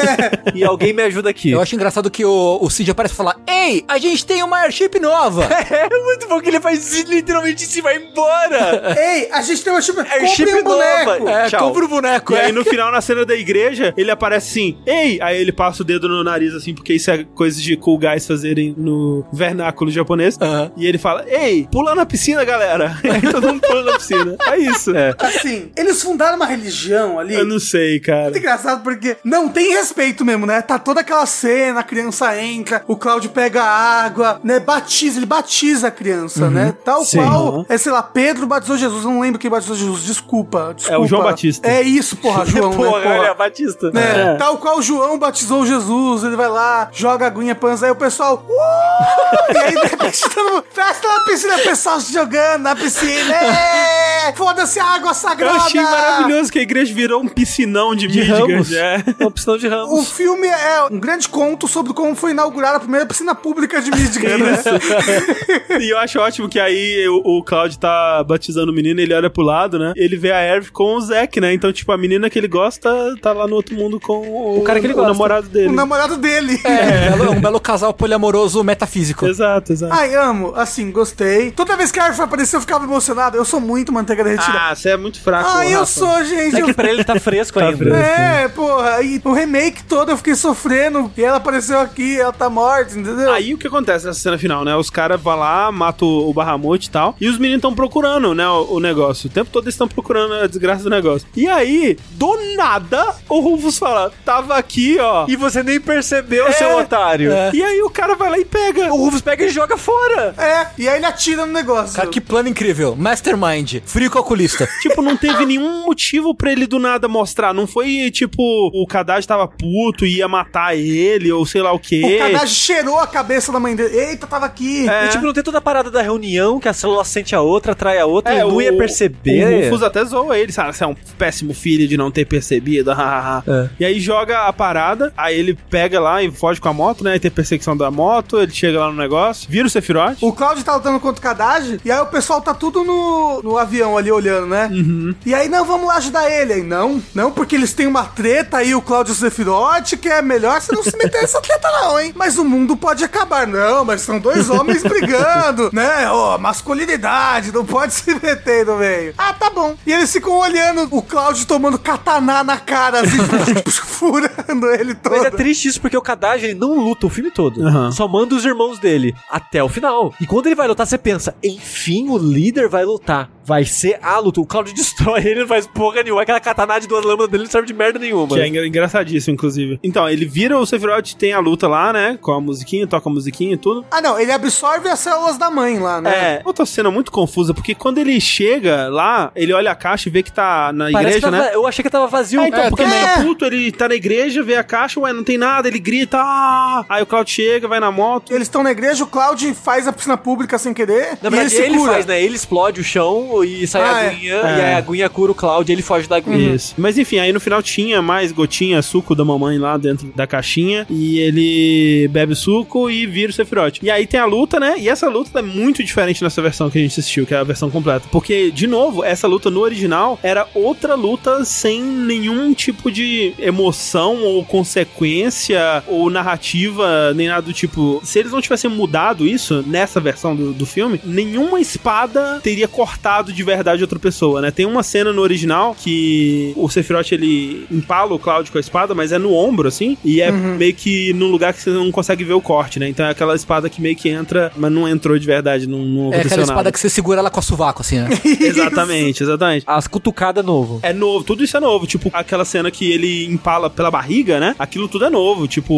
e 0.55 0.65
alguém 0.65 0.93
me 0.93 1.03
ajuda 1.03 1.31
aqui. 1.31 1.51
Eu 1.51 1.61
acho 1.61 1.75
engraçado 1.75 2.11
que 2.11 2.25
o, 2.25 2.59
o 2.61 2.71
Cid 2.71 2.91
aparece 2.91 3.15
e 3.15 3.17
fala: 3.17 3.37
Ei, 3.49 3.85
a 3.89 3.99
gente 3.99 4.25
tem 4.25 4.43
uma 4.43 4.59
airship 4.61 4.99
nova! 5.01 5.47
É 5.77 5.89
muito 5.89 6.29
bom 6.29 6.41
que 6.41 6.49
ele 6.49 6.61
faz 6.61 7.01
literalmente 7.05 7.67
se 7.67 7.81
vai 7.81 7.97
embora. 7.97 8.95
Ei, 8.99 9.29
a 9.33 9.43
gente 9.43 9.63
tem 9.63 9.73
uma. 9.73 9.81
Airship 9.81 10.45
Compre 10.47 10.61
um 10.61 10.65
boneco. 10.65 11.11
nova. 11.25 11.31
é, 11.31 11.49
Tchau. 11.49 11.61
compra 11.69 11.85
o 11.85 11.89
boneco. 11.89 12.33
E 12.33 12.37
é. 12.37 12.45
aí 12.47 12.53
no 12.53 12.65
final, 12.65 12.91
na 12.91 13.01
cena 13.01 13.25
da 13.25 13.35
igreja, 13.35 13.93
ele 13.97 14.11
aparece 14.11 14.49
assim, 14.51 14.79
ei! 14.87 15.19
Aí 15.21 15.41
ele 15.41 15.53
passa 15.53 15.83
o 15.83 15.85
dedo 15.85 16.09
no 16.09 16.23
nariz, 16.25 16.55
assim, 16.55 16.75
porque 16.75 16.93
isso 16.97 17.11
é 17.11 17.25
coisa 17.35 17.61
de 17.61 17.77
cool 17.77 17.99
guys 17.99 18.27
fazerem 18.27 18.75
no 18.77 19.25
vernáculo 19.33 19.91
japonês. 19.91 20.39
E 20.77 20.87
ele 20.87 20.99
fala, 20.99 21.25
ei, 21.29 21.69
pula 21.71 21.95
na 21.95 22.05
piscina, 22.07 22.45
galera! 22.45 22.99
E 23.05 23.09
aí 23.11 23.21
todo 23.23 23.47
mundo 23.49 23.61
pula 23.61 23.83
na 23.83 23.99
piscina. 23.99 24.37
É 24.47 24.59
isso. 24.59 24.95
É. 24.97 25.15
Assim, 25.19 25.71
eles 25.77 26.03
fundaram 26.03 26.37
uma 26.37 26.47
religião 26.47 27.19
ali. 27.19 27.35
Eu 27.35 27.45
não 27.45 27.59
sei, 27.59 28.01
cara. 28.01 28.25
Muito 28.25 28.39
engraçado 28.39 28.83
porque 28.83 29.17
não 29.25 29.49
tem 29.49 29.73
respeito 29.73 30.25
mesmo, 30.25 30.47
né? 30.47 30.61
Tá 30.63 30.79
toda 30.79 31.01
aquela 31.01 31.27
cena, 31.27 31.81
a 31.81 31.85
criança 31.85 32.41
entra, 32.41 32.83
o 32.87 32.97
Cláudio 32.97 33.31
pega 33.31 33.63
a 33.63 34.05
água, 34.05 34.41
né? 34.43 34.59
Batiza, 34.61 35.19
ele 35.19 35.27
batiza 35.27 35.89
a 35.89 35.91
criança, 35.91 36.51
né? 36.51 36.75
Tal 36.85 37.05
Sim. 37.05 37.19
qual, 37.19 37.47
Uhum. 37.57 37.67
é, 37.69 37.79
sei 37.79 37.93
lá, 37.93 38.03
Pedro 38.03 38.47
batizou 38.47 38.77
Jesus, 38.77 39.05
eu 39.05 39.11
não 39.11 39.21
lembro 39.21 39.39
quem 39.39 39.51
batizou 39.51 39.77
Jesus, 39.77 40.03
desculpa, 40.05 40.73
desculpa. 40.75 40.95
É 40.95 40.99
o 40.99 41.07
João 41.07 41.23
Batista. 41.23 41.69
É 41.69 41.83
isso, 41.83 42.17
porra, 42.17 42.45
João, 42.47 42.71
né? 42.71 42.77
Porra, 42.77 43.01
Porra. 43.03 43.27
é 43.27 43.35
Batista. 43.35 43.91
Né? 43.91 44.33
É. 44.33 44.35
Tal 44.37 44.59
qual 44.59 44.81
João 44.83 45.19
batizou 45.19 45.67
Jesus, 45.67 46.25
ele 46.25 46.37
vai 46.37 46.49
lá, 46.49 46.86
joga 46.93 47.25
a 47.25 47.29
aguinha 47.29 47.55
panza, 47.55 47.87
aí 47.87 47.93
o 47.93 47.97
pessoal. 47.97 48.45
"Uh!" 48.49 49.53
e 49.53 49.59
aí, 49.59 49.75
de 49.75 49.87
repente, 49.89 50.21
todo 50.31 50.51
mundo, 50.53 50.65
festa 50.71 51.09
na 51.09 51.21
piscina, 51.25 51.57
o 51.57 51.61
pessoal 51.61 52.01
se 52.01 52.13
jogando 52.13 52.63
na 52.63 52.77
piscina. 52.77 53.35
É! 53.35 54.33
Foda-se 54.35 54.81
a 54.81 54.85
água 54.85 55.11
Eu 55.11 55.15
sagrada! 55.15 55.57
achei 55.57 55.81
maravilhoso 55.81 56.51
que 56.53 56.59
a 56.59 56.63
igreja 56.63 56.93
virou 56.95 57.23
um 57.23 57.29
piscinão 57.29 57.95
de, 57.95 58.07
De 58.09 58.19
Midgard. 58.21 58.53
ramos. 58.53 58.73
É. 58.73 59.05
Uma 59.21 59.29
opção 59.29 59.57
de 59.57 59.67
O 59.67 59.71
ramos. 59.71 60.11
filme 60.13 60.47
é 60.49 60.83
um 60.91 60.99
grande 60.99 61.29
conto 61.29 61.69
sobre 61.69 61.93
como 61.93 62.15
foi 62.17 62.33
inaugurada 62.33 62.77
a 62.77 62.81
primeira 62.81 63.07
piscina 63.07 63.35
pública 63.35 63.81
de 63.81 63.91
Midgard, 63.91 64.43
né? 64.43 64.57
E 65.81 65.91
eu 65.93 65.99
acho 65.99 66.19
ótimo 66.19 66.49
que 66.49 66.59
aí 66.59 67.07
o, 67.09 67.21
o 67.39 67.45
Cloud 67.45 67.79
tá 67.79 68.25
batizando 68.25 68.73
o 68.73 68.75
menino, 68.75 69.01
ele 69.01 69.15
olha 69.15 69.31
pro 69.31 69.43
lado, 69.43 69.79
né? 69.79 69.93
Ele 69.97 70.17
vê 70.17 70.33
a 70.33 70.41
Erv 70.43 70.71
com 70.73 70.97
o 70.97 71.01
Zack, 71.01 71.41
né? 71.41 71.53
Então, 71.53 71.73
tipo, 71.73 71.93
a 71.93 71.99
menina 71.99 72.29
que 72.31 72.39
ele 72.39 72.49
gosta 72.49 73.15
tá 73.21 73.33
lá 73.33 73.47
no 73.47 73.55
outro 73.57 73.75
mundo 73.77 74.01
com 74.01 74.15
o, 74.19 74.59
O 74.61 74.63
cara 74.63 74.81
que 74.81 74.87
ele 74.87 74.93
o 74.95 74.97
gosta. 74.97 75.13
namorado 75.13 75.49
dele. 75.49 75.69
O 75.69 75.73
namorado 75.73 76.17
dele. 76.17 76.61
É, 76.65 76.76
um 76.77 77.19
belo- 77.19 77.31
um 77.33 77.41
belo 77.41 77.61
casal 77.61 77.93
poliamoroso 77.93 78.63
metafísico. 78.65 79.27
Exato, 79.27 79.73
exato. 79.73 79.93
Ai, 79.95 80.15
amo. 80.15 80.53
Assim, 80.57 80.91
gostei. 80.91 81.51
Toda 81.51 81.77
vez 81.77 81.91
que 81.93 81.99
a 81.99 82.05
Arf 82.05 82.21
apareceu, 82.21 82.59
eu 82.59 82.61
ficava 82.61 82.85
emocionado. 82.85 83.37
Eu 83.37 83.45
sou 83.45 83.61
muito 83.61 83.93
manteiga 83.93 84.23
derretida. 84.25 84.59
Ah, 84.59 84.75
você 84.75 84.91
é 84.91 84.97
muito 84.97 85.21
fraco, 85.21 85.49
Ah, 85.51 85.67
eu 85.67 85.81
Rafa. 85.81 85.87
sou, 85.93 86.25
gente. 86.25 86.57
É 86.57 86.61
Eu 86.63 86.67
que 86.67 86.73
pra 86.75 86.89
ele 86.89 87.05
tá 87.05 87.19
fresco 87.21 87.59
Tá 87.59 87.67
ainda. 87.67 87.77
fresco. 87.79 87.97
É, 87.97 88.49
porra, 88.49 89.03
e 89.03 89.21
o 89.25 89.33
remake 89.33 89.85
todo 89.85 90.11
eu 90.11 90.17
fiquei 90.17 90.35
sofrendo. 90.35 91.11
E 91.17 91.23
ela 91.23 91.37
apareceu 91.39 91.79
aqui, 91.81 92.19
ela 92.21 92.33
tá 92.33 92.49
morta, 92.51 92.99
entendeu? 92.99 93.33
Aí 93.33 93.55
o 93.55 93.59
que 93.59 93.67
acontece 93.67 94.07
nessa 94.07 94.21
cena 94.21 94.39
final, 94.39 94.65
né? 94.65 94.75
Os 94.77 94.91
caras 94.91 95.21
vão 95.21 95.37
lá, 95.37 95.71
matam 95.73 96.07
o 96.09 96.33
Bahamut 96.33 96.87
e 96.87 96.91
tal. 96.91 97.17
E 97.21 97.29
os 97.29 97.37
meninos 97.39 97.59
estão 97.59 97.75
procurando, 97.75 98.35
né? 98.35 98.47
O, 98.49 98.75
o 98.75 98.81
negócio. 98.81 99.29
O 99.29 99.33
tempo 99.33 99.51
todo 99.51 99.65
eles 99.65 99.75
estão 99.75 99.89
procurando 99.89 100.35
a 100.35 100.47
desgraça 100.47 100.83
do 100.85 100.91
negócio. 100.91 101.27
E 101.37 101.47
aí, 101.49 101.97
do 102.13 102.37
nada, 102.57 103.15
o 103.29 103.41
Rufus 103.41 103.79
fala: 103.79 104.13
tava 104.25 104.57
aqui, 104.57 104.99
ó. 105.01 105.27
E 105.29 105.37
você 105.37 105.63
nem 105.63 105.81
percebeu, 105.81 106.47
É, 106.47 106.53
seu 106.53 106.66
otário. 106.77 107.33
é. 107.33 107.51
E 107.55 107.63
aí 107.63 107.83
o 107.83 107.91
cara 107.91 108.15
vai 108.15 108.31
lá 108.31 108.39
e 108.39 108.45
pega. 108.45 108.93
O 108.93 108.97
Rufus 108.97 109.21
pega 109.21 109.45
e 109.45 109.49
joga 109.49 109.77
fora. 109.77 110.35
É, 110.39 110.67
e 110.79 110.89
aí 110.89 110.97
ele 110.97 111.07
atira 111.07 111.47
no 111.47 111.53
negócio. 111.53 111.97
Cara, 111.97 112.09
que 112.09 112.21
plano 112.21 112.49
incrível. 112.49 112.95
Mastermind, 112.97 113.77
frio 113.85 114.11
calculista. 114.11 114.69
Tipo, 114.83 115.03
não 115.03 115.17
teve 115.17 115.45
nenhum 115.45 115.85
motivo 115.85 116.35
pra 116.35 116.53
ele 116.53 116.67
do 116.67 116.79
nada 116.79 117.09
mostrar. 117.09 117.53
Não 117.53 117.67
foi 117.67 118.11
tipo, 118.11 118.43
o 118.73 118.87
Kadaj 118.87 119.27
tava 119.27 119.49
puto 119.49 120.05
e 120.07 120.19
ia 120.19 120.29
matar 120.29 120.77
ele, 120.77 121.33
ou 121.33 121.45
sei 121.45 121.61
lá 121.63 121.73
o 121.73 121.79
quê. 121.79 122.03
O 122.05 122.19
Kadaji 122.19 122.55
cheirou 122.55 122.99
a 122.99 123.07
cabeça 123.07 123.51
da 123.51 123.59
mãe 123.59 123.75
dele. 123.75 123.97
Eita, 123.97 124.27
tava 124.27 124.47
aqui. 124.47 124.89
É. 124.89 125.07
E 125.07 125.09
tipo, 125.09 125.25
não 125.25 125.33
tem 125.33 125.43
toda 125.43 125.59
a 125.59 125.61
parada 125.61 125.91
da 125.91 126.03
reunião 126.03 126.61
que 126.61 126.69
a 126.69 126.73
célula 126.73 127.05
sente 127.05 127.35
a 127.35 127.41
outra, 127.41 127.73
atrai 127.73 127.99
a 127.99 128.07
outra, 128.07 128.33
É, 128.35 128.39
e 128.39 128.41
não 128.41 128.61
ia 128.61 128.77
perceber. 128.77 129.45
O 129.47 129.65
Rufus 129.65 129.83
até 129.83 130.05
zoa 130.05 130.39
ele, 130.39 130.53
sabe? 130.53 130.77
Você 130.77 130.85
é 130.85 130.87
um 130.87 130.95
péssimo 131.19 131.53
filho 131.55 131.87
de 131.89 131.97
não 131.97 132.11
ter 132.11 132.25
percebido. 132.25 132.91
É. 133.47 133.69
E 133.81 133.85
aí 133.85 134.01
joga 134.01 134.47
a 134.47 134.53
parada, 134.53 135.13
aí 135.17 135.39
ele 135.39 135.57
pega 135.71 135.99
lá 136.01 136.23
e 136.23 136.31
foge 136.31 136.56
com 136.61 136.69
a 136.69 136.73
moto, 136.73 137.05
né? 137.05 137.17
E 137.17 137.21
tem 137.21 137.31
perseguição 137.31 137.77
da 137.77 137.91
moto, 137.91 138.39
ele 138.41 138.53
chega 138.53 138.81
lá 138.81 138.91
no 138.91 138.97
negócio, 138.97 139.49
vira 139.49 139.67
o 139.67 139.71
Sephiroth. 139.71 140.19
O 140.21 140.33
Claudio 140.33 140.65
tá 140.65 140.75
lutando 140.75 141.01
contra 141.01 141.19
o 141.19 141.23
Kadaji, 141.23 141.81
e 141.85 141.91
aí 141.91 142.01
o 142.01 142.07
pessoal 142.07 142.41
tá 142.41 142.55
tudo 142.55 142.85
no, 142.85 143.43
no 143.43 143.59
avião 143.59 143.97
ali 143.97 144.11
olhando, 144.11 144.47
né? 144.47 144.69
Uhum. 144.73 145.15
E 145.25 145.35
aí, 145.35 145.49
não, 145.49 145.65
vamos 145.65 145.87
lá 145.87 145.97
ajudar 145.97 146.31
ele. 146.31 146.55
Aí, 146.55 146.63
não, 146.63 147.03
não, 147.15 147.31
porque 147.31 147.57
eles 147.57 147.73
têm 147.73 147.87
uma 147.87 148.05
treta 148.05 148.59
aí, 148.59 148.75
o 148.75 148.83
Claudio 148.83 149.15
Sephiroth, 149.15 149.97
que 150.01 150.09
é 150.09 150.23
melhor 150.23 150.61
você 150.61 150.75
não 150.75 150.83
se 150.83 150.97
meter 150.97 151.21
nessa 151.21 151.41
treta 151.41 151.69
não, 151.71 151.99
hein? 151.99 152.13
Mas 152.15 152.39
o 152.39 152.45
mundo 152.45 152.77
pode 152.77 153.05
acabar. 153.05 153.47
Não, 153.47 153.85
mas 153.85 154.03
são 154.03 154.19
dois 154.19 154.49
homens 154.51 154.83
brigando, 154.85 155.71
né? 155.73 156.11
Ó, 156.11 156.39
masculinidade, 156.39 157.53
não 157.53 157.65
pode 157.65 157.95
se 157.95 158.15
meter 158.15 158.67
no 158.67 158.77
meio. 158.77 159.15
Ah, 159.19 159.33
tá 159.33 159.51
bom. 159.51 159.77
E 159.87 159.93
eles 159.93 160.13
ficam 160.13 160.33
olhando 160.39 160.89
o 160.91 161.03
Claudio 161.03 161.47
tomando 161.47 161.79
katana 161.79 162.43
na 162.43 162.57
cara, 162.59 163.01
assim, 163.01 163.19
furando 163.71 164.67
ele 164.71 164.95
todo. 164.95 165.17
Mas 165.17 165.25
é 165.25 165.31
triste 165.31 165.69
isso 165.69 165.81
porque 165.81 165.97
o 165.97 166.03
Kadaj 166.37 166.45
ele 166.45 166.55
não 166.55 166.75
luta 166.79 167.07
o 167.07 167.11
filme 167.11 167.31
todo. 167.31 167.67
Aham. 167.67 167.91
Só 167.93 168.07
manda 168.07 168.35
os 168.35 168.45
irmãos 168.45 168.79
dele 168.79 169.15
até 169.31 169.63
o 169.63 169.69
final. 169.69 170.15
E 170.21 170.27
quando 170.27 170.47
ele 170.47 170.55
vai 170.55 170.69
lutar, 170.69 170.87
você 170.87 170.99
pensa, 170.99 171.35
enfim, 171.43 172.09
o 172.09 172.19
líder 172.19 172.69
vai 172.69 172.85
lutar. 172.85 173.31
Vai 173.45 173.65
ser 173.65 173.99
a 174.03 174.19
luta. 174.19 174.41
O 174.41 174.47
Claudio 174.47 174.75
destrói 174.75 175.21
ele, 175.25 175.41
não 175.41 175.47
faz 175.49 175.67
porra 175.67 176.03
nenhuma. 176.03 176.23
Aquela 176.23 176.41
katana 176.41 176.79
de 176.81 176.87
duas 176.89 177.05
lâminas 177.05 177.29
dele 177.29 177.45
não 177.45 177.51
serve 177.51 177.67
de 177.69 177.75
merda 177.75 177.99
nenhuma. 177.99 178.27
Que 178.35 178.41
é 178.41 178.49
engra- 178.49 178.67
engraçadíssimo, 178.67 179.35
inclusive. 179.35 179.79
Então, 179.83 180.09
ele 180.09 180.25
vira 180.27 180.59
o 180.59 180.67
Sephiroth, 180.67 181.15
tem 181.15 181.33
a 181.33 181.39
luta 181.39 181.69
lá, 181.69 181.93
né? 181.93 182.19
Com 182.21 182.33
a 182.33 182.41
musiquinha, 182.41 182.87
toca 182.87 183.09
a 183.09 183.13
musiquinha 183.13 183.55
e 183.55 183.57
tudo. 183.57 183.85
Ah, 183.91 184.01
não, 184.01 184.19
ele 184.19 184.33
absorve 184.33 184.89
as 184.89 184.99
células 184.99 185.39
da 185.39 185.49
mãe 185.51 185.79
lá, 185.79 186.01
né? 186.01 186.11
É, 186.11 186.43
outra 186.45 186.67
cena 186.67 186.91
muito 186.91 187.13
confusa, 187.13 187.55
porque 187.55 187.75
quando 187.75 187.99
ele 187.99 188.21
chega 188.21 188.89
lá, 188.89 189.31
ele 189.37 189.53
olha 189.53 189.71
a 189.71 189.75
caixa 189.77 190.09
e 190.09 190.13
vê 190.13 190.23
que 190.25 190.33
tá 190.33 190.73
na 190.73 190.91
Parece 190.91 191.19
igreja, 191.19 191.31
tava- 191.31 191.43
né? 191.45 191.51
Eu 191.55 191.67
achei 191.67 191.83
que 191.85 191.91
tava 191.91 192.07
vazio. 192.09 192.41
Ah, 192.41 192.49
então, 192.49 192.61
É, 192.65 192.69
porque 192.69 192.83
ele 192.83 192.91
também. 192.93 193.07
tá 193.15 193.23
puto, 193.23 193.45
ele 193.45 193.71
tá 193.73 193.89
na 193.89 193.95
igreja, 193.95 194.43
vê 194.43 194.57
a 194.57 194.65
caixa, 194.65 194.99
ué, 194.99 195.13
não 195.13 195.23
tem 195.23 195.39
nada, 195.39 195.69
ele 195.69 195.79
grita, 195.79 196.21
ah! 196.27 196.85
Aí 196.89 197.03
o 197.03 197.07
Cloud 197.07 197.31
chega, 197.31 197.69
vai 197.69 197.81
na 197.81 197.91
moto. 197.91 198.33
Eles 198.33 198.47
estão 198.49 198.63
na 198.63 198.71
igreja, 198.71 199.05
o 199.05 199.07
Cloud 199.07 199.55
faz 199.55 199.87
a 199.87 199.93
piscina 199.93 200.17
pública 200.17 200.59
sem 200.59 200.75
querer. 200.75 201.19
Na 201.23 201.29
e 201.29 201.31
verdade, 201.31 201.55
ele 201.57 201.77
ele, 201.77 201.85
faz, 201.85 202.07
né? 202.07 202.23
Ele 202.23 202.35
explode 202.37 202.81
o 202.81 202.85
chão, 202.85 203.45
e 203.45 203.67
sai 203.67 203.83
Ah, 203.83 203.97
a 203.97 204.03
é. 204.03 204.09
aguinha, 204.09 204.35
É. 204.35 204.39
e 204.41 204.61
aí 204.63 204.75
a 204.75 204.79
aguinha 204.79 205.09
cura 205.09 205.33
o 205.33 205.35
Cloud 205.35 205.71
e 205.71 205.75
ele 205.75 205.83
foge 205.83 206.09
da 206.09 206.17
aguinha. 206.17 206.55
Isso. 206.55 206.75
Mas 206.77 206.99
enfim, 206.99 207.19
aí 207.19 207.33
no 207.33 207.41
final 207.41 207.63
tinha 207.63 208.01
mais 208.03 208.33
gotinha, 208.33 208.81
suco 208.83 209.15
da 209.15 209.25
mamãe 209.25 209.59
lá 209.59 209.77
dentro 209.77 210.13
da 210.15 210.27
caixinha. 210.27 210.87
E 210.91 211.19
ele 211.19 212.09
bebe 212.09 212.35
suco 212.35 212.91
e 212.91 213.07
vira 213.07 213.31
o 213.31 213.35
Sephiroth. 213.35 213.79
E 213.83 213.91
aí 213.91 214.07
tem 214.07 214.21
a 214.21 214.25
luta, 214.27 214.59
né? 214.61 214.75
E 214.79 214.89
essa 214.89 215.09
luta 215.09 215.39
é 215.39 215.43
muito 215.43 215.83
diferente 215.83 216.23
nessa 216.23 216.41
versão 216.43 216.71
que 216.71 216.79
a 216.79 216.81
gente 216.81 216.93
assistiu, 216.99 217.27
que 217.27 217.35
é 217.35 217.39
a 217.39 217.45
versão 217.45 217.71
completa. 217.71 218.07
Porque, 218.11 218.51
de 218.51 218.67
novo, 218.67 219.05
essa 219.05 219.27
luta 219.27 219.51
no 219.51 219.61
original 219.61 220.19
era 220.23 220.47
outra 220.55 220.95
luta 220.95 221.45
sem 221.45 221.83
nenhum 221.83 222.53
tipo 222.55 222.91
de 222.91 223.35
emoção 223.39 224.23
ou 224.23 224.45
consequência 224.45 225.83
ou 225.87 226.09
narrativa, 226.17 227.13
nem 227.15 227.29
nada 227.29 227.43
do 227.43 227.53
tipo. 227.53 228.01
Se 228.05 228.19
eles 228.19 228.33
não 228.33 228.41
tivessem 228.41 228.71
mudado 228.71 229.27
isso 229.27 229.63
nessa 229.67 230.01
versão 230.01 230.35
do, 230.35 230.53
do 230.53 230.67
filme, 230.67 231.01
nenhuma 231.05 231.61
espada 231.61 232.41
teria 232.43 232.69
cortado 232.69 233.33
de 233.33 233.43
verdade 233.43 233.83
outra 233.83 233.99
pessoa, 233.99 234.41
né? 234.41 234.51
Tem 234.51 234.67
uma 234.67 234.83
cena 234.83 235.13
no 235.13 235.23
original 235.23 235.77
que 235.79 236.53
o 236.57 236.69
Sephiroth 236.69 237.13
ele 237.13 237.67
empala 237.71 238.15
o 238.15 238.19
Cloud 238.19 238.51
com 238.51 238.59
a 238.59 238.61
espada, 238.61 238.95
mas 238.95 239.13
é 239.13 239.19
no 239.19 239.35
ombro, 239.35 239.69
assim, 239.69 239.97
e 240.05 240.21
é 240.21 240.31
meio 240.31 240.75
que 240.75 241.13
num 241.13 241.31
lugar 241.31 241.53
que 241.53 241.61
você 241.61 241.71
não 241.71 241.91
consegue 241.91 242.25
ver 242.25 242.35
o 242.35 242.41
corte, 242.41 242.79
né? 242.79 242.89
Então 242.89 243.07
é 243.07 243.11
aquela 243.11 243.35
espada 243.35 243.69
que 243.69 243.81
meio 243.81 243.97
que 243.97 244.09
entra, 244.09 244.53
mas 244.57 244.73
não 244.73 244.89
entrou 244.89 245.19
de 245.19 245.27
verdade, 245.27 245.67
não, 245.67 245.81
não 245.81 246.13
É 246.13 246.21
aquela 246.21 246.43
espada 246.43 246.73
que 246.73 246.81
você 246.81 246.89
segura 246.89 247.21
ela 247.21 247.31
com 247.31 247.41
a 247.41 247.43
sovaco, 247.43 247.83
assim, 247.83 247.99
né? 247.99 248.09
Exatamente, 248.41 249.23
exatamente. 249.23 249.65
As 249.67 249.87
cutucadas 249.87 250.45
novo. 250.45 250.81
É 250.83 250.93
novo, 250.93 251.25
tudo 251.25 251.45
isso 251.45 251.57
é 251.57 251.61
novo. 251.61 251.87
Tipo, 251.87 252.11
aquela 252.13 252.45
cena 252.45 252.71
que 252.71 252.91
ele 252.91 253.27
empala 253.27 253.69
pela 253.69 253.91
barriga, 253.91 254.39
né? 254.41 254.55
Aquilo 254.59 254.89
tudo 254.89 255.05
é 255.05 255.11
novo. 255.11 255.47
Tipo, 255.47 255.75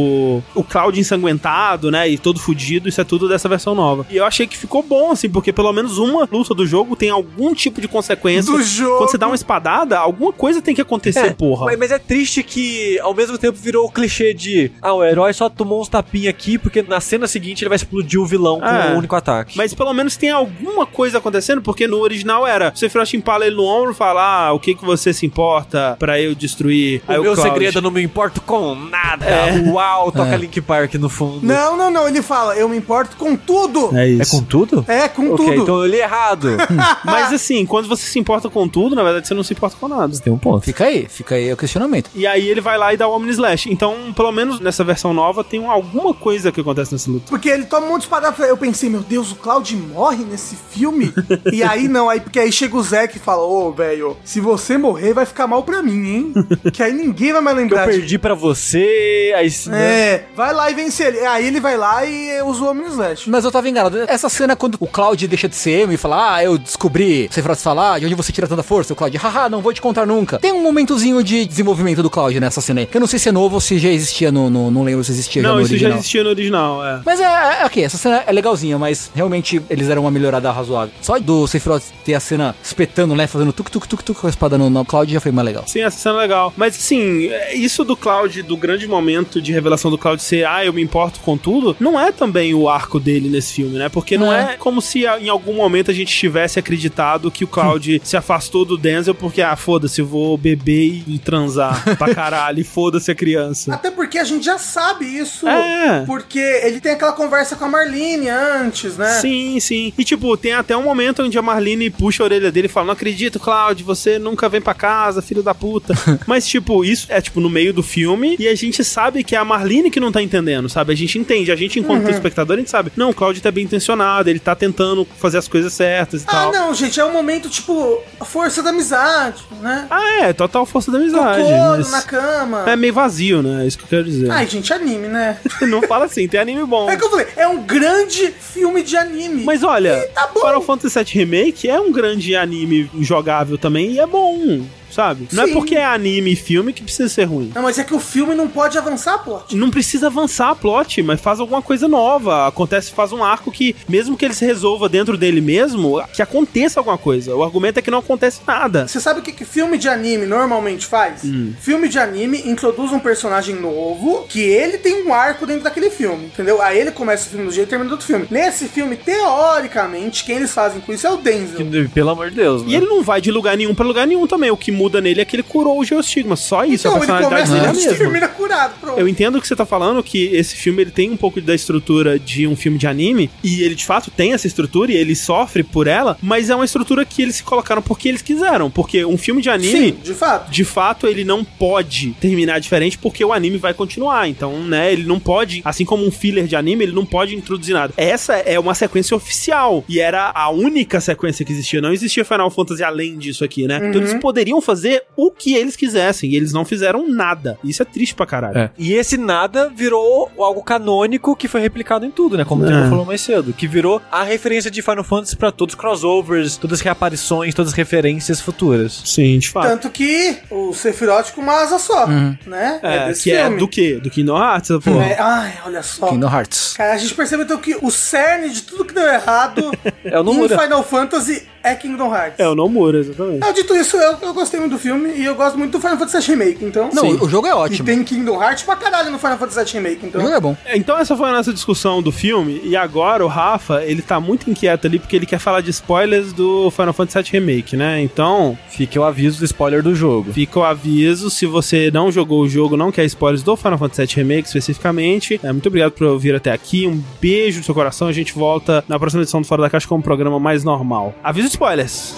o 0.54 0.62
Cloud 0.64 0.98
ensanguentado, 0.98 1.90
né? 1.90 2.08
E 2.08 2.18
todo 2.18 2.38
fudido, 2.40 2.88
isso 2.88 3.00
é 3.00 3.04
tudo 3.04 3.28
dessa 3.28 3.48
versão 3.48 3.74
nova. 3.74 4.06
E 4.10 4.16
eu 4.16 4.24
achei 4.24 4.46
que 4.46 4.56
ficou 4.56 4.82
bom, 4.82 5.10
assim, 5.12 5.28
porque 5.28 5.52
pelo 5.52 5.72
menos 5.72 5.98
uma 5.98 6.28
luta 6.30 6.54
do 6.54 6.66
jogo 6.66 6.96
tem 6.96 7.10
algum 7.10 7.54
tipo 7.54 7.80
de 7.80 7.88
consequência. 7.88 8.52
Do 8.52 8.62
jogo. 8.62 8.98
Quando 8.98 9.10
você 9.10 9.18
dá 9.18 9.26
uma 9.26 9.34
espadada, 9.34 9.98
alguma 9.98 10.32
coisa 10.32 10.60
tem 10.62 10.74
que 10.74 10.80
acontecer, 10.80 11.34
porra. 11.34 11.66
Mas, 11.78 11.90
é 11.90 11.98
triste 11.98 12.42
que 12.42 12.98
ao 13.00 13.14
mesmo 13.14 13.38
tempo 13.38 13.56
virou 13.58 13.86
o 13.86 13.90
clichê 13.90 14.34
de 14.34 14.70
ah, 14.82 14.92
o 14.92 15.02
herói 15.04 15.32
só 15.32 15.48
tomou 15.48 15.80
uns 15.80 15.88
tapinhos 15.88 16.28
aqui 16.28 16.58
porque 16.58 16.82
na 16.82 17.00
cena 17.00 17.26
seguinte 17.26 17.62
ele 17.62 17.68
vai 17.70 17.76
explodir 17.76 18.20
o 18.20 18.26
vilão 18.26 18.60
com 18.60 18.66
É. 18.66 18.92
um 18.92 18.98
único 18.98 19.16
ataque. 19.16 19.56
Mas 19.56 19.72
pelo 19.72 19.92
menos 19.94 20.16
tem 20.16 20.30
alguma 20.30 20.84
coisa 20.86 21.18
acontecendo, 21.18 21.62
porque 21.62 21.86
no 21.86 21.98
original 21.98 22.46
era 22.46 22.72
o 22.74 22.78
Sephiroth 22.78 23.14
empala 23.14 23.46
ele 23.46 23.56
no 23.56 23.64
ombro 23.64 23.92
e 23.92 23.94
fala: 23.94 24.48
ah, 24.48 24.52
o 24.52 24.60
que 24.60 24.74
que 24.74 24.84
você 24.84 25.12
se 25.14 25.24
importa 25.24 25.96
pra 25.98 26.20
eu 26.20 26.34
destruir? 26.34 27.00
o 27.08 27.12
Aí 27.12 27.18
meu 27.20 27.32
Cloud- 27.34 27.50
segredo 27.50 27.78
eu 27.78 27.82
não 27.82 27.90
me 27.90 28.02
importo 28.02 28.40
com 28.42 28.74
nada. 28.74 29.26
Uau, 29.72 30.12
toca 30.24 30.36
Link 30.36 30.60
Park 30.60 30.94
no 30.94 31.08
fundo. 31.08 31.40
Não, 31.46 31.76
não, 31.76 31.90
não. 31.90 32.08
Ele 32.08 32.22
fala, 32.22 32.56
eu 32.56 32.68
me 32.68 32.76
importo 32.76 33.16
com 33.16 33.36
tudo. 33.36 33.96
É 33.96 34.04
É 34.04 34.08
isso. 34.08 34.30
com 34.30 34.42
tudo? 34.42 34.84
É, 34.88 35.08
com 35.08 35.32
ok, 35.32 35.36
tudo. 35.46 35.62
então 35.62 35.78
eu 35.78 35.86
li 35.86 35.98
errado. 35.98 36.48
Mas 37.04 37.32
assim, 37.32 37.64
quando 37.66 37.88
você 37.88 38.04
se 38.06 38.18
importa 38.18 38.48
com 38.48 38.68
tudo, 38.68 38.94
na 38.94 39.02
verdade 39.02 39.26
você 39.28 39.34
não 39.34 39.42
se 39.42 39.52
importa 39.52 39.76
com 39.78 39.88
nada. 39.88 40.16
Tem 40.18 40.32
um 40.32 40.38
ponto. 40.38 40.64
Fica 40.64 40.84
aí, 40.84 41.06
fica 41.08 41.34
aí 41.34 41.52
o 41.52 41.56
questionamento. 41.56 42.10
E 42.14 42.26
aí 42.26 42.48
ele 42.48 42.60
vai 42.60 42.78
lá 42.78 42.92
e 42.92 42.96
dá 42.96 43.06
o 43.08 43.14
Omni 43.14 43.30
Slash. 43.30 43.70
Então, 43.70 44.12
pelo 44.14 44.32
menos 44.32 44.60
nessa 44.60 44.82
versão 44.84 45.12
nova, 45.12 45.42
tem 45.44 45.64
alguma 45.66 46.14
coisa 46.14 46.50
que 46.50 46.60
acontece 46.60 46.92
nessa 46.92 47.10
luta. 47.10 47.26
Porque 47.28 47.48
ele 47.48 47.64
toma 47.64 47.86
um 47.86 47.90
monte 47.90 48.02
de 48.02 48.06
espada. 48.06 48.34
Eu 48.46 48.56
pensei, 48.56 48.88
meu 48.88 49.00
Deus, 49.00 49.32
o 49.32 49.36
Cloud 49.36 49.74
morre 49.76 50.24
nesse 50.24 50.56
filme? 50.70 51.12
e 51.52 51.62
aí 51.62 51.88
não, 51.88 52.08
aí 52.08 52.20
porque 52.20 52.38
aí 52.38 52.50
chega 52.52 52.76
o 52.76 52.82
Zack 52.82 53.16
e 53.16 53.20
fala: 53.20 53.42
Ô, 53.42 53.72
velho, 53.72 54.16
se 54.24 54.40
você 54.40 54.76
morrer, 54.78 55.12
vai 55.12 55.26
ficar 55.26 55.46
mal 55.46 55.62
pra 55.62 55.82
mim, 55.82 56.06
hein? 56.06 56.34
que 56.72 56.82
aí 56.82 56.92
ninguém 56.92 57.32
vai 57.32 57.40
mais 57.42 57.56
Eu 57.56 57.62
lembrar 57.62 57.86
de 57.86 57.92
perdi 57.92 58.18
pra 58.18 58.34
você, 58.34 59.32
aí... 59.36 59.48
É, 59.72 60.07
vai 60.34 60.52
lá 60.52 60.70
e 60.70 60.74
vence 60.74 61.02
ele. 61.02 61.18
Aí 61.20 61.46
ele 61.46 61.60
vai 61.60 61.76
lá 61.76 62.04
e 62.04 62.42
usa 62.42 62.64
o 62.64 62.70
Omni 62.70 62.86
Slash. 62.88 63.30
Mas 63.30 63.44
eu 63.44 63.50
tava 63.50 63.68
enganado. 63.68 63.98
Essa 64.06 64.28
cena 64.28 64.56
quando 64.56 64.76
o 64.80 64.86
Cloud 64.86 65.26
deixa 65.26 65.48
de 65.48 65.56
ser 65.56 65.82
emo 65.82 65.92
e 65.92 65.96
fala, 65.96 66.34
ah, 66.34 66.44
eu 66.44 66.58
descobri, 66.58 67.28
você 67.28 67.34
Sephiroth 67.34 67.58
fala, 67.60 67.94
ah, 67.94 67.98
de 67.98 68.06
onde 68.06 68.14
você 68.14 68.32
tira 68.32 68.46
tanta 68.46 68.62
força? 68.62 68.92
O 68.92 68.96
Cloud, 68.96 69.16
haha, 69.16 69.48
não 69.48 69.60
vou 69.60 69.72
te 69.72 69.80
contar 69.80 70.06
nunca. 70.06 70.38
Tem 70.38 70.52
um 70.52 70.62
momentozinho 70.62 71.22
de 71.22 71.44
desenvolvimento 71.44 72.02
do 72.02 72.10
Cloud 72.10 72.38
nessa 72.40 72.60
cena 72.60 72.80
aí. 72.80 72.86
Que 72.86 72.96
eu 72.96 73.00
não 73.00 73.06
sei 73.06 73.18
se 73.18 73.28
é 73.28 73.32
novo 73.32 73.56
ou 73.56 73.60
se 73.60 73.78
já 73.78 73.88
existia 73.88 74.30
no, 74.32 74.48
no 74.48 74.70
não 74.70 74.82
lembro 74.82 75.04
se 75.04 75.12
existia 75.12 75.42
já 75.42 75.48
não, 75.48 75.56
no 75.56 75.62
isso 75.62 75.72
original. 75.72 75.92
já 75.92 75.98
existia 75.98 76.24
no 76.24 76.30
original, 76.30 76.86
é. 76.86 77.00
Mas 77.04 77.20
é, 77.20 77.62
é, 77.62 77.66
ok, 77.66 77.84
essa 77.84 77.98
cena 77.98 78.22
é 78.26 78.32
legalzinha, 78.32 78.78
mas 78.78 79.10
realmente 79.14 79.60
eles 79.68 79.88
deram 79.88 80.02
uma 80.02 80.10
melhorada 80.10 80.50
razoável. 80.50 80.94
Só 81.00 81.18
do 81.18 81.46
Sephiroth 81.46 81.84
ter 82.04 82.14
a 82.14 82.20
cena 82.20 82.54
espetando, 82.62 83.14
né, 83.14 83.26
fazendo 83.26 83.52
tuk 83.52 83.70
tuk 83.70 83.88
tuk 83.88 84.02
tuk 84.02 84.20
com 84.20 84.26
a 84.26 84.30
espada 84.30 84.56
no, 84.56 84.70
no 84.70 84.84
Cloud 84.84 85.12
já 85.12 85.20
foi 85.20 85.32
mais 85.32 85.46
legal. 85.46 85.64
Sim, 85.66 85.80
essa 85.80 85.98
cena 85.98 86.18
é 86.18 86.22
legal. 86.22 86.52
Mas 86.56 86.76
assim, 86.76 87.28
é, 87.28 87.54
isso 87.54 87.84
do 87.84 87.96
Cloud, 87.96 88.42
do 88.42 88.56
grande 88.56 88.86
momento 88.86 89.40
de 89.40 89.52
revelação 89.52 89.90
do 89.90 89.97
Cloud 89.98 90.22
ser, 90.22 90.46
ah, 90.46 90.64
eu 90.64 90.72
me 90.72 90.82
importo 90.82 91.20
com 91.20 91.36
tudo, 91.36 91.76
não 91.80 91.98
é 91.98 92.12
também 92.12 92.54
o 92.54 92.68
arco 92.68 92.98
dele 93.00 93.28
nesse 93.28 93.54
filme, 93.54 93.78
né? 93.78 93.88
Porque 93.88 94.16
não, 94.16 94.26
Não 94.26 94.32
é. 94.32 94.54
é. 94.54 94.56
como 94.56 94.80
se 94.80 95.06
ah, 95.06 95.18
em 95.20 95.28
algum 95.28 95.54
momento 95.54 95.90
a 95.90 95.94
gente 95.94 96.14
tivesse 96.14 96.58
acreditado 96.58 97.30
que 97.30 97.44
o 97.44 97.48
Cloud 97.48 98.00
se 98.04 98.16
afastou 98.16 98.64
do 98.64 98.76
Denzel 98.76 99.14
porque, 99.14 99.42
ah, 99.42 99.56
foda-se, 99.56 100.00
eu 100.00 100.06
vou 100.06 100.36
beber 100.36 101.02
e 101.06 101.18
transar 101.18 101.96
pra 101.96 102.12
caralho, 102.14 102.60
e 102.60 102.64
foda-se 102.64 103.10
a 103.10 103.14
criança. 103.14 103.74
Até 103.74 103.90
porque 103.90 104.18
a 104.18 104.24
gente 104.24 104.44
já 104.44 104.58
sabe 104.58 105.04
isso. 105.04 105.46
É. 105.48 106.04
Porque 106.06 106.38
ele 106.38 106.80
tem 106.80 106.92
aquela 106.92 107.12
conversa 107.12 107.56
com 107.56 107.64
a 107.64 107.68
Marlene 107.68 108.28
antes, 108.28 108.96
né? 108.96 109.18
Sim, 109.20 109.58
sim. 109.60 109.92
E 109.96 110.04
tipo, 110.04 110.36
tem 110.36 110.52
até 110.52 110.76
um 110.76 110.82
momento 110.82 111.22
onde 111.22 111.38
a 111.38 111.42
Marlene 111.42 111.90
puxa 111.90 112.22
a 112.22 112.24
orelha 112.24 112.50
dele 112.52 112.66
e 112.66 112.70
fala: 112.70 112.86
Não 112.86 112.92
acredito, 112.92 113.40
Cloud, 113.40 113.82
você 113.82 114.18
nunca 114.18 114.48
vem 114.48 114.60
pra 114.60 114.74
casa, 114.74 115.22
filho 115.22 115.42
da 115.42 115.54
puta. 115.54 115.94
Mas, 116.26 116.46
tipo, 116.46 116.84
isso 116.84 117.06
é 117.08 117.20
tipo 117.20 117.40
no 117.40 117.50
meio 117.50 117.72
do 117.72 117.82
filme 117.82 118.36
e 118.38 118.48
a 118.48 118.54
gente 118.54 118.82
sabe 118.84 119.24
que 119.24 119.34
é 119.34 119.38
a 119.38 119.44
Marlene 119.44 119.87
que 119.90 120.00
não 120.00 120.10
tá 120.12 120.22
entendendo, 120.22 120.68
sabe? 120.68 120.92
A 120.92 120.96
gente 120.96 121.18
entende, 121.18 121.50
a 121.52 121.56
gente, 121.56 121.78
enquanto 121.78 122.08
espectador, 122.10 122.56
a 122.56 122.58
gente 122.58 122.70
sabe: 122.70 122.92
Não, 122.96 123.10
o 123.10 123.14
Cloud 123.14 123.40
tá 123.40 123.50
bem 123.50 123.64
intencionado, 123.64 124.28
ele 124.30 124.38
tá 124.38 124.54
tentando 124.54 125.06
fazer 125.18 125.38
as 125.38 125.48
coisas 125.48 125.72
certas 125.72 126.22
e 126.22 126.24
Ah, 126.28 126.30
tal. 126.30 126.52
não, 126.52 126.74
gente, 126.74 126.98
é 126.98 127.04
um 127.04 127.12
momento, 127.12 127.48
tipo, 127.48 128.00
força 128.24 128.62
da 128.62 128.70
amizade, 128.70 129.42
né? 129.60 129.86
Ah, 129.90 130.22
é, 130.24 130.32
total 130.32 130.64
força 130.66 130.90
da 130.90 130.98
amizade. 130.98 131.42
Cocô 131.42 131.52
mas 131.78 131.90
na 131.90 132.02
cama. 132.02 132.64
É 132.70 132.76
meio 132.76 132.92
vazio, 132.92 133.42
né? 133.42 133.64
É 133.64 133.66
isso 133.66 133.78
que 133.78 133.84
eu 133.84 133.88
quero 133.88 134.04
dizer. 134.04 134.30
Ai, 134.30 134.46
gente, 134.46 134.72
anime, 134.72 135.08
né? 135.08 135.38
Não 135.62 135.82
fala 135.82 136.04
assim, 136.06 136.26
tem 136.28 136.40
anime 136.40 136.64
bom. 136.64 136.88
É 136.90 136.96
que 136.96 137.04
eu 137.04 137.10
falei, 137.10 137.26
é 137.36 137.46
um 137.48 137.62
grande 137.62 138.28
filme 138.40 138.82
de 138.82 138.96
anime. 138.96 139.44
Mas 139.44 139.62
olha, 139.62 139.98
E 139.98 140.08
tá 140.08 140.28
bom. 140.32 140.40
Final 140.40 140.62
Fantasy 140.62 140.98
VII 140.98 141.24
Remake 141.24 141.68
é 141.68 141.80
um 141.80 141.90
grande 141.92 142.34
anime 142.36 142.90
jogável 143.00 143.56
também 143.58 143.92
e 143.92 143.98
é 144.00 144.06
bom, 144.06 144.62
sabe? 144.90 145.28
Não 145.32 145.44
é 145.44 145.52
porque 145.52 145.74
é 145.74 145.84
anime 145.84 146.32
e 146.32 146.36
filme 146.36 146.72
que 146.72 146.82
precisa 146.82 147.08
ser 147.08 147.24
ruim. 147.24 147.52
Não, 147.54 147.62
mas 147.62 147.78
é 147.78 147.84
que 147.84 147.94
o 147.94 148.00
filme 148.00 148.34
não 148.34 148.48
pode 148.48 148.78
avançar, 148.78 149.18
plot. 149.18 149.56
Não 149.56 149.70
precisa 149.70 150.06
avançar 150.06 150.50
a 150.50 150.54
plot, 150.54 151.02
mas 151.02 151.20
faz 151.20 151.40
alguma 151.40 151.62
coisa 151.62 151.88
nova. 151.88 152.46
Acontece, 152.46 152.92
faz 152.92 153.12
um 153.12 153.22
arco 153.22 153.50
que, 153.50 153.74
mesmo 153.88 154.16
que 154.16 154.24
ele 154.24 154.34
se 154.34 154.44
resolva 154.44 154.88
dentro 154.88 155.16
dele 155.16 155.40
mesmo, 155.40 156.02
que 156.12 156.22
aconteça 156.22 156.80
alguma 156.80 156.98
coisa. 156.98 157.34
O 157.34 157.42
argumento 157.42 157.78
é 157.78 157.82
que 157.82 157.90
não 157.90 157.98
acontece 157.98 158.40
nada. 158.46 158.86
Você 158.86 159.00
sabe 159.00 159.20
o 159.20 159.22
que, 159.22 159.32
que 159.32 159.44
filme 159.44 159.78
de 159.78 159.88
anime 159.88 160.26
normalmente 160.26 160.86
faz? 160.86 161.24
Hum. 161.24 161.52
Filme 161.60 161.88
de 161.88 161.98
anime 161.98 162.42
introduz 162.46 162.92
um 162.92 162.98
personagem 162.98 163.54
novo 163.54 164.24
que 164.28 164.40
ele 164.40 164.78
tem 164.78 165.06
um 165.06 165.12
arco 165.12 165.46
dentro 165.46 165.64
daquele 165.64 165.90
filme, 165.90 166.26
entendeu? 166.26 166.60
Aí 166.62 166.78
ele 166.78 166.90
começa 166.90 167.26
o 167.26 167.30
filme 167.30 167.46
do 167.46 167.52
jeito 167.52 167.68
e 167.68 167.70
termina 167.70 167.88
do 167.88 167.92
outro 167.92 168.06
filme. 168.06 168.26
Nesse 168.30 168.68
filme, 168.68 168.96
teoricamente, 168.96 170.24
quem 170.24 170.36
eles 170.36 170.52
fazem 170.52 170.80
com 170.80 170.92
isso 170.92 171.06
é 171.06 171.10
o 171.10 171.16
Denzel. 171.16 171.56
Que, 171.56 171.88
Pelo 171.88 172.10
amor 172.10 172.30
de 172.30 172.36
Deus, 172.36 172.62
né? 172.62 172.72
E 172.72 172.76
ele 172.76 172.86
não 172.86 173.02
vai 173.02 173.20
de 173.20 173.30
lugar 173.30 173.56
nenhum 173.56 173.74
pra 173.74 173.84
lugar 173.84 174.06
nenhum 174.06 174.26
também. 174.26 174.50
O 174.50 174.56
que 174.56 174.70
muda 174.78 175.00
nele 175.00 175.20
é 175.20 175.24
que 175.24 175.34
ele 175.34 175.42
curou 175.42 175.80
o 175.80 175.84
geostigma. 175.84 176.36
Só 176.36 176.64
isso, 176.64 176.86
Então, 176.86 176.92
a 176.92 176.96
ele 176.96 177.06
personalidade 177.06 177.50
começa 177.50 177.72
dele 177.72 177.88
é 177.88 177.90
a 177.90 177.98
termina 177.98 178.28
curado, 178.28 178.74
pronto. 178.80 178.98
Eu 178.98 179.08
entendo 179.08 179.38
o 179.38 179.40
que 179.40 179.48
você 179.48 179.56
tá 179.56 179.66
falando, 179.66 180.02
que 180.02 180.26
esse 180.26 180.54
filme 180.56 180.82
ele 180.82 180.90
tem 180.90 181.10
um 181.10 181.16
pouco 181.16 181.40
da 181.40 181.54
estrutura 181.54 182.18
de 182.18 182.46
um 182.46 182.54
filme 182.54 182.78
de 182.78 182.86
anime, 182.86 183.28
e 183.42 183.62
ele 183.62 183.74
de 183.74 183.84
fato 183.84 184.10
tem 184.10 184.32
essa 184.32 184.46
estrutura, 184.46 184.92
e 184.92 184.96
ele 184.96 185.16
sofre 185.16 185.62
por 185.62 185.86
ela, 185.86 186.16
mas 186.22 186.48
é 186.48 186.54
uma 186.54 186.64
estrutura 186.64 187.04
que 187.04 187.22
eles 187.22 187.36
se 187.36 187.42
colocaram 187.42 187.82
porque 187.82 188.08
eles 188.08 188.22
quiseram. 188.22 188.70
Porque 188.70 189.04
um 189.04 189.18
filme 189.18 189.42
de 189.42 189.50
anime. 189.50 189.92
Sim, 189.92 189.96
de 190.02 190.14
fato. 190.14 190.50
De 190.50 190.64
fato, 190.64 191.06
ele 191.06 191.24
não 191.24 191.44
pode 191.44 192.12
terminar 192.20 192.60
diferente 192.60 192.96
porque 192.96 193.24
o 193.24 193.32
anime 193.32 193.58
vai 193.58 193.74
continuar. 193.74 194.28
Então, 194.28 194.62
né, 194.62 194.92
ele 194.92 195.04
não 195.04 195.18
pode, 195.18 195.60
assim 195.64 195.84
como 195.84 196.06
um 196.06 196.10
filler 196.10 196.46
de 196.46 196.54
anime, 196.56 196.84
ele 196.84 196.92
não 196.92 197.04
pode 197.04 197.34
introduzir 197.34 197.74
nada. 197.74 197.92
Essa 197.96 198.34
é 198.34 198.58
uma 198.58 198.74
sequência 198.74 199.16
oficial 199.16 199.84
e 199.88 199.98
era 199.98 200.30
a 200.34 200.50
única 200.50 201.00
sequência 201.00 201.44
que 201.44 201.52
existia. 201.52 201.80
Não 201.80 201.92
existia 201.92 202.24
Final 202.24 202.50
Fantasy 202.50 202.82
além 202.82 203.16
disso 203.18 203.44
aqui, 203.44 203.66
né? 203.66 203.76
Então 203.88 204.00
eles 204.00 204.14
poderiam 204.14 204.60
fazer 204.68 205.04
o 205.16 205.30
que 205.30 205.54
eles 205.54 205.74
quisessem 205.76 206.30
e 206.30 206.36
eles 206.36 206.52
não 206.52 206.64
fizeram 206.64 207.08
nada. 207.08 207.58
Isso 207.64 207.80
é 207.82 207.84
triste 207.86 208.14
pra 208.14 208.26
caralho. 208.26 208.58
É. 208.58 208.70
E 208.76 208.92
esse 208.92 209.16
nada 209.16 209.70
virou 209.74 210.30
algo 210.38 210.62
canônico 210.62 211.34
que 211.34 211.48
foi 211.48 211.60
replicado 211.60 212.04
em 212.04 212.10
tudo, 212.10 212.36
né? 212.36 212.44
Como 212.44 212.62
o 212.62 212.66
É. 212.66 212.70
Diego 212.70 212.90
falou 212.90 213.04
mais 213.06 213.20
cedo. 213.22 213.52
Que 213.54 213.66
virou 213.66 214.02
a 214.12 214.22
referência 214.22 214.70
de 214.70 214.82
Final 214.82 215.02
Fantasy 215.04 215.36
pra 215.36 215.50
todos 215.50 215.74
os 215.74 215.80
crossovers, 215.80 216.56
todas 216.56 216.78
as 216.80 216.84
reaparições, 216.84 217.54
todas 217.54 217.72
as 217.72 217.76
referências 217.76 218.40
futuras. 218.40 219.00
Sim, 219.04 219.38
de 219.38 219.48
fato. 219.48 219.68
Tanto 219.68 219.90
que 219.90 220.36
o 220.50 220.74
Sephiroth 220.74 221.32
com 221.34 221.40
uma 221.40 221.54
asa 221.62 221.78
só, 221.78 222.06
né? 222.06 222.80
É, 222.82 223.06
desse 223.08 223.22
que 223.24 223.32
é 223.32 223.42
filme. 223.44 223.58
do 223.58 223.68
quê? 223.68 223.98
Do 224.02 224.10
Kingdom 224.10 224.36
Hearts, 224.38 224.70
pô. 224.84 224.90
É, 225.00 225.16
ai, 225.18 225.54
olha 225.64 225.82
só. 225.82 226.08
Kingdom 226.08 226.28
Hearts. 226.28 226.74
Cara, 226.76 226.92
a 226.92 226.98
gente 226.98 227.14
percebeu 227.14 227.44
então 227.44 227.58
que 227.58 227.76
o 227.80 227.90
cerne 227.90 228.50
de 228.50 228.62
tudo 228.62 228.84
que 228.84 228.92
deu 228.94 229.06
errado 229.06 229.70
É 230.04 230.18
o 230.20 230.22
em. 230.24 230.48
Final 230.58 230.82
Fantasy 230.84 231.46
é 231.70 231.74
Kingdom 231.74 232.14
Hearts. 232.14 232.38
É 232.38 232.48
o 232.48 232.54
Nomura, 232.54 232.98
exatamente. 232.98 233.40
Ah, 233.44 233.52
dito 233.52 233.74
isso, 233.74 233.96
eu, 233.96 234.16
eu 234.22 234.34
gostei 234.34 234.58
muito 234.60 234.72
do 234.72 234.78
filme 234.78 235.10
e 235.14 235.24
eu 235.24 235.34
gosto 235.34 235.58
muito 235.58 235.72
do 235.72 235.80
Final 235.80 235.98
Fantasy 235.98 236.18
VII 236.26 236.36
Remake, 236.38 236.64
então... 236.64 236.90
Não, 236.92 237.02
Sim. 237.02 237.18
o 237.20 237.28
jogo 237.28 237.46
é 237.46 237.50
E 237.50 237.52
ótimo. 237.54 237.86
tem 237.86 238.02
Kingdom 238.04 238.42
Hearts 238.42 238.62
pra 238.64 238.76
caralho 238.76 239.10
no 239.10 239.18
Final 239.18 239.38
Fantasy 239.38 239.64
VII 239.72 239.82
Remake, 239.82 240.04
O 240.04 240.08
então... 240.08 240.20
jogo 240.20 240.34
é 240.34 240.40
bom. 240.40 240.56
Então 240.74 240.98
essa 240.98 241.16
foi 241.16 241.28
a 241.28 241.32
nossa 241.32 241.52
discussão 241.52 242.02
do 242.02 242.10
filme, 242.12 242.60
e 242.64 242.76
agora 242.76 243.24
o 243.24 243.28
Rafa, 243.28 243.82
ele 243.84 244.02
tá 244.02 244.18
muito 244.20 244.50
inquieto 244.50 244.86
ali, 244.86 244.98
porque 244.98 245.16
ele 245.16 245.26
quer 245.26 245.38
falar 245.38 245.60
de 245.60 245.70
spoilers 245.70 246.32
do 246.32 246.70
Final 246.70 246.92
Fantasy 246.92 247.30
VII 247.30 247.40
Remake, 247.40 247.76
né? 247.76 248.00
Então, 248.02 248.56
Fica 248.70 249.00
o 249.00 249.04
aviso 249.04 249.38
do 249.40 249.44
spoiler 249.44 249.82
do 249.82 249.94
jogo. 249.94 250.32
fica 250.32 250.58
o 250.60 250.64
aviso, 250.64 251.30
se 251.30 251.46
você 251.46 251.90
não 251.90 252.10
jogou 252.12 252.42
o 252.42 252.48
jogo, 252.48 252.76
não 252.76 252.92
quer 252.92 253.04
spoilers 253.06 253.42
do 253.42 253.56
Final 253.56 253.78
Fantasy 253.78 254.14
VII 254.14 254.24
Remake 254.24 254.48
especificamente, 254.48 255.40
é, 255.42 255.52
muito 255.52 255.66
obrigado 255.66 255.92
por 255.92 256.06
ouvir 256.06 256.34
até 256.34 256.52
aqui, 256.52 256.86
um 256.86 257.02
beijo 257.20 257.58
no 257.58 257.64
seu 257.64 257.74
coração, 257.74 258.08
a 258.08 258.12
gente 258.12 258.32
volta 258.32 258.84
na 258.88 258.98
próxima 258.98 259.22
edição 259.22 259.40
do 259.40 259.46
Fora 259.46 259.62
da 259.62 259.70
Caixa 259.70 259.88
com 259.88 259.96
um 259.96 260.02
programa 260.02 260.38
mais 260.38 260.62
normal. 260.64 261.14
Aviso 261.22 261.48
de 261.50 261.57
spoilers! 261.58 262.14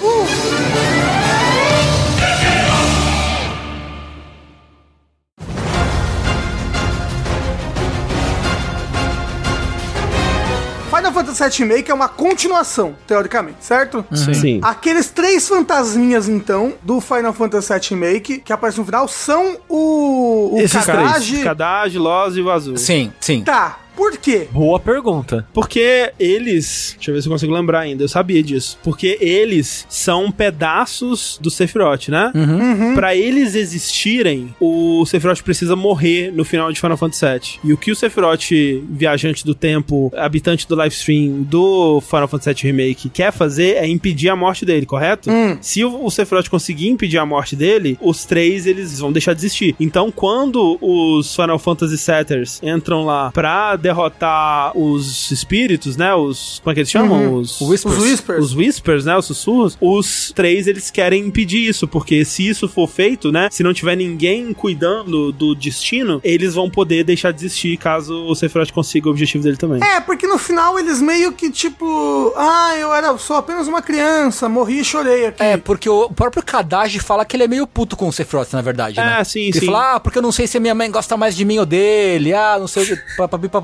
Final 10.91 11.13
Fantasy 11.15 11.43
VII 11.43 11.69
Remake 11.69 11.91
é 11.91 11.95
uma 11.95 12.09
continuação, 12.09 12.95
teoricamente, 13.07 13.57
certo? 13.61 14.05
Sim. 14.13 14.61
Aqueles 14.63 15.09
três 15.09 15.49
fantasminhas, 15.49 16.29
então, 16.29 16.75
do 16.83 17.01
Final 17.01 17.33
Fantasy 17.33 17.73
VII 17.73 17.81
Remake, 17.91 18.39
que 18.41 18.53
aparecem 18.53 18.81
no 18.81 18.85
final, 18.85 19.09
são 19.09 19.57
o, 19.67 20.57
o 20.57 20.59
Esses 20.59 20.85
três. 20.85 20.85
Kadage... 20.85 21.43
Kadaj, 21.43 21.97
Loz 21.97 22.37
e 22.37 22.43
o 22.43 22.51
Azul. 22.51 22.77
Sim, 22.77 23.11
sim. 23.19 23.43
Tá, 23.43 23.79
por 24.01 24.17
quê? 24.17 24.49
Boa 24.51 24.81
pergunta. 24.81 25.47
Porque 25.53 26.11
eles. 26.19 26.95
Deixa 26.97 27.11
eu 27.11 27.15
ver 27.15 27.21
se 27.21 27.29
eu 27.29 27.33
consigo 27.33 27.53
lembrar 27.53 27.81
ainda. 27.81 28.03
Eu 28.03 28.09
sabia 28.09 28.43
disso. 28.43 28.79
Porque 28.83 29.19
eles 29.21 29.85
são 29.91 30.33
pedaços 30.33 31.39
do 31.39 31.51
Sephiroth, 31.51 32.09
né? 32.09 32.33
Uhum. 32.35 32.95
Pra 32.95 33.15
eles 33.15 33.55
existirem, 33.55 34.55
o 34.59 35.05
Sephiroth 35.05 35.43
precisa 35.43 35.77
morrer 35.77 36.33
no 36.33 36.47
final 36.47 36.73
de 36.73 36.81
Final 36.81 36.97
Fantasy 36.97 37.27
VII. 37.27 37.61
E 37.63 37.75
o 37.75 37.77
que 37.77 37.93
o 37.93 37.95
Sephiroth, 37.95 38.49
viajante 38.89 39.45
do 39.45 39.55
tempo, 39.55 40.11
habitante 40.17 40.67
do 40.67 40.75
live 40.77 40.95
stream 40.95 41.43
do 41.43 42.01
Final 42.01 42.27
Fantasy 42.27 42.55
VII 42.55 42.73
Remake, 42.73 43.11
quer 43.11 43.31
fazer 43.31 43.77
é 43.77 43.87
impedir 43.87 44.31
a 44.31 44.37
morte 44.37 44.65
dele, 44.65 44.87
correto? 44.87 45.31
Hum. 45.31 45.59
Se 45.61 45.85
o, 45.85 46.07
o 46.07 46.11
Sephiroth 46.11 46.49
conseguir 46.49 46.89
impedir 46.89 47.19
a 47.19 47.27
morte 47.27 47.55
dele, 47.55 47.99
os 48.01 48.25
três 48.25 48.67
eles 48.67 48.99
vão 48.99 49.13
deixar 49.13 49.35
de 49.35 49.41
existir. 49.41 49.77
Então, 49.79 50.11
quando 50.11 50.79
os 50.81 51.37
Final 51.37 51.59
Fantasy 51.59 51.99
Setters 51.99 52.63
entram 52.63 53.05
lá 53.05 53.31
pra 53.31 53.77
derrotar 53.91 54.77
os 54.77 55.31
espíritos, 55.31 55.97
né? 55.97 56.15
Os. 56.15 56.61
Como 56.63 56.73
é 56.73 56.75
que 56.75 56.81
eles 56.81 56.91
chamam? 56.91 57.35
Os. 57.35 57.61
Os 57.61 57.69
Whispers. 57.69 58.45
Os 58.45 58.55
Whispers, 58.55 59.05
né? 59.05 59.17
Os 59.17 59.27
sussurros. 59.27 59.77
Os 59.81 60.33
três, 60.35 60.67
eles 60.67 60.91
querem 60.91 61.27
impedir 61.27 61.69
isso, 61.69 61.87
porque 61.87 62.25
se 62.25 62.49
isso 62.49 62.69
for 62.69 62.89
feito, 62.89 63.33
né? 63.33 63.49
Se 63.51 63.63
não 63.63 63.75
tiver 63.75 63.97
ninguém 63.97 64.53
cuidando 64.53 65.33
do 65.33 65.55
destino, 65.55 66.21
eles 66.23 66.55
vão 66.55 66.71
poder 66.71 67.05
deixar 67.05 67.33
de 67.33 67.45
existir 67.45 67.77
caso 67.77 68.15
o 68.27 68.35
Sephiroth 68.35 68.71
consiga 68.73 69.09
o 69.09 69.11
objetivo 69.11 69.43
dele 69.43 69.57
também. 69.57 69.83
É, 69.83 70.01
porque 70.01 70.27
no 70.27 70.39
final 70.39 70.79
eles 70.79 71.01
meio 71.01 71.33
que 71.33 71.51
tipo, 71.51 72.33
ah, 72.37 72.77
eu 72.77 72.95
era 72.95 73.17
sou 73.19 73.37
apenas 73.37 73.67
uma 73.67 73.83
criança, 73.83 74.49
morri 74.49 74.81
e 74.81 74.85
chorei 74.85 75.27
aqui. 75.27 75.43
É, 75.43 75.57
porque 75.57 75.89
o 75.89 76.09
próprio 76.11 76.43
Kadage 76.43 77.01
fala 77.01 77.25
que 77.25 77.37
ele 77.37 77.45
é 77.45 77.49
meio 77.49 77.67
puto 77.67 77.97
com 77.97 78.09
o 78.09 78.13
Sephiroth, 78.13 78.53
na 78.53 78.63
verdade, 78.63 78.97
né? 78.97 79.19
É, 79.21 79.25
sim, 79.25 79.49
ele 79.49 79.61
sim. 79.61 79.67
fala, 79.67 79.97
ah, 79.97 80.01
porque 80.01 80.19
eu 80.19 80.23
não 80.23 80.33
sei 80.33 80.47
se 80.47 80.57
a 80.57 80.61
minha 80.61 80.75
mãe 80.75 80.91
gosta 80.91 81.17
mais 81.17 81.35
de 81.35 81.45
mim 81.45 81.59
ou 81.59 81.67
dele, 81.67 82.33
ah, 82.33 82.57
não 82.59 82.69
sei 82.69 82.85
o 82.85 82.87
que, 82.87 82.97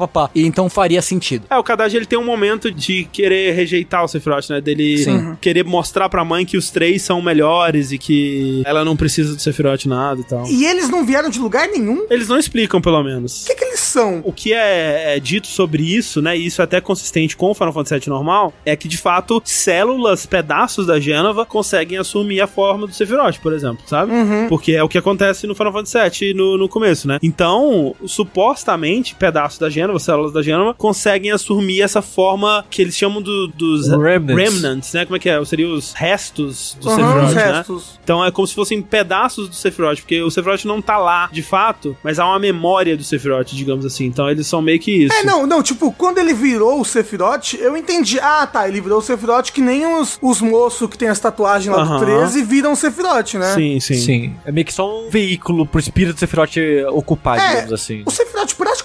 papapá. 0.06 0.30
E 0.34 0.44
então 0.46 0.68
faria 0.68 1.02
sentido. 1.02 1.46
É, 1.50 1.56
o 1.56 1.62
Kadaji 1.62 1.96
ele 1.96 2.06
tem 2.06 2.18
um 2.18 2.24
momento 2.24 2.70
de 2.70 3.04
querer 3.12 3.52
rejeitar 3.52 4.04
o 4.04 4.08
Sephiroth, 4.08 4.48
né? 4.50 4.60
Dele 4.60 4.98
Sim. 4.98 5.36
querer 5.40 5.64
mostrar 5.64 6.08
pra 6.08 6.24
mãe 6.24 6.44
que 6.44 6.56
os 6.56 6.70
três 6.70 7.02
são 7.02 7.20
melhores 7.20 7.92
e 7.92 7.98
que 7.98 8.62
ela 8.64 8.84
não 8.84 8.96
precisa 8.96 9.34
do 9.34 9.40
Sephiroth 9.40 9.86
nada 9.86 10.20
e 10.20 10.24
tal. 10.24 10.46
E 10.46 10.64
eles 10.64 10.88
não 10.88 11.04
vieram 11.04 11.28
de 11.28 11.38
lugar 11.38 11.68
nenhum? 11.68 12.00
O 12.00 12.06
Eles 12.10 12.28
não 12.28 12.38
explicam, 12.38 12.80
pelo 12.80 13.02
menos. 13.02 13.44
que, 13.46 13.54
que 13.54 13.64
eles 13.64 13.80
são? 13.80 14.20
O 14.24 14.32
que 14.32 14.52
é, 14.52 15.16
é 15.16 15.20
dito 15.20 15.46
sobre 15.46 15.82
isso, 15.82 16.22
né? 16.22 16.36
E 16.36 16.46
isso 16.46 16.60
é 16.60 16.64
até 16.64 16.80
consistente 16.80 17.36
com 17.36 17.50
o 17.50 17.54
Final 17.54 17.72
Fantasy 17.72 18.00
VII 18.00 18.08
normal, 18.08 18.52
é 18.64 18.76
que 18.76 18.88
de 18.88 18.96
fato 18.96 19.42
células, 19.44 20.26
pedaços 20.26 20.86
da 20.86 20.98
Gênova 21.00 21.44
conseguem 21.44 21.98
assumir 21.98 22.40
a 22.40 22.46
forma 22.46 22.86
do 22.86 22.94
Sephiroth, 22.94 23.38
por 23.40 23.52
exemplo, 23.52 23.82
sabe? 23.86 24.12
Porque 24.48 24.72
é 24.72 24.82
o 24.82 24.88
que 24.88 24.98
acontece 24.98 25.46
no 25.46 25.54
Final 25.54 25.72
Fantasy 25.72 26.24
VII 26.24 26.34
no, 26.34 26.58
no 26.58 26.68
começo, 26.68 27.08
né? 27.08 27.18
Então, 27.22 27.94
supostamente, 28.04 29.14
pedaços 29.14 29.58
da 29.58 29.68
Gênova, 29.70 29.95
células 30.02 30.32
da 30.32 30.42
Gênova, 30.42 30.74
conseguem 30.74 31.30
assumir 31.30 31.80
essa 31.82 32.00
forma 32.02 32.64
que 32.70 32.82
eles 32.82 32.96
chamam 32.96 33.20
do- 33.22 33.48
dos 33.48 33.88
Remnants. 33.88 34.92
né? 34.92 35.04
Como 35.04 35.16
é 35.16 35.18
que 35.18 35.28
é? 35.28 35.44
Seriam 35.44 35.72
os 35.72 35.92
restos 35.92 36.76
do 36.80 36.88
Aham, 36.90 37.28
Sephiroth, 37.28 37.34
né? 37.34 37.64
Então 38.04 38.24
é 38.24 38.30
como 38.30 38.46
se 38.46 38.54
fossem 38.54 38.80
pedaços 38.82 39.48
do 39.48 39.54
Sephiroth, 39.54 39.98
porque 40.00 40.20
o 40.22 40.30
Sephiroth 40.30 40.64
não 40.64 40.80
tá 40.80 40.96
lá 40.98 41.28
de 41.32 41.42
fato, 41.42 41.96
mas 42.02 42.18
há 42.18 42.26
uma 42.26 42.38
memória 42.38 42.96
do 42.96 43.02
Sephiroth, 43.04 43.48
digamos 43.52 43.84
assim. 43.84 44.06
Então 44.06 44.30
eles 44.30 44.46
são 44.46 44.62
meio 44.62 44.78
que 44.78 45.04
isso. 45.04 45.14
É, 45.14 45.24
não, 45.24 45.46
não, 45.46 45.62
tipo, 45.62 45.92
quando 45.92 46.18
ele 46.18 46.32
virou 46.34 46.80
o 46.80 46.84
Sephiroth, 46.84 47.54
eu 47.58 47.76
entendi. 47.76 48.18
Ah, 48.20 48.46
tá, 48.46 48.68
ele 48.68 48.80
virou 48.80 48.98
o 48.98 49.02
Sephiroth 49.02 49.50
que 49.50 49.60
nem 49.60 49.86
os, 50.00 50.18
os 50.22 50.40
moços 50.40 50.88
que 50.88 50.96
tem 50.98 51.08
as 51.08 51.18
tatuagens 51.18 51.74
lá 51.74 51.82
Aham. 51.82 51.98
do 51.98 52.04
13 52.04 52.42
viram 52.42 52.72
o 52.72 52.76
Sephiroth, 52.76 53.34
né? 53.34 53.54
Sim, 53.54 53.80
sim. 53.80 53.94
Sim. 53.94 54.34
É 54.44 54.52
meio 54.52 54.64
que 54.66 54.72
só 54.72 55.00
um 55.06 55.10
veículo 55.10 55.66
pro 55.66 55.80
espírito 55.80 56.14
do 56.14 56.18
Sephiroth 56.20 56.56
ocupar, 56.92 57.38
É, 57.38 57.48
digamos 57.54 57.72
assim. 57.72 58.02
O 58.06 58.10
Sephiroth 58.10 58.25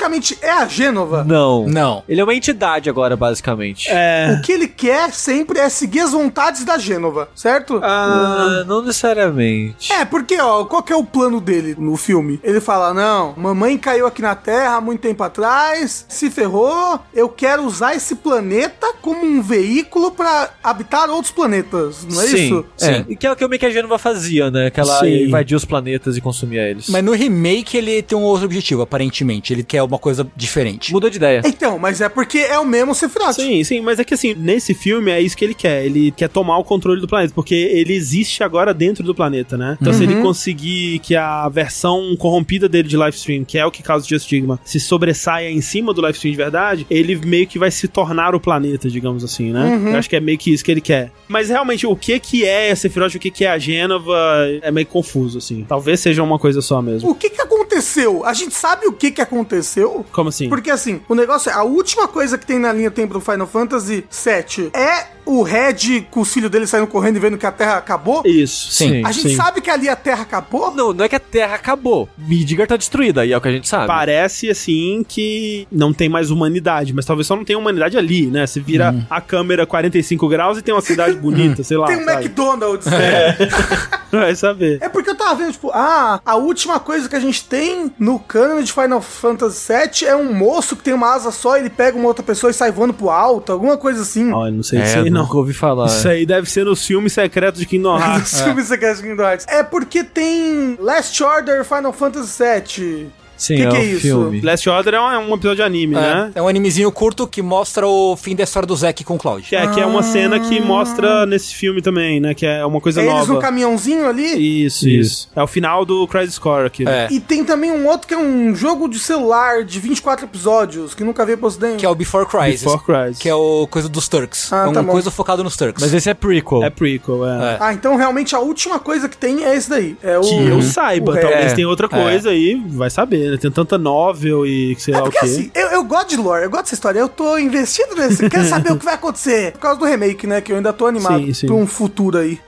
praticamente 0.02 0.38
é 0.42 0.50
a 0.50 0.66
Gênova. 0.66 1.24
Não. 1.24 1.68
Não. 1.68 2.04
Ele 2.10 2.20
é 2.20 2.24
uma 2.24 2.34
entidade 2.34 2.90
agora, 2.90 3.16
basicamente. 3.16 3.88
É. 3.90 4.36
O 4.38 4.42
que 4.42 4.52
ele 4.52 4.68
quer 4.68 5.12
sempre 5.14 5.60
é 5.60 5.70
seguir 5.70 6.00
as 6.00 6.12
vontades 6.12 6.64
da 6.64 6.78
Gênova, 6.78 7.30
certo? 7.36 7.80
Ah, 7.84 8.64
não 8.66 8.82
necessariamente. 8.82 9.94
É, 9.94 10.04
porque, 10.04 10.40
ó, 10.40 10.66
qual 10.66 10.82
que 10.82 10.92
é 10.92 10.96
o 10.96 11.04
plano 11.04 11.40
dele 11.40 11.76
no 11.78 11.96
filme? 11.96 12.40
Ele 12.44 12.60
fala: 12.60 12.94
Não, 12.94 13.34
mamãe 13.38 13.78
caiu 13.78 14.08
aqui 14.08 14.22
na 14.22 14.34
Terra 14.34 14.78
há 14.78 14.82
muito 14.82 15.02
tempo 15.02 15.24
atrás, 15.24 16.06
se 16.10 16.32
ferrou, 16.32 17.00
eu 17.14 17.30
quero 17.30 17.64
usar 17.64 17.96
esse 17.96 18.16
planeta 18.16 18.94
como 19.02 19.24
um 19.24 19.42
veículo 19.42 20.12
pra 20.12 20.50
habitar 20.64 21.10
outros 21.10 21.32
planetas, 21.32 22.06
não 22.10 22.22
é 22.22 22.28
Sim, 22.28 22.46
isso? 22.46 22.66
É. 22.80 22.94
Sim. 22.94 23.06
E 23.10 23.16
que 23.16 23.28
é 23.28 23.32
o 23.32 23.36
que 23.36 23.46
o 23.46 23.50
meio 23.50 23.60
que 23.60 23.66
a 23.66 23.72
Gênova 23.72 24.00
fazia, 24.00 24.50
né? 24.50 24.70
Que 24.70 24.80
ela 24.80 25.00
Sim. 25.00 25.26
invadia 25.26 25.58
os 25.58 25.66
planetas 25.66 26.18
e 26.18 26.22
consumia 26.22 26.68
eles. 26.68 26.90
Mas 26.90 27.04
no 27.04 27.12
remake 27.12 27.78
ele 27.78 28.02
tem 28.02 28.18
um 28.18 28.24
outro 28.24 28.46
objetivo, 28.46 28.82
aparentemente. 28.82 29.54
Ele 29.54 29.64
quer 29.64 29.82
uma 29.92 30.00
coisa 30.00 30.26
diferente. 30.36 30.94
Mudou 30.94 31.10
de 31.10 31.18
ideia. 31.18 31.42
Então, 31.46 31.78
mas 31.78 32.00
é 32.00 32.08
porque 32.08 32.38
é 32.38 32.58
o 32.58 32.66
mesmo 32.66 32.96
Sephiroth. 32.96 33.34
Sim, 33.34 33.64
sim, 33.64 33.82
mas 33.82 34.00
é 34.00 34.04
que 34.04 34.14
assim, 34.14 34.34
nesse 34.34 34.74
filme 34.74 35.12
é 35.12 35.22
isso 35.22 35.36
que 35.36 35.44
ele 35.44 35.54
quer. 35.54 35.86
Ele 35.86 36.12
quer 36.12 36.30
tomar 36.30 36.58
o 36.58 36.64
controle 36.64 37.02
do 37.02 37.08
planeta, 37.08 37.34
porque 37.34 37.56
ele 37.56 37.94
existe 37.94 38.44
agora 38.44 38.74
dentro 38.74 39.04
do 39.04 39.14
planeta, 39.14 39.58
né? 39.58 39.78
Então, 39.82 39.94
se 39.94 40.04
ele 40.04 40.22
conseguir 40.22 41.00
que 41.00 41.16
a 41.16 41.50
versão 41.50 42.16
corrompida 42.18 42.70
dele 42.70 42.88
de 42.88 42.96
live 42.96 43.16
stream, 43.16 43.44
que 43.44 43.58
é 43.58 43.66
o 43.66 43.72
que 43.72 43.84
causa 43.84 44.06
o 44.06 44.10
Geostigma, 44.10 44.60
se 44.64 44.80
sobressaia 44.80 45.50
em 45.50 45.62
cima 45.62 45.94
do 45.94 46.02
live 46.02 46.16
stream 46.16 46.32
de 46.32 46.38
verdade, 46.38 46.88
ele 46.90 47.16
meio 47.16 47.46
que 47.48 47.60
vai 47.60 47.72
se 47.72 47.88
tornar 47.88 48.34
o 48.34 48.40
planeta, 48.40 48.90
digamos 48.90 49.24
assim, 49.24 49.52
né? 49.52 49.80
Eu 49.92 49.98
acho 49.98 50.10
que 50.10 50.16
é 50.16 50.20
meio 50.20 50.38
que 50.38 50.54
isso 50.54 50.64
que 50.64 50.72
ele 50.72 50.82
quer. 50.82 51.12
Mas 51.28 51.50
realmente, 51.50 51.86
o 51.86 51.96
que 51.96 52.20
que 52.20 52.46
é 52.46 52.74
Sephiroth, 52.74 53.16
o 53.16 53.20
que 53.20 53.32
que 53.32 53.44
é 53.44 53.50
a 53.50 53.58
Gênova, 53.58 54.14
é 54.62 54.72
meio 54.72 54.88
confuso, 54.88 55.38
assim. 55.38 55.66
Talvez 55.68 56.00
seja 56.00 56.24
uma 56.24 56.40
coisa 56.40 56.62
só 56.62 56.82
mesmo. 56.82 57.10
O 57.10 57.16
que 57.16 57.30
que 57.30 57.42
aconteceu? 57.42 58.26
A 58.26 58.34
gente 58.34 58.54
sabe 58.54 58.86
o 58.88 58.94
que 58.94 59.12
que 59.12 59.22
aconteceu? 59.22 59.81
Como 60.12 60.30
assim? 60.30 60.50
Porque 60.50 60.70
assim, 60.70 61.02
o 61.08 61.16
negócio 61.16 61.50
é, 61.50 61.54
a 61.54 61.64
última 61.64 62.08
coisa 62.08 62.38
que 62.38 62.46
tem 62.46 62.60
na 62.60 62.72
linha 62.72 62.92
tempo 62.92 63.14
do 63.14 63.22
Final 63.22 63.48
Fantasy 63.48 64.06
VII 64.12 64.72
é 64.74 65.08
o 65.32 65.44
Red 65.44 66.08
com 66.12 66.22
os 66.22 66.34
filhos 66.34 66.50
dele 66.50 66.68
saindo 66.68 66.88
correndo 66.88 67.16
e 67.16 67.20
vendo 67.20 67.38
que 67.38 67.46
a 67.46 67.52
Terra 67.52 67.78
acabou. 67.78 68.24
Isso. 68.26 68.72
Sim. 68.72 69.04
A 69.06 69.12
gente 69.12 69.30
sim. 69.30 69.36
sabe 69.36 69.62
que 69.62 69.70
ali 69.70 69.88
a 69.88 69.96
Terra 69.96 70.24
acabou? 70.24 70.74
Não, 70.74 70.94
não 70.94 71.06
é 71.06 71.10
que 71.10 71.16
a 71.16 71.20
Terra 71.20 71.56
acabou. 71.56 72.10
Midgar 72.18 72.68
tá 72.68 72.76
destruída, 72.78 73.26
e 73.26 73.32
é 73.32 73.38
o 73.38 73.42
que 73.42 73.48
a 73.48 73.52
gente 73.52 73.68
sabe. 73.68 73.88
Parece 73.88 74.50
assim 74.50 75.06
que 75.08 75.68
não 75.72 75.94
tem 75.94 76.10
mais 76.10 76.32
humanidade, 76.32 76.94
mas 76.94 77.06
talvez 77.06 77.28
só 77.28 77.36
não 77.36 77.46
tenha 77.46 77.58
humanidade 77.58 77.98
ali, 77.98 78.28
né? 78.28 78.46
Você 78.46 78.60
vira 78.60 79.06
a 79.10 79.22
câmera 79.22 79.66
45 79.66 80.28
graus 80.28 80.58
e 80.58 80.62
tem 80.62 80.74
uma 80.74 80.82
cidade 80.82 81.16
bonita, 81.18 81.64
sei 81.64 81.78
lá. 81.78 81.88
Tem 81.88 81.98
um 81.98 82.06
sabe? 82.06 82.26
McDonald's. 82.26 82.88
Vai 84.12 84.36
saber. 84.36 84.80
É 84.82 84.90
porque 84.90 85.10
eu 85.10 85.16
tava 85.16 85.36
vendo, 85.36 85.54
tipo, 85.54 85.72
ah, 85.74 86.20
a 86.26 86.36
última 86.36 86.80
coisa 86.80 87.08
que 87.08 87.16
a 87.16 87.20
gente 87.20 87.46
tem 87.46 87.92
no 87.98 88.20
cânone 88.20 88.64
de 88.64 88.74
Final 88.74 89.02
Fantasy 89.02 89.72
VII 89.72 90.10
é 90.10 90.16
um 90.16 90.34
moço 90.34 90.76
que 90.76 90.84
tem 90.84 90.94
uma 90.94 91.14
asa 91.14 91.32
só, 91.32 91.56
ele 91.58 91.70
pega 91.70 91.98
uma 91.98 92.08
outra 92.08 92.24
pessoa 92.24 92.52
e 92.52 92.54
sai 92.54 92.72
voando 92.72 92.94
pro 92.94 93.10
alto, 93.10 93.52
alguma 93.54 93.78
coisa 93.78 94.02
assim. 94.02 94.32
Olha, 94.34 94.52
não 94.52 94.64
sei 94.64 94.80
É, 94.80 94.84
disso 94.84 95.00
aí, 95.00 95.10
não. 95.22 95.28
nunca 95.28 95.38
ouvi 95.38 95.54
falar. 95.54 95.88
Isso 95.88 96.08
aí 96.08 96.26
deve 96.26 96.50
ser 96.50 96.66
no 96.66 96.76
filme 96.76 97.10
secreto 97.10 97.58
de 97.58 97.66
Kingdom 97.66 97.98
Do 97.98 98.04
Hearts. 98.04 98.42
filme 98.42 98.64
Secret 98.64 99.02
Kingdom 99.02 99.24
Hearts. 99.24 99.46
É 99.48 99.64
porque 99.64 100.04
tem 100.04 100.78
Last 100.80 101.24
Order 101.24 101.64
Final 101.64 101.94
Fantasy 101.94 102.44
VII. 102.44 103.21
Sim, 103.42 103.56
Que 103.56 103.62
é 103.64 103.68
que 103.70 103.74
o 103.76 103.78
é 103.80 103.84
isso? 103.86 104.02
filme. 104.02 104.42
Last 104.42 104.70
Order 104.70 104.94
é 104.94 105.02
um, 105.02 105.12
é 105.12 105.18
um 105.18 105.34
episódio 105.34 105.56
de 105.56 105.62
anime, 105.64 105.96
né? 105.96 106.32
É, 106.36 106.40
é 106.40 106.42
um 106.44 106.48
animezinho 106.48 106.92
curto 106.92 107.26
que 107.26 107.42
mostra 107.42 107.88
o 107.88 108.16
fim 108.16 108.36
da 108.36 108.44
história 108.44 108.68
do 108.68 108.76
Zack 108.76 109.04
com 109.04 109.16
o 109.16 109.18
Cloud. 109.18 109.42
Que 109.48 109.56
é, 109.56 109.66
que 109.68 109.80
é 109.80 109.86
uma 109.86 110.04
cena 110.04 110.40
que 110.40 110.60
mostra 110.62 111.26
nesse 111.26 111.56
filme 111.56 111.82
também, 111.82 112.20
né? 112.20 112.36
Que 112.36 112.46
é 112.46 112.64
uma 112.64 112.80
coisa 112.80 113.02
É 113.02 113.04
eles 113.06 113.14
nova. 113.16 113.34
no 113.34 113.40
caminhãozinho 113.40 114.08
ali. 114.08 114.66
Isso, 114.66 114.88
isso, 114.88 115.28
É 115.36 115.42
o 115.42 115.48
final 115.48 115.84
do 115.86 116.08
Crisis 116.08 116.38
Core 116.38 116.68
aqui. 116.68 116.84
né? 116.86 117.08
É. 117.10 117.14
E 117.14 117.20
tem 117.20 117.44
também 117.44 117.72
um 117.72 117.88
outro 117.88 118.08
que 118.08 118.14
é 118.14 118.18
um 118.18 118.54
jogo 118.56 118.88
de 118.88 119.00
celular 119.00 119.64
de 119.64 119.80
24 119.80 120.26
episódios, 120.26 120.94
que 120.94 121.04
nunca 121.04 121.26
veio 121.26 121.38
pro 121.38 121.48
ocidente. 121.48 121.78
Que 121.78 121.86
é 121.86 121.90
o 121.90 121.96
Before 121.96 122.26
Crisis. 122.28 122.64
Before 122.64 122.84
Crisis. 122.84 123.18
Que 123.18 123.28
é 123.30 123.34
o 123.34 123.66
coisa 123.72 123.90
dos 123.90 124.08
Turks. 124.08 124.54
Ah, 124.54 124.58
é 124.58 124.64
uma 124.66 124.74
tá 124.74 124.84
bom. 124.84 124.92
coisa 124.92 125.10
focada 125.10 125.42
nos 125.44 125.58
Turks. 125.58 125.82
Mas 125.82 125.94
esse 125.94 126.10
é 126.10 126.14
prequel. 126.14 126.64
É 126.64 126.70
prequel, 126.70 127.26
é. 127.28 127.54
É. 127.54 127.58
Ah, 127.60 127.74
então 127.74 127.96
realmente 127.96 128.36
a 128.36 128.40
última 128.40 128.80
coisa 128.80 129.10
que 129.10 129.18
tem 129.18 129.44
é 129.46 129.56
esse 129.56 129.70
daí. 129.70 129.96
É 130.04 130.18
o, 130.18 130.22
Que 130.22 130.36
eu 130.48 130.62
saiba, 130.62 131.12
o 131.14 131.18
talvez 131.20 131.52
É. 131.52 131.56
tenha 131.56 131.68
outra 131.68 131.88
coisa 131.90 132.30
aí, 132.30 132.62
vai 132.68 132.90
saber, 132.90 133.31
né? 133.32 133.38
Tem 133.38 133.50
tanta 133.52 133.78
novel 133.78 134.46
e 134.46 134.76
sei 134.80 134.94
É 134.94 134.98
lá 135.00 135.04
o 135.08 135.12
quê. 135.12 135.18
assim, 135.22 135.52
eu, 135.56 135.68
eu 135.70 135.84
gosto 135.84 136.10
de 136.10 136.18
lore, 136.18 136.44
eu 136.44 136.50
gosto 136.50 136.64
dessa 136.64 136.76
história, 136.76 137.00
eu 137.00 137.10
tô 137.10 137.38
investido 137.38 137.96
nesse, 137.96 138.30
quero 138.30 138.46
saber 138.46 138.72
o 138.74 138.78
que 138.78 138.86
vai 138.86 138.94
acontecer. 138.96 139.54
Por 139.54 139.60
causa 139.60 139.80
do 139.80 139.86
remake, 139.86 140.28
né? 140.28 140.42
Que 140.42 140.52
eu 140.52 140.58
ainda 140.58 140.72
tô 140.74 140.86
animado 140.88 141.24
Sim, 141.26 141.34
sim. 141.34 141.48
pra 141.48 141.56
um 141.56 141.66
futuro 141.68 142.18
aí. 142.18 142.40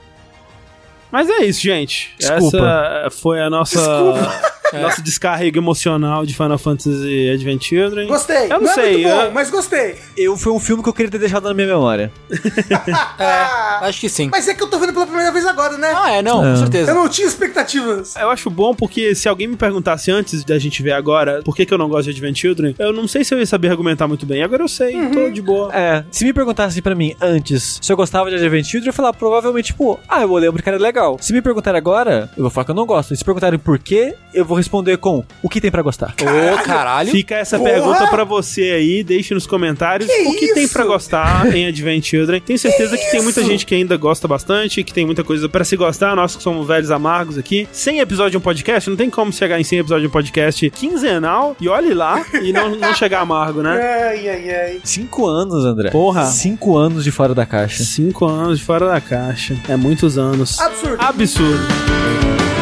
Mas 1.10 1.28
é 1.30 1.44
isso, 1.44 1.60
gente. 1.60 2.14
Desculpa. 2.18 2.56
Essa 2.56 3.10
foi 3.20 3.40
a 3.40 3.48
nossa, 3.48 3.80
nossa 4.72 5.02
descarrega 5.02 5.58
emocional 5.58 6.24
de 6.26 6.34
Final 6.34 6.58
Fantasy 6.58 7.30
Advent 7.32 7.62
Children. 7.64 8.06
Gostei. 8.08 8.50
Eu 8.50 8.60
não, 8.60 8.70
é 8.70 8.74
sei. 8.74 8.92
muito 8.94 9.08
bom, 9.08 9.22
eu- 9.22 9.32
mas 9.32 9.50
gostei. 9.50 9.96
Eu, 10.16 10.36
foi 10.36 10.52
um 10.52 10.58
filme 10.60 10.82
que 10.82 10.88
eu 10.88 10.92
queria 10.92 11.10
ter 11.10 11.18
deixado 11.18 11.44
na 11.44 11.54
minha 11.54 11.66
memória. 11.68 12.12
É, 13.18 13.86
acho 13.86 14.00
que 14.00 14.08
sim. 14.08 14.28
Mas 14.30 14.48
é 14.48 14.54
que 14.54 14.62
eu 14.62 14.66
tô 14.68 14.78
vendo 14.78 14.92
pela 14.92 15.06
primeira 15.06 15.30
vez 15.32 15.44
agora, 15.46 15.76
né? 15.76 15.92
Ah, 15.94 16.10
é, 16.12 16.22
não, 16.22 16.40
com 16.40 16.48
É. 16.48 16.56
certeza. 16.56 16.90
Eu 16.90 16.94
não 16.94 17.08
tinha 17.08 17.26
expectativas. 17.26 18.14
Eu 18.16 18.30
acho 18.30 18.50
bom 18.50 18.74
porque 18.74 19.14
se 19.14 19.28
alguém 19.28 19.46
me 19.46 19.56
perguntasse 19.56 20.10
antes 20.10 20.44
da 20.44 20.58
gente 20.58 20.82
ver 20.82 20.92
agora 20.92 21.42
por 21.44 21.54
que, 21.54 21.64
que 21.66 21.72
eu 21.72 21.78
não 21.78 21.88
gosto 21.88 22.04
de 22.04 22.10
Advent 22.10 22.36
Children, 22.38 22.74
eu 22.78 22.92
não 22.92 23.06
sei 23.08 23.24
se 23.24 23.34
eu 23.34 23.38
ia 23.38 23.46
saber 23.46 23.68
argumentar 23.70 24.06
muito 24.08 24.26
bem. 24.26 24.42
Agora 24.42 24.62
eu 24.62 24.68
sei, 24.68 24.94
Uhum. 24.96 25.10
tô 25.10 25.30
de 25.30 25.42
boa. 25.42 25.74
É, 25.74 26.04
se 26.10 26.24
me 26.24 26.32
perguntasse 26.32 26.80
pra 26.82 26.94
mim 26.94 27.14
antes 27.20 27.78
se 27.80 27.92
eu 27.92 27.96
gostava 27.96 28.28
de 28.30 28.36
Advent 28.36 28.64
Children, 28.64 28.86
eu 28.88 28.90
ia 28.90 28.92
falar 28.92 29.12
provavelmente, 29.12 29.66
tipo, 29.66 29.98
ah, 30.08 30.22
eu 30.22 30.32
lembro 30.34 30.62
que 30.62 30.68
era 30.68 30.78
legal. 30.78 31.16
Se 31.20 31.32
me 31.32 31.40
perguntarem 31.42 31.78
agora, 31.78 32.30
eu 32.36 32.42
vou 32.42 32.50
falar 32.50 32.64
que 32.64 32.70
eu 32.70 32.74
não 32.74 32.86
gosto. 32.86 33.12
E 33.14 33.16
se 33.16 33.24
perguntarem 33.24 33.58
por 33.58 33.78
quê, 33.78 34.14
eu 34.32 34.44
vou 34.44 34.58
responder 34.64 34.96
com 34.98 35.22
o 35.42 35.48
que 35.48 35.60
tem 35.60 35.70
pra 35.70 35.82
gostar. 35.82 36.14
Ô, 36.20 36.62
caralho. 36.62 37.10
Fica 37.10 37.36
essa 37.36 37.58
Porra! 37.58 37.70
pergunta 37.70 38.06
pra 38.08 38.24
você 38.24 38.62
aí, 38.62 39.04
deixe 39.04 39.34
nos 39.34 39.46
comentários 39.46 40.10
Que 40.10 40.22
o 40.26 40.32
que 40.34 40.54
tem 40.54 40.64
isso? 40.64 40.72
pra 40.72 40.84
gostar 40.84 41.54
em 41.54 41.66
Advent 41.66 42.04
Children. 42.04 42.40
Tenho 42.40 42.58
certeza 42.58 42.96
que, 42.96 43.10
tem 43.10 43.22
muita 43.22 43.42
gente 43.44 43.64
que 43.66 43.74
ainda 43.74 43.96
gosta 43.96 44.26
bastante, 44.26 44.82
que 44.82 44.92
tem 44.92 45.04
muita 45.06 45.22
coisa 45.22 45.48
pra 45.48 45.64
se 45.64 45.76
gostar, 45.76 46.16
nós 46.16 46.34
que 46.36 46.42
somos 46.42 46.66
velhos 46.66 46.90
amargos 46.90 47.38
aqui. 47.38 47.68
100 47.70 48.00
episódios 48.00 48.32
de 48.32 48.38
um 48.38 48.40
podcast, 48.40 48.88
não 48.90 48.96
tem 48.96 49.10
como 49.10 49.32
chegar 49.32 49.60
em 49.60 49.64
100 49.64 49.78
episódios 49.80 50.02
de 50.02 50.08
um 50.08 50.12
podcast 50.12 50.70
quinzenal 50.70 51.56
e 51.60 51.68
olhe 51.68 51.92
lá 51.94 52.24
e 52.42 52.52
não, 52.52 52.74
não 52.76 52.94
chegar 52.94 53.20
amargo, 53.20 53.62
né? 53.62 53.78
Ai, 53.80 54.28
ai, 54.28 54.50
ai. 54.50 54.80
Cinco 54.82 55.26
anos, 55.26 55.64
André. 55.64 55.90
Porra. 55.90 56.26
Cinco 56.26 56.76
anos 56.76 57.04
de 57.04 57.10
fora 57.10 57.34
da 57.34 57.44
caixa. 57.44 57.84
Cinco 57.84 58.24
anos 58.26 58.58
de 58.58 58.64
fora 58.64 58.86
da 58.86 59.00
caixa. 59.00 59.56
É 59.68 59.76
muitos 59.76 60.16
anos. 60.18 60.58
Absurdo. 60.60 60.96
Absurdo. 61.00 62.53